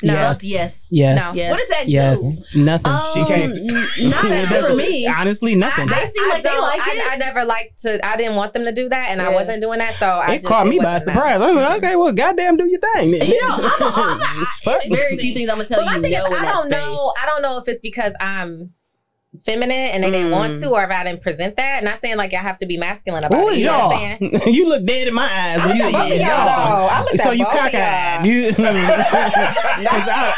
No. 0.02 0.12
Yes. 0.12 0.42
Yes. 0.44 0.88
Yes. 0.90 1.20
No. 1.20 1.32
Yes. 1.40 1.50
What 1.50 1.58
does 1.60 1.68
that 1.68 1.88
Yes. 1.88 2.38
do? 2.52 2.64
Nothing. 2.64 2.92
Um, 2.92 3.00
She 3.14 3.24
can't- 3.32 3.56
n- 3.56 4.10
not 4.10 4.24
It 4.32 4.48
for 4.48 4.54
doesn't- 4.54 4.76
me. 4.76 5.06
Honestly, 5.06 5.54
nothing. 5.54 5.86
They 5.86 6.04
seem 6.04 6.28
like 6.28 6.42
they 6.42 6.48
don't- 6.50 6.62
like 6.62 6.80
I, 6.80 6.94
it. 6.96 7.02
I 7.12 7.16
never 7.16 7.44
liked 7.44 7.78
to. 7.82 8.04
I 8.04 8.16
didn't 8.16 8.34
want 8.34 8.54
them 8.54 8.64
to 8.64 8.72
do 8.72 8.88
that, 8.88 9.10
and 9.10 9.22
I 9.22 9.28
wasn't 9.28 9.62
doing 9.62 9.78
that. 9.78 9.94
So 9.94 10.06
I 10.08 10.32
it 10.32 10.36
just, 10.38 10.48
caught 10.48 10.66
me 10.66 10.78
by 10.78 10.94
wasn't 10.94 11.14
surprise. 11.14 11.40
I 11.40 11.46
was 11.46 11.56
like, 11.56 11.82
okay, 11.84 11.94
well, 11.96 12.12
goddamn, 12.12 12.56
do 12.56 12.68
your 12.68 12.80
thing. 12.80 13.12
Then. 13.12 13.28
You 13.28 13.40
know, 13.40 13.54
I'm 13.54 13.82
a- 13.82 14.20
I'm 14.20 14.42
a- 14.42 14.88
very 14.94 15.16
few 15.16 15.32
things 15.32 15.48
I'm 15.48 15.56
gonna 15.58 15.68
tell 15.68 15.78
But 15.78 15.86
my 15.86 15.96
you 15.96 16.02
thing 16.02 16.12
no 16.12 16.26
is, 16.26 16.26
in 16.26 16.40
I 16.40 16.44
don't 16.44 16.62
space. 16.62 16.70
know. 16.72 17.12
I 17.22 17.26
don't 17.26 17.42
know 17.42 17.58
if 17.58 17.68
it's 17.68 17.80
because 17.80 18.16
I'm 18.18 18.70
feminine 19.42 19.76
and 19.76 20.04
they 20.04 20.10
didn't 20.10 20.30
want 20.30 20.52
Mm. 20.54 20.60
to, 20.62 20.68
or 20.70 20.84
if 20.84 20.90
I 20.90 21.02
didn't 21.04 21.22
present 21.22 21.56
that. 21.56 21.82
Not 21.82 21.98
saying 21.98 22.16
like 22.16 22.32
I 22.34 22.38
have 22.42 22.58
to 22.60 22.66
be 22.66 22.76
masculine 22.76 23.24
about 23.24 23.38
Who 23.40 23.48
it. 23.48 23.52
is 23.54 23.58
You 23.58 23.64
y'all. 23.66 23.88
what 23.88 23.96
I'm 23.96 24.18
saying? 24.20 24.42
you 24.54 24.66
look 24.68 24.84
dead 24.86 25.08
in 25.08 25.14
my 25.14 25.24
eyes. 25.24 25.60
I 25.60 25.66
when 25.66 25.76
you 25.76 25.84
look 25.84 25.94
at 25.94 26.02
both 26.04 26.12
of 26.12 26.18
yeah, 26.18 26.44
y'all. 26.44 26.88
I 26.88 27.00
looked 27.02 27.18
So 27.20 27.30
at 27.30 27.36
you 27.38 27.44
both 27.44 27.54
of 27.54 27.58
cockeyed. 27.60 27.80
y'all. 27.80 28.26
You. 28.26 28.54
'Cause 28.54 30.08
I- 30.08 30.32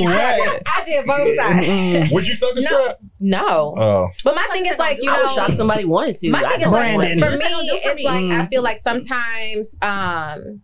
what? 0.00 0.62
I 0.66 0.84
did 0.86 1.06
both 1.06 1.36
sides. 1.36 2.12
Would 2.12 2.26
you 2.26 2.34
suck 2.34 2.50
a 2.52 2.54
No. 2.56 2.60
strap? 2.60 2.96
No, 3.18 3.74
Oh, 3.78 4.08
but 4.24 4.34
my 4.34 4.46
thing 4.52 4.66
is 4.66 4.78
like 4.78 4.98
you 5.02 5.10
I 5.10 5.16
know. 5.16 5.22
was 5.24 5.34
shocked 5.34 5.54
somebody 5.54 5.84
wanted 5.84 6.16
to. 6.16 6.30
My 6.30 6.40
thing 6.48 6.60
is 6.62 6.68
like 6.68 6.92
for 6.94 6.98
me, 7.02 7.14
to. 7.14 7.20
What's 7.26 7.40
that 7.42 7.50
gonna 7.50 7.66
do 7.70 7.78
for 7.82 7.90
it's 7.90 8.02
like 8.02 8.14
I 8.16 8.18
Mm. 8.44 8.48
feel 8.50 8.62
like 8.62 8.78
sometimes 8.78 9.76
um 9.82 10.60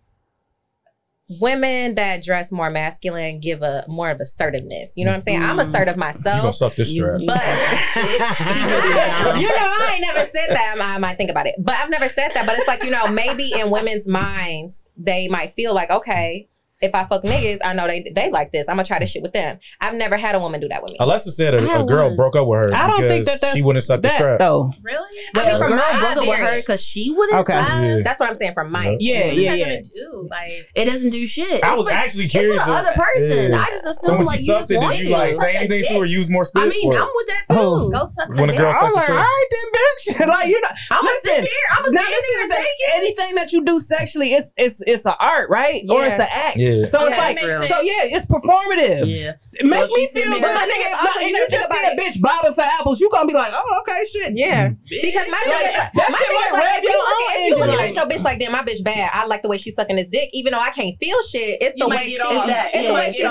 women 1.39 1.95
that 1.95 2.21
dress 2.21 2.51
more 2.51 2.69
masculine 2.69 3.39
give 3.39 3.61
a 3.61 3.85
more 3.87 4.09
of 4.09 4.19
assertiveness. 4.19 4.93
You 4.97 5.05
know 5.05 5.11
what 5.11 5.15
I'm 5.15 5.21
saying? 5.21 5.39
Mm. 5.39 5.43
I'm 5.43 5.57
mm-hmm. 5.57 5.69
assertive 5.69 5.97
myself. 5.97 6.45
You 6.45 6.53
suck 6.53 6.75
this 6.75 6.93
dress. 6.93 7.21
But 7.25 7.41
you 9.39 9.47
know, 9.47 9.55
I 9.55 9.91
ain't 9.93 10.01
never 10.01 10.27
said 10.29 10.49
that. 10.49 10.75
I 10.79 10.97
might 10.97 11.17
think 11.17 11.29
about 11.31 11.47
it, 11.47 11.55
but 11.59 11.75
I've 11.75 11.89
never 11.89 12.09
said 12.09 12.31
that. 12.33 12.45
But 12.45 12.57
it's 12.57 12.67
like 12.67 12.83
you 12.83 12.91
know, 12.91 13.07
maybe 13.07 13.51
in 13.53 13.69
women's 13.69 14.07
minds 14.07 14.85
they 14.97 15.27
might 15.27 15.53
feel 15.55 15.73
like, 15.73 15.89
okay, 15.89 16.49
if 16.83 16.93
I 16.93 17.05
fuck 17.05 17.23
niggas, 17.23 17.59
I 17.63 17.73
know 17.73 17.87
they 17.87 18.11
they 18.13 18.29
like 18.29 18.51
this. 18.51 18.67
I'm 18.67 18.75
gonna 18.75 18.85
try 18.85 18.99
this 18.99 19.09
shit 19.09 19.23
with 19.23 19.33
them. 19.33 19.57
I've 19.79 19.95
never 19.95 20.17
had 20.17 20.35
a 20.35 20.39
woman 20.39 20.59
do 20.59 20.67
that 20.67 20.83
with 20.83 20.91
me. 20.91 20.97
Alessa 20.99 21.29
said 21.29 21.53
a, 21.53 21.57
a 21.57 21.85
girl 21.85 22.09
one. 22.09 22.15
broke 22.17 22.35
up 22.35 22.47
with 22.47 22.65
her. 22.65 22.75
I 22.75 22.87
don't 22.87 23.07
think 23.07 23.25
that 23.25 23.41
that's 23.41 23.55
she 23.55 23.61
wouldn't 23.61 23.83
suck 23.83 24.01
that, 24.01 24.09
the 24.09 24.15
strap 24.15 24.39
though. 24.39 24.73
Really? 24.83 25.19
But 25.33 25.45
I 25.45 25.51
mean, 25.51 25.59
from 25.59 25.69
girl 25.69 25.99
broke 25.99 26.17
up 26.17 26.27
with 26.27 26.39
her 26.39 26.55
because 26.57 26.83
she 26.83 27.09
wouldn't. 27.09 27.39
Okay, 27.39 27.53
yeah. 27.53 28.01
that's 28.03 28.19
what 28.19 28.29
I'm 28.29 28.35
saying. 28.35 28.53
From 28.53 28.71
my 28.71 28.95
yeah, 28.99 29.31
yeah, 29.31 29.53
yeah. 29.53 29.81
Do? 29.81 30.27
Like 30.29 30.51
it 30.75 30.85
doesn't 30.85 31.11
do 31.11 31.25
shit. 31.25 31.63
I 31.63 31.75
was 31.75 31.87
actually 31.87 32.27
curious. 32.27 32.55
It's 32.55 32.63
for 32.63 32.69
the 32.69 32.75
other 32.75 32.93
person. 32.93 33.51
Yeah. 33.51 33.61
I 33.61 33.67
just 33.71 33.85
assumed 33.87 34.23
so 34.23 34.27
like 34.27 34.39
you 34.41 34.47
just 34.47 34.71
want 34.73 34.97
you 34.97 35.09
like 35.09 35.35
say 35.35 35.55
anything 35.55 35.83
to 35.87 35.99
her. 35.99 36.05
Use 36.05 36.29
more 36.29 36.43
spit. 36.43 36.63
I 36.63 36.67
mean, 36.67 36.93
I'm 36.93 37.07
with 37.15 37.27
that 37.27 37.43
too. 37.49 37.59
Oh. 37.59 37.89
Go 37.89 38.05
suck. 38.05 38.29
When 38.29 38.49
a 38.49 38.57
girl 38.57 38.73
sucks, 38.73 38.95
all 38.95 39.15
right 39.15 39.47
then, 39.51 39.71
bitch. 39.71 40.27
Like 40.33 40.47
you 40.47 40.59
know, 40.59 40.69
I'm 40.91 41.03
gonna 41.03 41.17
sit 41.21 41.41
here. 41.41 41.49
I'm 41.71 41.83
gonna 41.83 41.97
sit 41.97 42.51
here. 42.51 42.65
Anything 42.95 43.35
that 43.35 43.51
you 43.51 43.63
do 43.63 43.79
sexually, 43.79 44.33
it's 44.33 44.53
it's 44.57 44.81
it's 44.85 45.05
an 45.05 45.13
art, 45.19 45.49
right? 45.49 45.83
Or 45.89 46.03
it's 46.03 46.15
an 46.15 46.27
act. 46.29 46.57
So 46.85 47.07
yeah, 47.07 47.07
it's 47.07 47.17
like, 47.17 47.37
it 47.37 47.67
so 47.67 47.81
yeah, 47.81 48.15
it's 48.15 48.25
performative. 48.25 49.05
Yeah. 49.05 49.33
It 49.53 49.65
make 49.65 49.89
so 49.89 49.95
me 49.95 50.07
feel 50.07 50.29
good. 50.29 50.41
My 50.41 50.65
nigga, 50.65 50.89
you, 51.21 51.37
you 51.37 51.47
just 51.49 51.71
see 51.71 51.83
a 51.85 51.95
bitch 51.95 52.21
bobbing 52.21 52.53
for 52.53 52.61
apples, 52.61 52.99
you 52.99 53.09
gonna 53.11 53.27
be 53.27 53.33
like, 53.33 53.53
oh, 53.55 53.81
okay, 53.81 54.03
shit. 54.11 54.33
Yeah. 54.35 54.69
Because 54.89 55.27
my 55.29 55.43
nigga, 55.45 55.89
my 55.93 56.19
nigga, 56.19 56.53
like, 56.53 56.63
like, 56.63 56.83
you, 56.83 56.89
own 56.89 57.45
you 57.45 57.55
looking 57.57 57.79
at 57.79 57.93
your 57.95 58.05
bitch 58.05 58.23
like, 58.23 58.39
damn, 58.39 58.51
my 58.51 58.63
bitch 58.63 58.83
bad. 58.83 59.09
I 59.13 59.25
like 59.25 59.41
the 59.41 59.49
way 59.49 59.57
she's 59.57 59.75
sucking 59.75 59.97
his 59.97 60.07
dick, 60.07 60.29
even 60.33 60.53
though 60.53 60.59
I 60.59 60.71
can't 60.71 60.97
feel 60.99 61.21
shit. 61.23 61.61
It's 61.61 61.75
the 61.75 61.87
way 61.87 62.09
she's 62.09 62.19
It's 62.19 62.87
the 62.87 62.93
way 62.93 63.09
she's 63.09 63.23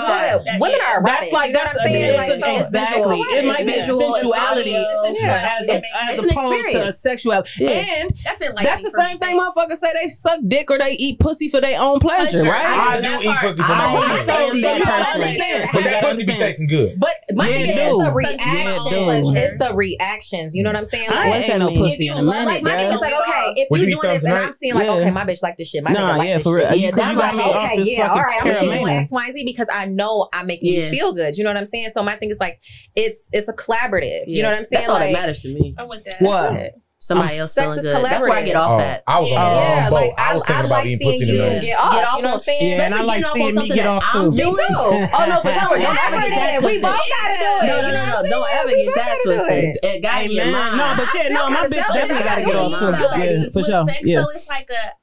Women 0.59 0.79
are. 0.87 1.03
That's 1.03 1.31
like, 1.31 1.53
that's 1.53 1.75
exactly. 1.83 3.19
It 3.19 3.45
might 3.45 3.65
be 3.65 3.73
sensuality 3.73 4.75
as 4.75 6.19
opposed 6.19 6.71
to 6.71 6.91
sexuality. 6.91 7.67
And 7.67 8.13
that's 8.25 8.83
the 8.83 8.91
same 8.91 9.19
thing 9.19 9.37
motherfuckers 9.37 9.77
say 9.77 9.91
they 10.01 10.07
suck 10.09 10.39
dick 10.47 10.69
or 10.69 10.77
they 10.77 10.93
eat 10.93 11.19
pussy 11.19 11.49
for 11.49 11.59
their 11.61 11.79
own 11.79 11.99
pleasure, 11.99 12.43
right? 12.43 12.65
I 12.65 13.01
do 13.01 13.22
eat 13.23 13.37
pussy 13.41 13.61
from 13.63 13.77
my 13.77 14.19
own. 14.19 14.25
So 14.25 14.53
you 14.53 14.61
that 14.61 16.03
pussy 16.03 16.25
be 16.25 16.37
tasting 16.37 16.67
good. 16.67 16.99
But 16.99 17.15
my 17.33 17.47
thing 17.47 17.77
is 17.77 17.97
the 17.97 18.11
reactions. 18.13 19.35
It's 19.35 19.57
the 19.57 19.73
reactions. 19.73 20.55
You 20.55 20.63
know 20.63 20.69
what 20.69 20.77
I'm 20.77 20.85
saying? 20.85 21.09
I 21.09 21.37
ain't 21.37 21.59
no 21.59 21.69
pussy 21.75 22.07
in 22.07 22.17
a 22.17 22.23
minute. 22.23 22.63
My 22.63 22.75
thing 22.75 22.91
is 22.91 23.01
like, 23.01 23.13
okay, 23.13 23.53
if 23.55 23.67
you 23.71 23.95
doing 23.95 24.13
this 24.15 24.23
and 24.23 24.33
I'm 24.33 24.53
seeing 24.53 24.75
like, 24.75 24.87
okay, 24.87 25.11
my 25.11 25.25
bitch 25.25 25.41
like 25.43 25.57
this 25.57 25.69
shit. 25.69 25.83
My 25.83 25.91
nigga 25.91 26.17
like 26.17 26.43
this 26.43 26.53
shit. 26.53 26.79
Yeah, 26.79 26.91
that's 26.93 27.17
like, 27.17 27.33
okay, 27.33 27.81
yeah, 27.83 28.11
all 28.11 28.19
right, 28.19 28.39
I'm 28.41 28.65
gonna 28.65 28.93
X, 28.93 29.11
Y, 29.11 29.31
Z 29.31 29.43
because 29.45 29.67
I 29.71 29.85
know 29.85 30.29
I'm 30.33 30.47
making 30.47 30.73
you 30.73 30.89
feel 30.89 31.13
good. 31.13 31.37
You 31.37 31.43
know 31.43 31.49
what 31.49 31.57
I'm 31.57 31.65
saying? 31.65 31.89
So 31.89 32.03
my 32.03 32.15
thing 32.15 32.29
is 32.29 32.39
like, 32.39 32.61
it's 32.95 33.29
it's 33.33 33.47
a 33.47 33.53
collaborative. 33.53 34.23
You 34.27 34.43
know 34.43 34.49
what 34.49 34.57
I'm 34.57 34.65
saying? 34.65 34.81
That's 34.81 34.89
all 34.89 34.99
that 34.99 35.11
matters 35.11 35.41
to 35.41 35.49
me. 35.49 35.75
I 35.77 35.83
want 35.83 36.05
that. 36.05 36.21
What? 36.21 36.73
somebody 37.03 37.35
um, 37.35 37.41
else 37.41 37.53
feeling 37.53 37.79
good. 37.79 37.95
Collaborative. 37.95 38.09
That's 38.09 38.23
where 38.23 38.31
I 38.31 38.43
get 38.43 38.55
off 38.55 38.71
oh, 38.71 38.79
at. 38.79 39.03
I 39.07 39.19
was 39.19 39.31
on 39.31 39.35
the 39.35 39.55
wrong 39.55 39.75
yeah, 39.75 39.89
boat. 39.89 39.95
Like, 39.95 40.19
I, 40.19 40.33
was 40.33 40.45
thinking 40.45 40.63
I 40.63 40.65
about 40.65 40.75
like 40.79 40.85
being 40.87 40.99
pussy 41.03 41.25
you. 41.25 41.37
Get 41.37 41.77
off, 41.77 41.91
get 41.91 42.03
off, 42.07 42.15
you 42.15 42.23
know 42.23 42.29
what 42.29 42.33
I'm 42.33 42.39
saying? 42.39 42.63
Yeah, 42.63 42.85
Especially 42.85 42.85
and 42.85 42.93
I 42.93 43.03
like 43.03 43.25
seeing 43.33 43.55
me 43.55 43.75
get 43.75 43.87
off 43.87 44.03
too. 44.11 44.31
Me 44.31 44.43
too. 44.43 44.47
oh 44.47 45.25
no, 45.27 45.41
but 45.43 45.51
don't 45.51 45.83
ever 45.83 46.19
get 46.23 46.31
that 46.31 46.59
twisted. 46.59 46.63
We 46.63 46.79
both 46.79 47.03
gotta 47.11 47.35
do 47.35 47.51
it. 47.59 47.67
No, 47.67 47.75
no, 47.83 47.89
no, 47.91 48.03
no. 48.07 48.29
Don't 48.29 48.49
ever 48.55 48.71
get 48.71 48.95
that 48.95 49.19
twisted. 49.23 49.77
It 49.83 50.01
got 50.01 50.31
your. 50.31 50.45
No, 50.47 50.93
but 50.95 51.07
yeah, 51.13 51.27
no, 51.29 51.49
my 51.49 51.67
bitch 51.67 51.83
definitely 51.91 52.23
gotta 52.23 52.45
get 52.45 52.55
off 52.55 52.71
too. 52.71 53.51
For 53.51 53.63
sure. 53.63 53.85
Yeah. 54.03 54.23
it's 54.33 54.47
like 54.47 54.69
a 54.71 55.02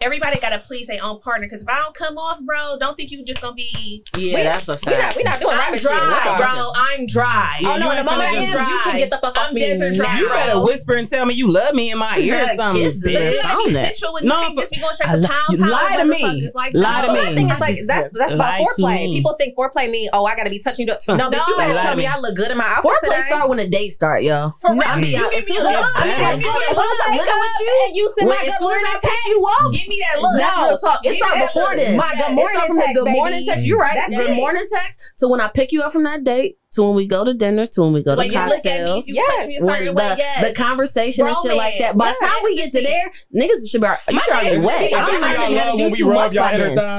everybody 0.00 0.38
got 0.38 0.50
to 0.50 0.60
please 0.60 0.86
their 0.86 1.02
own 1.02 1.20
partner. 1.20 1.46
Because 1.46 1.62
if 1.62 1.68
I 1.68 1.78
don't 1.78 1.94
come 1.94 2.18
off, 2.18 2.40
bro, 2.40 2.78
don't 2.78 2.96
think 2.96 3.10
you 3.10 3.24
just 3.24 3.40
gonna 3.40 3.54
be. 3.54 4.04
Yeah, 4.16 4.36
we, 4.36 4.42
that's 4.42 4.68
a 4.68 4.76
fact. 4.76 4.96
We're 4.96 5.02
not, 5.02 5.16
we 5.16 5.22
not 5.24 5.40
doing 5.40 5.56
I'm 5.56 5.72
right 5.72 5.80
dry, 5.80 6.36
bro. 6.38 6.72
I'm 6.74 7.06
dry. 7.06 7.60
Oh 7.64 7.76
no, 7.76 7.90
in 7.90 7.98
the 7.98 8.04
moment 8.04 8.28
I 8.28 8.44
am, 8.44 8.52
dry. 8.52 8.68
you 8.68 8.80
can 8.82 8.96
get 8.98 9.10
the 9.10 9.18
fuck 9.20 9.36
off 9.36 9.46
I'm 9.48 9.54
me. 9.54 9.60
Desert 9.60 9.94
dry, 9.94 10.18
you 10.18 10.28
better 10.28 10.60
whisper 10.60 10.94
and 10.94 11.08
tell 11.08 11.26
me 11.26 11.34
you 11.34 11.48
love 11.48 11.74
me 11.74 11.90
in 11.90 11.98
my 11.98 12.16
ear 12.18 12.44
or 12.44 12.56
something. 12.56 12.84
Kiss 12.84 13.06
bitch. 13.06 13.44
On 13.44 13.72
that. 13.72 13.96
No, 14.22 14.54
for, 14.54 14.60
just 14.60 14.72
be 14.72 14.80
going 14.80 14.94
straight 14.94 15.10
I 15.10 15.18
to 15.18 15.28
pound 15.28 15.58
Lie 15.58 15.96
to 15.96 16.04
me. 16.04 16.50
Lie 16.74 17.02
to 17.02 17.12
me. 17.12 17.20
I 17.20 17.34
think 17.34 17.50
it's 17.50 17.60
like 17.60 17.76
that's 17.86 18.08
that's 18.16 18.32
about 18.32 18.60
foreplay. 18.60 19.12
People 19.12 19.34
think 19.38 19.56
foreplay 19.56 19.90
mean 19.90 20.10
oh 20.12 20.24
I 20.24 20.36
gotta 20.36 20.50
be 20.50 20.58
touching 20.58 20.86
you 20.86 20.92
up. 20.92 21.00
No, 21.18 21.30
but 21.30 21.44
you 21.48 21.56
better 21.56 21.74
tell 21.74 21.96
me 21.96 22.06
I 22.06 22.16
look 22.18 22.36
good 22.36 22.50
in 22.52 22.58
my 22.58 22.64
outfit. 22.64 22.92
Foreplay 23.02 23.22
start 23.22 23.48
when 23.48 23.58
the 23.58 23.66
date 23.66 23.88
start, 23.88 24.22
yo. 24.22 24.54
For 24.60 24.70
real, 24.70 24.98
you 24.98 25.30
give 25.32 25.48
me 25.48 25.56
a. 25.56 25.82
I'm 25.98 27.16
looking 27.16 27.40
with 27.40 27.52
you. 27.60 27.90
You 27.94 28.14
sit 28.16 28.28
my. 28.28 28.36
As 28.36 28.58
soon 28.58 28.72
as 28.72 28.84
I 28.86 28.98
take 29.02 29.26
you 29.26 29.40
off. 29.42 29.87
Me 29.88 30.04
that 30.12 30.20
look. 30.20 30.36
No, 30.36 30.76
talk. 30.76 31.00
it's 31.02 31.18
not 31.20 31.46
before 31.48 31.74
then. 31.76 31.96
My 31.96 32.14
good 32.14 32.34
morning 32.34 32.60
text. 32.76 32.94
Good 32.94 33.10
morning 33.10 33.46
text. 33.46 33.66
You're 33.66 33.78
right. 33.78 34.08
Good 34.08 34.34
morning 34.36 34.64
text. 34.70 35.00
So 35.16 35.28
when 35.28 35.40
I 35.40 35.48
pick 35.48 35.72
you 35.72 35.82
up 35.82 35.92
from 35.92 36.04
that 36.04 36.24
date, 36.24 36.58
to 36.72 36.82
when 36.82 36.94
we 36.94 37.06
go 37.06 37.24
to 37.24 37.32
dinner, 37.32 37.66
to 37.66 37.80
when 37.80 37.92
we 37.94 38.02
go 38.02 38.14
when 38.14 38.28
to 38.28 38.34
cocktails. 38.34 39.06
Me, 39.08 39.14
yes. 39.14 39.60
The, 39.60 39.66
way, 39.66 39.84
yes. 40.18 40.44
the, 40.44 40.54
conversation 40.54 41.24
Romance. 41.24 41.38
and 41.44 41.50
shit 41.50 41.56
like 41.56 41.74
that. 41.80 41.96
By 41.96 42.12
the 42.12 42.26
time 42.26 42.36
we 42.44 42.56
get 42.56 42.72
to 42.72 42.82
there, 42.82 43.10
niggas 43.34 43.70
should 43.70 43.80
be 43.80 43.86
like, 43.86 43.98
you 44.10 44.20
already 44.30 44.60
wet. 44.60 44.92
I'm 44.92 45.20
not 45.20 45.36
going 45.36 45.54
to 45.56 45.76
do 45.76 45.82
when 45.82 45.94
too 45.94 46.08
we 46.08 46.14
much 46.14 46.34
by. 46.34 46.52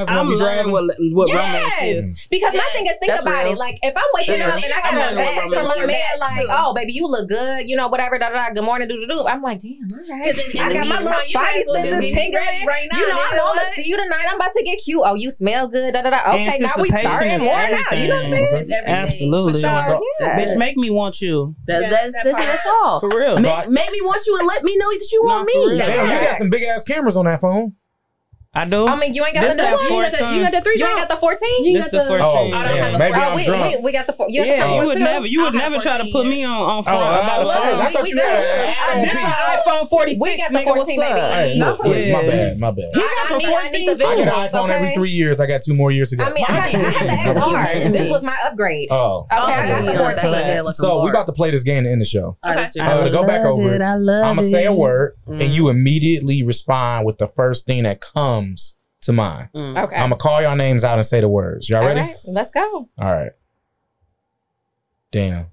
I'm 0.10 0.28
what, 0.72 0.90
what 1.14 1.28
yes. 1.28 1.38
romance 1.38 1.74
is. 1.84 2.28
Because 2.32 2.54
yes. 2.54 2.64
my 2.66 2.70
thing 2.74 2.86
is, 2.88 2.98
think 3.00 3.12
That's 3.12 3.22
about 3.22 3.44
real. 3.44 3.54
it. 3.54 3.60
Like, 3.60 3.78
if 3.84 3.94
I'm 3.96 4.04
waking 4.16 4.42
up 4.42 4.56
and 4.56 4.74
I 4.74 4.82
got 4.82 5.14
a 5.14 5.16
bag 5.16 5.54
from 5.54 5.68
my 5.68 5.86
man, 5.86 6.20
like, 6.20 6.46
oh, 6.50 6.74
baby, 6.74 6.94
you 6.94 7.06
look 7.06 7.30
good, 7.30 7.70
you 7.70 7.76
know, 7.76 7.90
whatever, 7.90 8.18
da 8.18 8.30
da 8.30 8.48
da, 8.48 8.54
good 8.54 8.64
morning, 8.64 8.88
do 8.88 9.00
do 9.00 9.06
do. 9.06 9.28
I'm 9.28 9.44
like, 9.44 9.60
damn, 9.60 9.86
all 9.94 10.18
right. 10.18 10.36
I 10.60 10.74
got 10.74 10.88
my 10.88 10.98
little 10.98 11.14
body 11.32 11.64
senses 11.64 12.16
tingling. 12.16 12.90
You 12.92 13.08
know, 13.08 13.20
I 13.22 13.36
know 13.38 13.50
I'm 13.50 13.56
going 13.56 13.68
to 13.70 13.74
see 13.76 13.88
you 13.88 13.98
tonight. 13.98 14.26
I'm 14.30 14.36
about 14.36 14.52
to 14.54 14.64
get 14.64 14.82
cute. 14.84 15.02
Oh, 15.06 15.14
you 15.14 15.30
smell 15.30 15.68
good, 15.68 15.94
da 15.94 16.02
da 16.02 16.10
da. 16.10 16.34
Okay, 16.34 16.58
now 16.60 16.74
we 16.80 16.90
starting 16.90 17.38
more 17.38 17.70
now. 17.70 17.84
You 17.92 18.08
know 18.08 18.16
what 18.16 18.34
I'm 18.34 18.48
saying? 18.48 18.72
Absolutely. 18.88 19.59
Literally, 19.62 20.06
so, 20.20 20.26
yeah. 20.26 20.40
bitch, 20.40 20.58
make 20.58 20.78
me 20.78 20.90
want 20.90 21.22
you. 21.22 21.56
That, 21.66 21.82
yeah, 21.82 21.90
that's, 21.90 22.14
that's, 22.24 22.38
that's, 22.38 22.66
all. 22.84 23.00
For 23.00 23.10
real. 23.10 23.38
So 23.38 23.44
make, 23.44 23.54
I, 23.54 23.66
make 23.68 23.92
me 23.92 24.02
want 24.02 24.26
you 24.26 24.38
and 24.38 24.48
let 24.48 24.64
me 24.64 24.78
know 24.78 24.90
that 24.90 25.10
you 25.12 25.24
want 25.24 25.48
me. 25.48 25.78
Damn, 25.78 26.10
you 26.10 26.28
got 26.28 26.38
some 26.38 26.50
big 26.50 26.64
ass 26.64 26.84
cameras 26.84 27.16
on 27.16 27.26
that 27.26 27.42
phone. 27.42 27.74
I 28.56 28.66
do. 28.66 28.88
I 28.88 28.98
mean, 28.98 29.14
you 29.14 29.24
ain't 29.24 29.36
got 29.36 29.42
this 29.42 29.58
the 29.58 29.62
no 29.62 29.78
one. 29.78 29.86
You 29.86 29.90
got 29.90 30.12
the, 30.12 30.34
you 30.34 30.42
got 30.42 30.52
the 30.52 30.62
three. 30.62 30.74
You 30.74 30.80
drop. 30.80 30.90
ain't 30.90 31.00
got 31.06 31.10
the 31.14 31.22
fourteen. 31.22 31.66
You 31.66 31.78
this 31.78 31.92
got 31.94 32.02
the 32.02 32.10
fourteen. 32.10 32.26
Oh, 32.26 32.50
oh, 32.50 32.58
I 32.58 32.66
don't 32.66 32.76
yeah. 32.76 32.82
have 32.82 32.94
the 32.94 32.98
Maybe 32.98 33.14
four. 33.14 33.22
I'm 33.22 33.36
we, 33.38 33.46
drunk. 33.46 33.78
We, 33.78 33.84
we 33.86 33.92
got 33.92 34.08
the 34.08 34.14
four. 34.14 34.26
You 34.28 34.42
yeah, 34.42 34.66
the 34.66 34.74
you 34.74 34.88
would 34.90 34.98
never. 34.98 35.26
You 35.28 35.42
would 35.44 35.54
never 35.54 35.78
try 35.78 36.02
to 36.02 36.10
put 36.10 36.26
me 36.26 36.42
on 36.42 36.58
on 36.58 36.80
oh, 36.80 36.82
front. 36.82 36.98
Oh, 36.98 37.22
about 37.22 37.46
well. 37.46 37.62
I 37.62 37.94
thought 37.94 38.02
we, 38.02 38.10
you 38.10 38.18
had. 38.18 39.06
This 39.06 39.14
is 39.14 39.22
iPhone 39.22 39.88
forty 39.88 40.14
six. 40.18 40.26
We 40.26 40.38
got 40.42 40.50
the 40.50 40.64
fourteen, 40.66 40.98
baby. 40.98 41.60
My 41.62 41.78
bad. 41.78 42.58
My 42.58 42.74
bad. 42.74 42.90
You 42.90 43.06
got 43.06 43.38
the 43.38 43.46
fourteen. 43.46 43.86
I 43.86 44.16
get 44.18 44.28
an 44.28 44.34
iPhone 44.34 44.70
every 44.74 44.96
three 44.96 45.12
years. 45.12 45.40
I 45.40 45.46
got 45.46 45.62
two 45.62 45.76
more 45.76 45.92
years 45.92 46.10
to 46.10 46.16
go. 46.16 46.26
I 46.26 46.34
mean, 46.34 46.46
I 46.50 46.74
had 46.74 46.82
the 47.36 47.40
XR. 47.40 47.94
This 47.94 48.10
was 48.10 48.24
my 48.24 48.36
upgrade. 48.50 48.88
Oh, 48.90 49.28
okay. 49.32 49.38
I 49.38 49.66
oh, 49.66 49.70
got 49.70 49.86
the 49.86 49.94
fourteen. 49.94 50.74
So 50.74 51.04
we 51.04 51.12
about 51.12 51.28
to 51.28 51.34
play 51.34 51.52
this 51.52 51.62
game 51.62 51.84
to 51.84 51.92
end 51.92 52.02
the 52.02 52.06
show. 52.06 52.36
To 52.44 53.10
go 53.12 53.28
back 53.28 53.46
over, 53.46 53.76
I'm 53.76 54.06
gonna 54.06 54.42
say 54.42 54.66
a 54.66 54.74
word, 54.74 55.18
and 55.28 55.54
you 55.54 55.70
immediately 55.70 56.42
respond 56.42 57.06
with 57.06 57.20
the 57.20 57.28
first 57.28 57.68
thing 57.68 57.84
that 57.84 58.02
comes 58.02 58.39
comes 58.40 58.76
to 59.02 59.14
mind. 59.14 59.50
Mm. 59.56 59.84
Okay. 59.84 59.96
I'm 59.96 60.10
gonna 60.10 60.18
call 60.18 60.42
y'all 60.42 60.56
names 60.56 60.84
out 60.84 60.98
and 60.98 61.06
say 61.06 61.22
the 61.22 61.30
words. 61.30 61.70
Y'all 61.70 61.82
all 61.82 61.88
ready? 61.88 62.02
Right, 62.02 62.16
let's 62.28 62.52
go. 62.52 62.62
All 62.62 62.90
right. 62.98 63.32
Damn. 65.12 65.48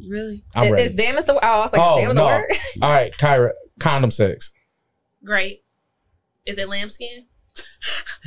Really? 0.00 0.44
I'm 0.54 0.64
is, 0.64 0.72
ready. 0.72 0.82
Is 0.84 0.94
damn 0.94 1.18
is 1.18 1.26
the 1.26 1.34
oh, 1.34 1.60
like, 1.60 1.70
oh, 1.74 1.96
damn 1.96 2.14
no. 2.14 2.14
the 2.14 2.24
word. 2.24 2.46
all 2.82 2.90
right, 2.90 3.12
Kyra, 3.18 3.50
condom 3.78 4.10
sex. 4.10 4.52
Great. 5.24 5.64
Is 6.46 6.58
it 6.58 6.68
lambskin? 6.68 7.26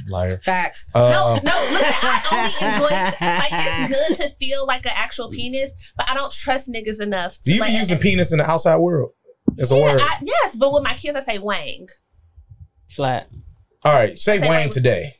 Liar. 0.08 0.38
Facts. 0.38 0.92
Uh, 0.94 1.10
no, 1.10 1.36
no, 1.44 1.70
listen, 1.72 1.94
I 2.02 2.28
only 2.32 2.68
enjoy 2.68 2.90
like 2.90 3.50
it's 3.52 4.18
good 4.20 4.30
to 4.30 4.36
feel 4.36 4.66
like 4.66 4.86
an 4.86 4.92
actual 4.94 5.30
penis, 5.30 5.74
but 5.98 6.10
I 6.10 6.14
don't 6.14 6.32
trust 6.32 6.70
niggas 6.70 7.02
enough 7.02 7.40
to 7.42 7.54
you 7.54 7.60
like, 7.60 7.72
be 7.72 7.78
using 7.78 7.98
penis 7.98 8.32
in 8.32 8.38
the 8.38 8.50
outside 8.50 8.78
world. 8.78 9.12
It's 9.58 9.72
yeah, 9.72 9.78
a 9.78 9.82
word. 9.82 10.02
I, 10.02 10.20
yes, 10.22 10.56
but 10.56 10.74
with 10.74 10.84
my 10.84 10.96
kids 10.96 11.16
I 11.16 11.22
say 11.22 11.40
wang. 11.40 11.88
Flat. 12.90 13.30
All 13.86 13.94
right, 13.94 14.18
say, 14.18 14.40
say 14.40 14.48
Wang, 14.48 14.62
Wang 14.62 14.70
today. 14.70 15.18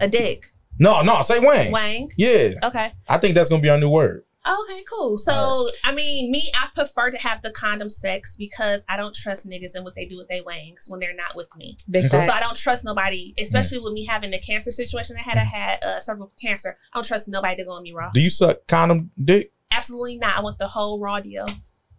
A 0.00 0.08
dick. 0.08 0.46
No, 0.80 1.02
no, 1.02 1.22
say 1.22 1.38
Wang. 1.38 1.70
Wang. 1.70 2.08
Yeah. 2.16 2.54
Okay. 2.64 2.92
I 3.08 3.18
think 3.18 3.36
that's 3.36 3.48
gonna 3.48 3.62
be 3.62 3.68
our 3.68 3.78
new 3.78 3.88
word. 3.88 4.24
Okay, 4.46 4.82
cool. 4.88 5.18
So, 5.18 5.64
right. 5.64 5.72
I 5.84 5.92
mean, 5.92 6.30
me, 6.30 6.50
I 6.54 6.68
prefer 6.74 7.10
to 7.10 7.18
have 7.18 7.42
the 7.42 7.50
condom 7.50 7.90
sex 7.90 8.34
because 8.36 8.82
I 8.88 8.96
don't 8.96 9.14
trust 9.14 9.46
niggas 9.46 9.74
and 9.74 9.84
what 9.84 9.94
they 9.94 10.06
do 10.06 10.16
with 10.16 10.28
their 10.28 10.42
wangs 10.42 10.86
when 10.88 11.00
they're 11.00 11.14
not 11.14 11.36
with 11.36 11.48
me. 11.56 11.76
Because. 11.90 12.26
so 12.26 12.32
I 12.32 12.40
don't 12.40 12.56
trust 12.56 12.84
nobody, 12.84 13.34
especially 13.38 13.78
mm. 13.78 13.84
with 13.84 13.92
me 13.92 14.06
having 14.06 14.30
the 14.30 14.38
cancer 14.38 14.70
situation 14.70 15.16
I 15.16 15.22
had. 15.22 15.36
Mm. 15.36 15.40
I 15.40 15.44
had 15.44 15.84
uh, 15.84 16.00
cervical 16.00 16.32
cancer. 16.40 16.76
I 16.92 16.96
don't 16.96 17.04
trust 17.04 17.28
nobody 17.28 17.56
to 17.56 17.64
go 17.64 17.72
on 17.72 17.82
me 17.82 17.92
raw. 17.92 18.10
Do 18.12 18.20
you 18.20 18.30
suck 18.30 18.66
condom 18.66 19.10
dick? 19.22 19.52
Absolutely 19.70 20.16
not. 20.16 20.38
I 20.38 20.40
want 20.40 20.58
the 20.58 20.68
whole 20.68 20.98
raw 20.98 21.20
deal. 21.20 21.46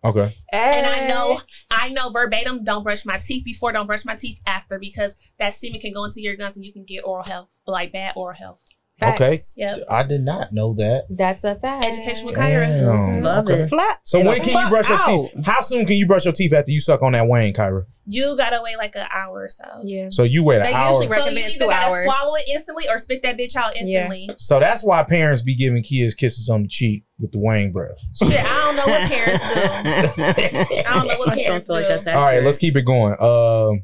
Okay. 0.04 0.36
And 0.54 0.86
I 0.86 1.08
know, 1.08 1.41
I 1.70 1.89
know 1.89 2.10
verbatim. 2.10 2.64
Don't 2.64 2.84
brush 2.84 3.06
my 3.06 3.18
teeth 3.18 3.43
before. 3.43 3.72
Don't 3.72 3.88
brush 3.88 4.06
my 4.06 4.16
teeth 4.16 4.39
after 4.45 4.80
because 4.80 5.16
that 5.39 5.56
semen 5.56 5.82
can 5.82 5.93
go 5.93 6.06
into 6.06 6.22
your 6.22 6.36
guns 6.36 6.56
and 6.56 6.66
you 6.66 6.72
can 6.72 6.86
get 6.86 7.02
oral 7.02 7.26
health, 7.26 7.50
like 7.68 7.91
bad 7.91 8.14
oral 8.16 8.36
health. 8.36 8.60
Facts. 9.00 9.22
Okay. 9.22 9.39
Yep. 9.56 9.78
I 9.89 10.04
did 10.04 10.22
not 10.22 10.52
know 10.52 10.74
that. 10.74 11.06
That's 11.10 11.43
a 11.43 11.56
fact. 11.56 11.86
Educational, 11.86 12.34
Kyra. 12.34 12.68
Damn. 12.68 13.22
Love 13.24 13.45
okay. 13.45 13.62
it. 13.62 13.70
Flat. 13.70 14.00
So 14.04 14.22
when 14.22 14.41
can 14.41 14.62
you 14.62 14.70
brush 14.70 14.89
out. 14.89 15.08
your 15.08 15.28
teeth? 15.28 15.45
How 15.45 15.62
soon 15.62 15.86
can 15.86 15.95
you 15.95 16.06
brush 16.06 16.26
your 16.26 16.34
teeth 16.34 16.52
after 16.54 16.72
you 16.72 16.80
suck 16.80 17.02
on 17.02 17.14
that 17.14 17.28
Wayne, 17.28 17.54
Kyra? 17.54 17.86
You 18.12 18.36
gotta 18.36 18.60
wait 18.64 18.76
like 18.78 18.95
an 18.95 19.08
hour 19.14 19.43
or 19.43 19.50
so. 19.50 19.64
Yeah. 19.84 20.08
So 20.10 20.24
you 20.24 20.43
wait 20.43 20.64
they 20.64 20.70
an 20.70 20.76
hour. 20.76 20.93
They 20.93 21.06
usually 21.06 21.08
recommend 21.08 21.54
so 21.54 21.66
you 21.66 21.70
two 21.70 21.72
hours. 21.72 22.04
Swallow 22.06 22.36
it 22.36 22.47
instantly 22.47 22.89
or 22.89 22.97
spit 22.97 23.22
that 23.22 23.38
bitch 23.38 23.56
out 23.56 23.76
instantly. 23.78 24.26
Yeah. 24.28 24.34
So 24.38 24.60
that's 24.60 24.84
why 24.84 25.04
parents 25.04 25.43
be 25.43 25.56
giving 25.56 25.84
kids 25.84 26.16
kisses 26.16 26.50
on 26.50 26.64
the 26.64 26.68
cheek 26.68 27.06
with 27.20 27.32
the 27.32 27.39
wang 27.39 27.72
breath. 27.72 28.00
Shit, 28.18 28.32
I 28.32 28.43
don't 28.43 28.76
know 28.76 28.88
what 28.88 29.10
parents 29.10 29.43
do. 29.54 30.24
I 30.24 30.93
don't 30.93 31.08
know 31.08 31.18
what 31.20 31.38
parents 31.38 31.68
do. 31.68 31.74
Like 31.74 32.08
All 32.08 32.16
right, 32.16 32.43
let's 32.43 32.58
keep 32.58 32.76
it 32.76 32.82
going. 32.82 33.14
Um, 33.14 33.84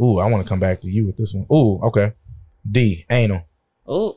ooh, 0.00 0.18
I 0.18 0.26
want 0.26 0.44
to 0.44 0.48
come 0.48 0.60
back 0.60 0.82
to 0.82 0.90
you 0.90 1.06
with 1.06 1.16
this 1.16 1.32
one. 1.32 1.46
Ooh, 1.50 1.80
okay. 1.86 2.12
D 2.70 3.06
anal. 3.08 3.44
Ooh. 3.90 4.14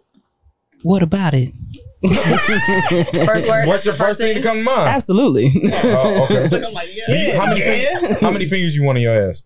What 0.83 1.03
about 1.03 1.33
it? 1.33 1.53
first 3.25 3.47
word. 3.47 3.67
What's 3.67 3.85
your 3.85 3.93
first, 3.93 4.07
first 4.07 4.19
thing, 4.19 4.35
to 4.35 4.41
come 4.41 4.57
to 4.57 4.63
mind? 4.63 4.89
Absolutely. 4.89 5.53
Oh, 5.71 6.23
okay. 6.25 6.61
how, 7.37 7.45
many 7.45 7.61
fingers, 7.61 8.19
how 8.19 8.31
many 8.31 8.47
fingers 8.47 8.75
you 8.75 8.83
want 8.83 8.97
in 8.97 9.03
your 9.03 9.29
ass? 9.29 9.43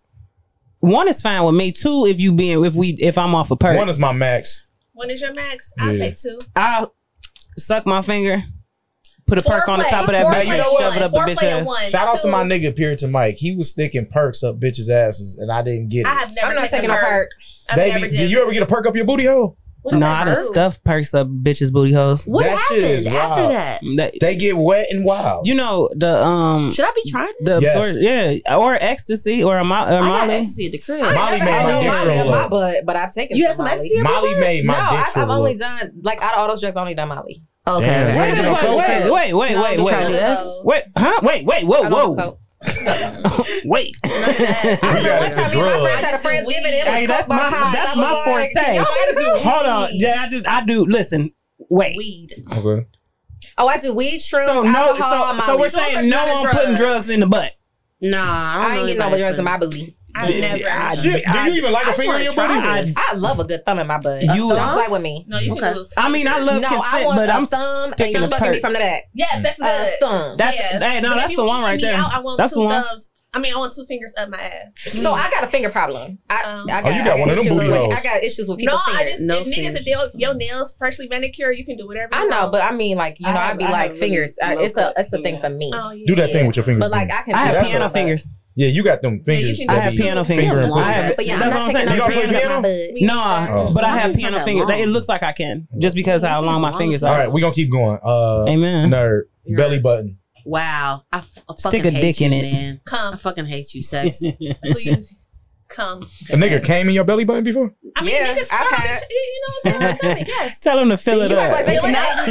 One 0.79 1.07
is 1.07 1.21
fine 1.21 1.43
with 1.43 1.55
me. 1.55 1.71
Two, 1.71 2.05
if 2.05 2.19
you 2.19 2.31
being 2.31 2.63
if 2.63 2.75
we 2.75 2.95
if 2.99 3.17
I'm 3.17 3.35
off 3.35 3.51
a 3.51 3.57
perk. 3.57 3.77
One 3.77 3.89
is 3.89 3.99
my 3.99 4.13
max. 4.13 4.65
One 4.93 5.09
is 5.09 5.19
your 5.19 5.33
max. 5.33 5.73
I'll 5.79 5.93
yeah. 5.93 6.05
take 6.05 6.17
two. 6.17 6.37
I'll 6.55 6.93
suck 7.57 7.85
my 7.85 8.01
finger. 8.01 8.43
Put 9.27 9.39
a 9.39 9.41
Four 9.41 9.55
perk 9.55 9.65
play. 9.65 9.73
on 9.73 9.79
the 9.79 9.85
top 9.85 10.05
of 10.05 10.11
that 10.11 10.23
Four 10.23 10.33
bitch 10.33 10.79
shove 10.79 10.95
it 10.95 11.01
up 11.01 11.11
Four 11.11 11.25
the 11.25 11.31
bitch 11.31 11.43
ass. 11.43 11.65
One, 11.65 11.89
Shout 11.89 12.03
two. 12.03 12.09
out 12.09 12.21
to 12.21 12.27
my 12.27 12.43
nigga 12.43 12.75
Puritan 12.75 13.11
Mike. 13.11 13.37
He 13.37 13.55
was 13.55 13.71
sticking 13.71 14.05
perks 14.05 14.43
up 14.43 14.59
bitches' 14.59 14.89
asses 14.89 15.37
and 15.37 15.51
I 15.51 15.63
didn't 15.63 15.89
get 15.89 16.01
it. 16.01 16.05
I 16.05 16.13
have 16.19 16.35
never 16.35 16.47
I'm 16.47 16.55
not 16.55 16.69
taking 16.69 16.89
a 16.89 16.93
perk. 16.93 17.01
perk. 17.01 17.29
They 17.75 17.91
did. 17.91 18.11
did 18.11 18.29
you 18.29 18.41
ever 18.41 18.53
get 18.53 18.61
a 18.61 18.67
perk 18.67 18.85
up 18.85 18.95
your 18.95 19.05
booty 19.05 19.25
hole? 19.25 19.57
What 19.85 19.99
Nah, 19.99 20.21
I 20.21 20.25
done 20.25 20.35
perks 20.83 21.13
up 21.13 21.27
bitches 21.27 21.71
booty 21.71 21.93
holes. 21.93 22.23
What 22.25 22.43
That 22.43 22.65
shit 22.69 23.05
after 23.05 23.47
that? 23.49 23.81
That- 23.97 24.13
They 24.19 24.35
get 24.35 24.57
wet 24.57 24.87
and 24.89 25.05
wild. 25.05 25.45
you 25.45 25.53
know 25.53 25.89
the 25.95 26.23
um 26.23 26.71
Should 26.71 26.85
I 26.85 26.91
be 26.95 27.09
trying 27.11 27.31
this? 27.37 27.45
the 27.45 27.59
Yes. 27.61 27.77
absor- 27.77 28.41
yeah 28.45 28.55
or 28.57 28.73
ecstasy 28.81 29.43
or 29.43 29.59
a 29.59 29.63
mo- 29.63 29.85
or 29.85 30.01
I 30.03 30.07
Molly. 30.25 30.33
ecstasy 30.35 30.65
at 30.65 30.71
the 30.71 30.79
crib. 30.79 31.01
Molly 31.01 31.39
made 31.39 31.45
my 31.45 31.61
dick 31.81 31.91
Molly 31.91 32.29
my 32.31 32.37
up. 32.45 32.49
butt, 32.49 32.85
but 32.85 32.95
I've 32.95 33.11
taken. 33.13 33.37
You 33.37 33.43
some 33.43 33.47
had 33.49 33.55
some 33.57 33.67
ecstasy? 33.67 33.97
in 33.97 34.03
Molly 34.03 34.33
made 34.39 34.65
my 34.65 34.73
no, 34.73 34.79
I've, 34.79 35.17
I've 35.17 35.29
only 35.29 35.55
done 35.55 35.91
like 36.01 36.19
out 36.23 36.33
of 36.33 36.39
all 36.39 36.47
those 36.47 36.61
drugs, 36.61 36.75
I 36.77 36.81
only 36.81 36.95
done 36.95 37.09
Molly. 37.09 37.43
Okay. 37.67 37.85
Damn, 37.85 38.15
Wait, 38.17 38.31
wait, 38.31 38.43
wait, 38.43 39.11
wait, 39.11 39.11
wait, 39.11 39.33
wait, 39.33 39.57
wait, 39.57 39.79
wait, 39.83 40.41
wait, 40.63 40.83
huh? 40.97 41.19
Wait, 41.23 41.45
wait, 41.45 41.65
whoa, 41.67 41.89
whoa, 41.89 42.37
Wait. 43.65 43.95
One 44.03 45.31
time 45.31 45.51
me 45.51 45.61
my 45.61 45.79
friends 45.81 46.07
had 46.07 46.15
a 46.15 46.23
Friendsgiving. 46.23 46.73
It 46.73 46.87
hey, 46.87 47.05
that's 47.05 47.29
my 47.29 47.49
high. 47.49 47.73
that's 47.73 47.95
my 47.95 48.11
like, 48.13 48.51
forte. 48.53 48.77
Hold 49.43 49.65
on, 49.65 49.89
yeah, 49.93 50.25
I 50.25 50.29
just 50.29 50.47
I 50.47 50.65
do. 50.65 50.85
Listen, 50.85 51.31
wait. 51.69 51.97
Weed. 51.97 52.29
Okay. 52.51 52.87
Oh, 53.57 53.67
I 53.67 53.77
do 53.77 53.93
weed, 53.93 54.19
shrooms, 54.19 54.45
so 54.45 54.63
no, 54.63 54.89
alcohol, 54.89 55.39
so, 55.39 55.45
so 55.45 55.57
we're 55.57 55.69
saying 55.69 56.09
no 56.09 56.17
on 56.17 56.51
putting 56.53 56.75
drugs 56.75 57.09
in 57.09 57.21
the 57.21 57.27
butt. 57.27 57.53
Nah, 58.01 58.19
I, 58.19 58.57
I 58.57 58.77
ain't 58.77 58.87
getting 58.87 58.99
no 58.99 59.17
drugs 59.17 59.39
in 59.39 59.45
my 59.45 59.57
booty. 59.57 59.97
I 60.15 60.31
never. 60.31 60.69
I, 60.69 60.95
do, 60.95 61.21
I, 61.27 61.45
do 61.45 61.51
you 61.51 61.57
even 61.57 61.71
like 61.73 61.87
I, 61.87 61.91
a 61.91 61.95
finger 61.95 62.17
in 62.17 62.23
your? 62.23 62.33
I, 62.37 63.13
love 63.15 63.39
a 63.39 63.43
good 63.43 63.65
thumb 63.65 63.79
in 63.79 63.87
my 63.87 63.97
butt. 63.97 64.21
You 64.23 64.49
don't 64.49 64.73
play 64.73 64.87
with 64.87 65.01
me. 65.01 65.25
No, 65.27 65.39
you 65.39 65.51
okay. 65.53 65.73
can 65.73 65.85
I 65.97 66.09
mean, 66.09 66.27
I 66.27 66.39
love 66.39 66.61
no, 66.61 66.69
consent, 66.69 67.09
but 67.15 67.29
I'm 67.29 67.45
thumb 67.45 67.91
sticking 67.91 68.15
and 68.23 68.31
you 68.31 68.51
me 68.51 68.59
from 68.61 68.73
the 68.73 68.79
back. 68.79 69.03
Yes, 69.13 69.43
that's 69.43 69.59
good. 69.59 69.67
A 69.67 69.97
thumb. 69.99 70.37
That's 70.37 70.55
yes. 70.55 70.81
hey, 70.81 71.01
no, 71.01 71.09
but 71.09 71.15
that's 71.15 71.35
the 71.35 71.43
one 71.43 71.61
right 71.61 71.79
there. 71.81 71.95
Out, 71.95 72.13
I 72.13 72.19
want 72.19 72.37
that's 72.37 72.53
two 72.53 72.61
the 72.61 72.65
one. 72.65 72.83
Thumbs. 72.83 73.09
I 73.33 73.39
mean, 73.39 73.53
I 73.53 73.57
want 73.57 73.73
two 73.73 73.85
fingers 73.85 74.13
up 74.17 74.29
my 74.29 74.39
ass. 74.39 74.95
No, 74.95 75.11
I 75.11 75.29
got 75.29 75.43
a 75.43 75.47
finger 75.47 75.69
problem. 75.69 76.19
I, 76.29 76.41
I 76.41 76.53
um, 76.53 76.67
got, 76.67 76.85
oh, 76.85 76.89
you 76.89 77.03
got, 77.03 77.19
one 77.19 77.29
of 77.29 77.35
them 77.35 77.47
booty 77.49 77.67
holes. 77.67 77.93
I 77.93 78.01
got 78.01 78.23
issues 78.23 78.47
with 78.47 78.59
people's 78.59 78.79
no, 78.87 78.93
fingers. 78.93 79.07
I 79.07 79.17
just, 79.17 79.21
no, 79.23 79.43
niggas, 79.43 79.75
if 79.77 79.85
your, 79.85 80.09
your 80.15 80.33
nails 80.33 80.73
freshly 80.77 81.09
manicured, 81.09 81.57
you 81.57 81.65
can 81.65 81.75
do 81.75 81.85
whatever. 81.85 82.15
I 82.15 82.23
know, 82.27 82.49
but 82.49 82.63
I 82.63 82.73
mean, 82.73 82.95
like 82.95 83.19
you 83.19 83.27
know, 83.27 83.37
I'd 83.37 83.57
be 83.57 83.65
like 83.65 83.93
fingers. 83.93 84.37
It's 84.41 84.77
a 84.77 84.93
it's 84.95 85.11
a 85.11 85.21
thing 85.21 85.41
for 85.41 85.49
me. 85.49 85.69
Oh, 85.75 85.91
do 86.07 86.15
that 86.15 86.31
thing 86.31 86.47
with 86.47 86.55
your 86.55 86.63
fingers. 86.63 86.85
But 86.85 86.91
like 86.91 87.11
I 87.11 87.23
can. 87.23 87.35
I 87.35 87.39
have 87.39 87.65
piano 87.65 87.89
fingers. 87.89 88.29
Yeah, 88.57 88.69
you 88.69 88.83
got 88.83 89.01
them 89.01 89.21
fingers. 89.23 89.59
Yeah, 89.59 89.71
I 89.71 89.79
have 89.79 89.93
piano 89.93 90.23
fingers. 90.23 90.57
Finger 90.57 90.77
I 90.77 90.91
have, 90.93 91.15
but 91.17 91.25
yeah, 91.25 91.39
that's 91.39 91.55
I'm 91.55 91.61
what 91.61 91.67
I'm 91.67 91.73
saying. 91.73 91.85
No 91.87 91.93
you 91.93 91.99
don't 91.99 92.61
play 92.61 92.91
piano? 92.99 93.05
No, 93.05 93.47
oh. 93.51 93.73
but 93.73 93.83
I 93.83 93.97
have 93.99 94.15
piano 94.15 94.43
fingers. 94.45 94.69
It 94.69 94.87
looks 94.87 95.09
like 95.09 95.23
I 95.23 95.33
can 95.33 95.67
oh. 95.73 95.79
just 95.79 95.95
because 95.95 96.23
how 96.23 96.41
long 96.41 96.61
my 96.61 96.77
fingers 96.77 97.03
are. 97.03 97.11
All 97.11 97.19
right, 97.19 97.31
we're 97.31 97.41
going 97.41 97.53
to 97.53 97.61
keep 97.61 97.71
going. 97.71 97.99
Uh, 98.01 98.45
Amen. 98.47 98.89
Nerd. 98.89 99.23
You're 99.43 99.57
Belly 99.57 99.79
button. 99.79 100.19
Wow. 100.45 101.03
I, 101.11 101.17
f- 101.17 101.43
I 101.49 101.53
fucking 101.53 101.81
Stick 101.81 101.85
a 101.85 101.91
hate 101.91 102.01
dick 102.01 102.19
you, 102.21 102.25
in 102.27 102.31
man. 102.31 102.73
it. 102.75 102.85
Come. 102.85 103.15
I 103.15 103.17
fucking 103.17 103.45
hate 103.45 103.73
you, 103.73 103.81
sex. 103.81 104.19
so 104.19 104.31
you, 104.77 105.03
come. 105.67 106.03
A 106.29 106.35
nigga 106.35 106.63
came 106.63 106.87
in 106.87 106.95
your 106.95 107.03
belly 107.03 107.25
button 107.25 107.43
before? 107.43 107.73
I 107.95 108.01
mean, 108.01 108.11
yeah, 108.13 108.35
niggas 108.35 108.47
I've 108.51 108.71
had. 108.71 109.03
You 109.09 109.41
know 109.47 109.71
what 109.71 109.83
I'm 109.83 109.97
saying? 109.97 110.25
yes. 110.27 110.59
Tell 110.59 110.77
them 110.77 110.89
to 110.89 110.97
fill 110.97 111.19
See, 111.19 111.33
it 111.33 111.37
up. 111.37 111.51
Like 111.51 111.65
they 111.65 111.77
can 111.77 111.91
not 111.91 112.27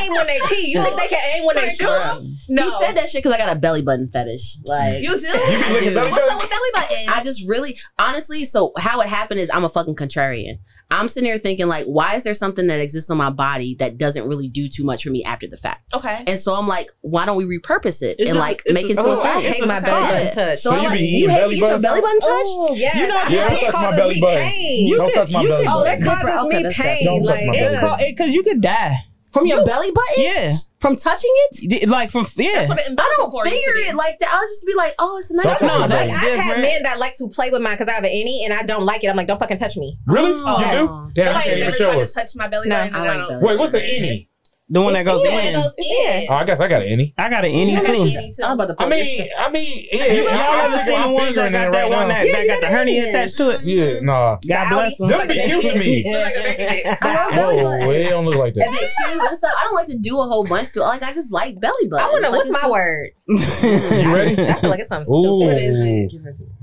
aim 0.00 0.12
when 0.12 0.26
they 0.26 0.40
pee. 0.48 0.72
You 0.74 0.82
think 0.82 0.96
they 0.96 1.08
can 1.08 1.20
aim 1.34 1.44
when 1.44 1.56
they 1.56 1.76
come? 1.76 2.36
No. 2.48 2.64
You 2.64 2.78
said 2.80 2.96
that 2.96 3.08
shit 3.08 3.22
because 3.22 3.32
I 3.32 3.38
got 3.38 3.50
a 3.50 3.58
belly 3.58 3.82
button 3.82 4.08
fetish. 4.08 4.58
Like 4.64 5.02
you 5.02 5.18
do. 5.18 5.26
You. 5.26 5.94
What's 5.94 6.28
up 6.30 6.40
with 6.40 6.50
belly 6.50 6.70
button? 6.74 7.08
I 7.08 7.22
just 7.22 7.42
really, 7.46 7.78
honestly. 7.98 8.44
So 8.44 8.72
how 8.78 9.00
it 9.00 9.08
happened 9.08 9.40
is 9.40 9.50
I'm 9.50 9.64
a 9.64 9.68
fucking 9.68 9.96
contrarian. 9.96 10.58
I'm 10.90 11.08
sitting 11.08 11.28
here 11.28 11.38
thinking 11.38 11.68
like, 11.68 11.86
why 11.86 12.14
is 12.14 12.24
there 12.24 12.34
something 12.34 12.66
that 12.68 12.80
exists 12.80 13.10
on 13.10 13.16
my 13.16 13.30
body 13.30 13.76
that 13.78 13.98
doesn't 13.98 14.26
really 14.26 14.48
do 14.48 14.68
too 14.68 14.84
much 14.84 15.04
for 15.04 15.10
me 15.10 15.24
after 15.24 15.46
the 15.46 15.56
fact? 15.56 15.94
Okay. 15.94 16.24
And 16.26 16.38
so 16.38 16.54
I'm 16.54 16.66
like, 16.66 16.90
why 17.00 17.26
don't 17.26 17.36
we 17.36 17.44
repurpose 17.44 18.02
it 18.02 18.16
it's 18.18 18.30
and 18.30 18.36
just, 18.36 18.38
like 18.38 18.62
make 18.68 18.90
it 18.90 18.96
so? 18.96 19.20
Oh, 19.20 19.22
I 19.22 19.42
hate 19.42 19.66
my 19.66 19.80
belly 19.80 20.02
button 20.02 20.34
touch. 20.34 20.58
So, 20.58 20.80
you 20.80 20.90
be 20.90 20.98
eating 20.98 21.28
belly 21.28 21.60
button 21.60 21.82
untouched? 22.08 22.48
Oh, 22.48 22.74
yes. 22.74 22.94
You 22.94 23.06
know, 23.06 23.22
yeah, 23.28 23.50
don't 23.50 23.60
touch 23.60 23.74
my 23.74 23.96
belly 23.96 24.20
button. 24.20 24.52
You 24.54 24.96
don't 24.96 25.12
touch 25.12 25.30
my 25.30 25.46
belly 25.46 25.64
button. 25.64 25.80
Oh, 25.80 25.84
that 25.84 26.02
causes 26.02 26.46
okay, 26.46 26.62
me 26.62 26.72
pain. 26.72 27.04
Don't 27.04 27.24
touch 27.24 27.44
my 27.44 27.52
belly 27.52 27.76
button. 27.80 28.06
Because 28.08 28.34
you 28.34 28.42
could 28.42 28.60
die. 28.60 29.04
From 29.32 29.46
your 29.46 29.60
you, 29.60 29.66
belly 29.66 29.90
button? 29.90 30.24
Yeah. 30.24 30.56
From 30.80 30.96
touching 30.96 31.30
it? 31.32 31.88
Like 31.88 32.10
from 32.10 32.26
yeah. 32.36 32.66
I 32.68 33.14
don't 33.18 33.44
figure 33.44 33.76
it 33.76 33.94
like 33.94 34.18
that. 34.20 34.30
I'll 34.32 34.48
just 34.48 34.66
be 34.66 34.74
like, 34.74 34.94
oh, 34.98 35.18
it's 35.18 35.30
nice. 35.30 35.44
That's 35.44 35.62
no, 35.62 35.86
that's 35.86 36.10
like, 36.10 36.20
different. 36.20 36.40
I've 36.40 36.44
had 36.44 36.60
men 36.60 36.82
that 36.84 36.98
like 36.98 37.16
to 37.18 37.28
play 37.28 37.50
with 37.50 37.60
mine 37.60 37.74
because 37.74 37.88
I 37.88 37.92
have 37.92 38.04
an 38.04 38.10
innie 38.10 38.44
and 38.44 38.54
I 38.54 38.62
don't 38.62 38.84
like 38.84 39.04
it. 39.04 39.08
I'm 39.08 39.16
like, 39.16 39.26
don't 39.26 39.38
fucking 39.38 39.58
touch 39.58 39.76
me. 39.76 39.98
Really? 40.06 40.40
Oh, 40.42 40.58
you 40.58 40.64
yes. 40.64 40.88
do? 40.88 41.12
Damn, 41.14 41.34
Nobody 41.34 41.62
has 41.62 41.74
ever 41.80 41.92
tried 41.92 42.04
to 42.04 42.12
touch 42.14 42.36
my 42.36 42.48
belly 42.48 42.68
button. 42.68 42.92
no, 42.92 42.98
button. 42.98 43.08
I 43.08 43.26
like 43.26 43.30
I 43.30 43.44
Wait, 43.44 43.58
what's 43.58 43.74
an 43.74 43.82
innie? 43.82 44.27
The 44.70 44.82
one 44.82 44.94
it's 44.94 45.04
that 45.04 45.10
goes 45.10 45.24
in. 45.24 45.32
in. 45.32 45.54
Goes 45.54 45.74
in. 45.78 46.26
Oh, 46.28 46.34
I 46.34 46.44
guess 46.44 46.60
I 46.60 46.68
got 46.68 46.82
an 46.82 46.88
any. 46.88 47.14
I 47.16 47.30
got 47.30 47.42
an 47.42 47.50
any 47.50 47.80
too. 47.80 48.42
I'm 48.44 48.52
about 48.52 48.66
to 48.68 48.76
I 48.78 48.86
mean, 48.86 49.18
this. 49.18 49.28
I 49.38 49.50
mean, 49.50 49.86
yeah. 49.90 50.12
Y'all 50.12 50.60
ever 50.60 50.84
seen 50.84 51.00
the 51.00 51.08
ones 51.08 51.34
that 51.36 51.52
got 51.52 51.72
that 51.72 51.88
one 51.88 52.08
that, 52.08 52.26
yeah, 52.26 52.32
that 52.32 52.46
got 52.46 52.60
the 52.60 52.66
hernia 52.66 53.08
attached 53.08 53.38
to 53.38 53.50
it? 53.50 53.62
Yeah, 53.64 53.84
mm-hmm. 53.84 54.04
nah. 54.04 54.36
God 54.46 54.68
bless 54.68 54.98
them. 54.98 55.08
Them 55.08 55.28
be 55.28 55.34
cute 55.34 55.76
me. 55.76 56.04
Oh, 57.38 57.50
no, 57.50 57.92
they 57.92 58.04
don't 58.04 58.24
look 58.24 58.36
like 58.36 58.54
that. 58.54 58.68
I 58.68 59.64
don't 59.64 59.74
like 59.74 59.88
to 59.88 59.98
do 59.98 60.20
a 60.20 60.26
whole 60.26 60.44
bunch 60.44 60.72
to. 60.72 60.80
Like 60.80 61.02
I 61.02 61.12
just 61.12 61.32
like 61.32 61.60
belly 61.60 61.88
button. 61.88 62.06
I 62.06 62.10
wonder 62.10 62.30
what's 62.30 62.50
my 62.50 62.68
word. 62.68 63.10
You 63.28 64.14
ready? 64.14 64.40
I 64.40 64.60
feel 64.60 64.70
like 64.70 64.80
it's 64.80 64.88
something 64.88 65.04
stupid. 65.04 66.10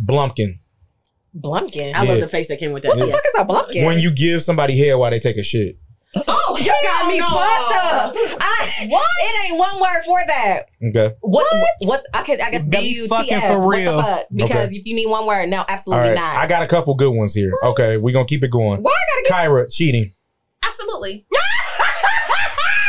Blumpkin. 0.03 0.59
Blumpkin. 1.37 1.93
I 1.93 2.03
love 2.03 2.19
the 2.19 2.27
face 2.27 2.47
that 2.49 2.59
came 2.59 2.71
with 2.71 2.83
that. 2.83 2.89
What 2.89 2.99
the 2.99 3.11
fuck 3.11 3.21
is 3.25 3.35
a 3.39 3.45
blumpkin? 3.45 3.85
When 3.85 3.99
you 3.99 4.13
give 4.13 4.43
somebody 4.43 4.77
hair 4.77 4.97
while 4.97 5.11
they 5.11 5.19
take 5.19 5.37
a 5.37 5.43
shit. 5.43 5.77
Oh, 6.27 6.57
you 6.59 6.73
got 6.83 7.07
me 7.07 7.19
no. 7.19 7.27
fucked 7.27 7.75
up. 7.75 8.13
I, 8.39 8.87
what? 8.89 9.05
It 9.19 9.51
ain't 9.51 9.59
one 9.59 9.81
word 9.81 10.03
for 10.05 10.19
that. 10.27 10.69
Okay. 10.81 11.15
What? 11.21 11.45
What? 11.51 11.75
what 11.79 12.05
I, 12.13 12.23
could, 12.23 12.39
I 12.39 12.51
guess 12.51 12.65
W 12.67 13.07
fucking 13.07 13.41
for 13.41 13.67
real. 13.67 14.01
Fuck? 14.01 14.27
Because 14.33 14.69
okay. 14.69 14.75
if 14.75 14.85
you 14.85 14.95
need 14.95 15.07
one 15.07 15.25
word, 15.25 15.49
no, 15.49 15.65
absolutely 15.67 16.09
right. 16.09 16.15
not. 16.15 16.37
I 16.37 16.47
got 16.47 16.63
a 16.63 16.67
couple 16.67 16.95
good 16.95 17.11
ones 17.11 17.33
here. 17.33 17.51
What? 17.61 17.71
Okay, 17.71 17.97
we're 17.97 18.13
gonna 18.13 18.25
keep 18.25 18.43
it 18.43 18.51
going. 18.51 18.81
Why 18.81 18.91
I 18.91 19.23
gotta 19.23 19.43
get 19.43 19.49
Kyra 19.49 19.73
cheating? 19.73 20.13
Absolutely. 20.63 21.25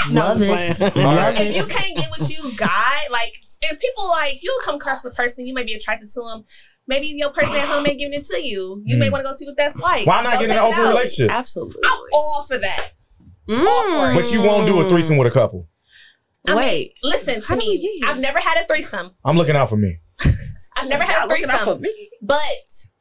Love 0.08 0.40
it. 0.40 0.80
Love 0.80 0.94
right. 0.94 1.40
If 1.40 1.56
you 1.56 1.66
can't 1.66 1.96
get 1.96 2.10
what 2.10 2.28
you 2.30 2.52
got, 2.56 3.10
like, 3.10 3.34
if 3.62 3.80
people 3.80 4.08
like 4.08 4.42
you 4.42 4.60
come 4.64 4.76
across 4.76 5.02
the 5.02 5.10
person, 5.10 5.46
you 5.46 5.54
may 5.54 5.64
be 5.64 5.74
attracted 5.74 6.08
to 6.10 6.20
them. 6.22 6.44
Maybe 6.86 7.08
your 7.08 7.30
person 7.30 7.54
at 7.56 7.66
home 7.66 7.84
ain't 7.86 7.98
giving 7.98 8.14
it 8.14 8.24
to 8.26 8.40
you. 8.40 8.80
You 8.84 8.96
mm. 8.96 9.00
may 9.00 9.06
hmm. 9.06 9.12
want 9.12 9.24
to 9.24 9.30
go 9.30 9.36
see 9.36 9.44
what 9.44 9.56
that's 9.56 9.76
like. 9.76 10.06
Why 10.06 10.22
not 10.22 10.38
get 10.38 10.50
an 10.50 10.58
open 10.58 10.84
relationship? 10.84 11.32
Absolutely. 11.32 11.82
I'm 11.84 11.98
all 12.12 12.44
for 12.44 12.58
that. 12.58 12.92
Mm. 13.48 14.14
But 14.14 14.30
you 14.32 14.42
won't 14.42 14.66
do 14.66 14.80
a 14.80 14.88
threesome 14.88 15.16
with 15.16 15.28
a 15.28 15.30
couple. 15.30 15.68
I 16.48 16.54
Wait, 16.54 16.94
mean, 17.02 17.12
listen 17.12 17.42
to 17.42 17.56
me. 17.56 18.00
I've 18.06 18.18
never 18.18 18.38
had 18.40 18.62
a 18.62 18.66
threesome. 18.66 19.12
I'm 19.24 19.36
looking 19.36 19.56
out 19.56 19.68
for 19.68 19.76
me. 19.76 19.98
I've 20.76 20.88
never 20.88 21.04
had 21.04 21.24
a 21.24 21.28
threesome. 21.28 21.82
But 22.22 22.40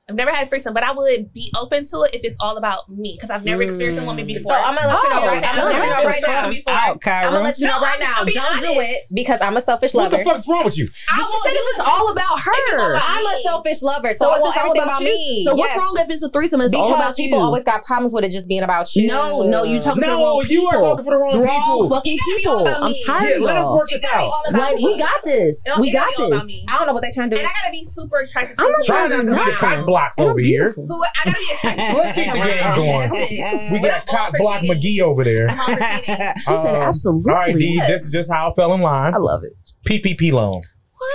I've 0.07 0.13
never 0.15 0.29
had 0.29 0.45
a 0.45 0.49
threesome, 0.51 0.75
but 0.75 0.83
I 0.83 0.91
would 0.91 1.33
be 1.33 1.51
open 1.57 1.83
to 1.83 2.03
it 2.03 2.13
if 2.13 2.21
it's 2.23 2.37
all 2.39 2.57
about 2.57 2.87
me 2.89 3.17
because 3.17 3.31
I've 3.31 3.43
never 3.43 3.63
experienced 3.63 3.99
a 3.99 4.05
woman 4.05 4.25
mm. 4.25 4.37
before. 4.37 4.53
So 4.53 4.53
I'm 4.53 4.75
gonna 4.75 4.87
let 4.87 5.01
you 5.01 5.09
know. 5.09 5.21
Oh, 5.21 5.25
right 5.25 5.41
now. 5.41 5.49
I'm 5.49 5.57
gonna 5.57 5.73
let 5.73 5.83
you 5.83 5.89
know 5.89 6.03
right 6.03 6.23
now. 6.67 6.73
Out, 6.73 7.01
Kyra. 7.01 7.23
I'm 7.23 7.33
gonna 7.33 7.43
let 7.43 7.57
you 7.57 7.65
know 7.65 7.81
right 7.81 7.99
now. 7.99 8.23
Don't 8.23 8.61
do 8.61 8.79
it 8.81 8.97
because 9.11 9.41
I'm 9.41 9.57
a 9.57 9.61
selfish 9.61 9.95
lover. 9.95 10.15
What 10.15 10.23
the 10.23 10.29
fuck's 10.29 10.47
wrong 10.47 10.63
with 10.63 10.77
you? 10.77 10.85
I 11.09 11.17
you 11.17 11.41
said 11.43 11.53
if 11.53 11.61
it's 11.71 11.79
all 11.79 12.11
about 12.11 12.39
her. 12.39 12.95
I'm 12.97 13.25
a 13.25 13.41
selfish 13.41 13.81
lover, 13.81 14.13
so, 14.13 14.25
so 14.25 14.47
it's 14.47 14.57
all 14.57 14.79
about 14.79 15.01
me. 15.01 15.41
So 15.43 15.55
what's 15.55 15.73
yes. 15.73 15.81
wrong 15.81 15.97
if 15.97 16.09
it's 16.11 16.21
a 16.21 16.29
threesome? 16.29 16.61
It's 16.61 16.71
because 16.71 16.83
all 16.83 16.93
about 16.93 17.15
people. 17.15 17.39
You. 17.39 17.45
Always 17.45 17.65
got 17.65 17.83
problems 17.83 18.13
with 18.13 18.25
it 18.25 18.31
just 18.31 18.47
being 18.47 18.61
about 18.61 18.95
you. 18.95 19.07
No, 19.07 19.41
no, 19.41 19.63
you 19.63 19.81
talking 19.81 20.01
no, 20.01 20.07
to 20.07 20.11
the 20.11 20.17
wrong 20.17 20.41
people. 20.43 20.53
you 20.53 20.67
are 20.67 20.79
talking 20.81 21.03
for 21.03 21.11
the 21.11 21.17
wrong, 21.17 21.41
wrong 21.41 21.81
people. 21.81 21.89
fucking 21.89 22.17
people. 22.25 22.67
I'm 22.67 22.93
tired. 23.07 23.41
Let 23.41 23.57
us 23.57 23.71
work 23.71 23.89
this 23.89 24.03
out. 24.03 24.31
Like 24.51 24.77
we 24.77 24.99
got 24.99 25.23
this. 25.23 25.65
We 25.79 25.91
got 25.91 26.13
this. 26.15 26.61
I 26.67 26.77
don't 26.77 26.85
know 26.85 26.93
what 26.93 27.01
they're 27.01 27.11
trying 27.11 27.31
to 27.31 27.37
do. 27.37 27.39
And 27.39 27.47
I 27.47 27.51
gotta 27.63 27.71
be 27.71 27.83
super 27.83 28.19
attracted. 28.19 28.55
I'm 28.59 28.69
not 28.69 28.85
trying 28.85 29.09
to 29.09 29.17
be 29.17 29.25
the 29.25 29.94
over 30.19 30.39
here. 30.39 30.71
Who, 30.71 31.03
I 31.25 31.33
so 31.61 31.97
let's 31.97 32.15
keep 32.15 32.31
the 32.33 32.39
game 32.39 32.75
going. 32.75 33.71
we 33.71 33.79
got 33.79 34.05
Cop 34.07 34.33
Block 34.37 34.61
McGee 34.61 35.01
over 35.01 35.23
there. 35.23 35.49
she 36.39 36.51
um, 36.51 36.57
said, 36.57 36.75
absolutely. 36.75 37.31
All 37.31 37.37
right, 37.37 37.55
D, 37.55 37.75
yes. 37.77 37.89
this 37.89 38.05
is 38.05 38.11
just 38.11 38.31
how 38.31 38.51
I 38.51 38.53
fell 38.53 38.73
in 38.73 38.81
line. 38.81 39.13
I 39.13 39.17
love 39.17 39.43
it. 39.43 39.53
PPP 39.87 40.31
loan. 40.31 40.61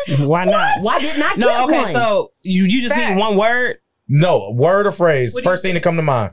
What? 0.08 0.28
Why 0.28 0.44
not? 0.44 0.82
What? 0.82 0.84
Why 0.84 1.00
didn't 1.00 1.22
I 1.22 1.30
get 1.30 1.38
no, 1.38 1.64
okay, 1.64 1.82
one? 1.82 1.92
so 1.92 2.32
you, 2.42 2.64
you 2.64 2.82
just 2.82 2.96
need 2.96 3.16
one 3.16 3.36
word? 3.36 3.76
No, 4.08 4.42
a 4.42 4.52
word 4.52 4.86
or 4.86 4.92
phrase. 4.92 5.34
What 5.34 5.44
First 5.44 5.62
thing 5.62 5.74
to 5.74 5.80
come 5.80 5.96
to 5.96 6.02
mind. 6.02 6.32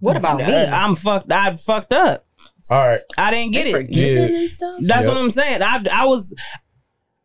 What 0.00 0.16
about 0.16 0.38
me? 0.38 0.44
Uh, 0.44 0.74
I'm 0.74 0.96
fucked. 0.96 1.30
I 1.30 1.56
fucked 1.56 1.92
up. 1.92 2.26
All 2.70 2.78
right. 2.78 3.00
I 3.18 3.30
didn't 3.30 3.52
get 3.52 3.66
it. 3.66 3.90
Yeah. 3.90 4.46
That's 4.82 5.06
what 5.06 5.16
I'm 5.16 5.30
saying. 5.30 5.62
I 5.62 5.84
I 5.92 6.06
was 6.06 6.34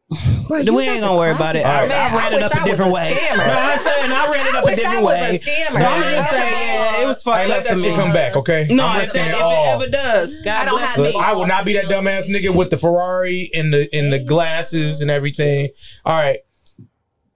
Bro, 0.09 0.63
we 0.73 0.87
ain't 0.87 1.01
gonna 1.01 1.15
worry 1.15 1.35
about 1.35 1.57
it. 1.57 1.65
I, 1.65 1.85
man, 1.85 2.13
I 2.13 2.15
ran 2.15 2.33
I 2.33 2.37
it 2.37 2.43
up 2.43 2.51
a 2.53 2.63
different 2.63 2.93
way. 2.93 3.11
No, 3.35 3.43
I'm 3.43 3.79
saying 3.79 4.11
I 4.11 4.31
ran 4.31 4.47
it 4.47 4.55
up 4.55 4.65
a 4.65 4.75
different 4.75 5.03
way. 5.03 5.35
A 5.35 5.39
so 5.73 5.79
I'm 5.79 6.01
just 6.15 6.29
saying, 6.29 6.53
yeah, 6.53 7.01
it 7.01 7.05
was 7.07 7.21
fucked 7.21 7.37
hey, 7.39 7.47
let 7.47 7.63
that 7.65 7.77
shit 7.77 7.95
come 7.95 8.13
back, 8.13 8.37
okay? 8.37 8.67
No, 8.69 8.85
I'm 8.85 9.01
risking 9.01 9.25
it 9.25 9.33
all. 9.33 9.81
If 9.81 9.89
it 9.89 9.93
ever 9.93 10.07
does, 10.07 10.39
God 10.45 10.55
I 10.55 10.65
don't 10.65 10.77
bless. 10.95 11.13
Have 11.13 11.15
I 11.15 11.33
will 11.33 11.45
not 11.45 11.65
be 11.65 11.73
that 11.73 11.85
dumbass 11.85 12.25
nigga 12.29 12.55
with 12.55 12.69
the 12.69 12.77
Ferrari 12.77 13.51
and 13.53 13.73
the 13.73 13.89
and 13.91 14.13
the 14.13 14.19
glasses 14.19 15.01
and 15.01 15.11
everything. 15.11 15.71
All 16.05 16.15
right, 16.15 16.39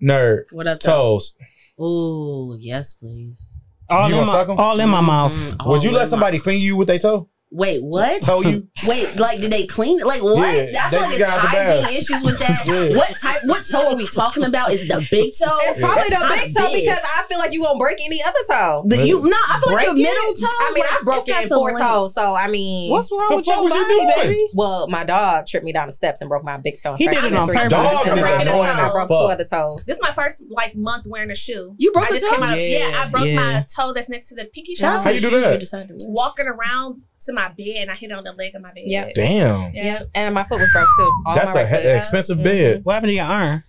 nerd. 0.01 0.43
What 0.51 0.67
up, 0.67 0.79
toes? 0.79 1.33
Ooh, 1.77 2.55
yes, 2.57 2.93
please. 2.93 3.57
All 3.89 4.07
you 4.09 4.17
in 4.19 4.25
my 4.25 4.45
all 4.45 4.79
in 4.79 4.89
my 4.89 5.01
mouth. 5.01 5.33
Mm, 5.33 5.67
Would 5.67 5.83
you 5.83 5.91
let 5.91 6.07
somebody 6.07 6.39
finger 6.39 6.63
you 6.63 6.77
with 6.77 6.87
their 6.87 6.99
toe? 6.99 7.27
Wait, 7.53 7.83
what? 7.83 8.21
Told 8.21 8.45
you. 8.45 8.65
Wait, 8.85 9.13
like, 9.17 9.41
did 9.41 9.51
they 9.51 9.67
clean 9.67 9.99
it? 9.99 10.05
Like, 10.05 10.23
what? 10.23 10.71
Yeah, 10.71 10.85
I 10.85 10.89
feel 10.89 11.01
like 11.01 11.19
it's 11.19 11.29
hygiene 11.29 11.97
issues 11.97 12.23
with 12.23 12.39
that. 12.39 12.65
yeah. 12.65 12.95
What 12.95 13.17
type? 13.19 13.41
What 13.43 13.65
toe 13.65 13.89
are 13.89 13.95
we 13.95 14.07
talking 14.07 14.43
about? 14.43 14.71
Is 14.71 14.87
the 14.87 15.05
big 15.11 15.33
toe? 15.37 15.57
It's 15.63 15.77
probably 15.77 16.03
it's 16.03 16.09
the 16.11 16.27
big 16.29 16.55
toe 16.55 16.71
big. 16.71 16.85
because 16.85 17.03
I 17.03 17.23
feel 17.27 17.39
like 17.39 17.51
you 17.51 17.61
gonna 17.63 17.77
break 17.77 17.99
any 17.99 18.23
other 18.23 18.39
toe. 18.49 18.85
The, 18.87 19.05
you 19.05 19.19
no, 19.19 19.35
I 19.49 19.59
feel 19.59 19.73
break 19.73 19.87
like 19.87 19.97
the 19.97 20.01
middle 20.03 20.33
toe. 20.33 20.47
I 20.47 20.71
mean, 20.73 20.85
I 20.89 21.01
broke 21.03 21.27
in 21.27 21.49
four 21.49 21.67
links. 21.67 21.81
toes, 21.81 22.13
so 22.13 22.33
I 22.35 22.47
mean, 22.47 22.89
what's 22.89 23.11
wrong 23.11 23.25
the 23.27 23.35
with 23.35 23.47
your 23.47 23.67
body, 23.67 23.93
you 23.93 24.13
baby? 24.15 24.47
Well, 24.53 24.87
my 24.87 25.03
dog 25.03 25.45
tripped 25.45 25.65
me 25.65 25.73
down 25.73 25.87
the 25.87 25.91
steps 25.91 26.21
and 26.21 26.29
broke 26.29 26.45
my 26.45 26.55
big 26.55 26.81
toe. 26.81 26.95
He 26.95 27.05
did 27.05 27.21
it 27.21 27.33
on 27.33 27.47
purpose. 27.47 27.69
Dogs 27.69 28.11
annoying 28.11 28.69
I 28.69 28.89
broke 28.91 29.09
two 29.09 29.13
other 29.15 29.43
toes. 29.43 29.85
This 29.85 29.97
is 29.97 30.01
my 30.01 30.13
first 30.13 30.43
like 30.49 30.73
month 30.73 31.05
wearing 31.05 31.31
a 31.31 31.35
shoe. 31.35 31.75
You 31.77 31.91
broke 31.91 32.11
a 32.11 32.19
toe? 32.19 32.53
Yeah, 32.53 33.03
I 33.05 33.09
broke 33.09 33.27
my 33.27 33.65
toe 33.75 33.91
that's 33.93 34.07
next 34.07 34.29
to 34.29 34.35
the 34.35 34.45
pinky 34.45 34.75
toe. 34.75 34.97
How 34.97 35.09
you 35.09 35.19
do 35.19 35.41
that? 35.41 35.61
Walking 36.07 36.47
around 36.47 37.01
to 37.25 37.33
my 37.33 37.49
bed 37.49 37.75
and 37.77 37.91
I 37.91 37.95
hit 37.95 38.11
it 38.11 38.13
on 38.13 38.23
the 38.23 38.31
leg 38.31 38.55
of 38.55 38.61
my 38.61 38.73
bed. 38.73 38.83
Yeah. 38.85 39.09
Damn. 39.13 39.73
Yeah. 39.73 40.03
And 40.15 40.33
my 40.33 40.43
foot 40.43 40.59
was 40.59 40.69
broke 40.71 40.89
too. 40.97 41.23
All 41.25 41.35
That's 41.35 41.55
a 41.55 41.67
he- 41.67 41.87
expensive 41.87 42.37
bed. 42.37 42.77
Mm-hmm. 42.77 42.83
What 42.83 42.93
happened 42.93 43.09
to 43.09 43.15
your 43.15 43.25
arm? 43.25 43.63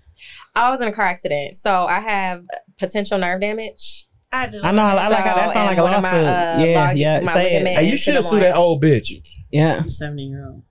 I 0.54 0.70
was 0.70 0.80
in 0.80 0.88
a 0.88 0.92
car 0.92 1.06
accident, 1.06 1.54
so 1.54 1.86
I 1.86 2.00
have 2.00 2.44
potential 2.78 3.18
nerve 3.18 3.40
damage. 3.40 4.06
I 4.30 4.46
do. 4.46 4.60
I 4.62 4.70
know. 4.70 4.82
I, 4.82 4.92
I 4.92 5.08
like 5.08 5.24
that 5.24 5.50
sound 5.50 5.66
like 5.66 5.78
a 5.78 5.82
lawsuit. 5.82 6.02
My, 6.02 6.54
uh, 6.54 6.58
yeah, 6.58 6.92
yeah. 6.92 7.32
Say 7.32 7.56
it. 7.56 7.66
Hey, 7.66 7.88
you 7.88 7.96
should 7.96 8.22
sue 8.24 8.40
that 8.40 8.56
old 8.56 8.82
bitch. 8.82 9.08
Yeah. 9.50 9.82
Seventy 9.88 10.24
year 10.24 10.46
old. 10.48 10.62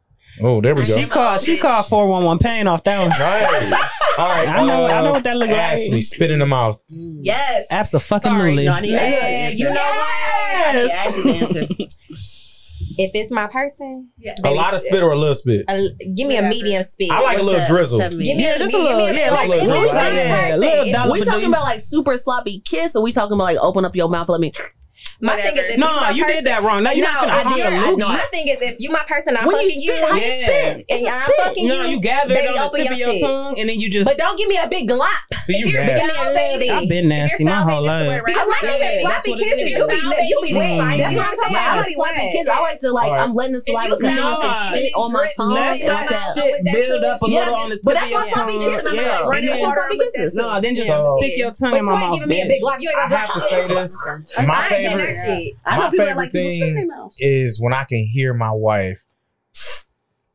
Oh, 0.42 0.62
there 0.62 0.74
we 0.74 0.86
go. 0.86 0.98
She 0.98 1.08
called. 1.08 1.42
She 1.42 1.58
called 1.58 1.88
four 1.88 2.08
one 2.08 2.24
one 2.24 2.40
pain 2.40 2.68
off 2.68 2.84
that 2.86 3.00
one. 3.00 3.10
Nice. 3.10 3.90
All 4.18 4.30
right. 4.30 4.48
I 4.48 4.66
know. 4.66 4.86
Uh, 4.86 4.90
I 4.90 5.02
know 5.02 5.12
what 5.12 5.24
that 5.24 5.36
looks 5.36 5.52
uh, 5.52 5.56
like. 5.56 5.80
Ashley, 5.80 6.02
spit 6.02 6.32
in 6.32 6.40
the 6.40 6.46
mouth. 6.46 6.82
Mm. 6.92 7.20
Yes. 7.22 7.68
Absolutely. 7.70 8.66
Sorry, 8.66 8.66
no, 8.66 8.80
yeah, 8.80 9.50
you 9.50 9.66
know 9.66 9.74
what? 9.74 10.76
Yes. 10.76 11.98
If 12.98 13.12
it's 13.14 13.32
my 13.32 13.48
person, 13.48 14.10
yeah. 14.18 14.36
a 14.44 14.52
lot 14.52 14.74
of 14.74 14.82
spit 14.82 15.02
or 15.02 15.12
a 15.12 15.20
little 15.20 15.36
spit. 15.36 15.66
A, 15.70 15.90
give 16.14 16.28
me 16.28 16.36
Whatever. 16.36 16.48
a 16.48 16.50
medium 16.50 16.84
spit. 16.84 17.12
I 17.12 17.22
like 17.22 17.40
a 17.40 17.44
little 17.44 17.66
drizzle. 17.66 18.00
Yeah, 18.00 18.58
just 18.58 18.74
a 18.74 18.78
little. 18.78 19.12
Yeah, 19.12 19.32
like, 19.32 19.50
a 19.50 20.58
little. 20.58 21.12
We 21.12 21.24
talking 21.24 21.46
about 21.46 21.64
like 21.64 21.80
super 21.80 22.18
sloppy 22.18 22.62
kiss, 22.66 22.96
or 22.96 23.04
we 23.04 23.12
talking 23.12 23.34
about 23.34 23.44
like 23.44 23.58
open 23.58 23.86
up 23.86 23.96
your 23.96 24.10
mouth, 24.10 24.30
let 24.30 24.40
me 24.40 24.52
my 25.22 25.38
thing 25.38 25.56
is, 25.56 25.70
if 25.70 25.78
no, 25.78 25.86
no, 25.86 26.10
you 26.10 26.26
person, 26.26 26.44
did 26.44 26.46
that 26.50 26.64
wrong. 26.64 26.82
Now 26.82 26.92
you're 26.92 27.06
no, 27.06 27.14
not 27.14 27.46
gonna 27.46 27.70
Honolulu. 27.70 27.98
No, 27.98 28.08
my 28.10 28.26
thing 28.32 28.48
is, 28.48 28.58
if 28.62 28.76
you 28.80 28.90
my 28.90 29.04
person, 29.06 29.38
I'm 29.38 29.46
when 29.46 29.70
fucking 29.70 29.82
you. 29.82 29.94
Spit, 29.94 30.10
you. 30.10 30.18
Yeah. 30.18 30.74
Spit. 30.74 30.86
It's 30.90 31.04
and 31.06 31.10
a 31.10 31.14
I'm 31.14 31.32
fucking 31.38 31.68
no, 31.68 31.74
you. 31.76 31.84
No, 31.84 31.90
you 31.90 32.02
gather 32.02 32.34
it 32.34 32.48
on 32.50 32.72
the 32.72 32.78
tip 32.78 32.86
your 32.86 32.94
of 32.94 33.00
your 33.00 33.14
shit. 33.14 33.22
tongue, 33.22 33.60
and 33.60 33.70
then 33.70 33.80
you 33.80 33.90
just. 33.90 34.06
But 34.10 34.18
don't 34.18 34.38
give 34.38 34.50
me 34.50 34.58
a 34.58 34.68
big 34.68 34.90
glop. 34.90 35.06
See 35.42 35.58
you 35.58 35.72
nasty. 35.74 36.70
I've 36.70 36.90
been 36.90 37.08
nasty 37.08 37.44
my 37.46 37.62
whole 37.62 37.86
life. 37.86 38.24
I 38.26 38.46
like 38.50 38.66
that 38.66 38.94
sloppy 39.02 39.34
kisses. 39.38 39.78
You 39.78 39.86
be 39.86 40.02
you 40.26 40.40
be 40.42 40.54
wet. 40.58 40.98
That's 40.98 41.16
what 41.16 41.26
I'm 41.26 41.36
talking 41.38 41.54
about. 41.54 41.70
I 41.70 41.78
like 41.78 41.94
sloppy 41.94 42.30
kisses. 42.34 42.50
I 42.50 42.60
like 42.60 42.80
to 42.82 42.92
like. 42.92 43.12
I'm 43.12 43.34
letting 43.34 43.54
the 43.54 43.62
saliva 43.62 43.98
come 44.02 44.18
out 44.18 44.42
and 44.42 44.74
sit 44.74 44.92
on 44.98 45.12
my 45.14 45.32
tongue. 45.38 45.54
Let 45.54 45.86
that 45.86 46.34
shit 46.34 46.66
build 46.66 47.04
up 47.06 47.22
a 47.22 47.26
little 47.26 47.54
on 47.54 47.70
the 47.70 47.78
tip 47.78 47.94
of 47.94 48.10
your 48.10 48.26
tongue. 48.26 48.58
That's 48.58 48.90
what 48.90 49.74
sloppy 49.78 49.98
kisses. 50.02 50.34
No, 50.34 50.62
then 50.62 50.74
just 50.74 50.90
stick 51.22 51.38
your 51.38 51.54
tongue 51.54 51.78
in 51.78 51.86
my 51.86 51.94
mouth. 51.94 52.16
You 52.16 52.26
ain't 52.26 52.30
giving 52.30 52.30
me 52.30 52.42
a 52.42 52.48
big 52.48 52.62
glop. 52.62 52.82
You 52.82 52.90
ain't 52.90 52.98
gonna. 52.98 53.22
Have 53.22 53.34
to 53.36 53.42
say 53.42 53.68
this. 53.68 53.94
My 54.42 54.70
favorite 54.70 54.91
favorite, 54.98 55.54
I 55.66 55.78
my 55.78 55.92
favorite 55.92 56.32
thing 56.32 56.90
is 57.20 57.60
when 57.60 57.74
I 57.74 57.84
can 57.84 58.04
hear 58.06 58.34
my 58.34 58.52
wife 58.52 59.06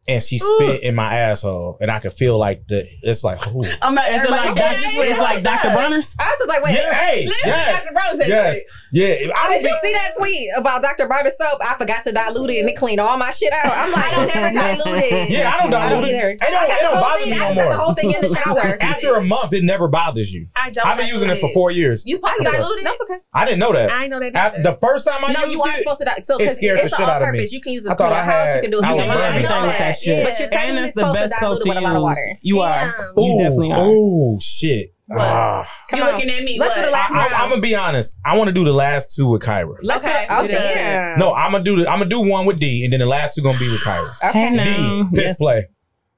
and 0.09 0.22
she 0.22 0.38
spit 0.38 0.48
Ooh. 0.48 0.78
in 0.82 0.94
my 0.94 1.18
asshole, 1.18 1.78
and 1.80 1.90
I 1.90 1.98
can 1.98 2.11
feel 2.11 2.38
like 2.38 2.66
the 2.68 2.86
it's 3.02 3.24
like 3.24 3.44
ooh. 3.48 3.64
I'm 3.82 3.94
not, 3.94 4.04
it's 4.09 4.30
like, 4.30 4.57
it's 4.57 5.18
like 5.18 5.42
Dr. 5.42 5.70
Bronner's. 5.70 6.14
I 6.18 6.36
was 6.38 6.48
like, 6.48 6.62
wait, 6.62 6.74
yeah, 6.74 6.94
hey, 6.94 7.28
yes, 7.44 7.84
Dr. 7.84 7.92
Bronner's 7.94 8.28
yes. 8.28 8.61
Yeah. 8.97 9.30
I 9.36 9.49
did 9.51 9.62
you 9.62 9.78
see 9.82 9.92
that 9.92 10.12
tweet 10.16 10.49
about 10.57 10.80
Dr. 10.80 11.07
Bronner 11.07 11.28
soap? 11.28 11.61
I 11.61 11.74
forgot 11.76 12.03
to 12.05 12.12
dilute 12.12 12.49
it 12.49 12.61
and 12.61 12.68
it 12.70 12.76
cleaned 12.76 12.99
all 12.99 13.18
my 13.18 13.30
shit 13.30 13.53
out. 13.53 13.66
I'm 13.66 13.92
like, 13.92 14.05
I 14.05 14.11
don't 14.11 14.36
ever 14.36 14.53
dilute 14.84 15.12
it. 15.12 15.30
Yeah, 15.30 15.53
I 15.53 15.59
don't 15.59 15.70
dilute 15.70 16.09
it. 16.09 16.14
It 16.14 16.38
don't, 16.40 16.70
it 16.70 16.80
don't 16.80 16.94
bother 16.94 17.20
thing, 17.20 17.30
me 17.30 17.36
no 17.36 17.55
more. 17.55 17.70
the 17.70 17.76
whole 17.76 17.94
thing 17.94 18.12
in 18.12 18.22
the 18.22 18.34
shower. 18.34 18.78
After 18.80 19.16
a 19.16 19.22
month, 19.22 19.53
it 19.53 19.64
never 19.64 19.86
bothers 19.88 20.32
you. 20.32 20.49
I 20.57 20.70
don't. 20.70 20.86
I've 20.86 20.97
been 20.97 21.09
using 21.09 21.28
it 21.28 21.40
for 21.40 21.53
four 21.53 21.70
years. 21.70 22.05
You 22.07 22.16
supposed 22.16 22.38
to 22.38 22.44
dilute 22.44 22.78
it? 22.78 22.84
That's 22.84 23.01
okay. 23.03 23.18
I 23.34 23.44
didn't 23.44 23.59
know 23.59 23.74
that. 23.74 23.92
I 23.92 24.07
know 24.07 24.18
that. 24.18 24.34
After, 24.34 24.62
the 24.62 24.78
first 24.80 25.07
time 25.07 25.22
I 25.22 25.32
no, 25.32 25.40
used 25.40 25.51
it, 25.51 25.53
you 25.53 25.62
are 25.62 25.76
supposed 25.76 25.99
to 25.99 26.05
dilute 26.07 26.24
so, 26.24 26.40
it. 26.40 26.57
Scared 26.57 26.78
it's 26.80 26.90
the 26.90 26.97
shit 26.97 27.05
on 27.05 27.11
out 27.11 27.20
purpose. 27.20 27.49
Of 27.49 27.53
me. 27.53 27.57
You 27.57 27.61
can 27.61 27.72
use 27.74 27.84
it 27.84 27.92
in 27.92 27.99
your 27.99 28.14
house. 28.14 28.49
You 28.55 28.61
can 28.62 28.70
do 28.70 28.78
it. 28.78 28.84
Everything 28.84 29.42
with 29.42 29.78
that 29.78 29.97
shit. 29.97 30.24
But 30.24 30.40
you're 30.40 30.49
telling 30.49 30.74
me 30.74 30.84
it's 30.84 30.94
supposed 30.94 31.18
to 31.18 31.28
dilute 31.38 31.66
it 31.66 31.68
with 31.68 31.76
a 31.76 31.80
lot 31.82 31.97
of 31.97 32.03
water. 32.03 32.38
You 32.40 32.61
are. 32.61 32.94
You 33.14 33.42
definitely 33.42 33.72
are. 33.72 33.78
Oh 33.78 34.38
shit. 34.40 34.95
What? 35.09 35.20
Uh, 35.20 35.64
you 35.92 36.04
looking 36.04 36.30
at 36.30 36.42
me? 36.42 36.59
Let's 36.59 36.74
what? 36.74 36.82
do 36.82 36.86
the 36.86 36.90
last 36.90 37.14
I, 37.14 37.18
round. 37.18 37.34
I, 37.34 37.44
am 37.44 37.50
gonna 37.50 37.61
be 37.61 37.74
honest. 37.74 38.18
I 38.24 38.36
want 38.36 38.48
to 38.48 38.52
do 38.52 38.64
the 38.64 38.72
last 38.72 39.14
two 39.14 39.28
with 39.28 39.42
Kyra. 39.42 39.76
Let's 39.82 40.04
okay. 40.04 40.26
I'll 40.28 40.44
say 40.44 40.52
yeah. 40.52 41.14
No, 41.16 41.32
I'm 41.32 41.52
gonna 41.52 41.62
do. 41.62 41.76
The, 41.76 41.88
I'm 41.88 42.00
gonna 42.00 42.11
do 42.11 42.20
one 42.20 42.44
with 42.44 42.59
D, 42.59 42.82
and 42.82 42.92
then 42.92 43.00
the 43.00 43.07
last 43.07 43.36
two 43.36 43.42
gonna 43.42 43.59
be 43.59 43.70
with 43.70 43.82
Kyra. 43.82 44.11
Okay. 44.24 44.50
D, 44.50 45.04
piss 45.14 45.24
yes. 45.24 45.38
play. 45.38 45.68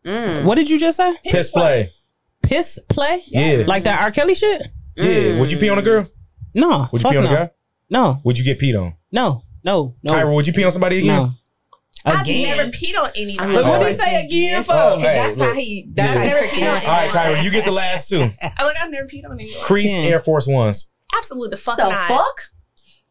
Mm. 0.07 0.45
What 0.45 0.55
did 0.55 0.71
you 0.71 0.81
just 0.81 0.97
say? 0.97 1.13
Piss, 1.23 1.33
piss 1.33 1.51
play. 1.51 1.61
play. 1.61 1.93
Piss 2.43 2.79
play. 2.89 3.23
Yeah. 3.27 3.65
Like 3.67 3.85
that 3.85 4.01
R. 4.01 4.11
Kelly 4.11 4.35
shit. 4.35 4.63
Yeah. 4.97 5.05
Mm. 5.05 5.41
Would 5.41 5.51
you 5.51 5.59
pee 5.59 5.69
on 5.69 5.79
a 5.79 5.83
girl? 5.83 6.05
No. 6.55 6.89
Would 6.91 7.03
you 7.03 7.11
pee 7.11 7.17
on 7.17 7.25
no. 7.25 7.31
a 7.31 7.35
guy? 7.35 7.51
No. 7.91 8.21
Would 8.25 8.39
you 8.39 8.45
get 8.45 8.59
peed 8.59 8.81
on? 8.81 8.95
No. 9.13 9.43
No. 9.65 9.97
No. 10.03 10.13
Kyra, 10.13 10.35
would 10.35 10.47
you 10.47 10.53
pee 10.55 10.65
on 10.65 10.73
somebody 10.73 11.01
again? 11.01 11.09
No. 11.09 11.33
Again. 12.05 12.51
I've 12.51 12.57
never 12.57 12.71
peed 12.71 12.99
on 12.99 13.11
anyone. 13.17 13.53
But 13.53 13.65
what 13.65 13.81
do 13.81 13.93
say 13.93 14.25
again 14.25 14.65
for? 14.65 14.73
Oh, 14.73 14.99
hey, 14.99 15.15
that's 15.15 15.39
look. 15.39 15.49
how 15.49 15.55
he. 15.55 15.89
That's 15.93 16.15
yeah. 16.15 16.19
how 16.19 16.25
he 16.25 16.31
tricked 16.31 16.63
All 16.63 16.69
right, 16.69 17.11
Kyra, 17.11 17.43
you 17.43 17.51
get 17.51 17.65
the 17.65 17.71
last 17.71 18.09
two. 18.09 18.21
I 18.43 18.65
like, 18.65 18.77
I've 18.81 18.91
never 18.91 19.07
peed 19.07 19.25
on 19.25 19.33
any 19.33 19.53
Crease 19.63 19.91
yeah. 19.91 19.99
Air 19.99 20.21
Force 20.21 20.47
Ones. 20.47 20.89
Absolutely, 21.17 21.51
the 21.51 21.57
fuck. 21.57 21.79
The 21.79 21.89
not. 21.89 22.09
fuck? 22.09 22.41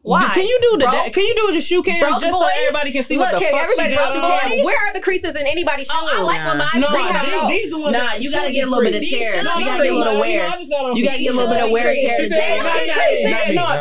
Why? 0.08 0.20
Do, 0.20 0.28
can 0.28 0.46
you 0.46 0.58
do 0.62 0.78
the 0.78 0.86
broke, 0.88 1.12
can 1.12 1.24
you 1.24 1.34
do 1.36 1.52
the 1.52 1.60
shoe 1.60 1.82
cam 1.82 2.00
just 2.18 2.32
boy? 2.32 2.40
so 2.40 2.48
everybody 2.48 2.92
can 2.92 3.04
see 3.04 3.18
Look, 3.18 3.28
what 3.28 3.38
the 3.38 3.44
fuck 3.44 3.60
everybody 3.60 3.92
she 3.92 4.20
got 4.24 4.44
on? 4.44 4.64
Where 4.64 4.88
are 4.88 4.92
the 4.94 5.00
creases 5.00 5.36
in 5.36 5.46
anybody's 5.46 5.86
shoes? 5.86 6.00
Oh, 6.00 6.08
I 6.08 6.22
like 6.22 6.40
nah. 6.40 6.56
them. 6.56 6.80
No, 6.80 6.88
no, 6.88 7.48
these, 7.52 7.68
these 7.68 7.74
are 7.74 7.78
ones 7.78 7.92
nah, 7.92 8.14
you 8.14 8.30
gotta 8.30 8.50
get 8.50 8.66
a 8.66 8.70
little 8.70 8.88
bit 8.88 8.96
of 8.96 9.02
tear. 9.04 9.36
You 9.36 9.44
gotta 9.44 9.84
get 9.84 9.92
a 9.92 9.98
little 9.98 10.18
wear. 10.18 10.48
You 10.94 11.04
gotta 11.04 11.18
get 11.18 11.32
a 11.32 11.36
little 11.36 11.52
bit 11.52 11.64
of 11.64 11.70
wear 11.70 11.90
and 11.92 12.00
tear. 12.00 12.24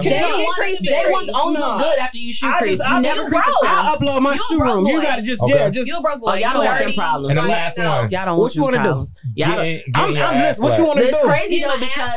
Jay, 0.04 0.84
Jay 0.84 1.06
wants 1.08 1.32
only 1.34 1.60
look 1.60 1.80
good 1.80 1.98
after 2.00 2.18
you 2.18 2.34
shoe 2.34 2.52
crease. 2.58 2.82
You 2.84 3.00
never 3.00 3.30
crease 3.30 3.48
a 3.48 3.68
I 3.68 3.96
upload 3.96 4.22
my 4.22 4.36
shoe 4.36 4.60
room. 4.60 4.86
You 4.86 5.02
gotta 5.02 5.22
just 5.22 5.42
yeah, 5.48 5.70
just 5.70 5.88
you 5.88 6.02
broke 6.02 6.20
boy. 6.20 6.32
Oh, 6.32 6.36
y'all 6.36 6.54
don't 6.54 6.66
have 6.66 6.80
them 6.80 6.94
problems. 6.94 7.30
And 7.30 7.40
the 7.40 7.48
last 7.48 7.78
one, 7.78 7.88
y'all 7.88 8.26
don't 8.26 8.38
want 8.38 8.56
you 8.56 8.64
problems. 8.64 9.16
Y'all, 9.36 9.80
I'm 9.96 10.40
this. 10.40 10.60
What 10.60 10.78
you 10.78 10.86
want 10.86 11.00
to 11.00 11.06
do? 11.06 11.10
It's 11.10 11.24
crazy 11.24 11.62
though 11.62 11.80
because 11.80 12.12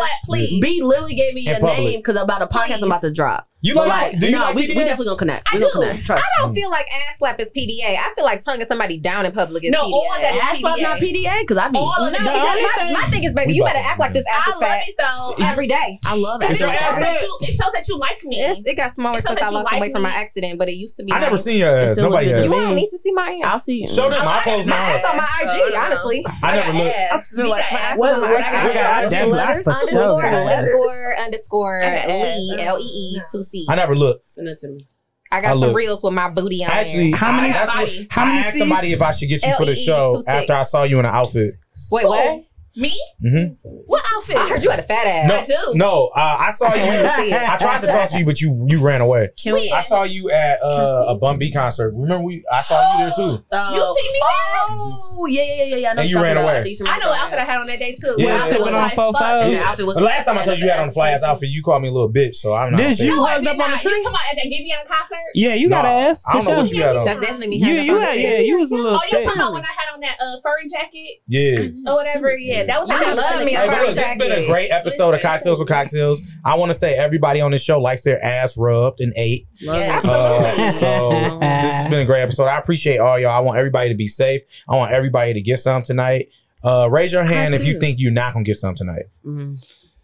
B 0.60 0.82
literally 0.82 1.14
gave 1.14 1.34
me 1.34 1.46
a 1.46 1.60
name 1.60 2.00
because 2.00 2.16
about 2.16 2.42
a 2.42 2.46
podcast 2.46 2.82
I'm 2.82 2.90
about 2.90 3.02
to 3.02 3.12
drop. 3.12 3.49
You 3.62 3.74
like, 3.74 3.88
like 3.88 4.20
do 4.20 4.26
you 4.26 4.32
no, 4.32 4.38
like 4.38 4.54
we, 4.54 4.68
PDA? 4.68 4.76
we 4.76 4.84
definitely 4.84 5.04
gonna 5.04 5.16
connect. 5.18 5.48
I 5.52 5.56
we 5.56 5.60
do. 5.60 5.70
Gonna 5.74 5.86
connect. 5.88 6.06
Trust. 6.06 6.24
I 6.24 6.42
don't 6.42 6.54
feel 6.54 6.70
like 6.70 6.86
ass 6.90 7.18
slap 7.18 7.38
is 7.40 7.52
PDA. 7.52 7.94
I 7.98 8.12
feel 8.14 8.24
like 8.24 8.42
tonguing 8.42 8.64
somebody 8.64 8.96
down 8.96 9.26
in 9.26 9.32
public 9.32 9.64
is 9.64 9.72
no, 9.72 9.84
PDA. 9.84 9.92
all 9.92 10.16
that 10.20 10.34
ass 10.34 10.60
slap 10.60 10.78
not 10.80 10.98
PDA 10.98 11.42
because 11.42 11.58
I 11.58 11.68
be 11.68 11.78
all 11.78 11.92
of 11.92 12.12
mm, 12.14 12.24
no, 12.24 12.24
my, 12.24 12.92
my 13.02 13.10
thing 13.10 13.24
is, 13.24 13.34
baby, 13.34 13.48
we 13.48 13.56
you 13.56 13.64
better 13.64 13.78
act 13.78 14.00
like 14.00 14.14
this 14.14 14.24
ass 14.26 14.44
I 14.46 14.50
is 14.52 14.58
fat 14.58 14.68
love 14.68 14.80
it 14.88 14.94
though 15.38 15.44
every 15.44 15.66
day. 15.66 15.98
I 16.06 16.16
love 16.16 16.42
it. 16.42 16.52
It, 16.52 16.60
it 16.60 17.54
shows 17.54 17.72
that 17.74 17.86
you 17.86 17.98
like 17.98 18.24
me. 18.24 18.40
It's, 18.40 18.64
it 18.64 18.76
got 18.76 18.92
smaller 18.92 19.18
it 19.18 19.24
since 19.24 19.40
I 19.40 19.50
lost 19.50 19.66
like 19.70 19.80
weight 19.82 19.92
from 19.92 20.02
my 20.02 20.14
accident, 20.14 20.58
but 20.58 20.70
it 20.70 20.76
used 20.76 20.96
to 20.96 21.04
be. 21.04 21.12
I 21.12 21.16
nice. 21.16 21.26
never 21.26 21.38
seen 21.38 21.58
your 21.58 21.76
ass. 21.76 21.98
Nobody. 21.98 22.28
You 22.28 22.48
don't 22.48 22.74
need 22.74 22.88
to 22.88 22.96
see 22.96 23.12
my 23.12 23.40
ass. 23.44 23.52
I'll 23.52 23.58
see 23.58 23.80
you. 23.82 23.88
Show 23.88 24.08
them. 24.08 24.24
my 24.24 24.42
clothes. 24.42 24.66
my 24.66 24.76
ass 24.76 25.04
on 25.04 25.18
my 25.18 25.28
IG. 25.42 25.74
Honestly, 25.74 26.24
I 26.42 26.56
never 26.56 26.72
looked. 26.72 26.96
I'm 27.12 27.24
still 27.24 27.48
like 27.50 27.64
my 27.70 27.92
IG. 27.92 28.00
Underscore 29.20 30.26
underscore 30.26 31.18
underscore 31.18 31.80
L 31.82 32.78
E 32.80 32.84
E 32.84 33.20
two 33.30 33.42
C. 33.50 33.66
I 33.68 33.74
never 33.76 33.94
look. 33.96 34.22
Send 34.26 34.48
it 34.48 34.58
to 34.58 34.68
me. 34.68 34.88
I 35.32 35.40
got 35.40 35.50
I 35.50 35.52
some 35.52 35.60
look. 35.60 35.76
reels 35.76 36.02
with 36.02 36.12
my 36.12 36.28
booty 36.28 36.64
on 36.64 36.70
Actually, 36.72 37.10
there. 37.12 37.18
How 37.20 37.32
many- 37.32 37.50
I, 37.50 37.52
that's 37.52 37.68
what, 37.70 37.86
body? 37.86 38.06
how 38.10 38.24
I 38.24 38.28
asked 38.38 38.52
Cs? 38.54 38.58
somebody 38.58 38.92
if 38.92 39.00
I 39.00 39.10
should 39.12 39.28
get 39.28 39.44
you 39.46 39.54
for 39.56 39.64
the 39.64 39.72
L 39.72 39.76
show 39.76 40.22
after 40.26 40.52
I 40.54 40.62
saw 40.64 40.82
you 40.82 40.98
in 40.98 41.04
an 41.04 41.14
outfit. 41.14 41.54
Wait, 41.92 42.06
what? 42.06 42.42
Me? 42.76 42.92
Mhm. 43.26 43.56
What 43.86 44.02
outfit? 44.14 44.36
I 44.36 44.48
heard 44.48 44.62
you 44.62 44.70
had 44.70 44.78
a 44.78 44.84
fat 44.84 45.04
ass. 45.06 45.28
No, 45.28 45.38
I 45.40 45.44
do. 45.44 45.74
no. 45.74 46.10
Uh, 46.14 46.36
I 46.38 46.50
saw 46.50 46.72
you. 46.72 46.82
I 46.84 47.56
tried 47.58 47.80
to 47.80 47.88
talk 47.88 48.10
to 48.10 48.18
you, 48.18 48.24
but 48.24 48.40
you 48.40 48.64
you 48.68 48.80
ran 48.80 49.00
away. 49.00 49.30
Can 49.42 49.54
we? 49.54 49.70
I 49.70 49.80
saw 49.82 50.04
you 50.04 50.30
at 50.30 50.62
uh, 50.62 51.04
a 51.08 51.16
Bun 51.16 51.38
B 51.38 51.52
concert. 51.52 51.92
Remember 51.94 52.22
we? 52.24 52.44
I 52.50 52.60
saw 52.60 52.92
you 52.98 53.04
there 53.04 53.12
too. 53.14 53.44
Oh. 53.52 53.74
You 53.74 53.96
see 53.98 54.08
me 54.12 54.18
there? 54.20 54.30
Oh, 54.72 55.26
yeah, 55.26 55.42
yeah, 55.42 55.64
yeah, 55.64 55.76
yeah. 55.76 55.90
I 55.90 55.94
know 55.94 56.00
And 56.02 56.10
you 56.10 56.22
ran 56.22 56.36
about. 56.36 56.44
away. 56.62 56.74
I 56.86 56.90
I 56.94 56.98
know 56.98 57.08
what 57.10 57.18
outfit 57.20 57.38
I 57.40 57.44
had 57.44 57.56
on 57.58 57.66
that 57.66 57.78
day 57.80 57.92
too. 57.92 58.14
Yeah. 58.18 58.34
My 58.36 58.40
outfit 58.42 58.58
was 58.60 58.68
Tipping 58.68 58.74
on 58.74 58.82
nice 58.88 58.94
faux 58.96 59.18
fuck. 59.18 59.20
pas. 59.20 59.42
that. 59.44 59.50
Yeah, 59.50 59.68
outfit 59.68 59.86
was 59.86 59.96
The 59.96 60.02
last 60.04 60.24
time 60.26 60.38
I 60.38 60.44
told 60.44 60.58
you 60.58 60.64
you 60.64 60.70
had 60.70 60.80
on 60.80 60.86
the 60.88 60.92
fly 60.94 61.10
ass 61.10 61.22
outfit, 61.24 61.48
you 61.50 61.62
called 61.62 61.82
me 61.82 61.88
a 61.88 61.92
little 61.92 62.12
bitch. 62.12 62.36
So 62.36 62.52
I'm 62.54 62.70
not. 62.72 62.78
Did 62.78 62.98
you? 63.00 63.16
No, 63.16 63.24
I 63.24 63.32
hugged 63.32 63.44
did 63.44 63.50
up 63.50 63.58
on 63.64 63.70
not. 63.70 63.82
the 63.82 63.88
You 63.90 63.96
talking 63.96 64.06
about 64.06 64.20
at 64.30 64.36
that 64.36 64.46
Giveon 64.46 64.86
concert? 64.86 65.26
Yeah, 65.34 65.54
you 65.54 65.68
got 65.68 65.84
ass. 65.84 66.22
I 66.28 66.32
don't 66.34 66.44
know 66.44 66.62
what 66.62 66.70
you 66.70 66.82
had 66.82 66.96
on. 66.96 67.04
That's 67.04 67.18
definitely 67.20 67.48
me. 67.48 67.56
You, 67.56 67.74
you 67.82 67.98
had, 67.98 68.14
yeah, 68.14 68.38
you 68.38 68.58
was 68.58 68.70
a 68.70 68.76
little 68.76 68.94
Oh, 68.94 69.00
you 69.10 69.18
thick. 69.18 69.24
talking 69.26 69.40
about 69.40 69.52
when 69.54 69.62
I 69.62 69.74
had 69.74 69.88
on 69.94 70.00
that 70.00 70.16
uh, 70.22 70.38
furry 70.42 70.68
jacket 70.70 71.20
Yeah. 71.26 71.90
or 71.90 71.94
whatever? 71.96 72.36
Yeah, 72.38 72.59
that 72.66 72.78
was. 72.80 72.90
I 72.90 72.98
that 73.00 73.08
was 73.14 73.16
love 73.18 73.44
me 73.44 73.54
a 73.54 73.60
Hey, 73.60 73.66
but 73.68 73.78
look, 73.86 73.94
this 73.96 74.04
has 74.04 74.18
been 74.18 74.32
a 74.32 74.46
great 74.46 74.70
episode 74.70 75.14
of 75.14 75.20
Cocktails 75.20 75.58
with 75.58 75.68
Cocktails. 75.68 76.22
I 76.44 76.54
want 76.56 76.70
to 76.70 76.74
say 76.74 76.94
everybody 76.94 77.40
on 77.40 77.50
this 77.50 77.62
show 77.62 77.80
likes 77.80 78.02
their 78.02 78.22
ass 78.24 78.56
rubbed 78.56 79.00
and 79.00 79.12
ate. 79.16 79.46
Love 79.62 79.76
Yeah, 79.80 79.82
it. 79.86 80.04
absolutely. 80.04 80.64
Uh, 80.64 80.72
so 80.72 81.10
this 81.40 81.72
has 81.72 81.88
been 81.88 82.00
a 82.00 82.04
great 82.06 82.22
episode. 82.22 82.44
I 82.46 82.58
appreciate 82.58 82.98
all 82.98 83.18
y'all. 83.18 83.30
I 83.30 83.40
want 83.40 83.58
everybody 83.58 83.88
to 83.90 83.94
be 83.96 84.06
safe. 84.06 84.42
I 84.68 84.76
want 84.76 84.92
everybody 84.92 85.34
to 85.34 85.40
get 85.40 85.58
some 85.58 85.82
tonight. 85.82 86.28
Uh, 86.62 86.88
raise 86.90 87.10
your 87.12 87.24
hand 87.24 87.54
if 87.54 87.64
you 87.64 87.80
think 87.80 87.96
you're 87.98 88.12
not 88.12 88.32
gonna 88.34 88.44
get 88.44 88.56
some 88.56 88.74
tonight. 88.74 89.04
Mhm. 89.26 89.56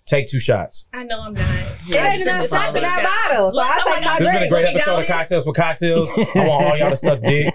Take 0.07 0.29
two 0.29 0.39
shots. 0.39 0.87
I 0.95 1.03
know 1.03 1.21
I'm 1.21 1.33
not. 1.33 1.43
It 1.89 1.95
ain't 1.95 2.21
enough 2.23 2.49
shots 2.49 2.75
in 2.77 2.83
that 2.83 3.03
bottle, 3.03 3.51
so 3.53 3.57
Look, 3.57 3.65
I 3.67 3.79
oh 3.81 3.91
my 3.91 3.95
take 3.97 4.05
God, 4.05 4.11
my 4.11 4.19
This 4.19 4.27
has 4.29 4.35
been 4.35 4.37
a 4.37 4.39
drink. 4.39 4.51
great 4.53 4.65
episode 4.67 5.01
of. 5.01 5.07
Cocktails 5.07 5.47
with 5.47 5.57
Cocktails. 5.57 6.11
I 6.17 6.49
want 6.49 6.65
all 6.67 6.77
y'all 6.79 6.91
to 6.91 6.97
suck 6.97 7.21
dick. 7.23 7.55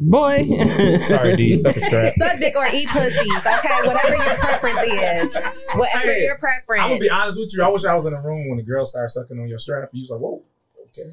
Boy. 0.00 0.42
Sorry, 1.02 1.36
D. 1.36 1.56
Suck 1.56 1.76
a 1.76 1.80
strap. 1.80 2.12
Suck 2.14 2.40
dick 2.40 2.54
or 2.56 2.66
eat 2.68 2.88
pussies, 2.88 3.46
okay? 3.46 3.78
Whatever 3.86 4.16
your 4.16 4.36
preference 4.36 4.78
is. 4.82 5.32
Whatever 5.76 6.12
Hey, 6.12 6.22
your 6.24 6.38
preference. 6.38 6.82
I'm 6.82 6.90
gonna 6.90 6.98
be 7.00 7.10
honest 7.10 7.38
with 7.38 7.54
you. 7.54 7.62
I 7.62 7.68
wish 7.68 7.84
I 7.84 7.94
was 7.94 8.06
in 8.06 8.12
the 8.12 8.20
room 8.20 8.48
when 8.48 8.56
the 8.58 8.64
girl 8.64 8.84
started 8.84 9.10
sucking 9.10 9.38
on 9.38 9.48
your 9.48 9.58
strap. 9.58 9.88
You 9.92 10.02
was 10.02 10.10
like, 10.10 10.20
whoa. 10.20 10.42
Okay. 10.90 11.08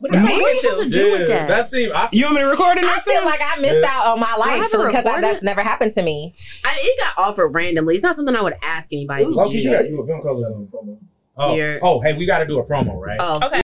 What 0.00 0.14
is 0.14 0.22
What 0.22 0.30
it 0.30 0.34
are 0.34 0.52
you 0.52 0.60
supposed 0.60 0.82
to 0.82 0.88
do 0.90 1.10
with 1.12 1.26
that? 1.28 1.48
That 1.48 1.66
seemed. 1.66 1.92
I, 1.92 2.08
You 2.12 2.24
want 2.24 2.36
me 2.36 2.40
to 2.42 2.46
record 2.46 2.78
it 2.78 2.84
I 2.84 2.94
next 2.94 3.04
feel 3.06 3.14
time? 3.16 3.24
like 3.24 3.40
I 3.42 3.60
missed 3.60 3.80
Yeah. 3.82 3.88
out 3.90 4.06
on 4.06 4.20
my 4.20 4.36
life 4.36 4.60
have 4.62 4.70
because 4.70 5.06
I, 5.06 5.20
that's 5.20 5.42
never 5.42 5.62
happened 5.62 5.92
to 5.94 6.02
me. 6.02 6.34
I, 6.64 6.76
it 6.80 6.98
got 7.00 7.14
offered 7.18 7.48
randomly. 7.48 7.94
It's 7.94 8.04
not 8.04 8.14
something 8.14 8.34
I 8.36 8.42
would 8.42 8.54
ask 8.62 8.92
anybody. 8.92 9.24
to 9.24 9.30
Loki, 9.30 9.58
you 9.58 9.70
got 9.72 9.82
to 9.82 9.88
do 9.88 10.00
a 10.00 10.06
film 10.06 10.22
color. 10.22 10.96
Oh, 11.40 11.78
oh, 11.82 12.00
hey, 12.00 12.14
we 12.14 12.26
got 12.26 12.38
to 12.38 12.46
do 12.46 12.58
a 12.58 12.64
promo, 12.64 12.94
right? 13.00 13.16
Oh, 13.20 13.36
Okay. 13.36 13.56